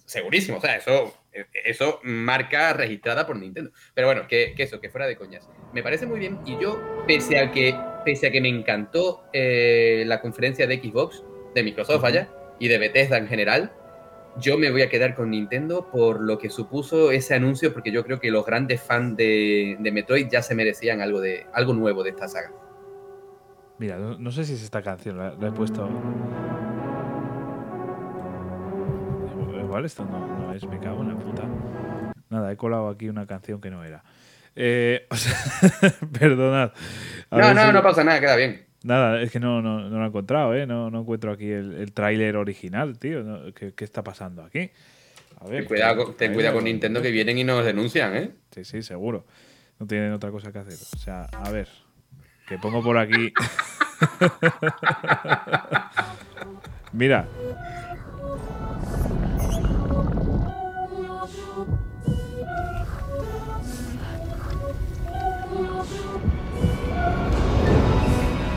[0.05, 1.15] segurísimo, o sea, eso
[1.65, 3.71] eso marca registrada por Nintendo.
[3.93, 5.49] Pero bueno, que, eso, que fuera de coñas.
[5.73, 10.03] Me parece muy bien y yo, pese a que, pese a que me encantó eh,
[10.07, 11.23] la conferencia de Xbox,
[11.53, 13.71] de Microsoft allá, y de Bethesda en general,
[14.37, 18.03] yo me voy a quedar con Nintendo por lo que supuso ese anuncio, porque yo
[18.03, 22.09] creo que los grandes fans de, Metroid ya se merecían algo, de, algo nuevo de
[22.11, 22.51] esta saga.
[23.77, 25.89] Mira, no, sé si es esta canción, la, he puesto.
[29.61, 31.43] Igual esto no, no es, me cago en la puta.
[32.29, 34.03] Nada, he colado aquí una canción que no era.
[34.55, 35.37] Eh, o sea,
[36.17, 36.71] perdonad.
[37.29, 38.65] A No, no, si- no pasa nada, queda bien.
[38.83, 40.67] Nada, es que no, no, no lo he encontrado, ¿eh?
[40.67, 43.23] No, no encuentro aquí el, el tráiler original, tío.
[43.23, 44.69] No, ¿qué, qué está pasando aquí?
[45.39, 48.31] A ver, Ten cuidado, con- ten cuidado con Nintendo que vienen y nos denuncian, ¿eh?
[48.51, 49.25] Sí, sí, seguro.
[49.79, 50.75] No tienen otra cosa que hacer.
[50.95, 51.67] O sea, a ver,
[52.47, 53.33] que pongo por aquí.
[56.93, 57.27] Mira.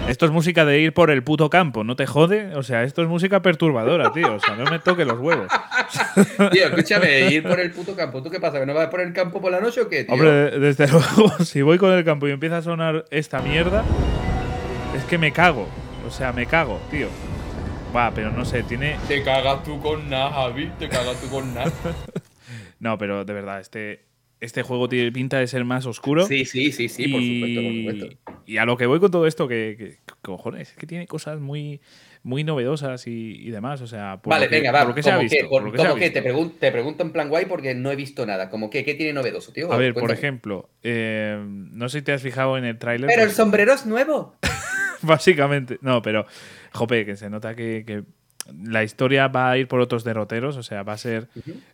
[0.09, 2.55] Esto es música de ir por el puto campo, ¿no te jode?
[2.55, 4.35] O sea, esto es música perturbadora, tío.
[4.35, 5.49] O sea, no me toque los huevos.
[6.53, 8.23] Tío, escúchame, ir por el puto campo.
[8.23, 8.59] ¿Tú qué pasa?
[8.59, 10.15] ¿Que no vas por el campo por la noche o qué, tío?
[10.15, 13.85] Hombre, desde luego, si voy con el campo y empieza a sonar esta mierda,
[14.97, 15.69] es que me cago.
[16.07, 17.09] O sea, me cago, tío.
[17.95, 18.97] Va, pero no sé, tiene.
[19.09, 20.71] Te cagas tú con nada, Javi.
[20.79, 21.71] Te cagas tú con nada.
[22.81, 24.05] No, pero de verdad, este,
[24.41, 26.27] este juego tiene pinta de ser más oscuro.
[26.27, 27.73] Sí, sí, sí, sí, por supuesto, por
[28.07, 28.43] supuesto.
[28.47, 31.41] Y a lo que voy con todo esto, que, que- cojones, es que tiene cosas
[31.41, 31.81] muy,
[32.23, 33.81] muy novedosas y, y demás.
[33.83, 34.85] O sea, por vale, lo que, venga, por va.
[34.85, 35.37] lo que se ha ¿Cómo visto.
[35.41, 35.49] qué?
[35.49, 36.13] por lo que se ha visto.
[36.23, 38.49] Te, pregun- te pregunto en plan guay porque no he visto nada.
[38.51, 38.85] ¿Cómo qué?
[38.85, 39.73] ¿Qué tiene novedoso, tío?
[39.73, 43.09] A ver, por ejemplo, eh, no sé si te has fijado en el tráiler.
[43.09, 44.37] Pero el pues- sombrero es nuevo.
[45.03, 46.27] Básicamente, no, pero,
[46.73, 48.03] jope, que se nota que, que
[48.63, 51.29] la historia va a ir por otros derroteros, o sea, va a ser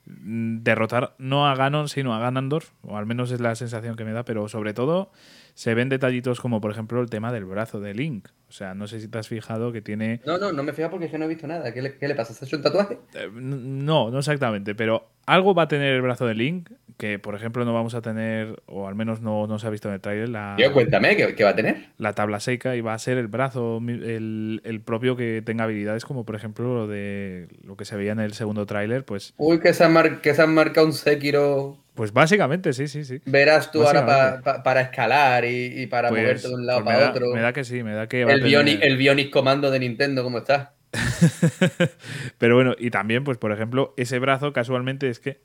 [0.07, 4.05] mm, derrotar no a Ganon, sino a Ganondorf, o al menos es la sensación que
[4.05, 5.11] me da, pero sobre todo
[5.55, 8.29] se ven detallitos como, por ejemplo, el tema del brazo de Link.
[8.49, 10.21] O sea, no sé si te has fijado que tiene...
[10.27, 11.73] No, no, no me fijas porque es que no he visto nada.
[11.73, 12.33] ¿Qué le, qué le pasa?
[12.35, 12.99] ¿Se ha hecho un tatuaje?
[13.15, 17.35] Eh, No, no exactamente, pero algo va a tener el brazo de Link, que por
[17.35, 20.01] ejemplo no vamos a tener, o al menos no, no se ha visto en el
[20.01, 21.87] trailer, la, Tío, cuéntame, ¿qué, qué va a tener?
[21.99, 26.05] la tabla seca y va a ser el brazo el, el propio que tenga habilidades
[26.05, 29.59] como por ejemplo lo de lo que se veía en el segundo tráiler pues Uy,
[29.61, 31.79] que se han, mar- que se han marcado un Sekiro.
[31.95, 36.23] Pues básicamente sí sí sí Verás tú ahora pa- para escalar y, y para Pues-
[36.23, 37.35] moverte de un lado pues para da- otro.
[37.35, 39.71] me da que sí me da que va a el, tener- Bionic, el Bionic Comando
[39.71, 40.75] de Nintendo, ¿cómo está?
[42.39, 45.41] pero bueno y también pues por ejemplo ese brazo casualmente es que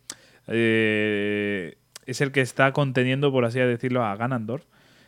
[0.48, 4.64] eh, es el que está conteniendo por así decirlo a Ganondorf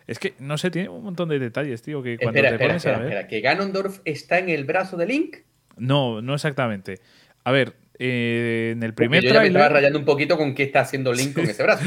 [0.08, 2.78] es que no sé tiene un montón de detalles tío que cuando Espera, te pones
[2.78, 3.28] espera, a ver espera.
[3.28, 5.38] ¿Que Ganondorf está en el brazo de Link?
[5.78, 7.00] no no exactamente
[7.44, 10.64] a ver eh, en el primer yo ya me estaba rayando un poquito con qué
[10.64, 11.86] está haciendo Link con ese brazo.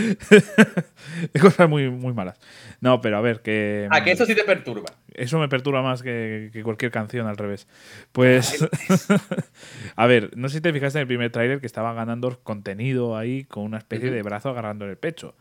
[1.41, 2.39] cosas muy, muy malas.
[2.81, 3.89] No, pero a ver, que.
[3.91, 4.93] A que eso sí te perturba.
[5.13, 7.67] Eso me perturba más que, que cualquier canción al revés.
[8.13, 8.65] Pues.
[9.97, 13.17] a ver, no sé si te fijaste en el primer tráiler que estaba ganando contenido
[13.17, 15.35] ahí con una especie de brazo agarrando el pecho.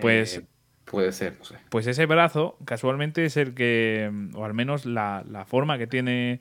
[0.00, 0.38] Pues.
[0.38, 0.46] Eh,
[0.86, 1.56] puede ser, no sé.
[1.68, 4.10] Pues ese brazo, casualmente, es el que.
[4.32, 6.40] O al menos la, la forma que tiene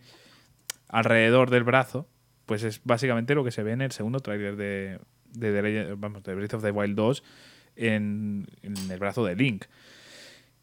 [0.87, 2.07] alrededor del brazo.
[2.45, 4.99] Pues es básicamente lo que se ve en el segundo tráiler de,
[5.33, 7.23] de, de Breath of the Wild 2
[7.75, 9.65] en, en el brazo de Link.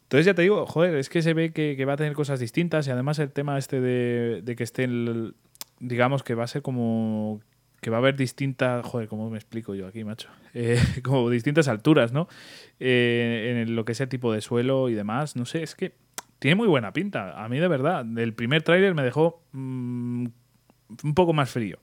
[0.03, 2.39] Entonces ya te digo, joder, es que se ve que, que va a tener cosas
[2.39, 5.35] distintas y además el tema este de, de que esté, el-
[5.79, 7.41] digamos que va a ser como
[7.79, 10.29] que va a haber distintas, joder, ¿cómo me explico yo aquí, macho?
[10.53, 12.27] Eh, como distintas alturas, ¿no?
[12.79, 15.93] Eh, en lo que sea tipo de suelo y demás, no sé, es que
[16.39, 17.41] tiene muy buena pinta.
[17.43, 20.25] A mí de verdad, el primer tráiler me dejó mm,
[21.03, 21.79] un poco más frío.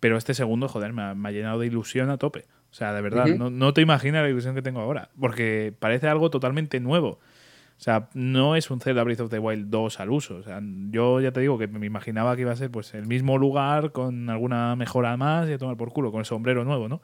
[0.00, 2.44] Pero este segundo, joder, me ha, me ha llenado de ilusión a tope.
[2.70, 5.10] O sea, de verdad, no, no te imaginas la ilusión que tengo ahora.
[5.18, 7.18] Porque parece algo totalmente nuevo.
[7.78, 10.36] O sea, no es un Zelda Breath of the Wild 2 al uso.
[10.36, 10.60] O sea,
[10.90, 13.92] yo ya te digo que me imaginaba que iba a ser pues el mismo lugar
[13.92, 17.00] con alguna mejora más y a tomar por culo, con el sombrero nuevo, ¿no?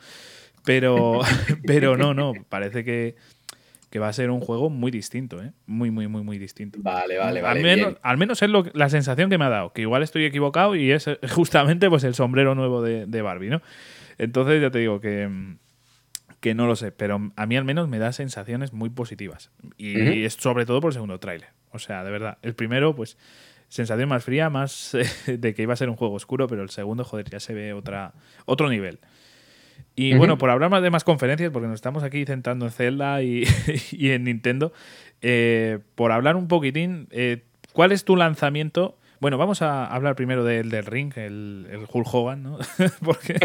[0.64, 1.20] Pero,
[1.66, 2.32] pero no, no.
[2.48, 3.14] Parece que,
[3.94, 5.52] que va a ser un juego muy distinto, ¿eh?
[5.66, 6.80] Muy, muy, muy, muy distinto.
[6.82, 7.62] Vale, vale, al vale.
[7.62, 7.98] menos, bien.
[8.02, 10.90] al menos es lo, la sensación que me ha dado, que igual estoy equivocado y
[10.90, 13.62] es eh, justamente pues el sombrero nuevo de, de Barbie, ¿no?
[14.18, 15.30] Entonces ya te digo que,
[16.40, 19.52] que no lo sé, pero a mí al menos me da sensaciones muy positivas.
[19.76, 21.50] Y es sobre todo por el segundo tráiler.
[21.70, 23.16] O sea, de verdad, el primero pues
[23.68, 24.96] sensación más fría, más
[25.28, 27.72] de que iba a ser un juego oscuro, pero el segundo, joder, ya se ve
[27.72, 28.12] otra,
[28.44, 28.98] otro nivel.
[29.96, 33.22] Y bueno, por hablar más de más conferencias, porque nos estamos aquí centrando en Zelda
[33.22, 33.44] y,
[33.92, 34.72] y en Nintendo,
[35.22, 40.44] eh, por hablar un poquitín, eh, ¿cuál es tu lanzamiento Bueno, vamos a hablar primero
[40.44, 42.58] del del ring, el, el Hulk Hogan, ¿no?
[43.04, 43.36] Porque.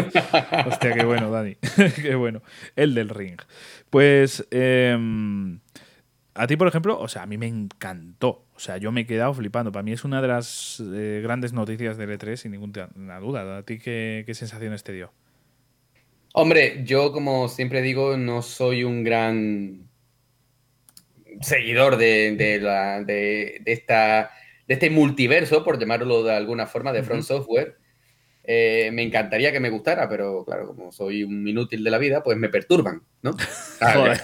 [0.66, 1.56] Hostia, qué bueno, Dani.
[2.02, 2.42] qué bueno.
[2.74, 3.40] El del ring.
[3.88, 4.46] Pues.
[4.50, 5.60] em,
[6.34, 8.46] a ti, por ejemplo, o sea, a mí me encantó.
[8.54, 9.72] O sea, yo me he quedado flipando.
[9.72, 13.58] Para mí es una de las eh, grandes noticias del E3, sin ninguna duda.
[13.58, 15.12] ¿A ti qué, qué sensaciones te dio?
[16.32, 19.88] Hombre, yo como siempre digo, no soy un gran
[21.40, 24.30] seguidor de, de la, de, de esta,
[24.66, 27.22] de este multiverso, por llamarlo de alguna forma, de Front.
[27.24, 27.76] Software.
[28.44, 32.22] Eh, me encantaría que me gustara, pero claro, como soy un inútil de la vida,
[32.22, 33.32] pues me perturban, ¿no?
[33.82, 34.20] Ah, Joder.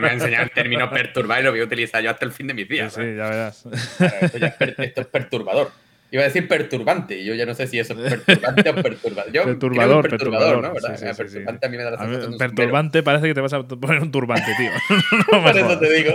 [0.00, 2.46] va a enseñar el término perturbar y lo voy a utilizar yo hasta el fin
[2.46, 2.92] de mis días.
[2.94, 3.66] Sí, sí, ya verás.
[3.66, 5.70] Esto, ya es per- esto es perturbador.
[6.10, 9.32] Iba a decir perturbante, y yo ya no sé si eso es perturbante o perturbador.
[9.32, 10.72] Yo Perturbador, creo perturbador, ¿no?
[10.72, 10.98] perturbador, ¿Verdad?
[10.98, 11.34] sí, sí, sí, sí.
[11.34, 14.00] perturbante a mí me da la mí, sensación perturbante parece que te vas a poner
[14.00, 14.70] un turbante, tío.
[15.32, 16.14] No Por eso te digo.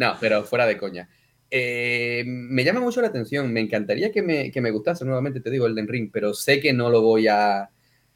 [0.00, 1.08] no, pero fuera de coña.
[1.50, 3.52] Eh, me llama mucho la atención.
[3.52, 6.60] Me encantaría que me, que me gustase nuevamente, te digo, el Den Ring, pero sé
[6.60, 7.70] que no lo voy a,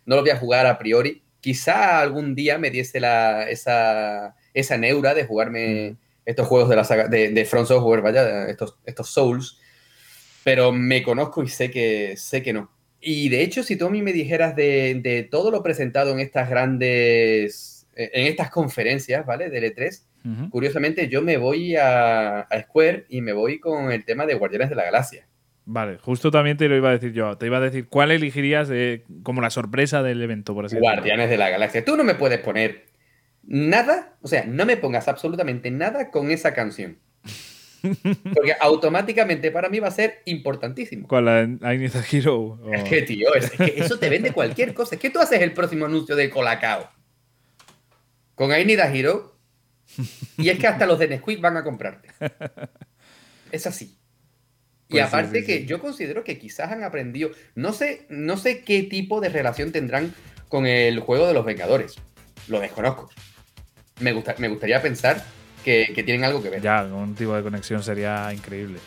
[0.07, 1.23] no lo voy a jugar a priori.
[1.41, 6.85] Quizá algún día me diese la, esa, esa neura de jugarme estos juegos de la
[6.85, 9.59] saga de, de Front Software, vaya, estos, estos Souls.
[10.51, 12.71] Pero me conozco y sé que, sé que no.
[13.01, 16.21] Y de hecho, si tú a mí me dijeras de, de todo lo presentado en
[16.21, 19.49] estas grandes, en estas conferencias, ¿vale?
[19.49, 20.51] Del E3, Ujú.
[20.51, 24.69] Curiosamente, yo me voy a, a Square y me voy con el tema de Guardianes
[24.69, 25.27] de la Galaxia.
[25.65, 27.39] Vale, justo también te lo iba a decir yo.
[27.39, 30.95] Te iba a decir cuál elegirías de, como la sorpresa del evento, por así decirlo.
[30.95, 31.85] Guardianes de la Galaxia.
[31.85, 32.87] Tú no me puedes poner
[33.45, 36.99] nada, o sea, no me pongas absolutamente nada con esa canción.
[38.35, 41.09] Porque automáticamente para mí va a ser importantísimo.
[41.09, 41.25] ¿Cuál?
[41.25, 42.59] ¿La I Need a Hero?
[42.73, 44.95] Es que, tío, es, es que eso te vende cualquier cosa.
[44.95, 46.89] Es que tú haces el próximo anuncio de Colacao
[48.35, 49.37] con I Need a Hero
[50.39, 52.09] y es que hasta los de Nesquik van a comprarte.
[53.53, 53.97] Es así.
[54.89, 55.67] Y Pues sí, aparte sí, que sí.
[55.67, 60.15] yo considero que quizás han aprendido, no sé, no sé qué tipo de relación tendrán
[60.49, 61.97] con el juego de los Vengadores.
[62.49, 63.11] Lo desconozco.
[64.01, 65.23] Me, gusta, me gustaría pensar
[65.65, 66.63] que, que tienen algo que ver.
[66.63, 68.79] Ya, un tipo de conexión sería increíble.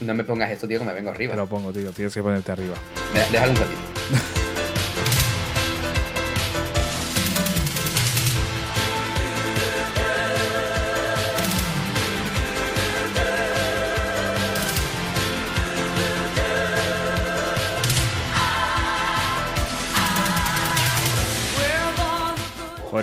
[0.00, 1.32] No me pongas esto, tío, que me vengo arriba.
[1.32, 1.90] Te lo pongo, tío.
[1.92, 2.76] Tienes que ponerte arriba.
[3.32, 4.38] Déjalo un ratito.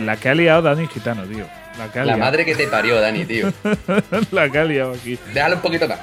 [0.05, 1.45] la que ha liado Dani Gitano, tío.
[1.77, 3.51] La, que madre que te parió, Dani, tío.
[4.31, 5.19] la que ha liado aquí.
[5.33, 5.99] Déjalo un poquito más.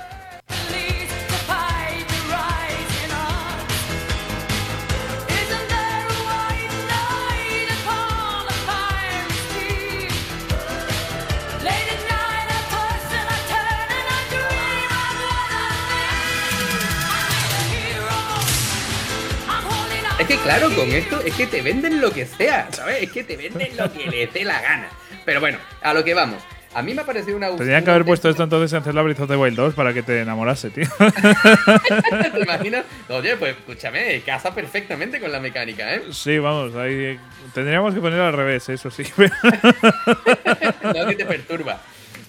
[20.42, 23.02] Claro, con esto es que te venden lo que sea, ¿sabes?
[23.02, 24.88] Es que te venden lo que les dé la gana.
[25.24, 26.42] Pero bueno, a lo que vamos.
[26.74, 27.48] A mí me ha parecido una...
[27.48, 30.02] Tendrían que haber puesto esto entonces en Zelda Breath of the Wild 2 para que
[30.02, 30.86] te enamorase, tío.
[32.32, 32.84] ¿Te imaginas?
[33.10, 36.02] Oye, pues escúchame, casa perfectamente con la mecánica, ¿eh?
[36.12, 37.18] Sí, vamos, ahí
[37.52, 39.02] tendríamos que poner al revés, eso sí.
[40.82, 41.78] no, que te perturba.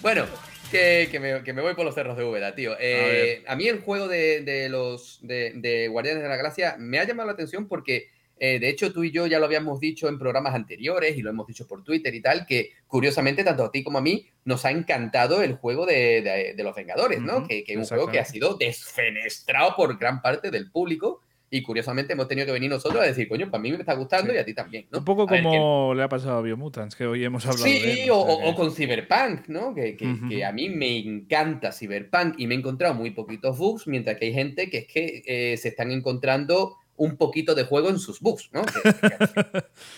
[0.02, 0.26] Bueno,
[0.74, 2.76] que, que me, que me voy por los cerros de Úbeda, tío.
[2.78, 6.98] Eh, a, mí el juego de, de los de, de Guardianes de la Galaxia me
[6.98, 10.08] ha llamado la atención porque, eh, de hecho, tú y yo ya lo habíamos dicho
[10.08, 13.70] en programas anteriores y lo hemos dicho por Twitter y tal, que curiosamente, tanto a
[13.70, 17.38] ti como a mí, nos ha encantado el juego de, de- los Vengadores, ¿no?
[17.38, 21.22] Ujú, que, que es un juego que ha sido desfenestrado por gran parte del público.
[21.56, 24.34] Y curiosamente hemos tenido que venir nosotros a decir, coño, para mí me está gustando
[24.34, 24.98] y a ti también, ¿no?
[24.98, 27.64] Un poco A ver, que- como le ha pasado a Biomutants, que hoy hemos hablado
[27.64, 28.10] de Sí, él.
[28.10, 29.72] o, o o- que- o con Cyberpunk, ¿no?
[29.72, 34.16] Que, que- a mí me encanta Cyberpunk y me he encontrado muy poquitos bugs, mientras
[34.18, 37.98] que hay gente que es que eh, se están encontrando un poquito de juego en
[38.00, 38.62] sus bugs, ¿no?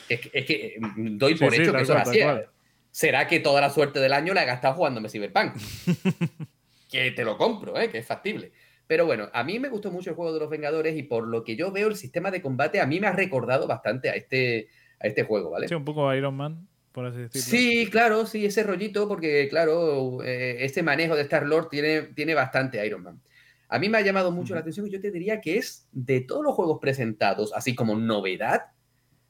[0.08, 2.18] Es, que, es que, mm, doy por sí, hecho que eso así.
[2.18, 2.48] tal cual.
[2.90, 5.54] ¿Será que toda la suerte del año la he gastado jugándome Cyberpunk?
[6.90, 7.88] que te lo compro, ¿eh?
[7.90, 8.52] Que es factible.
[8.86, 11.42] Pero bueno, a mí me gustó mucho el juego de los Vengadores y por lo
[11.42, 14.68] que yo veo, el sistema de combate a mí me ha recordado bastante a este,
[15.00, 15.68] a este juego, ¿vale?
[15.68, 17.46] Sí, un poco Iron Man, por así decirlo.
[17.46, 22.84] Sí, claro, sí, ese rollito, porque claro, eh, ese manejo de Star-Lord tiene, tiene bastante
[22.86, 23.20] Iron Man.
[23.68, 26.20] A mí me ha llamado mucho la atención y yo te diría que es de
[26.20, 28.66] todos los juegos presentados, así como novedad,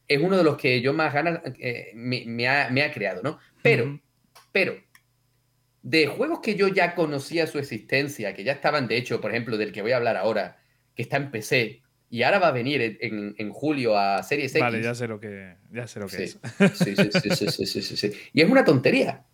[0.07, 3.23] es uno de los que yo más ganas eh, me, me ha, me ha creado,
[3.23, 3.39] ¿no?
[3.63, 3.99] Pero,
[4.53, 4.75] pero,
[5.89, 9.57] de juegos que yo ya conocía su existencia, que ya estaban, de hecho, por ejemplo,
[9.57, 10.59] del que voy a hablar ahora,
[10.97, 14.61] que está en PC y ahora va a venir en, en- julio a Series X.
[14.61, 16.23] Vale, ya sé lo que, ya sé lo que Sí.
[16.25, 16.39] es.
[16.77, 18.13] Sí, sí, sí, sí, sí, sí.
[18.33, 19.25] Y es una tontería.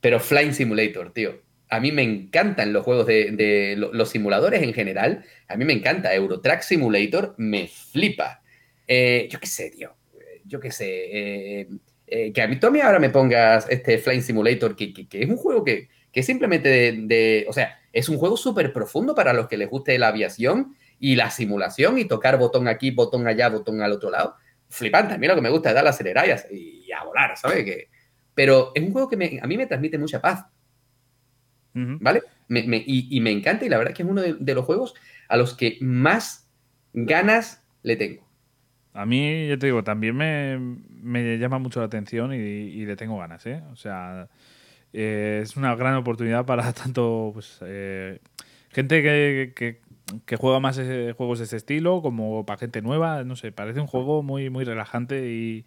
[0.00, 1.40] Pero Flying Simulator, tío.
[1.70, 5.24] A mí me encantan los juegos de, de lo- los simuladores en general.
[5.46, 6.12] A mí me encanta.
[6.12, 8.42] Eurotrack Simulator me flipa.
[8.88, 9.94] Eh, yo qué sé, tío.
[10.44, 10.86] Yo qué sé.
[11.60, 11.68] eh,
[12.06, 15.08] eh, que a mí, tú a mí ahora me pongas este Flying Simulator, que, que-
[15.08, 18.72] que es un juego que, que simplemente de, de- O sea, es un juego súper
[18.72, 22.90] profundo para los que les guste la aviación y la simulación y tocar botón aquí,
[22.90, 24.36] botón allá, botón al otro lado.
[24.68, 25.14] Flipante.
[25.14, 27.64] A mí lo que me gusta es dar las acelerayas y, a volar, ¿sabes?
[27.64, 27.88] Que,
[28.34, 30.44] pero es un juego que me- a mí me transmite mucha paz.
[32.00, 32.22] ¿Vale?
[32.48, 34.54] Me- me- y, y me encanta y la verdad es que es uno de, de
[34.54, 34.94] los juegos
[35.28, 36.48] a los que más
[36.92, 38.23] ganas le tengo.
[38.94, 40.56] A mí, yo te digo, también me,
[41.02, 43.60] me llama mucho la atención y, le tengo ganas, ¿eh?
[43.72, 44.28] O sea,
[44.92, 48.20] eh, es una gran oportunidad para tanto pues, eh,
[48.70, 50.76] gente que, que- juega más
[51.16, 53.24] juegos de ese estilo como para gente nueva.
[53.24, 55.64] No sé, parece un juego muy, muy relajante y,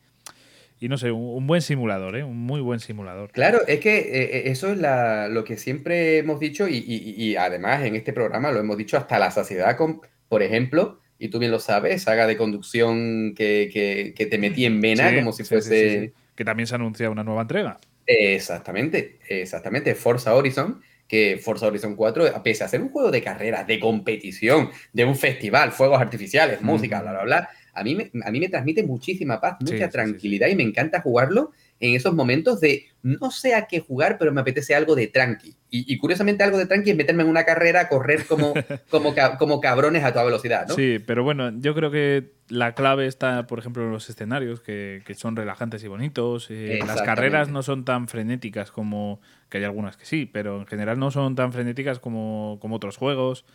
[0.80, 2.24] y no sé, un, un buen simulador, ¿eh?
[2.24, 3.32] Un muy buen simulador.
[3.32, 7.36] Claro, es que eh, eso es la- lo que siempre hemos dicho y, y- y
[7.36, 11.40] además en este programa lo hemos dicho hasta la saciedad con, por ejemplo, y tú
[11.40, 15.32] bien lo sabes, saga de conducción que, que- que te metí en vena Sí, como
[15.34, 15.80] si sí, fuese...
[15.90, 16.14] sí.
[16.36, 17.80] Que también se anuncia una nueva entrega.
[18.06, 19.94] Exactamente, exactamente.
[19.96, 24.70] Forza Horizon, que Forza Horizon 4, pese a ser un juego de carrera, de competición,
[24.94, 28.50] de un festival, fuegos artificiales, música, bla, bla, bla, a mí me, a mí me
[28.50, 33.54] transmite muchísima paz, mucha tranquilidad y me encanta jugarlo en esos momentos de no sé
[33.56, 35.56] a qué jugar, pero me apetece algo de tranqui.
[35.70, 38.54] Y, y curiosamente algo de tranqui es meterme en una carrera, correr como,
[38.90, 40.76] como, como cabrones a toda velocidad, ¿no?
[40.76, 45.04] Sí, pero bueno, yo creo que la clave está, por ejemplo, en los escenarios, que,
[45.06, 46.48] que son relajantes y bonitos.
[46.50, 49.22] eh, las carreras no son tan frenéticas como.
[49.50, 52.98] que hay algunas que sí, pero en general no son tan frenéticas como, como otros
[52.98, 53.46] juegos.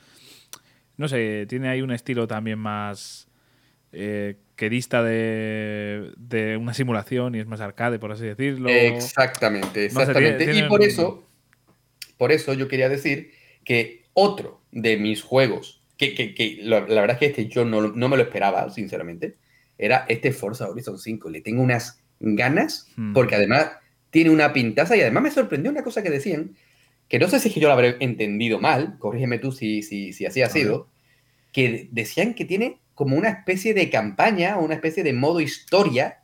[0.97, 3.29] No sé, tiene ahí un estilo también más.
[3.93, 8.69] eh, que dista de, de una simulación y es más arcade, por así decirlo.
[8.69, 10.57] Exactamente, No sé, exactamente.
[10.57, 11.29] y por eso,
[12.17, 13.33] por eso yo quería decir
[13.65, 17.65] que otro de mis juegos, que, que- que la, la verdad es que este yo
[17.65, 19.35] no, no me lo esperaba, sinceramente,
[19.79, 21.29] era este Forza Horizon 5.
[21.29, 23.15] Le tengo unas ganas, Hmm.
[23.15, 23.73] porque además
[24.11, 26.55] tiene una pintaza y además me sorprendió una cosa que decían,
[27.09, 30.13] que no sé si es que yo lo habré entendido mal, corrígeme tú si, si,
[30.13, 30.87] si así ha sido,
[31.53, 36.19] que decían que tiene como una especie de campaña o una especie de modo historia.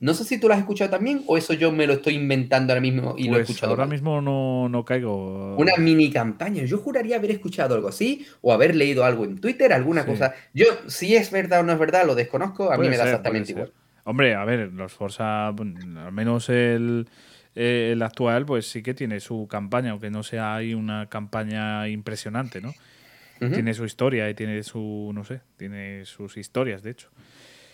[0.00, 2.72] No sé si tú lo has escuchado también o eso yo me lo estoy inventando
[2.72, 3.70] ahora mismo y lo he Pues escuchado.
[3.72, 3.90] ahora mal.
[3.92, 5.54] mismo no, no caigo.
[5.56, 6.64] Una mini campaña.
[6.64, 10.08] Yo juraría haber escuchado algo así o haber leído algo en Twitter, alguna Sí.
[10.08, 10.34] cosa.
[10.54, 13.52] Yo, si es verdad o no es verdad, lo desconozco, a mí me da exactamente
[13.52, 13.72] igual.
[14.04, 17.08] Hombre, a ver, los Forza, bueno, al menos el,
[17.54, 21.86] eh, el actual, pues sí que tiene su campaña, aunque no sea ahí una campaña
[21.88, 22.74] impresionante, ¿no?
[23.38, 27.10] Tiene su historia y tiene su, no sé, tiene sus historias, de hecho.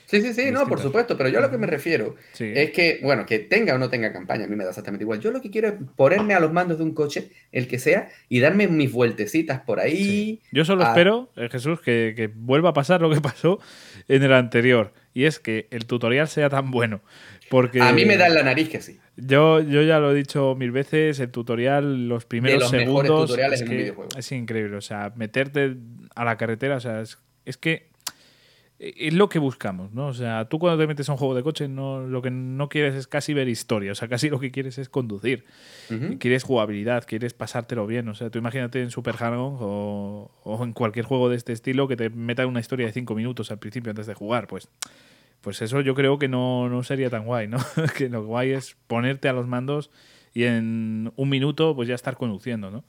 [0.06, 2.50] Sí, sí, sí, no, por supuesto, pero yo a lo que me refiero Sí.
[2.56, 5.20] es que, bueno, que tenga o no tenga campaña, a mí me da exactamente igual.
[5.20, 8.08] Yo lo que quiero es ponerme a los mandos de un coche, el que sea,
[8.30, 10.40] y darme mis vueltecitas por ahí.
[10.50, 13.60] Yo solo a- espero, eh, Jesús, que, que vuelva a pasar lo que pasó
[14.08, 14.94] en el anterior.
[15.12, 17.02] Y es que el tutorial sea tan bueno.
[17.50, 18.98] Porque A mí me da en la nariz que sí.
[19.16, 23.26] Yo, yo ya lo he dicho mil veces, el tutorial, los primeros los mejores segundos.
[23.30, 24.10] tutoriales es, en un videojuego.
[24.16, 24.76] es increíble.
[24.76, 25.76] O sea, meterte
[26.14, 27.88] a la carretera, o sea, es, es que
[28.78, 30.06] es lo que buscamos, ¿no?
[30.06, 32.68] O sea, tú cuando te metes a un juego de coche, no, lo que no
[32.68, 33.90] quieres es casi ver historia.
[33.90, 35.46] O sea, casi lo que quieres es conducir.
[35.90, 36.16] Ujú.
[36.20, 38.08] Quieres jugabilidad, quieres pasártelo bien.
[38.08, 41.88] O sea, tú imagínate en Super Hang-On o, o en cualquier juego de este estilo
[41.88, 44.46] que te meta una historia de cinco minutos al principio antes de jugar.
[44.46, 44.68] Pues,
[45.40, 47.58] pues eso yo creo que no, no sería tan guay, ¿no?
[47.96, 49.90] que lo guay es ponerte a los mandos
[50.34, 52.84] y en un minuto pues ya estar conduciendo, ¿no?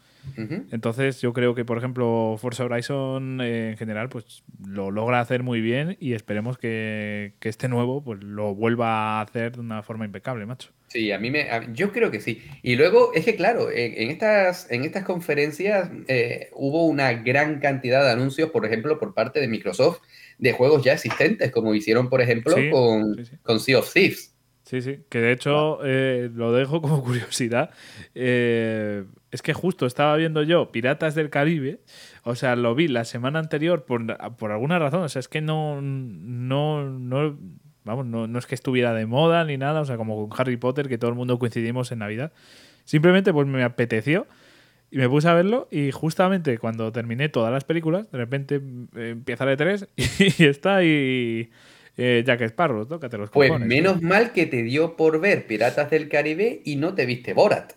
[0.72, 5.44] Entonces yo creo que, por ejemplo, Forza Horizon eh, en general pues lo logra hacer
[5.44, 9.82] muy bien y esperemos que, que este nuevo pues lo vuelva a hacer de una
[9.82, 10.70] forma impecable, macho.
[10.88, 12.42] Sí, a mí me, a- yo creo que sí.
[12.64, 17.60] Y luego es que, claro, en, en estas, en estas conferencias eh, hubo una gran
[17.60, 20.00] cantidad de anuncios, por ejemplo, por parte de Microsoft,
[20.40, 24.34] de juegos ya existentes, como hicieron, por ejemplo, Sí, con, con Sea of Thieves.
[24.64, 27.72] Sí, sí, que de hecho eh, lo dejo como curiosidad.
[28.16, 31.82] Eh, es que justo estaba viendo yo Piratas del Caribe,
[32.24, 34.06] o sea, lo vi la semana anterior por,
[34.38, 37.38] por alguna razón, o sea, es que no, no, no,
[37.84, 40.58] vamos, no, no es que estuviera de moda ni nada, o sea, como con Harry
[40.58, 42.32] Potter, que todo el mundo coincidimos en Navidad.
[42.86, 44.28] Simplemente pues me apeteció
[44.92, 48.62] y me puse a verlo y justamente cuando terminé todas las películas, de repente
[48.96, 49.88] eh, empieza la E3
[50.40, 51.50] y está ahí
[51.98, 53.68] eh, Jack Sparrow, tócate los Pues cojones.
[53.68, 57.74] menos mal que te dio por ver Piratas del Caribe y no te viste Borat.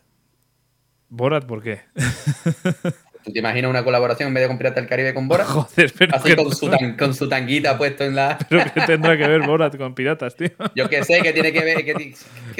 [1.09, 1.81] Borat, ¿por qué?
[3.25, 5.47] ¿Tú te imaginas una colaboración en vez de con Pirata del Caribe con Borat?
[5.49, 8.37] Joder, pero Así que con su, tan- con su tanguita puesto en la.
[8.49, 10.49] Pero que tendrá que ver Borat con piratas, tío.
[10.75, 12.15] Yo que sé, que tiene que ver, que tiene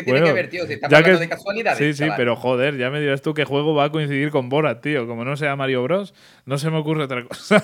[0.07, 0.67] Bueno, que ver, tío.
[0.67, 1.79] Si estamos hablando que- de casualidades.
[1.97, 4.81] Sí, sí, pero joder, ya me dirás tú qué juego va a coincidir con Borat,
[4.83, 5.07] tío.
[5.07, 6.15] Como no sea Mario Bros,
[6.47, 7.63] no se me ocurre otra cosa.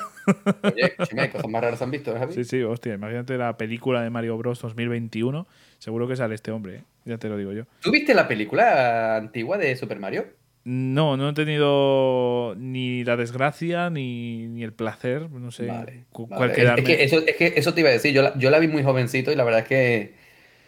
[0.62, 2.34] Oye, escúchame, hay cosas más raras han visto, ¿eh, Javi?
[2.34, 5.46] Sí, sí, hostia, imagínate la película de Mario Bros 2021.
[5.78, 6.82] Seguro que sale este hombre, ¿eh?
[7.04, 7.62] ya te lo digo yo.
[7.80, 10.26] ¿Tú viste la película antigua de Super Mario?
[10.70, 16.26] No, no he tenido ni la desgracia ni, ni el placer, no sé Vale, cu-
[16.28, 18.12] Vale, cuál es- que eso, es que eso te iba a decir.
[18.12, 20.14] Yo la, yo la vi muy jovencito y la verdad es que.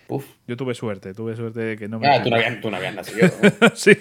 [0.08, 0.24] Uf.
[0.46, 2.08] Yo tuve suerte, tuve suerte de que no me.
[2.08, 3.28] Ah, tú no habías, tú no habías nacido.
[3.60, 3.68] ¿no?
[3.74, 3.92] sí,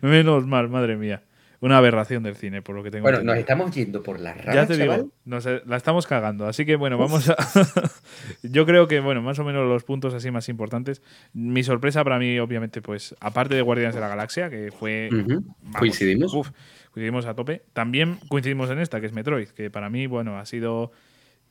[0.00, 1.22] menos mal, madre mía.
[1.62, 3.34] Una aberración del cine, por lo que tengo bueno, entendido.
[3.34, 5.00] nos estamos yendo por las ramas, Ya te chaval.
[5.02, 6.46] digo, nos, eh, la estamos cagando.
[6.46, 7.36] Así que bueno, vamos a.
[8.42, 11.02] Yo creo que, bueno, más o menos los puntos así más importantes.
[11.32, 15.08] Mi sorpresa para mí, obviamente, pues, aparte de Guardianes de la Galaxia, que fue.
[15.12, 16.34] Vamos, Coincidimos.
[16.34, 16.50] uf,
[16.90, 17.62] coincidimos a tope.
[17.72, 20.90] También coincidimos en esta, que es Metroid, que para mí, bueno, ha sido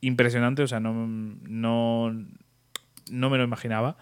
[0.02, 0.62] impresionante.
[0.62, 2.12] O sea, no, no,
[3.10, 3.96] no me lo imaginaba.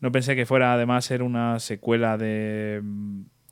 [0.00, 2.80] No pensé que fuera además ser una secuela de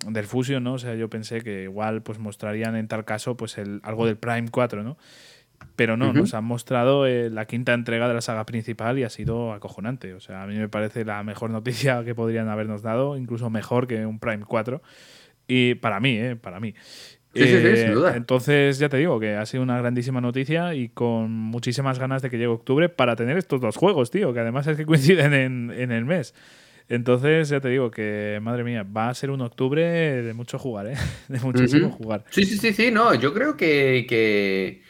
[0.09, 0.75] del Fusion, ¿no?
[0.75, 4.17] O sea, yo pensé que igual pues mostrarían en tal caso pues el, algo del
[4.17, 4.97] Prime 4, ¿no?
[5.77, 9.11] Pero no, nos han mostrado eh, la quinta entrega de la saga principal y ha
[9.11, 10.15] sido acojonante.
[10.15, 13.87] O sea, a mí me parece la mejor noticia que podrían habernos dado, incluso mejor
[13.87, 14.83] que un Prime 4.
[15.49, 16.37] Y para mí, ¿eh?
[16.37, 16.75] Para mí.
[17.35, 18.17] Sí, sí, sí, Eh, sin duda.
[18.17, 22.31] Entonces, ya te digo que ha sido una grandísima noticia y con muchísimas ganas de
[22.31, 25.71] que llegue octubre para tener estos dos juegos, tío, que además es que coinciden en,
[25.71, 26.35] en el mes.
[26.89, 29.83] Entonces, ya te digo que, madre mía, va a ser un octubre
[30.23, 30.95] de mucho jugar, ¿eh?
[31.29, 32.25] De muchísimo jugar.
[32.31, 34.83] Sí, sí, sí, sí, no, yo creo que, que,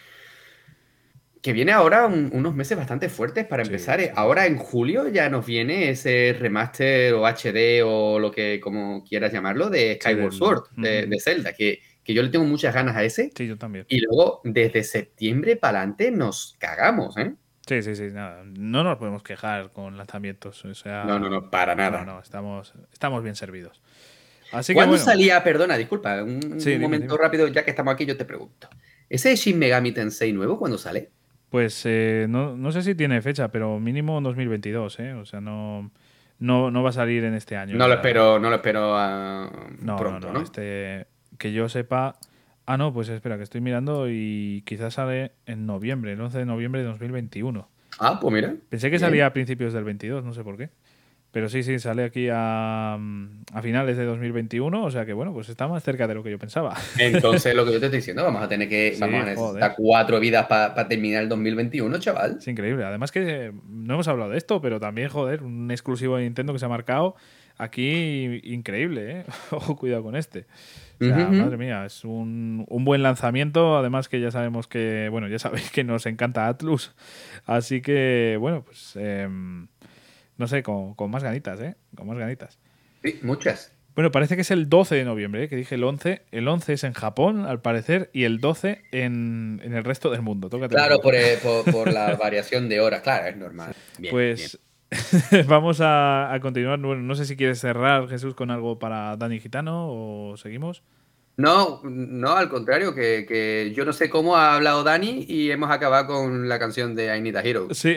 [1.42, 4.00] que viene ahora un- unos meses bastante fuertes para empezar.
[4.00, 4.12] eh.
[4.16, 9.32] Ahora en julio ya nos viene ese remaster o HD o lo que como quieras
[9.32, 13.04] llamarlo de Skyward Sword, de, de Zelda, que, que yo le tengo muchas ganas a
[13.04, 13.30] ese.
[13.36, 13.84] Sí, yo también.
[13.88, 17.34] Y luego desde septiembre para adelante nos cagamos, ¿eh?
[17.66, 18.42] Sí, sí, sí, nada.
[18.44, 20.64] No nos podemos quejar con lanzamientos.
[20.64, 22.04] O sea, No, no, no, para nada.
[22.04, 23.80] No, no, estamos, estamos bien servidos.
[24.52, 27.24] Así que ¿Cuándo bueno, salía, perdona, disculpa, un, Sí, momento dime.
[27.24, 28.68] rápido, ya que estamos aquí, yo te pregunto.
[29.08, 31.10] ¿Ese Shin Megami Tensei nuevo cuándo sale?
[31.50, 35.14] Pues eh, no, no sé si tiene fecha, pero mínimo en 2022, ¿eh?
[35.14, 35.90] O sea, no,
[36.38, 37.76] no, no va a salir en este año.
[37.76, 41.06] No lo espero, no lo espero ah, No, pronto, no, Este,
[41.38, 42.16] que yo sepa.
[42.66, 46.46] Ah, no, pues espera, que estoy mirando y quizás sale en noviembre, el 11 de
[46.46, 47.68] noviembre de 2021.
[47.98, 48.54] Ah, pues mira.
[48.70, 49.00] Pensé que Bien.
[49.00, 50.70] salía a principios del 22, no sé por qué.
[51.30, 55.48] Pero sí, sí, sale aquí a, a finales de 2021, o sea que bueno, pues
[55.48, 56.76] está más cerca de lo que yo pensaba.
[56.96, 58.92] Entonces, lo que yo te estoy diciendo, vamos a tener que.
[58.94, 59.72] Sí, vamos a necesitar joder.
[59.76, 62.36] cuatro vidas para terminar el 2021, chaval.
[62.38, 62.84] Es increíble.
[62.84, 66.52] Además que eh, no hemos hablado de esto, pero también, joder, un exclusivo de Nintendo
[66.52, 67.16] que se ha marcado
[67.58, 69.24] aquí increíble, ¿eh?
[69.50, 70.46] Ojo, cuidado con este.
[71.00, 73.76] O sea, madre mía, es un, un buen lanzamiento.
[73.76, 76.94] Además que ya sabemos que, bueno, ya sabéis que nos encanta Atlus.
[77.46, 79.68] Así que, bueno, pues, em,
[80.36, 81.76] no sé, con, con más ganitas, ¿eh?
[81.96, 82.58] Con más ganitas.
[83.02, 83.72] Sí, muchas.
[83.94, 85.48] Bueno, parece que es el 12 de noviembre, ¿eh?
[85.48, 86.22] que dije el 11.
[86.32, 90.22] El 11 es en Japón, al parecer, y el 12 en, en el resto del
[90.22, 90.48] mundo.
[90.48, 93.72] Tócate Claro, por, eh, por, por la variación de horas, claro, es normal.
[93.98, 94.58] Bien, pues
[95.48, 96.78] vamos a, a continuar.
[96.80, 100.82] Bueno, no sé si quieres cerrar, Jesús, con algo para Dani Gitano o seguimos.
[101.36, 105.68] No, no, al contrario, que, que yo no sé cómo ha hablado Dani y hemos
[105.68, 107.66] acabado con la canción de I Need a Hero.
[107.72, 107.96] Sí,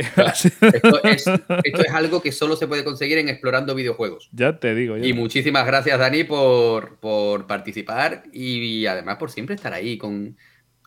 [0.73, 4.29] Esto es, esto es algo que solo se puede conseguir en explorando videojuegos.
[4.33, 4.97] ya te digo.
[4.97, 10.35] ya Y muchísimas gracias, Dani, por, por participar y, además por siempre estar ahí con.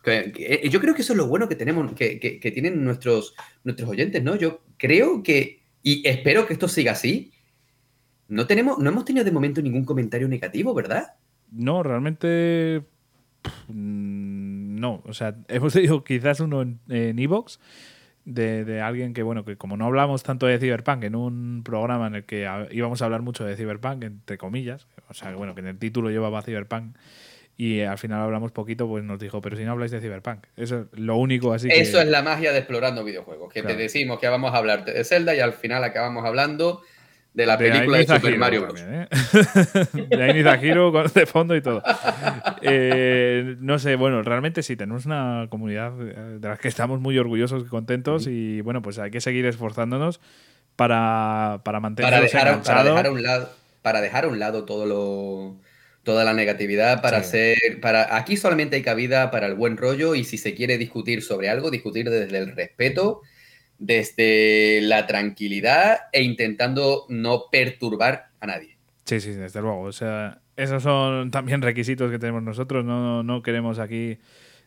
[0.03, 3.33] que- que- yo creo que eso es lo bueno que tenemos, que tienen nuestros,
[3.63, 4.35] nuestros oyentes, ¿no?
[4.35, 7.31] Yo creo que, y espero que esto siga así.
[8.27, 11.15] No tenemos, no hemos tenido de momento ningún comentario negativo, ¿verdad?
[11.51, 12.83] No, realmente.
[13.67, 17.59] No, o sea, hemos tenido quizás uno en Evox
[18.25, 22.07] de, de alguien que, bueno, que como no hablamos tanto de Cyberpunk en un programa
[22.07, 25.61] en el que íbamos a hablar mucho de Cyberpunk, entre comillas, o sea, bueno, que
[25.61, 26.95] en el título llevaba Cyberpunk
[27.63, 30.45] y al final hablamos poquito, pues nos dijo, pero si no habláis de Cyberpunk.
[30.57, 31.79] Eso es lo único así que.
[31.81, 33.75] Eso es la magia de explorando videojuegos, que Claro.
[33.77, 36.81] te decimos que vamos a hablar de Zelda y al final acabamos hablando
[37.33, 38.73] de la De película de Super Hero Mario Bros.
[38.81, 39.07] también, ¿eh?
[40.17, 41.81] de Ainita Hero con de fondo y todo.
[42.63, 47.17] Eh, no sé, bueno, realmente sí, tenemos una comunidad eh, de la que estamos muy
[47.17, 50.19] orgullosos y contentos y bueno, pues hay que seguir esforzándonos
[50.75, 53.49] para, para para mantenernos dejar, a- para dejar a un lado
[53.81, 55.55] para dejar a un lado todo lo
[56.03, 57.25] toda la negatividad para Sí.
[57.27, 61.21] hacer para aquí solamente hay cabida para el buen rollo y si se quiere discutir
[61.21, 63.21] sobre algo discutir desde el respeto
[63.77, 69.81] desde la tranquilidad e intentando no perturbar a nadie Sí, sí, desde luego.
[69.81, 72.85] O sea, esos son también requisitos que tenemos nosotros.
[72.85, 74.19] No, no queremos aquí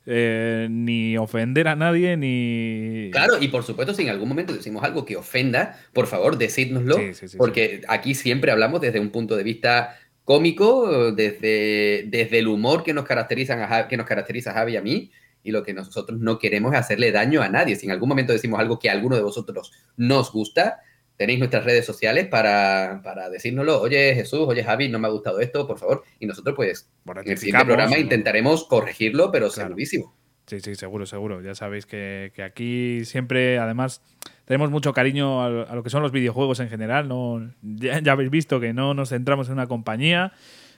[0.05, 3.09] eh, ni ofender a nadie, ni.
[3.11, 6.99] Claro, y por supuesto, si en algún momento decimos algo que ofenda, por favor, decídnoslo.
[6.99, 12.39] Sí, sí, sí, porque aquí siempre hablamos desde un punto de vista cómico, desde, desde
[12.39, 15.11] el humor que nos, caracterizan a, Ja- que nos caracteriza a Javi y a mí.
[15.43, 17.77] Y lo que nosotros no queremos es hacerle daño a nadie.
[17.77, 20.81] Si en algún momento decimos algo que a alguno de vosotros nos gusta,
[21.19, 23.81] tenéis nuestras redes sociales para, para decírnoslo.
[23.83, 26.03] Oye, Jesús, oye, Javi, no me ha gustado esto, por favor.
[26.19, 30.15] Y nosotros, pues, en el siguiente programa intentaremos corregirlo, pero segurísimo.
[30.47, 31.43] Sí, sí, seguro, seguro.
[31.43, 34.01] Ya sabéis que, que aquí siempre, además,
[34.45, 37.09] tenemos mucho cariño a, lo- que son los videojuegos en general.
[37.09, 40.33] No, ya, habéis visto que no nos centramos en una compañía,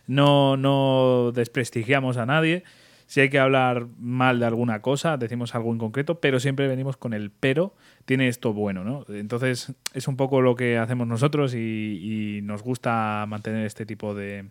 [0.07, 2.65] no, desprestigiamos a nadie.
[3.09, 6.97] Si hay que hablar mal de alguna cosa, decimos algo en concreto, pero siempre venimos
[6.97, 9.05] con el pero, tiene esto bueno, ¿no?
[9.09, 14.47] Entonces, es un poco lo que hacemos nosotros y nos gusta mantener este tipo de,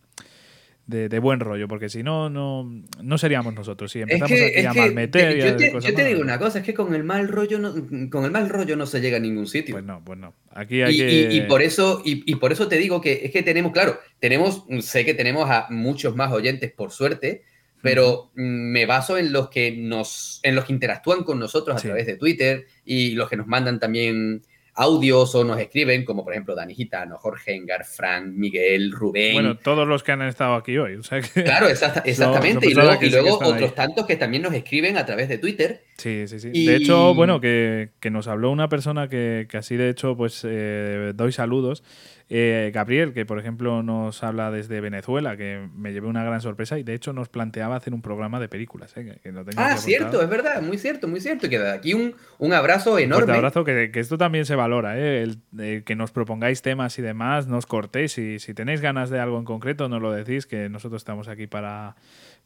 [0.87, 3.91] de, de buen rollo, porque si no, no, no seríamos nosotros.
[3.91, 6.07] Si Es empezamos que, aquí es a que malmeter yo, te, cosas yo te malas,
[6.09, 7.73] digo una cosa, es que con el mal rollo no,
[8.09, 9.73] con el mal rollo no se llega a ningún sitio.
[9.75, 10.33] Pues no, pues no.
[10.51, 11.11] Aquí hay y, que...
[11.33, 13.99] y- y por eso, y, y por eso te digo que es que tenemos, claro,
[14.19, 17.43] tenemos, sé que tenemos a muchos más oyentes, por suerte,
[17.81, 18.41] pero mm,
[18.71, 22.17] me baso en los que nos, en los que interactúan con nosotros a través de
[22.17, 24.41] Twitter y los que nos mandan también
[24.75, 29.33] audios o nos escriben, como por ejemplo Dani Gitano, Jorge Engar, Frank, Miguel, Rubén.
[29.33, 30.95] Bueno, todos los que han estado aquí hoy.
[30.95, 32.67] o sea que- Claro, exacta- exactamente.
[32.69, 33.25] y luego, y ahí.
[33.29, 35.83] otros tantos que también nos escriben a través de Twitter.
[35.97, 36.49] Sí, sí, sí.
[36.53, 40.17] Y- De hecho, bueno, que, que nos habló una persona que, que así de hecho,
[40.17, 41.83] pues eh, doy saludos.
[42.27, 46.79] Eh, Gabriel, que por ejemplo nos habla desde Venezuela, que me llevé una gran sorpresa
[46.79, 48.97] y de hecho nos planteaba hacer un programa de películas.
[48.97, 49.19] ¿eh?
[49.23, 51.45] que- Ah, cierto, es verdad, muy cierto, muy cierto.
[51.45, 53.25] Y que de aquí un, un abrazo Un enorme.
[53.25, 55.21] fuerte abrazo, que, que esto también se valora, ¿eh?
[55.21, 58.17] El- eh, que nos propongáis temas y demás, no os cortéis.
[58.17, 61.45] Y si tenéis ganas de algo en concreto, nos lo decís, que nosotros estamos aquí
[61.45, 61.95] para,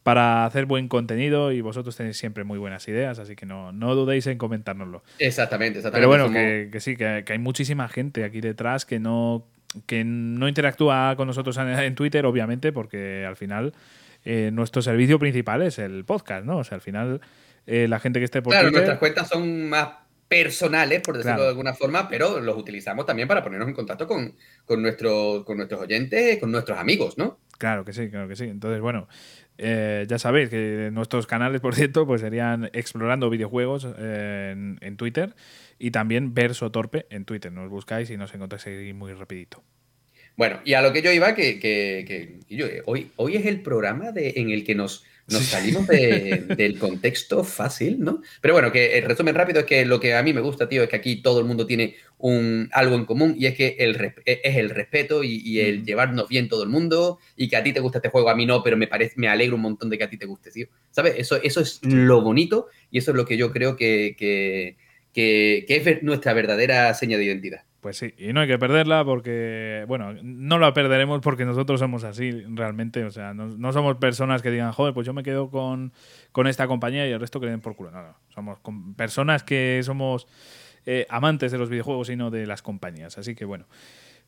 [0.03, 3.95] para hacer buen contenido y vosotros tenéis siempre muy buenas ideas, así que no, no
[3.95, 5.03] dudéis en comentárnoslo.
[5.19, 5.99] Exactamente, exactamente.
[5.99, 9.45] Pero bueno, Somos- que, que sí, que, que hay muchísima gente aquí detrás que no,
[9.85, 13.73] que no interactúa con nosotros en, en Twitter, obviamente, porque al final
[14.25, 16.57] eh, nuestro servicio principal es el podcast, ¿no?
[16.59, 17.21] O sea, al final
[17.67, 18.79] eh, la gente que esté por Claro, Twitter...
[18.87, 19.89] nuestras cuentas son más
[20.27, 21.43] personales, por decirlo Claro.
[21.43, 25.57] de alguna forma, pero los utilizamos también para ponernos en contacto con, con, nuestro, con
[25.57, 27.39] nuestros oyentes, con nuestros amigos, ¿no?
[27.57, 28.45] Claro que sí, claro que sí.
[28.45, 29.07] Entonces, bueno,
[29.61, 35.35] eh, ya sabéis que nuestros canales, por cierto, pues serían Explorando Videojuegos eh, en, Twitter
[35.77, 37.51] y también Verso Torpe en Twitter.
[37.51, 39.61] Nos buscáis y nos encontráis ahí muy rapidito.
[40.37, 44.35] Bueno, y a lo que yo iba, que, eh, hoy, hoy es el programa de,
[44.37, 48.21] en el que nos, nos salimos de- del contexto fácil, ¿no?
[48.41, 50.83] Pero bueno, que el resumen rápido es que lo que a mí me gusta, tío,
[50.83, 53.93] es que aquí todo el mundo tiene un, algo en común y es que el,
[53.95, 57.63] res- es el respeto y, y el llevarnos bien todo el mundo y que a
[57.63, 59.89] ti te gusta este juego, a mí no, pero me parece, me alegro un montón
[59.89, 60.67] de que a ti te guste, tío.
[60.91, 61.15] ¿Sabes?
[61.17, 64.77] Eso, eso es lo bonito y eso es lo que yo creo que, que,
[65.13, 67.63] que, que es nuestra verdadera seña de identidad.
[67.81, 72.03] Pues sí, y no hay que perderla porque, bueno, no la perderemos porque nosotros somos
[72.03, 73.05] así realmente.
[73.05, 75.93] O sea, no, somos personas que digan, joder, pues yo me quedo con,
[76.33, 77.91] con esta compañía y el resto que den por culo.
[77.91, 78.15] No, no.
[78.29, 78.59] Somos
[78.97, 80.27] personas que somos
[80.85, 83.17] eh, amantes de los videojuegos y no de las compañías.
[83.17, 83.65] Así que bueno.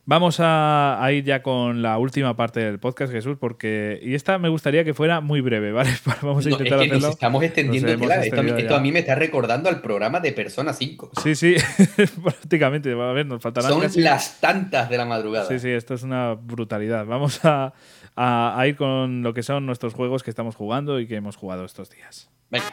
[0.04, 4.00] Vamos a, a ir ya con la última parte del podcast, Jesús, porque.
[4.02, 5.92] Y esta me gustaría que fuera muy breve, ¿vale?
[6.22, 7.00] Vamos a No, intentar es que hacerlo.
[7.00, 8.02] nos estamos extendiendo Nos.
[8.02, 8.78] Esto, a mí- extendido esto ya.
[8.78, 11.12] a mí me está recordando al programa de Persona 5.
[11.24, 11.56] Sí, sí,
[12.24, 12.92] prácticamente.
[12.92, 15.48] A ver, nos faltarán Son casi- las tantas de la madrugada.
[15.48, 17.06] Sí, sí, esto es una brutalidad.
[17.06, 17.74] Vamos a,
[18.16, 21.36] a- a ir con lo que son nuestros juegos que estamos jugando y que hemos
[21.36, 22.30] jugado estos días.
[22.50, 22.66] Venga.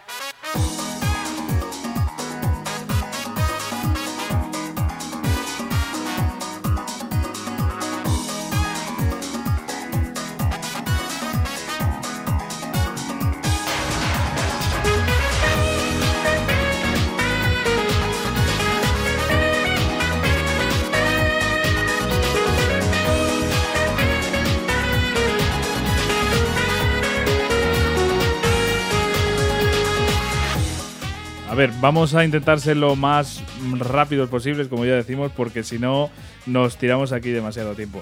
[31.59, 33.43] Ver, vamos a intentar ser lo más
[33.79, 36.09] rápidos posibles, como ya decimos, porque si no
[36.47, 38.01] nos tiramos aquí demasiado tiempo.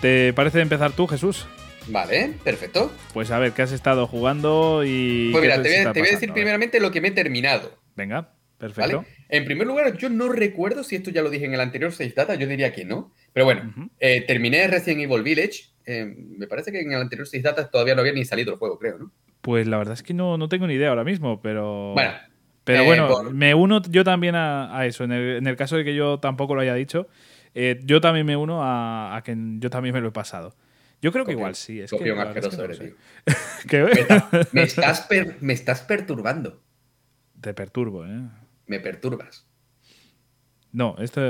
[0.00, 1.46] ¿Te parece empezar tú, Jesús?
[1.88, 2.92] Vale, perfecto.
[3.14, 6.12] Pues a ver, ¿qué has estado jugando y Pues mira, te voy, te voy a
[6.12, 7.72] decir primeramente lo que me he terminado.
[7.96, 8.98] Venga, perfecto.
[8.98, 9.08] ¿Vale?
[9.30, 12.14] En primer lugar, yo no recuerdo si esto ya lo dije en el anterior 6
[12.14, 13.14] Data, yo diría que no.
[13.32, 15.70] Pero bueno, eh, terminé Resident Evil Village.
[15.86, 18.58] eh, me parece que en el anterior 6 Data todavía no había ni salido el
[18.58, 19.10] juego, creo, ¿no?
[19.40, 21.94] Pues la verdad es que no, no tengo ni idea ahora mismo, pero.
[21.94, 22.12] Bueno,
[22.64, 25.04] Pero eh, bueno, por- me uno yo también a, a eso.
[25.04, 27.08] En el, en el caso de que yo tampoco lo haya dicho,
[27.54, 30.54] eh, yo también me uno a, a que yo también me lo he pasado.
[31.02, 31.80] Yo creo que igual sí.
[31.80, 32.94] Es que, Copión la verdad es que asqueroso no.
[33.94, 36.60] Me, está- me estás per- me estás perturbando.
[37.40, 38.20] Te perturbo, ¿eh?
[38.66, 39.46] Me perturbas.
[40.72, 41.20] No, este,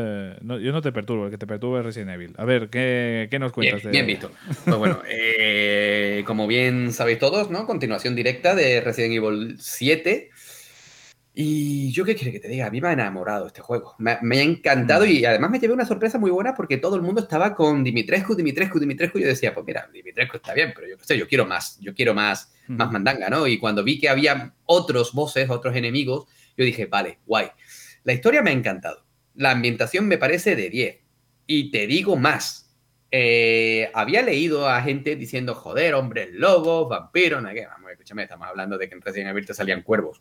[0.42, 2.34] no, yo no te perturbo, el que te perturba es Resident Evil.
[2.36, 4.30] A ver, ¿qué, qué nos Bien, cuentas de bien visto.
[4.66, 7.64] Pues bueno, eh, como bien sabéis todos, ¿no?
[7.66, 10.30] Continuación directa de Resident Evil 7.
[11.42, 13.94] Y yo qué quiere que te diga, a mí me ha enamorado este juego.
[13.96, 17.00] Me, me ha encantado y además me llevé una sorpresa muy buena porque todo el
[17.00, 19.16] mundo estaba con Dimitrescu, Dimitrescu, Dimitrescu.
[19.16, 21.80] Y yo decía, pues mira, Dimitrescu está bien, pero yo qué sé, yo quiero más,
[21.80, 23.46] yo quiero más, más mandanga, ¿no?
[23.46, 26.26] Y cuando vi que había otros bosses, otros enemigos,
[26.58, 27.46] yo dije, vale, guay.
[28.04, 29.06] La historia me ha encantado.
[29.34, 30.98] La ambientación me parece de 10.
[31.46, 32.76] Y te digo más.
[33.10, 37.64] Eh, había leído a gente diciendo, joder, hombres lobos, vampiros, no qué.
[37.64, 40.20] Vamos, escúchame, estamos hablando de que en Resident Evil te salían cuervos.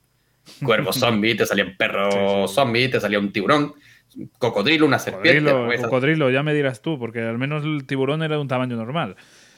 [0.64, 3.74] Cuervos zombies, te salían perros zombies, te salía un tiburón,
[4.16, 5.52] un cocodrilo, una serpiente.
[5.52, 8.76] Cocodrilo, cocodrilo, ya me dirás tú, porque al menos el tiburón era de un tamaño
[8.76, 9.16] normal.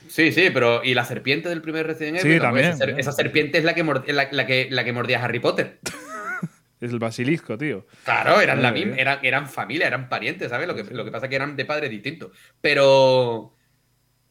[0.08, 2.32] Sí, sí, pero ¿y la serpiente del primer Resident Evil?
[2.34, 5.20] Sí, No, también, Esa, serpiente es la que, mord- la, la que, la que mordía
[5.20, 5.80] a Harry Potter.
[6.82, 7.86] Es el basilisco, tío.
[8.04, 10.68] Claro, eran, la Madre misma, eran, eran familia, eran parientes, ¿sabes?
[10.68, 12.32] Lo que, lo que pasa es que eran de padres distintos.
[12.60, 13.54] Pero.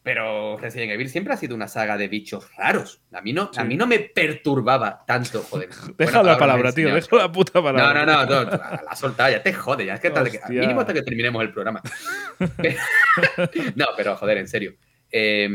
[0.02, 3.02] Pero Resident Evil siempre ha sido una saga de bichos raros.
[3.12, 5.68] A mí no, a mí no me perturbaba tanto, joder.
[5.98, 8.06] Deja la palabra, tío, deja la puta No, palabra.
[8.06, 10.40] no, no, no, la has soltado, ya te jode, ya es que Hostia.
[10.48, 11.82] mínimo hasta que terminemos el programa.
[13.76, 14.74] no, pero joder, en serio.
[15.12, 15.48] Eh,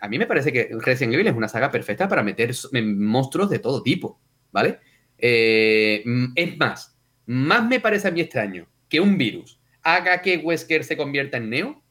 [0.00, 2.52] a mí me parece que Resident Evil es una saga perfecta para meter
[2.84, 4.20] monstruos de todo tipo,
[4.52, 4.78] ¿vale?
[5.18, 6.96] Eh, mm, es más,
[7.26, 11.50] más me parece a mí extraño que un virus haga que Wesker se convierta en
[11.50, 11.82] Neo.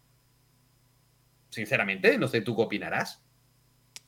[1.52, 3.24] Sinceramente, no sé tú qué opinarás.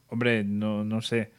[0.07, 1.31] Hombre, no, no sé.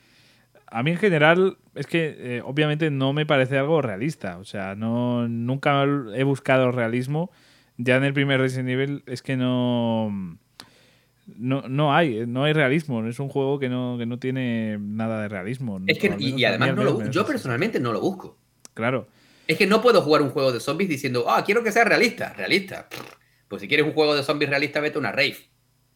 [0.66, 4.38] A mí en general es que eh, obviamente no me parece algo realista.
[4.38, 5.84] O sea, no nunca
[6.14, 7.30] he buscado realismo.
[7.76, 10.38] Ya en el primer Resident Evil es que no
[11.26, 13.06] no, no hay no hay realismo.
[13.06, 15.80] Es un juego que no, que no tiene nada de realismo.
[15.86, 18.36] Es que, y, además no lo, yo personalmente no lo busco.
[18.74, 19.08] Claro.
[19.46, 22.32] Es que no puedo jugar un juego de zombies diciendo, ah, quiero que sea realista.
[22.32, 22.88] Realista.
[23.48, 25.36] Pues si quieres un juego de zombies realista, vete a una rave.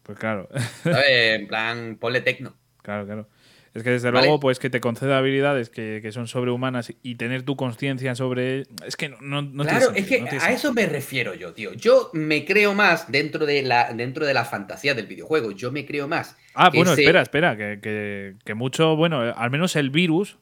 [0.09, 0.49] Pues claro.
[0.83, 1.05] ¿Sabes?
[1.07, 2.55] En plan, ponle tecno.
[2.81, 3.29] Claro, claro.
[3.75, 4.25] Es que desde Vale.
[4.25, 8.63] luego, pues que te conceda habilidades que, que son sobrehumanas y tener tu conciencia sobre.
[8.83, 10.51] Es que no, no, no claro, es que no a sentido.
[10.51, 11.73] eso me refiero yo, tío.
[11.73, 15.51] Yo me creo más dentro de la, dentro de la fantasía del videojuego.
[15.51, 16.35] Yo me creo más.
[16.55, 20.39] Ah, bueno, ese- espera, espera, que, que- que mucho, bueno, al menos el virus,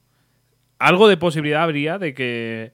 [0.79, 2.71] algo de posibilidad habría de que,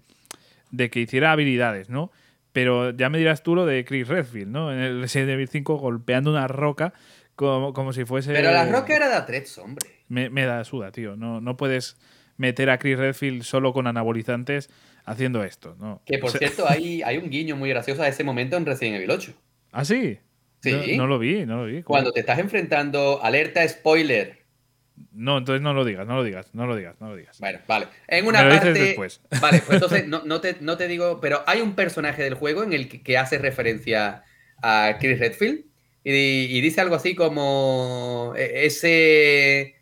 [0.69, 2.11] de que hiciera habilidades, ¿no?
[2.53, 4.71] Pero ya me dirás tú lo de Chris Redfield, ¿no?
[4.71, 6.93] En el Resident Evil 5 golpeando una roca
[7.35, 8.31] como, como si fuese...
[8.31, 9.89] Pero la roca era de Atrex, hombre.
[10.07, 11.15] Me, me da suda, tío.
[11.15, 11.97] No, no puedes
[12.37, 14.69] meter a Chris Redfield solo con anabolizantes
[15.05, 16.01] haciendo esto, ¿no?
[16.05, 18.65] Que por O sea- cierto, hay, hay un guiño muy gracioso a ese momento en
[18.67, 19.33] Resident Evil 8.
[19.71, 20.19] ¿Ah, sí?
[20.61, 20.71] Sí.
[20.95, 21.81] No, no lo vi, no lo vi.
[21.81, 21.95] ¿Cómo?
[21.95, 24.42] Cuando te estás enfrentando, alerta spoiler.
[25.11, 27.39] No, entonces no lo digas, no lo digas, no lo digas, no lo digas.
[27.39, 27.87] Bueno, vale.
[28.07, 28.79] En una Me lo dices parte.
[28.79, 29.21] después.
[29.41, 32.63] Vale, pues entonces no, no te, no te digo, pero hay un personaje del juego
[32.63, 34.23] en el que, que hace referencia
[34.61, 35.65] a Chris Redfield
[36.03, 39.75] y, y dice algo así como eh, ese,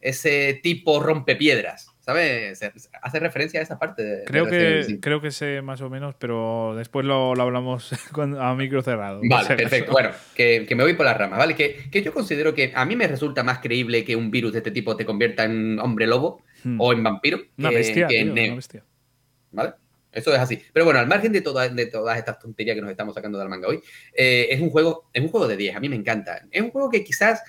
[0.00, 5.00] ese tipo rompepiedras, Hace referencia a esa parte de, de Creo Evil que, 5.
[5.00, 7.90] creo que sé más o menos, pero después lo, lo hablamos
[8.40, 9.20] a micro cerrado.
[9.28, 9.92] Vale, perfecto.
[9.92, 11.54] Bueno, que, que me voy por las ramas, ¿vale?
[11.54, 14.58] Que, que yo considero que a mí me resulta más creíble que un virus de
[14.58, 16.80] este tipo te convierta en hombre lobo Hmm.
[16.80, 18.84] o en vampiro Una que, bestia, que en tío, una bestia.
[19.52, 19.74] ¿Vale?
[20.10, 20.60] Eso es así.
[20.72, 23.48] Pero bueno, al margen de, toda- de todas estas tonterías que nos estamos sacando del
[23.48, 23.80] manga hoy,
[24.12, 25.76] eh, es, un juego, es un juego de 10.
[25.76, 26.42] A mí me encanta.
[26.50, 27.44] Es un juego que quizás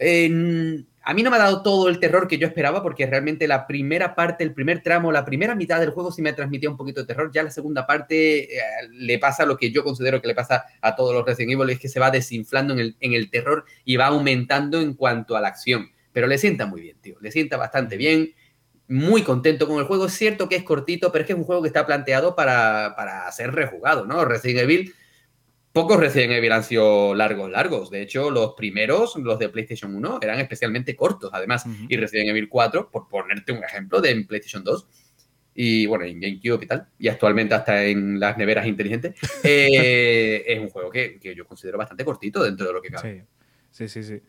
[0.00, 3.48] eh, a mí no me ha dado todo el terror que yo esperaba, porque realmente
[3.48, 6.76] la primera parte, el primer tramo, la primera mitad del juego sí me transmitía un
[6.76, 7.30] poquito de terror.
[7.32, 8.60] Ya la segunda parte eh,
[8.92, 11.80] le pasa lo que yo considero que le pasa a todos los Resident Evil, es
[11.80, 15.40] que se va desinflando en el, en el terror y va aumentando en cuanto a
[15.40, 15.90] la acción.
[16.12, 17.16] Pero le sienta muy bien, tío.
[17.20, 18.34] Le sienta bastante bien
[18.90, 20.06] muy contento con el juego.
[20.06, 22.94] Es cierto que es cortito, pero es que es un juego que está planteado para,
[22.96, 24.24] para ser rejugado, ¿no?
[24.24, 24.94] Resident Evil,
[25.72, 27.90] pocos Resident Evil han sido largos, largos.
[27.90, 31.64] De hecho, los primeros, los de PlayStation 1, eran especialmente cortos, además.
[31.88, 34.88] Y Resident Evil 4, por ponerte un ejemplo, de en PlayStation 2.
[35.54, 40.58] Y bueno, en GameCube y tal, y actualmente hasta en las neveras inteligentes, eh, es
[40.58, 43.26] un juego que, que yo considero bastante cortito dentro de lo que cabe.
[43.70, 44.16] Sí, sí, sí.
[44.16, 44.22] sí.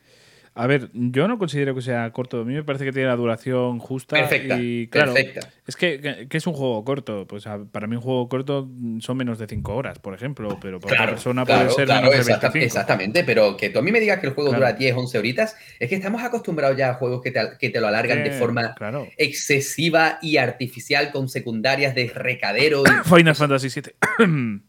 [0.53, 2.41] A ver, yo no considero que sea corto.
[2.41, 4.17] A mí me parece que tiene la duración justa.
[4.17, 5.47] Perfecta, y claro, perfecta.
[5.65, 7.25] Es que, que- es un juego corto.
[7.25, 10.57] Pues para mí un juego corto son menos de 5 horas, por ejemplo.
[10.61, 12.65] Pero para otra persona claro, puede ser claro, menos de exacta- 25.
[12.65, 14.65] Exactamente, pero que tú a mí me digas que el juego Claro.
[14.65, 17.79] dura 10, 11 horitas, es que estamos acostumbrados ya a juegos que te, que te
[17.79, 19.07] lo alargan de forma claro.
[19.17, 22.83] excesiva y artificial con secundarias de recadero.
[22.85, 23.07] Y...
[23.09, 23.93] Final Fantasy VII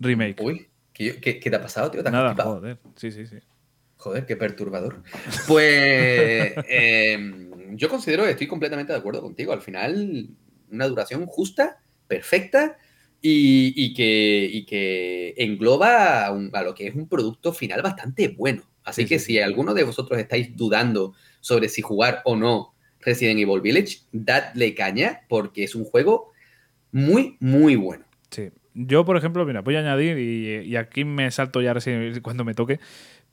[0.00, 0.42] Remake.
[0.42, 2.02] Uy, ¿qué, qué- qué te ha pasado, tío?
[2.02, 2.78] ¿Te has Nada, joder.
[2.96, 3.36] Sí, sí, sí.
[4.00, 5.02] Joder, qué perturbador.
[5.46, 7.18] Pues eh,
[7.72, 9.52] yo considero que estoy completamente de acuerdo contigo.
[9.52, 10.28] Al final,
[10.70, 12.78] una duración justa, perfecta
[13.20, 17.82] y, y que, y que engloba a, un- a lo que es un producto final
[17.82, 18.62] bastante bueno.
[18.84, 22.74] Así Sí, que sí, si alguno de vosotros estáis dudando sobre si jugar o no
[23.00, 26.32] Resident Evil Village, dadle caña porque es un juego
[26.92, 28.04] muy, muy bueno.
[28.30, 28.50] Sí.
[28.74, 32.22] Yo, por ejemplo, mira, voy a añadir, y, y aquí me salto ya Resident Evil
[32.22, 32.78] cuando me toque,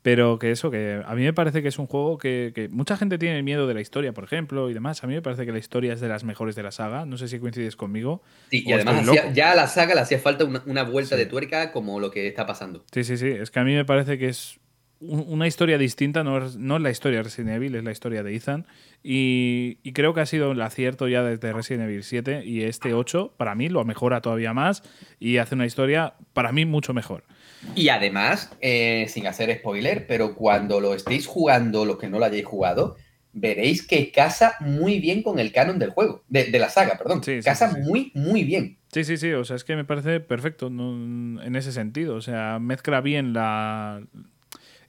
[0.02, 2.96] pero que eso, que a mí me parece que es un juego que, que mucha
[2.96, 5.04] gente tiene miedo de la historia, por ejemplo, y demás.
[5.04, 7.06] A mí me parece que la historia es de las mejores de la saga.
[7.06, 8.22] No sé si coincides conmigo.
[8.52, 11.26] Sí, y además hacía- ya a la saga le hacía falta una, una vuelta de
[11.26, 12.86] tuerca como lo que está pasando.
[12.92, 13.28] Sí, sí, sí.
[13.28, 14.60] Es que a mí me parece que es
[15.00, 17.92] un- una historia distinta, no es, no es la historia de Resident Evil, es la
[17.92, 18.66] historia de Ethan.
[19.04, 22.94] Y, y creo que ha sido el acierto ya desde Resident Evil 7 y este
[22.94, 24.84] 8, para mí, lo mejora todavía más
[25.20, 27.24] y hace una historia, para mí, mucho mejor.
[27.76, 32.26] Y además, eh, sin hacer spoiler, pero cuando lo estéis jugando, los que no lo
[32.26, 32.96] hayáis jugado,
[33.34, 37.22] veréis que casa muy bien con el canon del juego, de, de la saga, perdón.
[37.44, 38.78] casa muy, muy bien.
[38.92, 39.32] Sí, sí, sí.
[39.34, 41.44] O sea, es que me parece perfecto ¿no?
[41.44, 42.16] en ese sentido.
[42.16, 44.02] O sea, mezcla bien la,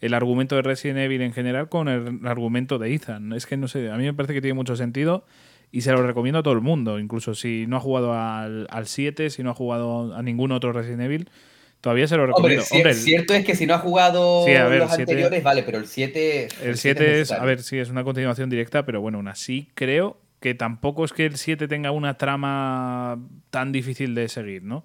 [0.01, 3.33] el argumento de Resident Evil en general con el argumento de Ethan.
[3.33, 5.25] Es que no sé, a mí me parece que tiene mucho sentido
[5.71, 6.99] y se lo recomiendo a todo el mundo.
[6.99, 10.73] Incluso si no ha jugado al, al 7, si no ha jugado a ningún otro
[10.73, 11.29] Resident Evil,
[11.81, 12.65] todavía se lo recomiendo.
[12.71, 15.63] Hombre, cierto es que si no has jugado Sí, a ver, los siete- anteriores, vale,
[15.63, 16.49] pero el 7...
[16.63, 20.21] el 7 es, a ver, sí, es una continuación directa, pero bueno, aún así creo
[20.41, 23.19] que tampoco es que el 7 tenga una trama
[23.51, 24.85] tan difícil de seguir, ¿no?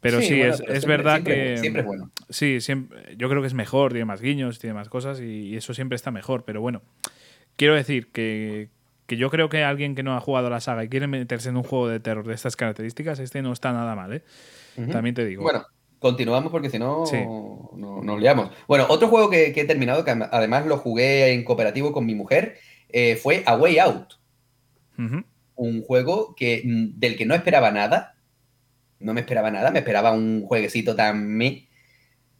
[0.00, 1.56] Pero sí, Sí, bueno, es, pero es siempre- verdad siempre- que.
[1.58, 2.10] siempre es bueno.
[2.28, 5.56] Sí, siempre, yo creo que es mejor, tiene más guiños, tiene más cosas y, y
[5.56, 6.44] eso siempre está mejor.
[6.44, 6.82] Pero bueno,
[7.56, 8.68] quiero decir que,
[9.06, 11.56] que yo creo que alguien que no ha jugado la saga y quiere meterse en
[11.56, 14.22] un juego de terror de estas características, este no está nada mal, ¿eh?
[14.92, 15.42] También te digo.
[15.42, 15.64] Bueno,
[15.98, 17.16] continuamos porque si no, Sí.
[17.16, 18.50] no nos liamos.
[18.68, 22.14] Bueno, otro juego que, que he terminado, que además lo jugué en cooperativo con mi
[22.14, 22.56] mujer,
[22.90, 24.14] eh, fue A Way Out.
[25.56, 28.16] Un juego que, mm, del que no esperaba nada.
[29.00, 31.68] No me esperaba nada, me esperaba un jueguecito tan me.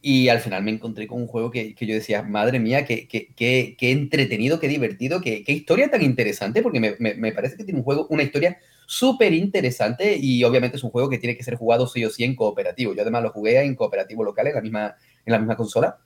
[0.00, 3.08] Y al final me encontré con un juego que, que yo decía, madre mía, qué,
[3.08, 7.32] qué- qué- qué entretenido, qué divertido, qué, qué historia tan interesante, porque me, me- me
[7.32, 11.18] parece que tiene un juego, una historia súper interesante y obviamente es un juego que
[11.18, 12.94] tiene que ser jugado sí o sí en cooperativo.
[12.94, 14.96] Yo además lo jugué en cooperativo local, en la misma,
[15.26, 15.98] en la misma consola,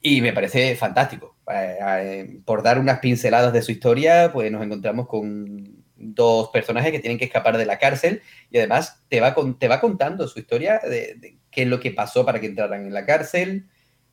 [0.00, 1.36] y me parece fantástico.
[1.52, 6.90] Eh, eh, por dar unas pinceladas de su historia, pues nos encontramos con dos personajes
[6.90, 10.26] que tienen que escapar de la cárcel y además te va, con- te va contando
[10.26, 13.68] su historia de, de qué es lo que pasó para que entraran en la cárcel,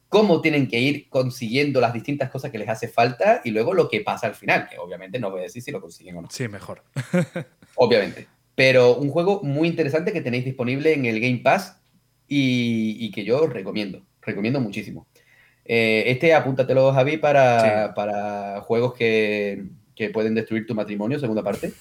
[0.10, 3.88] cómo tienen que ir consiguiendo las distintas cosas que les hace falta y luego lo
[3.88, 6.28] que pasa al final, que obviamente no voy a decir si lo consiguen o no.
[6.32, 6.84] Sí, mejor.
[7.76, 8.28] Obviamente.
[8.56, 11.80] Pero un juego muy interesante que tenéis disponible en el Game Pass
[12.28, 14.02] y, y que yo recomiendo.
[14.22, 15.08] Recomiendo muchísimo.
[15.64, 19.66] Eh, este apúntatelo, Javi, para, para juegos que,
[19.96, 21.74] que pueden destruir tu matrimonio, segunda parte.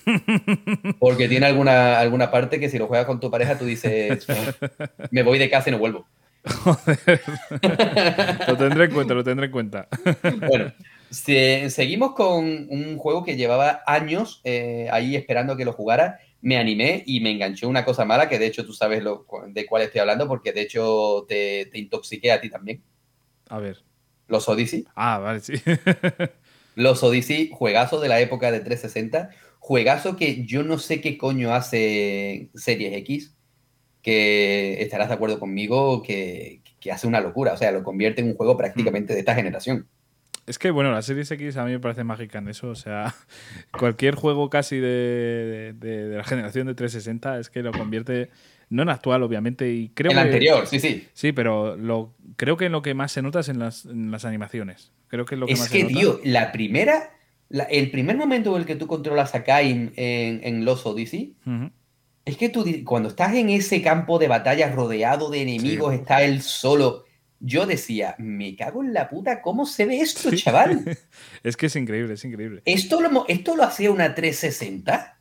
[0.98, 4.26] Porque tiene alguna, alguna parte que si lo juegas con tu pareja tú dices,
[5.10, 6.06] me voy de casa y no vuelvo.
[8.46, 9.88] Lo tendré en cuenta, lo tendré en cuenta.
[10.46, 10.72] Bueno,
[11.10, 16.18] se- seguimos con un juego que llevaba años eh, ahí esperando que lo jugara.
[16.40, 19.66] Me animé y me enganchó una cosa mala, que de hecho tú sabes lo, de
[19.66, 22.82] cuál estoy hablando, porque de hecho te, te intoxiqué a ti también.
[23.48, 23.78] A ver.
[24.28, 24.84] Los Odyssey.
[24.94, 25.54] Ah, vale, sí.
[26.74, 29.30] Los Odyssey, juegazo de la época de 360.
[29.58, 33.36] Juegazo que yo no sé qué coño hace Series X,
[34.02, 37.52] que estarás de acuerdo conmigo, que, que hace una locura.
[37.52, 39.86] O sea, lo convierte en un juego prácticamente de esta generación.
[40.46, 42.68] Es que, bueno, la Series X a mí me parece mágica en eso.
[42.70, 43.14] O sea,
[43.78, 48.30] cualquier juego casi de, de- de la generación de 360 es que lo convierte,
[48.70, 51.06] no en actual, obviamente, y creo El que- anterior, sí, sí.
[51.12, 54.10] Sí, pero lo, creo que en lo que más se nota es en las, en
[54.10, 54.90] las animaciones.
[55.08, 55.98] Creo que es lo que Es más que, se nota.
[55.98, 57.10] tío, la primera,
[57.50, 61.34] la- el primer momento en el que tú controlas a Kain en, en Los Odyssey.
[62.28, 66.42] Es que tú, cuando estás en ese campo de batalla rodeado de enemigos, está él
[66.42, 67.04] solo.
[67.40, 70.84] Yo decía, me cago en la puta, ¿cómo se ve esto, chaval?
[71.42, 72.62] Es que es increíble, es increíble.
[72.64, 75.20] ¿Esto lo, ¿Esto lo hacía una 360?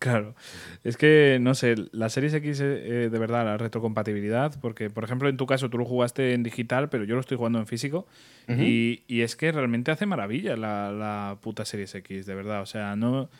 [0.00, 0.34] Claro,
[0.82, 2.64] es que no sé, la Series X, eh,
[3.06, 6.42] eh, de verdad, la retrocompatibilidad, porque por ejemplo en tu caso tú lo jugaste en
[6.42, 8.06] digital, pero yo lo estoy jugando en físico,
[8.46, 12.66] y, y es que realmente hace maravilla la, la puta Series X, de verdad, o
[12.66, 13.30] sea, no...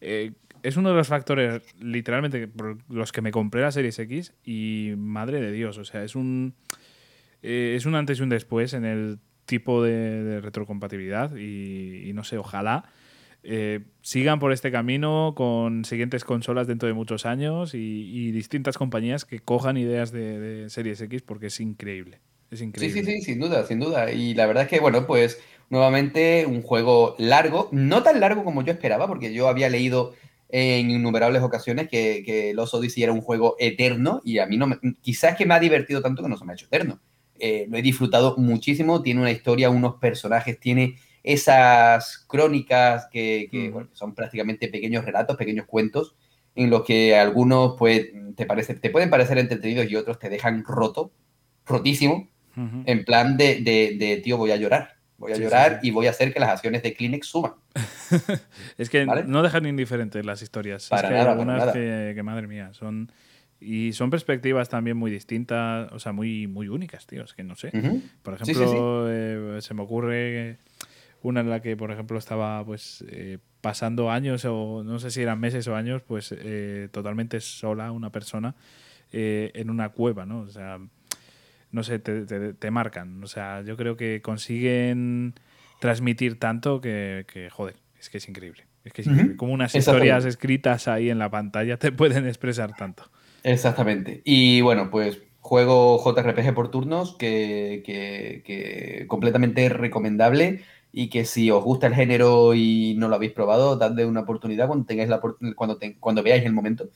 [0.00, 0.32] eh,
[0.64, 4.94] es uno de los factores, literalmente, por los que me compré la Series X, y
[4.96, 6.54] madre de Dios, o sea, es un...
[7.42, 12.12] eh, es un antes y un después en el tipo de, de retrocompatibilidad, y, y
[12.14, 12.84] no sé, ojalá
[13.42, 17.78] eh, sigan por este camino con siguientes consolas dentro de muchos años y,
[18.10, 22.20] y distintas compañías que cojan ideas de, de Series X porque es increíble.
[22.50, 23.04] Es Sí, increíble.
[23.04, 24.10] sí, sí, sin duda, sin duda.
[24.12, 28.62] Y la verdad es que, bueno, pues nuevamente un juego largo, no tan largo como
[28.62, 30.14] yo esperaba, porque yo había leído
[30.56, 34.68] en innumerables ocasiones que, que Los Odyssey era un juego eterno y a mí no
[34.68, 37.00] me, quizás que me ha divertido tanto que no se me ha hecho eterno.
[37.40, 43.70] Eh, lo he disfrutado muchísimo, tiene una historia, unos personajes, tiene esas crónicas que, que,
[43.70, 46.14] bueno, que son prácticamente pequeños relatos, pequeños cuentos,
[46.54, 50.62] en los que algunos pues, te, parece, te pueden parecer entretenidos y otros te dejan
[50.62, 51.10] roto,
[51.66, 54.93] rotísimo, en plan de, de, de, tío, voy a llorar.
[55.18, 55.88] Voy a Sí, llorar sí.
[55.88, 57.52] y voy a hacer que las acciones de Kleenex suban.
[58.78, 59.24] Es que ¿Vale?
[59.24, 60.88] no dejan indiferentes las historias.
[60.88, 61.72] Para es que nada, hay para algunas nada.
[61.72, 63.10] que, que, madre mía, son.
[63.60, 67.22] Y son perspectivas también muy distintas, o sea, muy, muy únicas, tío.
[67.24, 67.70] Es que no sé.
[68.22, 70.58] Por ejemplo, sí, eh, se me ocurre
[71.22, 75.22] una en la que, por ejemplo, estaba pues eh, pasando años, o no sé si
[75.22, 78.54] eran meses o años, pues eh, totalmente sola una persona
[79.16, 80.40] en una cueva, ¿no?
[80.40, 80.80] O sea,
[81.74, 83.22] no sé, te, te- te marcan.
[83.22, 85.34] O sea, yo creo que consiguen
[85.80, 88.64] transmitir tanto que, que, joder, es que es increíble.
[88.84, 89.08] Es que es.
[89.36, 93.10] Como unas historias escritas ahí en la pantalla te pueden expresar tanto.
[93.42, 94.22] Exactamente.
[94.24, 100.62] Y bueno, pues juego JRPG por turnos que, que- que completamente recomendable
[100.92, 104.68] y que si os gusta el género y no lo habéis probado, dadle una oportunidad
[104.68, 105.20] cuando tengáis la
[105.56, 106.88] cuando, te- cuando veáis el momento,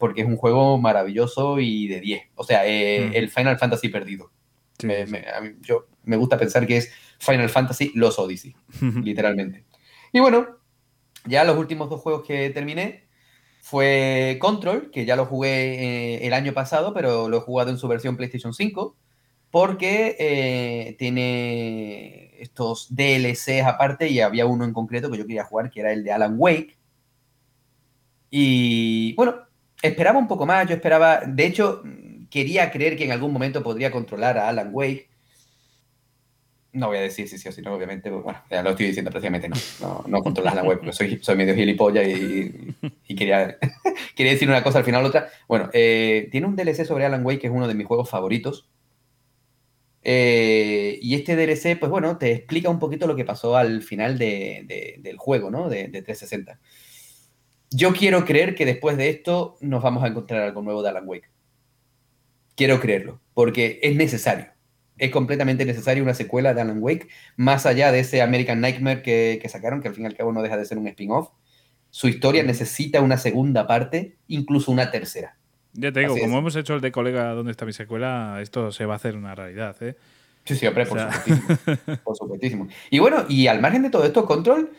[0.00, 2.22] porque es un juego maravilloso y de 10.
[2.34, 3.14] O sea, eh, Mm.
[3.14, 4.32] el Final Fantasy perdido.
[4.78, 5.12] Sí, Me- sí, sí.
[5.12, 8.56] me- a mí- yo me gusta pensar que es Final Fantasy Los Odyssey,
[9.04, 9.64] literalmente.
[10.12, 10.46] Y bueno,
[11.26, 13.04] ya los últimos dos juegos que terminé
[13.60, 15.74] fue Control, que ya lo jugué
[16.16, 18.96] eh, el año pasado, pero lo he jugado en su versión PlayStation 5,
[19.50, 25.70] porque eh, tiene estos DLCs aparte y había uno en concreto que yo quería jugar,
[25.70, 26.78] que era el de Alan Wake.
[28.30, 29.34] Y bueno,
[29.82, 31.82] esperaba un poco más, yo esperaba, de hecho,
[32.30, 35.08] quería creer que en algún momento podría controlar a Alan Wake.
[36.72, 39.10] No voy a decir si sí o si no, obviamente, bueno, ya lo estoy diciendo
[39.10, 43.58] prácticamente no, no, no controlas la web porque soy, soy medio gilipollas y, quería,
[44.14, 45.28] quería decir una cosa al final otra.
[45.48, 48.68] Bueno, eh, tiene un DLC sobre Alan Wake que es uno de mis juegos favoritos.
[50.02, 54.16] Eh, y este DLC, pues bueno, te explica un poquito lo que pasó al final
[54.16, 55.68] de- de- del juego, ¿no?
[55.68, 56.58] De, de 360.
[57.70, 61.04] Yo quiero creer que después de esto nos vamos a encontrar algo nuevo de Alan
[61.06, 61.28] Wake.
[62.56, 64.46] Quiero creerlo, porque es necesario.
[64.98, 69.38] Es completamente necesario una secuela de Alan Wake, más allá de ese American Nightmare que,
[69.40, 71.30] que sacaron, que al fin y al cabo no deja de ser un spin-off.
[71.90, 75.36] Su historia necesita una segunda parte, incluso una tercera.
[75.72, 76.38] Ya te digo, Así como es.
[76.40, 78.38] hemos hecho el de colega ¿Dónde está mi secuela?
[78.42, 79.96] Esto se va a hacer una realidad, ¿eh?
[80.44, 81.96] Sí, sí, hombre, por O sea- supuestísimo.
[82.04, 82.68] Por supuestísimo.
[82.90, 84.70] Y bueno, y al margen de todo esto, Control,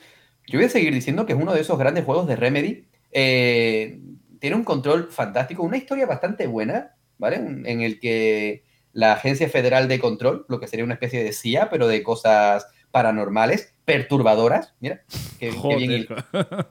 [0.51, 2.85] yo voy a seguir diciendo que es uno de esos grandes juegos de Remedy.
[3.11, 3.99] Eh,
[4.39, 7.35] tiene un control fantástico, una historia bastante buena, ¿vale?
[7.37, 8.63] En el que
[8.93, 12.67] la Agencia Federal de Control, lo que sería una especie de CIA, pero de cosas
[12.91, 15.01] paranormales, perturbadoras, mira,
[15.39, 16.07] qué, qué bien,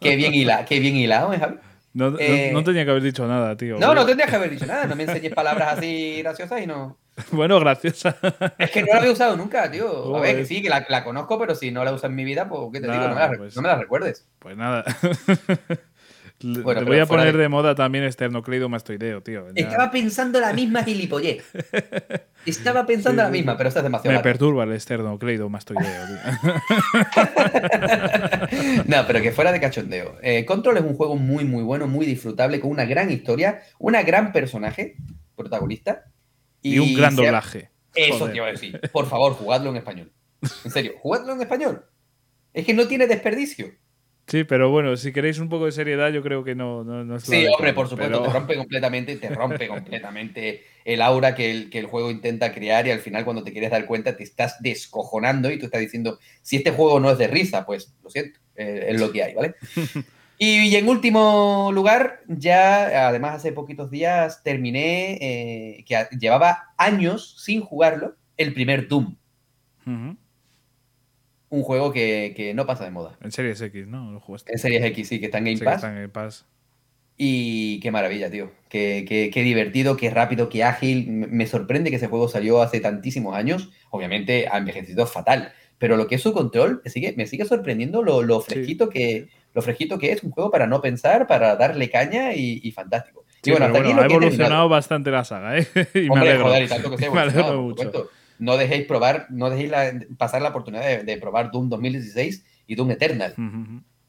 [0.01, 1.57] qué bien, hila- qué bien hilado, ¿eh, Javi?
[1.95, 3.79] No, no- Eh, no tenía que haber dicho nada, tío.
[3.79, 6.99] No, no tendrías que haber dicho nada, no me enseñes palabras así graciosas y no...
[7.33, 8.17] Bueno, graciosa.
[8.59, 10.17] Es que no la había usado nunca, tío.
[10.17, 12.25] A ver, que sí, que la, la conozco, pero si no la uso en mi
[12.25, 13.09] vida, pues, ¿qué te digo?
[13.09, 14.27] No me, la, pues- no me la recuerdes.
[14.39, 14.85] Pues nada.
[16.43, 19.49] Bueno, Te voy a poner de- de moda también esternocleidomastoideo, tío.
[19.55, 21.45] Ya Estaba pensando la misma gilipollez.
[22.47, 24.23] Estaba pensando Sí, la misma, pero esta es demasiado Me larga.
[24.31, 26.55] perturba el esternocleidomastoideo, tío.
[28.87, 30.17] No, pero que fuera de cachondeo.
[30.23, 34.03] Eh, Control es un juego muy, muy bueno, muy disfrutable, con una gran historia, una
[34.03, 34.97] gran personaje
[35.37, 36.05] protagonista.
[36.63, 37.71] Y un gran doblaje.
[37.95, 38.33] Eso Joder.
[38.33, 38.81] te iba a decir.
[38.93, 40.13] Por favor, jugadlo en español.
[40.65, 41.85] En serio, jugadlo en español.
[42.53, 43.73] Es que no tiene desperdicio.
[44.27, 47.17] Sí, pero bueno, si queréis un poco de seriedad, yo creo que no, no, no
[47.17, 51.51] es Sí, hombre, por supuesto, pero- te rompe completamente, te rompe completamente el aura que
[51.51, 54.23] el, que el juego intenta crear y al final cuando te quieres dar cuenta te
[54.23, 58.11] estás descojonando y tú estás diciendo, si este juego no es de risa, pues lo
[58.11, 59.55] siento, eh, es lo que hay, ¿vale?
[60.43, 67.37] Y, y en último lugar, ya además hace poquitos días terminé, eh, que llevaba años
[67.45, 69.17] sin jugarlo, el primer Doom,
[71.51, 73.19] un juego que, que no pasa de moda.
[73.23, 74.13] En Series X, ¿no?
[74.13, 74.53] Lo jugaste.
[74.53, 75.75] En Series X, sí, que está en Game Sí, que Pass.
[75.77, 76.47] está en Game Pass.
[77.17, 78.51] Y qué maravilla, tío.
[78.71, 81.11] Qué, qué- qué divertido, qué rápido, qué ágil.
[81.11, 83.71] Me sorprende que ese juego salió hace tantísimos años.
[83.91, 85.53] Obviamente ha envejecido fatal.
[85.79, 89.29] Pero lo que es su control, me sigue, me sigue sorprendiendo lo, lo fresquito que,
[89.55, 90.23] lo fresquito que es.
[90.23, 93.25] Un juego para no pensar, para darle caña y, y fantástico.
[93.43, 95.67] Sí, y bueno, hasta aquí bueno, lo ha evolucionado bastante la saga, ¿eh?
[95.95, 96.45] y me Hombre, alegro.
[96.47, 98.11] joder, y tanto que sea me alegro evolucionado, por mucho.
[98.39, 102.75] No dejéis probar, no dejéis la- pasar la oportunidad de, de probar Doom 2016 y
[102.75, 103.35] Doom Eternal.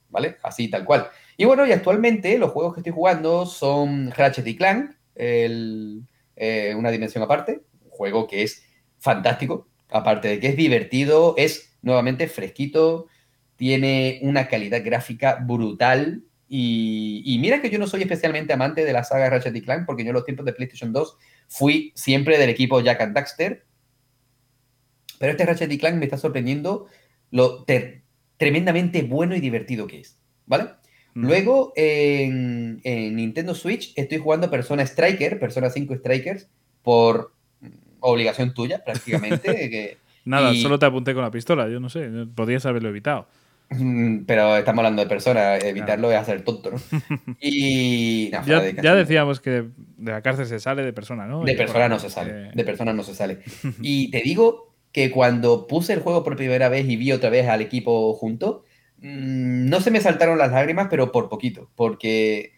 [0.09, 0.37] ¿vale?
[0.43, 1.07] Así, tal cual.
[1.37, 6.03] Y bueno, y actualmente los juegos que estoy jugando son Ratchet y Clank, el,
[6.35, 8.63] eh, una dimensión aparte, un juego que es
[8.99, 9.67] fantástico.
[9.89, 13.07] Aparte de que es divertido, es nuevamente fresquito,
[13.61, 16.23] tiene una calidad gráfica brutal.
[16.49, 19.85] Y, y mira que yo no soy especialmente amante de la saga Ratchet y Clank,
[19.85, 21.15] porque yo en los tiempos de PlayStation 2
[21.47, 23.63] fui siempre del equipo Jack and Daxter.
[25.19, 26.87] Pero este Ratchet y Clank me está sorprendiendo
[27.29, 27.63] lo
[28.37, 30.17] tremendamente bueno y divertido que es.
[30.47, 30.69] ¿Vale?
[31.13, 36.49] Luego en, en Nintendo Switch estoy jugando Persona Striker, Persona 5 Strikers,
[36.81, 37.31] por
[37.99, 39.53] obligación tuya prácticamente.
[39.69, 43.27] que- Nada, y- solo te apunté con la pistola, yo no sé, podrías haberlo evitado.
[43.71, 46.77] Mm, Pero estamos hablando de Persona, evitarlo es hacer tonto, ¿no?
[47.39, 48.29] Y.
[48.33, 49.63] no, Ya, de ya decíamos que
[49.97, 51.43] de, la cárcel se sale, de persona, ¿no?
[51.43, 52.47] De persona no se sale.
[52.47, 53.39] eh, De persona no se sale.
[53.81, 57.47] Y te digo que cuando puse el juego por primera vez y vi otra vez
[57.47, 58.63] al equipo junto,
[58.97, 61.71] mm, no se me saltaron las lágrimas, pero por poquito.
[61.75, 62.51] Porque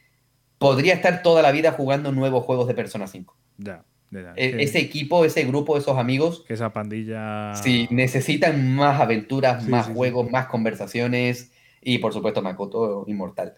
[0.58, 3.38] podría estar toda la vida jugando nuevos juegos de Persona 5.
[3.58, 3.83] Ya,
[4.22, 7.56] ya, E- que- Ese equipo, ese grupo, esos amigos, que esa pandilla.
[7.56, 9.98] sí, necesitan más aventuras, Sí, más sí, sí.
[9.98, 11.51] juegos, más conversaciones.
[11.82, 13.56] Y por supuesto, Makoto, inmortal.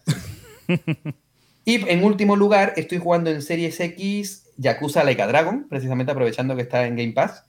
[1.67, 6.61] Y en último lugar, estoy jugando en Series X Yakuza Laika Dragon, precisamente aprovechando que
[6.61, 7.43] está en Game Pass.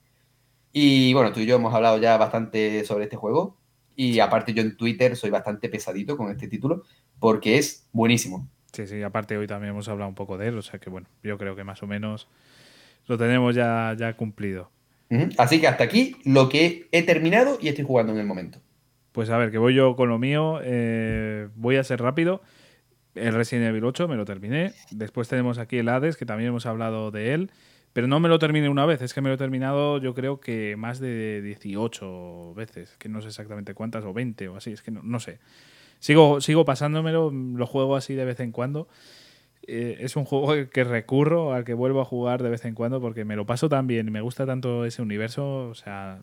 [0.73, 3.59] Y bueno, tú y yo hemos hablado ya bastante sobre este juego.
[3.95, 6.83] Y aparte yo en Twitter soy bastante pesadito con este título
[7.19, 8.49] porque es buenísimo.
[8.73, 11.09] Sí, sí, aparte hoy también hemos hablado un poco de él, o sea que bueno,
[11.23, 12.29] yo creo que más o menos
[13.07, 14.71] lo tenemos ya, ya cumplido.
[15.39, 18.59] Así que hasta aquí lo que he terminado y estoy jugando en el momento.
[19.13, 22.43] Pues a ver, que voy yo con lo mío, eh, voy a ser rápido.
[23.15, 24.73] El Resident Evil 8 me lo terminé.
[24.91, 27.51] Después tenemos aquí el Hades, que también hemos hablado de él.
[27.97, 30.39] Pero no me lo terminé una vez, es que me lo he terminado yo creo
[30.39, 34.83] que más de 18 veces, que no sé exactamente cuántas, o 20 o así, es
[34.83, 35.39] que no, no sé.
[35.99, 38.87] Sigo, sigo pasándomelo, lo juego así de vez en cuando.
[39.69, 43.01] Eh, es un juego que recurro, al que vuelvo a jugar de vez en cuando,
[43.01, 46.23] porque me lo paso tan bien y me gusta tanto ese universo, o sea,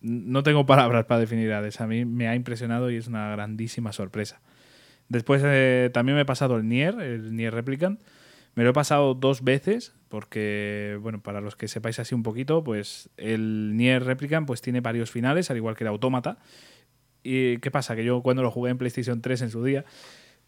[0.00, 1.80] no tengo palabras para definir Hades.
[1.80, 4.40] A mí me ha impresionado y es una grandísima sorpresa.
[5.08, 8.00] Después eh, también me he pasado el Nier, el Nier Replicant.
[8.54, 12.62] Me lo he pasado dos veces porque, bueno, para los que sepáis así un poquito,
[12.62, 16.38] pues el Nier Replicant pues tiene varios finales, al igual que el Autómata.
[17.24, 17.96] ¿Y qué pasa?
[17.96, 19.84] Que yo cuando lo jugué en PlayStation 3 en su día,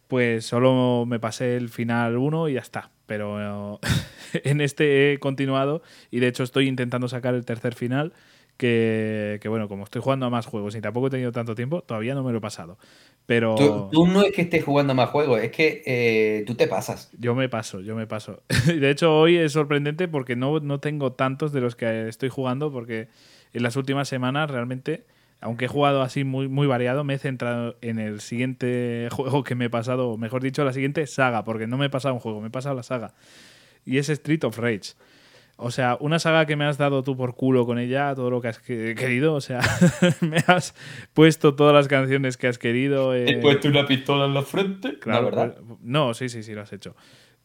[0.07, 2.91] pues solo me pasé el final 1 y ya está.
[3.05, 3.79] Pero
[4.33, 8.13] en este he continuado y de hecho estoy intentando sacar el tercer final.
[8.57, 11.83] Que, que, bueno, como estoy jugando a más juegos y tampoco he tenido tanto tiempo,
[11.83, 12.79] todavía no me lo he pasado.
[13.27, 16.67] Pero Tú, tú no es que estés jugando más juegos, es que eh, tú te
[16.67, 17.11] pasas.
[17.19, 18.41] yo me paso, yo me paso.
[18.65, 22.71] de hecho, hoy es sorprendente porque no, no tengo tantos de los que estoy jugando
[22.71, 23.09] porque
[23.53, 25.05] en las últimas semanas realmente,
[25.41, 29.55] aunque he jugado así muy, muy variado, me he centrado en el siguiente juego que
[29.55, 32.19] me he pasado, o mejor dicho, la siguiente saga, porque no me he pasado un
[32.19, 33.13] juego, me he pasado la saga.
[33.85, 34.93] Y es Street of Rage.
[35.59, 38.41] O sea, una saga que me has dado tú por culo con ella, todo lo
[38.41, 39.33] que has que- querido.
[39.33, 39.59] O sea,
[40.21, 40.75] me has
[41.13, 43.15] puesto todas las canciones que has querido.
[43.15, 44.99] eh, una pistola en la frente.
[44.99, 45.57] Claro, no, ¿verdad?
[45.81, 46.95] no, sí, sí, sí, lo has hecho.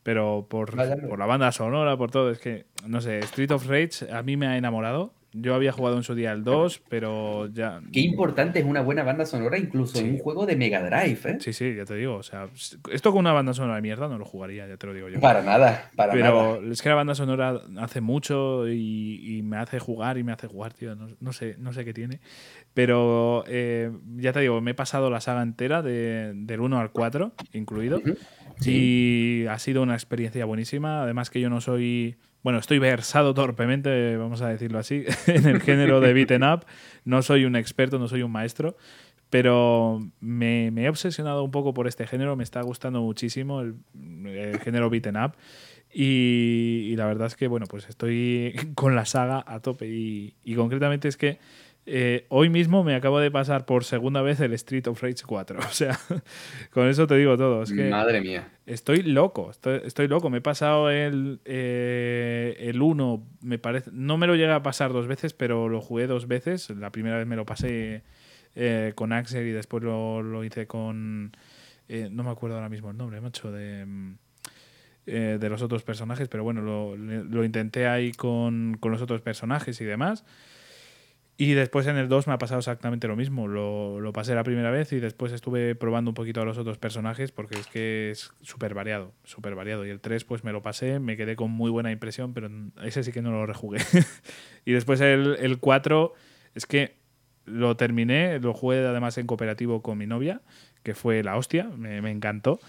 [0.02, 0.74] Pero por,
[1.08, 4.36] por la banda sonora, por todo, es que, no sé, Street of Rage a mí
[4.36, 5.14] me ha enamorado.
[5.34, 7.80] Yo había jugado en su día el 2, pero ya...
[7.90, 11.36] Qué importante es una buena banda sonora, incluso en un juego de Mega Drive, ¿eh?
[11.40, 12.16] Sí, sí, ya te digo.
[12.16, 12.48] O sea,
[12.90, 15.20] esto con una banda sonora de mierda no lo jugaría, ya te lo digo yo.
[15.20, 16.70] Para nada, para Pero nada.
[16.72, 20.48] es que la banda sonora hace mucho y, y me hace jugar y me hace
[20.48, 20.94] jugar, tío.
[20.96, 22.20] No, no sé, no sé qué tiene.
[22.74, 26.90] Pero eh, ya te digo, me he pasado la saga entera de- del 1 al
[26.90, 28.00] 4, incluido.
[28.64, 31.02] Y ha sido una experiencia buenísima.
[31.02, 32.16] Además que yo no soy...
[32.42, 36.64] Bueno, estoy versado torpemente, vamos a decirlo así, en el género de beaten up.
[37.04, 38.76] No soy un experto, no soy un maestro.
[39.30, 43.76] Pero me, he obsesionado un poco por este género, me está gustando muchísimo el,
[44.26, 45.32] el género beaten up.
[45.90, 49.88] Y, y la verdad es que, bueno, pues estoy con la saga a tope.
[49.88, 51.38] Y, y concretamente es que
[51.84, 55.58] eh, hoy mismo me acabo de pasar por segunda vez el Street of Rage 4.
[55.68, 55.98] O sea,
[56.70, 57.62] con eso te digo todo.
[57.62, 58.48] Es que Madre mía.
[58.66, 60.30] Estoy loco, estoy, estoy loco.
[60.30, 63.90] Me he pasado el, eh, el 1, me parece.
[63.92, 66.70] No me lo llegué a pasar dos veces, pero lo jugué dos veces.
[66.70, 68.02] La primera vez me lo pasé
[68.54, 71.32] eh, con Axel y después lo, lo hice con.
[71.88, 73.84] eh, no me acuerdo ahora mismo el nombre, macho, de.
[73.86, 74.14] mm,
[75.06, 79.20] eh, de los otros personajes, pero bueno, lo, lo intenté ahí con, con los otros
[79.20, 80.24] personajes y demás.
[81.38, 83.48] Y después en el 2 me ha pasado exactamente lo mismo.
[83.48, 86.78] Lo, lo pasé la primera vez y después estuve probando un poquito a los otros
[86.78, 89.86] personajes porque es que es súper variado, súper variado.
[89.86, 92.50] Y el 3 pues me lo pasé, me quedé con muy buena impresión, pero
[92.82, 93.80] ese sí que no lo rejugué.
[94.64, 96.12] y después el, el 4
[96.54, 96.96] es que
[97.44, 100.42] lo terminé, lo jugué además en cooperativo con mi novia,
[100.82, 102.60] que fue la hostia, me, me encantó.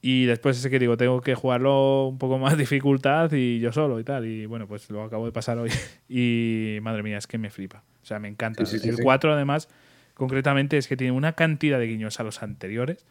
[0.00, 3.98] Y después ese que digo, tengo que jugarlo un poco más dificultad y yo solo
[4.00, 4.26] y tal.
[4.26, 5.70] Y bueno, pues lo acabo de pasar hoy.
[6.08, 7.82] Y madre mía, es que me flipa.
[8.06, 8.64] O sea, me encanta.
[8.66, 9.02] Sí, el sí.
[9.02, 9.68] 4 además,
[10.14, 13.04] concretamente, es que tiene una cantidad de guiños a los anteriores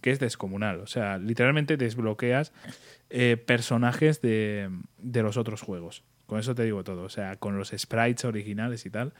[0.00, 0.80] que es descomunal.
[0.80, 2.52] O sea, literalmente desbloqueas
[3.10, 6.02] eh, personajes de, de los otros juegos.
[6.26, 7.04] Con eso te digo todo.
[7.04, 9.12] O sea, con los sprites originales y tal.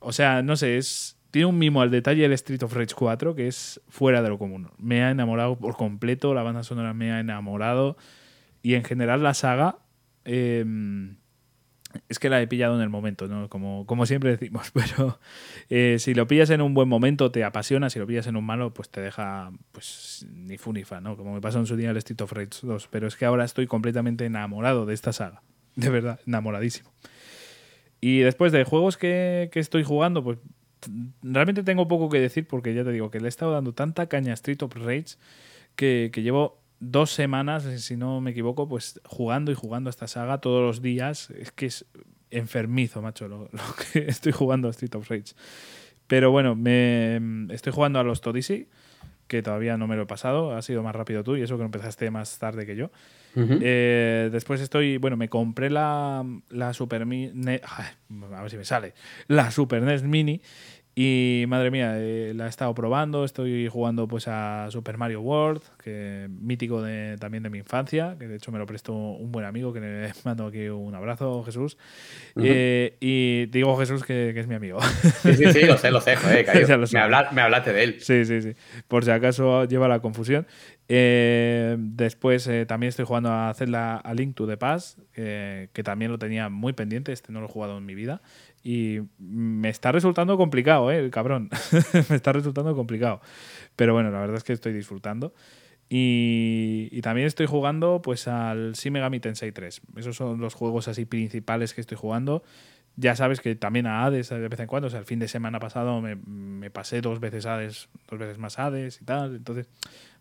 [0.00, 1.16] O sea, no sé, es.
[1.30, 4.36] Tiene un mimo al detalle el Street of Rage 4 que es fuera de lo
[4.36, 4.68] común.
[4.78, 7.96] Me ha enamorado por completo, la banda sonora me ha enamorado.
[8.64, 9.78] Y en general la saga.
[10.24, 10.64] eh,
[12.08, 13.48] es que la he pillado en el momento, ¿no?
[13.48, 15.18] Como, como siempre decimos, pero
[15.68, 18.44] eh, si lo pillas en un buen momento te apasiona, si lo pillas en un
[18.44, 21.16] malo, pues te deja pues ni fu ni fa, ¿no?
[21.16, 22.88] Como me pasó en su día el Street of Rage 2.
[22.90, 25.42] Pero es que ahora estoy completamente enamorado de esta saga.
[25.76, 26.90] De verdad, enamoradísimo.
[28.00, 30.38] Y después de juegos que, estoy jugando, pues
[31.22, 34.06] realmente tengo poco que decir porque ya te digo que le he estado dando tanta
[34.06, 35.16] caña a Street of Rage
[35.76, 40.08] que, que llevo dos semanas, si no me equivoco, pues jugando y jugando a esta
[40.08, 41.30] saga todos los días.
[41.30, 41.86] Es que es
[42.30, 43.60] enfermizo, macho, lo, lo
[43.92, 45.34] que estoy jugando a Street of Rage.
[46.06, 47.20] Pero bueno, me
[47.54, 48.68] estoy jugando a los Todisi,
[49.28, 50.56] que todavía no me lo he pasado.
[50.56, 52.90] Has sido más rápido tú y eso que empezaste más tarde que yo.
[53.62, 57.86] Eh, después estoy, bueno, me compré la, la Super Mi- Ne- ay,
[58.34, 58.92] a ver si me sale,
[59.28, 60.40] la Super NES Mini
[60.94, 65.62] y madre mía, eh, la he estado probando, estoy jugando pues a Super Mario World,
[65.82, 69.46] que mítico de, también de mi infancia, que de hecho me lo prestó un buen
[69.46, 71.78] amigo, que le mando aquí un abrazo, Jesús.
[72.42, 74.80] Eh, y digo Jesús que, que es mi amigo.
[75.22, 76.46] Sí, sí, sí, lo sé, lo sé, joder,
[76.78, 76.96] lo sé.
[76.96, 77.96] Me, habla- me hablaste de él.
[78.00, 78.52] Sí, sí, sí.
[78.88, 80.46] Por si acaso lleva la confusión.
[80.92, 86.10] Eh, después eh, también estoy jugando a Zelda a Link to the Past, que también
[86.10, 88.22] lo tenía muy pendiente, este no lo he jugado en mi vida.
[88.62, 91.08] Y me está resultando complicado, ¿eh?
[91.10, 91.48] Cabrón.
[92.10, 93.20] me está resultando complicado.
[93.76, 95.32] Pero bueno, la verdad es que estoy disfrutando.
[95.92, 99.80] Y, también estoy jugando pues al Shin Megami Tensei 3.
[99.96, 102.44] Esos son los juegos así principales que estoy jugando.
[102.94, 105.26] Ya sabes que también a Hades de vez en cuando, o sea, el fin de
[105.26, 109.34] semana pasado me, pasé dos veces Hades, dos veces más Hades y tal.
[109.34, 109.66] Entonces,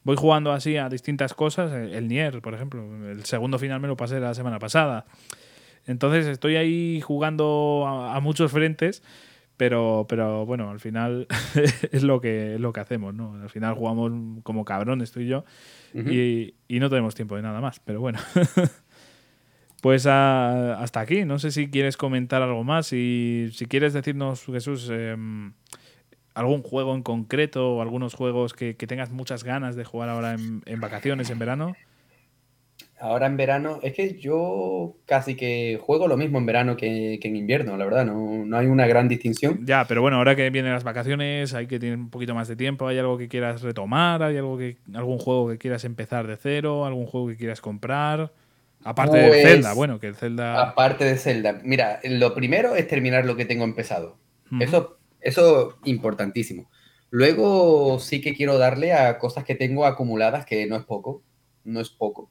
[0.03, 1.71] voy jugando así a distintas cosas.
[1.71, 5.05] El Nier, por ejemplo, el segundo final me lo pasé la semana pasada.
[5.85, 9.03] Entonces, estoy ahí jugando a, a muchos frentes,
[9.57, 11.27] pero, pero bueno, al final
[11.91, 13.35] es lo que es lo que hacemos, ¿no?
[13.41, 14.11] Al final jugamos
[14.43, 15.43] como cabrones tú y yo
[15.93, 18.19] y, y no tenemos tiempo de nada más, pero bueno.
[19.81, 21.23] Pues ah, hasta aquí.
[21.25, 22.91] No sé si quieres comentar algo más.
[22.91, 25.53] Y si quieres decirnos, Jesús, em,
[26.33, 30.33] algún juego en concreto o algunos juegos que, que tengas muchas ganas de jugar ahora
[30.33, 31.75] en, en vacaciones, en verano.
[32.99, 37.29] Ahora en verano, es que yo casi que juego lo mismo en verano que, que
[37.29, 39.65] en invierno, la verdad, no, no hay una gran distinción.
[39.65, 42.57] Ya, pero bueno, ahora que vienen las vacaciones, hay que tener un poquito más de
[42.57, 42.87] tiempo.
[42.87, 44.21] ¿Hay algo que quieras retomar?
[44.21, 46.85] ¿Hay algo que, algún juego que quieras empezar de cero?
[46.85, 48.33] ¿Algún juego que quieras comprar?
[48.83, 50.61] Aparte del Pues, Zelda, bueno, que el Zelda.
[50.61, 54.17] Aparte de Zelda, mira, lo primero es terminar lo que tengo empezado.
[54.51, 54.63] Ujú.
[54.63, 56.69] Eso, eso importantísimo.
[57.11, 61.23] Luego sí que quiero darle a cosas que tengo acumuladas, que no es poco,
[61.63, 62.29] no es poco.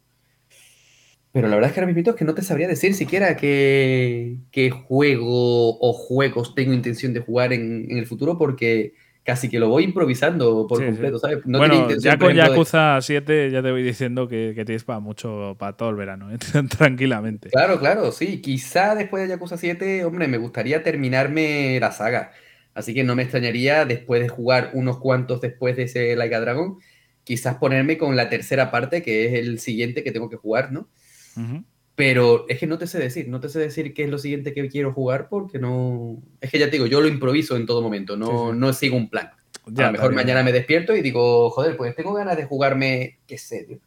[1.33, 4.39] Pero la verdad es que ahora mismo es que no te sabría decir siquiera qué,
[4.51, 9.59] qué juego o juegos tengo intención de jugar en, en el futuro porque casi que
[9.61, 11.03] lo voy improvisando por Sí, sí.
[11.03, 11.41] completo, ¿sabes?
[11.45, 14.65] No bueno, intención, ya con ejemplo, de- Yakuza 7 ya te voy diciendo que, que
[14.65, 16.39] tienes para mucho, para todo el verano, ¿eh?
[16.79, 17.51] tranquilamente.
[17.51, 18.43] Claro, claro, sí.
[18.43, 22.33] Quizá después de Yakuza 7, hombre, me gustaría terminarme la saga.
[22.75, 26.41] Así que no me extrañaría después de jugar unos cuantos después de ese Like a
[26.41, 26.79] Dragon,
[27.25, 30.91] quizás ponerme con la tercera parte, que es el siguiente que tengo que jugar, ¿no?
[31.37, 31.65] Ujú.
[31.95, 34.53] Pero es que no te sé decir, no te sé decir qué es lo siguiente
[34.55, 36.23] que quiero jugar porque no...
[36.41, 38.59] Es que ya te digo, yo lo improviso en todo momento, no, Sí, sí.
[38.59, 39.31] no sigo un plan.
[39.67, 40.27] Ya, a lo mejor también.
[40.27, 43.79] mañana me despierto y digo, joder, pues tengo ganas de jugarme, qué sé, tío.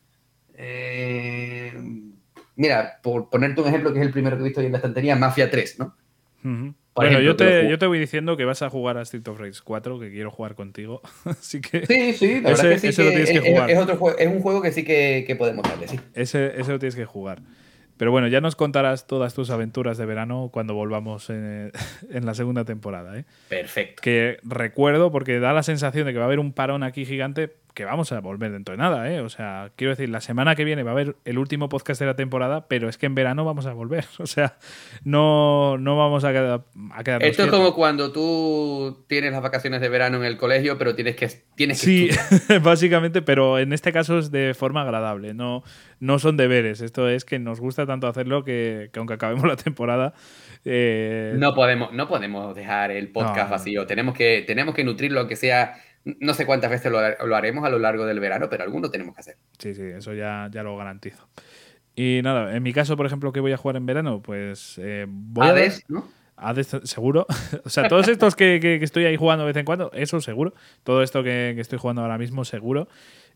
[0.55, 1.73] Eh,
[2.55, 4.77] mira, por ponerte un ejemplo que es el primero que he visto ahí en la
[4.79, 5.95] estantería, Mafia 3, ¿no?
[6.43, 6.73] Ujú.
[6.93, 9.01] Por Bueno, ejemplo, yo que te, yo te voy diciendo que vas a jugar a
[9.03, 11.01] Street of Rage 4, que quiero jugar contigo.
[11.25, 11.85] Así que.
[11.85, 12.87] Sí, sí, la verdad ese, que sí.
[12.87, 13.71] ese lo que tienes que es, es- jugar.
[13.71, 15.99] es otro juego, es un juego que sí que, que podemos darle, sí.
[16.13, 17.39] Ese, ese lo tienes que jugar.
[17.97, 21.71] Pero bueno, ya nos contarás todas tus aventuras de verano cuando volvamos en,
[22.11, 23.15] en la segunda temporada.
[23.17, 23.25] ¿eh?
[23.47, 24.01] Perfecto.
[24.01, 27.53] Que recuerdo, porque da la sensación de que va a haber un parón aquí gigante,
[27.73, 29.11] que vamos a volver dentro de nada.
[29.11, 29.21] ¿eh?
[29.21, 32.05] O sea, quiero decir, la semana que viene va a haber el último podcast de
[32.05, 34.05] la temporada, pero es que en verano vamos a volver.
[34.19, 34.57] O sea,
[35.03, 39.81] no, no vamos a, quedar, a quedarnos Esto es como cuando tú tienes las vacaciones
[39.81, 42.09] de verano en el colegio, pero tienes que, tienes Sí,
[42.63, 45.63] básicamente, pero en este caso es de forma agradable, no,
[45.99, 46.81] no son deberes.
[46.81, 50.13] Esto es que nos gusta tanto hacerlo que, que aunque acabemos la temporada.
[50.65, 53.51] eh, No podemos, no podemos dejar el podcast no.
[53.51, 53.85] vacío.
[53.87, 57.77] Tenemos que, tenemos que nutrirlo, aunque sea No sé cuántas veces lo, haremos a lo
[57.77, 59.37] largo del verano, pero alguno tenemos que hacer.
[59.59, 61.27] Sí, sí, eso ya, ya lo garantizo.
[61.95, 64.21] Y nada, en mi caso, por ejemplo, ¿qué voy a jugar en verano?
[64.21, 66.09] Pues eh, voy Hades, ¿no?
[66.37, 67.27] Hades, seguro.
[67.65, 70.53] o sea, todos estos que, estoy ahí jugando de vez en cuando, eso seguro.
[70.83, 72.87] Todo esto que, estoy jugando ahora mismo, seguro.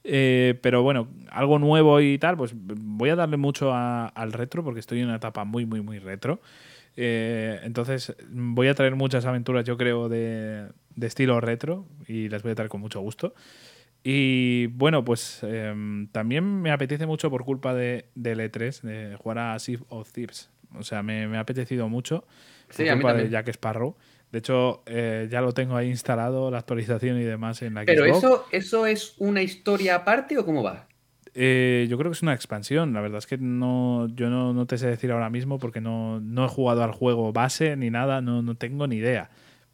[0.03, 4.80] Eh, pero bueno, algo nuevo y tal, pues voy a darle mucho al retro porque
[4.80, 6.42] estoy en una etapa muy, muy, muy retro.
[6.98, 10.69] Eh, entonces voy a traer muchas aventuras, yo creo, de,
[11.01, 13.33] estilo retro y las voy a traer con mucho gusto.
[14.03, 19.40] Y bueno, pues em, también me apetece mucho por culpa de, del E3, de jugar
[19.40, 20.49] a Sea of Thieves.
[20.77, 22.25] O sea, me, me ha apetecido mucho
[22.75, 23.95] por culpa de Jack Sparrow.
[24.32, 28.06] De hecho, eh, ya lo tengo ahí instalado, la actualización y demás en la Pero
[28.06, 30.88] eso, ¿eso es una historia aparte o cómo va?
[31.38, 32.93] Eh, yo creo que es una expansión.
[32.93, 36.47] La verdad es que no, yo no, te sé decir ahora mismo porque no, he
[36.47, 39.30] jugado al juego base ni nada, no, tengo ni idea.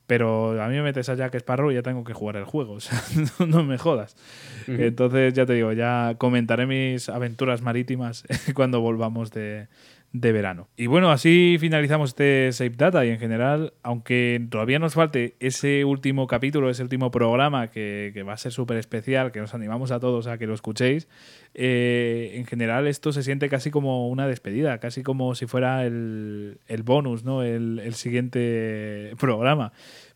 [0.07, 2.73] Pero a mí me metes a Jack Sparrow y ya tengo que jugar el juego.
[2.77, 2.99] O sea,
[3.47, 4.17] no, me jodas.
[4.67, 8.25] Entonces, ya te digo, ya comentaré mis aventuras marítimas
[8.55, 9.67] cuando volvamos de,
[10.13, 10.67] de verano.
[10.75, 15.85] Y bueno, así finalizamos este Save Data y en general, aunque todavía nos falte ese
[15.85, 19.99] último capítulo, ese último programa que, va a ser súper especial, que nos animamos a
[19.99, 21.07] todos a que lo escuchéis,
[21.53, 26.57] eh, en general esto se siente casi como una despedida, casi como si fuera el,
[26.83, 27.43] bonus, ¿no?
[27.43, 29.71] El, siguiente programa.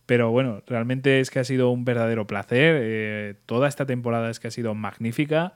[0.06, 2.78] Pero bueno, realmente es que ha sido un verdadero placer.
[2.80, 5.54] Eh, toda esta temporada es que ha sido magnífica.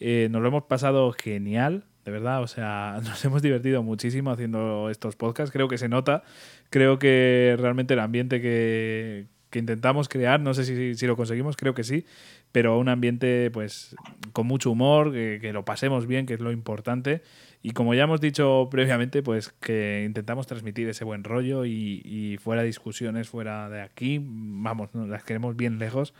[0.00, 4.90] Eh, nos lo hemos pasado genial de verdad, o sea, nos hemos divertido muchísimo haciendo
[4.90, 6.22] estos podcasts, creo que se nota,
[6.70, 11.84] creo que realmente el ambiente que, intentamos crear, no sé si, lo conseguimos, creo que
[11.84, 12.06] sí,
[12.52, 13.94] pero un ambiente pues
[14.32, 17.22] con mucho humor, que, lo pasemos bien, que es lo importante,
[17.62, 22.38] y como ya hemos dicho previamente, pues que intentamos transmitir ese buen rollo y, y
[22.38, 26.14] fuera discusiones, fuera de aquí, vamos, las queremos bien lejos,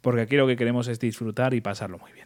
[0.00, 2.25] porque aquí lo que queremos es disfrutar y pasarlo muy bien.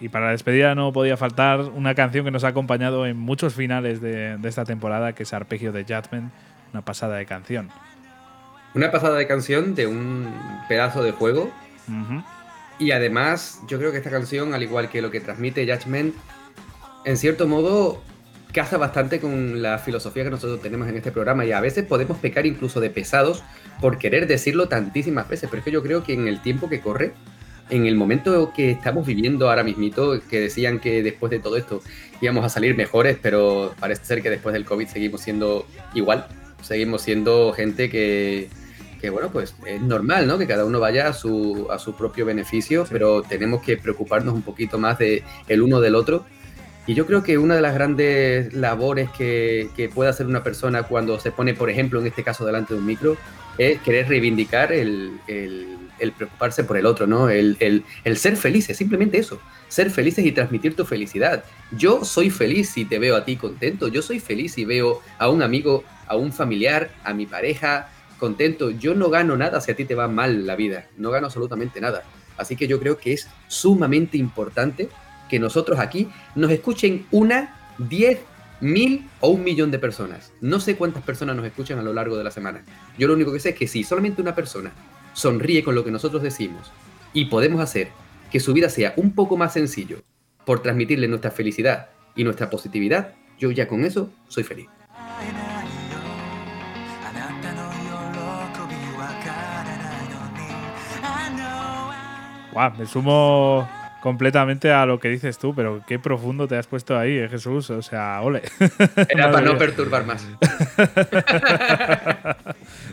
[0.00, 3.54] Y para la despedida no podía faltar una canción que nos ha acompañado en muchos
[3.54, 6.32] finales de, esta temporada, que es Arpegio de Judgment,
[6.72, 7.68] una pasada de canción.
[8.74, 10.32] Una pasada de canción de un
[10.68, 11.50] pedazo de juego.
[12.78, 16.14] Y además, yo creo que esta canción, al igual que lo que transmite Judgment,
[17.04, 18.02] en cierto modo
[18.52, 22.18] caza bastante con la filosofía que nosotros tenemos en este programa y a veces podemos
[22.18, 23.44] pecar incluso de pesados
[23.80, 26.80] por querer decirlo tantísimas veces, pero es que yo creo que en el tiempo que
[26.80, 27.12] corre
[27.70, 31.82] en el momento que estamos viviendo ahora mismito, que decían que después de todo esto
[32.20, 36.26] íbamos a salir mejores, pero parece ser que después del COVID seguimos siendo igual,
[36.62, 38.48] seguimos siendo gente que,
[39.00, 40.38] que bueno, pues es normal, ¿no?
[40.38, 44.42] Que cada uno vaya a su, a su propio beneficio, pero tenemos que preocuparnos un
[44.42, 46.24] poquito más de el uno del otro.
[46.86, 50.82] Y yo creo que una de las grandes labores que, que puede hacer una persona
[50.82, 53.16] cuando se pone, por ejemplo, en este caso delante de un micro,
[53.58, 57.28] es querer reivindicar el, el el preocuparse por el otro, ¿no?
[57.28, 57.84] El,
[58.16, 59.40] ser felices, simplemente eso.
[59.68, 61.44] Ser felices y transmitir tu felicidad.
[61.72, 63.88] Yo soy feliz si te veo a ti contento.
[63.88, 68.70] Yo soy feliz si veo a un amigo, a un familiar, a mi pareja contento.
[68.70, 70.88] Yo no gano nada si a ti te va mal la vida.
[70.96, 72.02] No gano absolutamente nada.
[72.36, 74.88] Así que yo creo que es sumamente importante
[75.28, 78.18] que nosotros aquí nos escuchen una, diez,
[78.60, 80.32] mil o un millón de personas.
[80.40, 82.62] No sé cuántas personas nos escuchan a lo largo de la semana.
[82.98, 84.72] Yo lo único que sé es que si solamente una persona
[85.12, 86.72] sonríe con lo que nosotros decimos
[87.12, 87.88] y podemos hacer
[88.30, 90.02] que su vida sea un poco más sencillo
[90.44, 94.68] por transmitirle nuestra felicidad y nuestra positividad, yo ya con eso soy feliz.
[102.52, 103.68] Wow, me sumo
[104.00, 107.70] completamente a lo que dices tú, pero qué profundo te has puesto ahí, eh, Jesús.
[107.70, 108.42] O sea, ole.
[109.08, 110.26] Era para no perturbar más.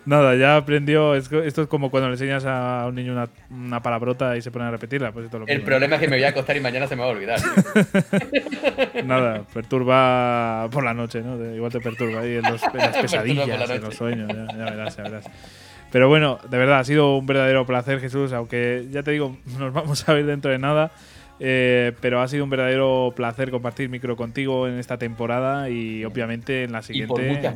[0.05, 1.15] Nada, ya aprendió.
[1.15, 3.13] Esto es como cuando le enseñas a un niño
[3.49, 5.11] una, palabrota y se pone a repetirla.
[5.11, 7.11] Pues El problema es que me voy a acostar y mañana se me va a
[7.11, 7.39] olvidar.
[9.03, 11.37] Nada, perturba por la noche, ¿no?
[11.53, 12.61] Igual te perturba ahí en, las
[13.01, 14.29] pesadillas, en los sueños.
[14.29, 15.25] ya verás, ya verás.
[15.91, 19.73] Pero bueno, de verdad, ha sido un verdadero placer, Jesús, aunque ya te digo, nos
[19.73, 20.91] vamos a ver dentro de nada.
[21.39, 26.63] Eh, pero ha sido un verdadero placer compartir micro contigo en esta temporada y obviamente
[26.63, 27.53] en la siguiente.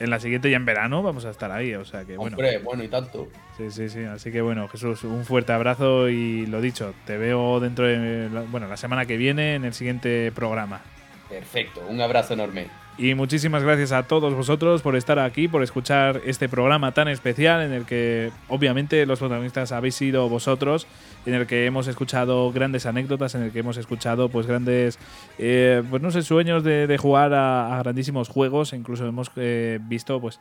[0.00, 2.36] En la siguiente ya en verano vamos a estar ahí, o sea que bueno.
[2.36, 3.28] Hombre, bueno y tanto.
[3.56, 4.04] Sí, sí, sí.
[4.04, 8.68] Así que bueno, Jesús, un fuerte abrazo y lo dicho, te veo dentro de bueno,
[8.68, 10.82] la semana que viene en el siguiente programa.
[11.28, 12.68] Perfecto, un abrazo enorme.
[12.98, 17.62] Y muchísimas gracias a todos vosotros por estar aquí, por escuchar este programa tan especial
[17.62, 20.88] en el que obviamente los protagonistas habéis sido vosotros,
[21.24, 24.98] en el que hemos escuchado grandes anécdotas, en el que hemos escuchado pues grandes,
[25.38, 30.40] eh, pues no sé, sueños de, jugar a, grandísimos juegos, incluso hemos eh, visto pues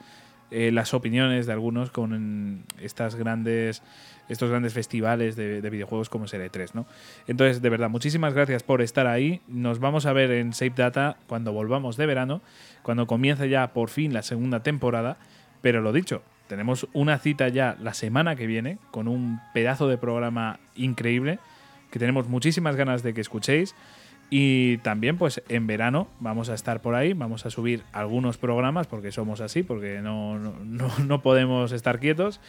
[0.49, 3.83] eh, las opiniones de algunos con estas grandes
[4.30, 6.85] estos grandes festivales de, videojuegos como Serie 3, ¿no?
[7.27, 9.41] Entonces, de verdad, muchísimas gracias por estar ahí.
[9.47, 12.41] Nos vamos a ver en Save Data cuando volvamos de verano,
[12.83, 15.17] cuando comience ya por fin la segunda temporada.
[15.61, 19.97] Pero lo dicho, tenemos una cita ya la semana que viene con un pedazo de
[19.97, 21.39] programa increíble
[21.91, 23.75] que tenemos muchísimas ganas de que escuchéis.
[24.30, 28.85] Y también, pues en verano vamos a estar por ahí, vamos a subir algunos programas
[28.85, 32.41] porque somos así, porque no, no, no podemos estar quietos.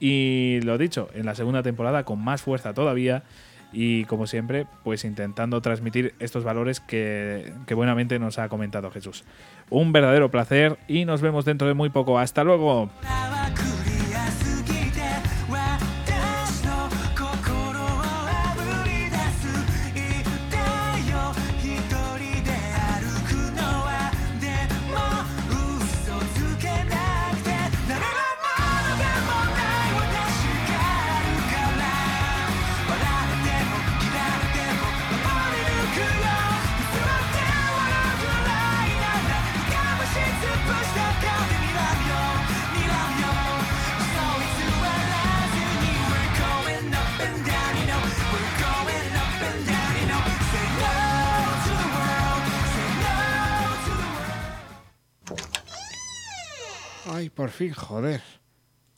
[0.00, 3.24] Y lo dicho, en la segunda temporada con más fuerza todavía
[3.72, 9.24] y como siempre, pues intentando transmitir estos valores que, que, buenamente nos ha comentado Jesús.
[9.68, 12.18] Un verdadero placer y nos vemos dentro de muy poco.
[12.18, 12.90] Hasta luego.
[57.18, 58.22] Ay, por fin, joder.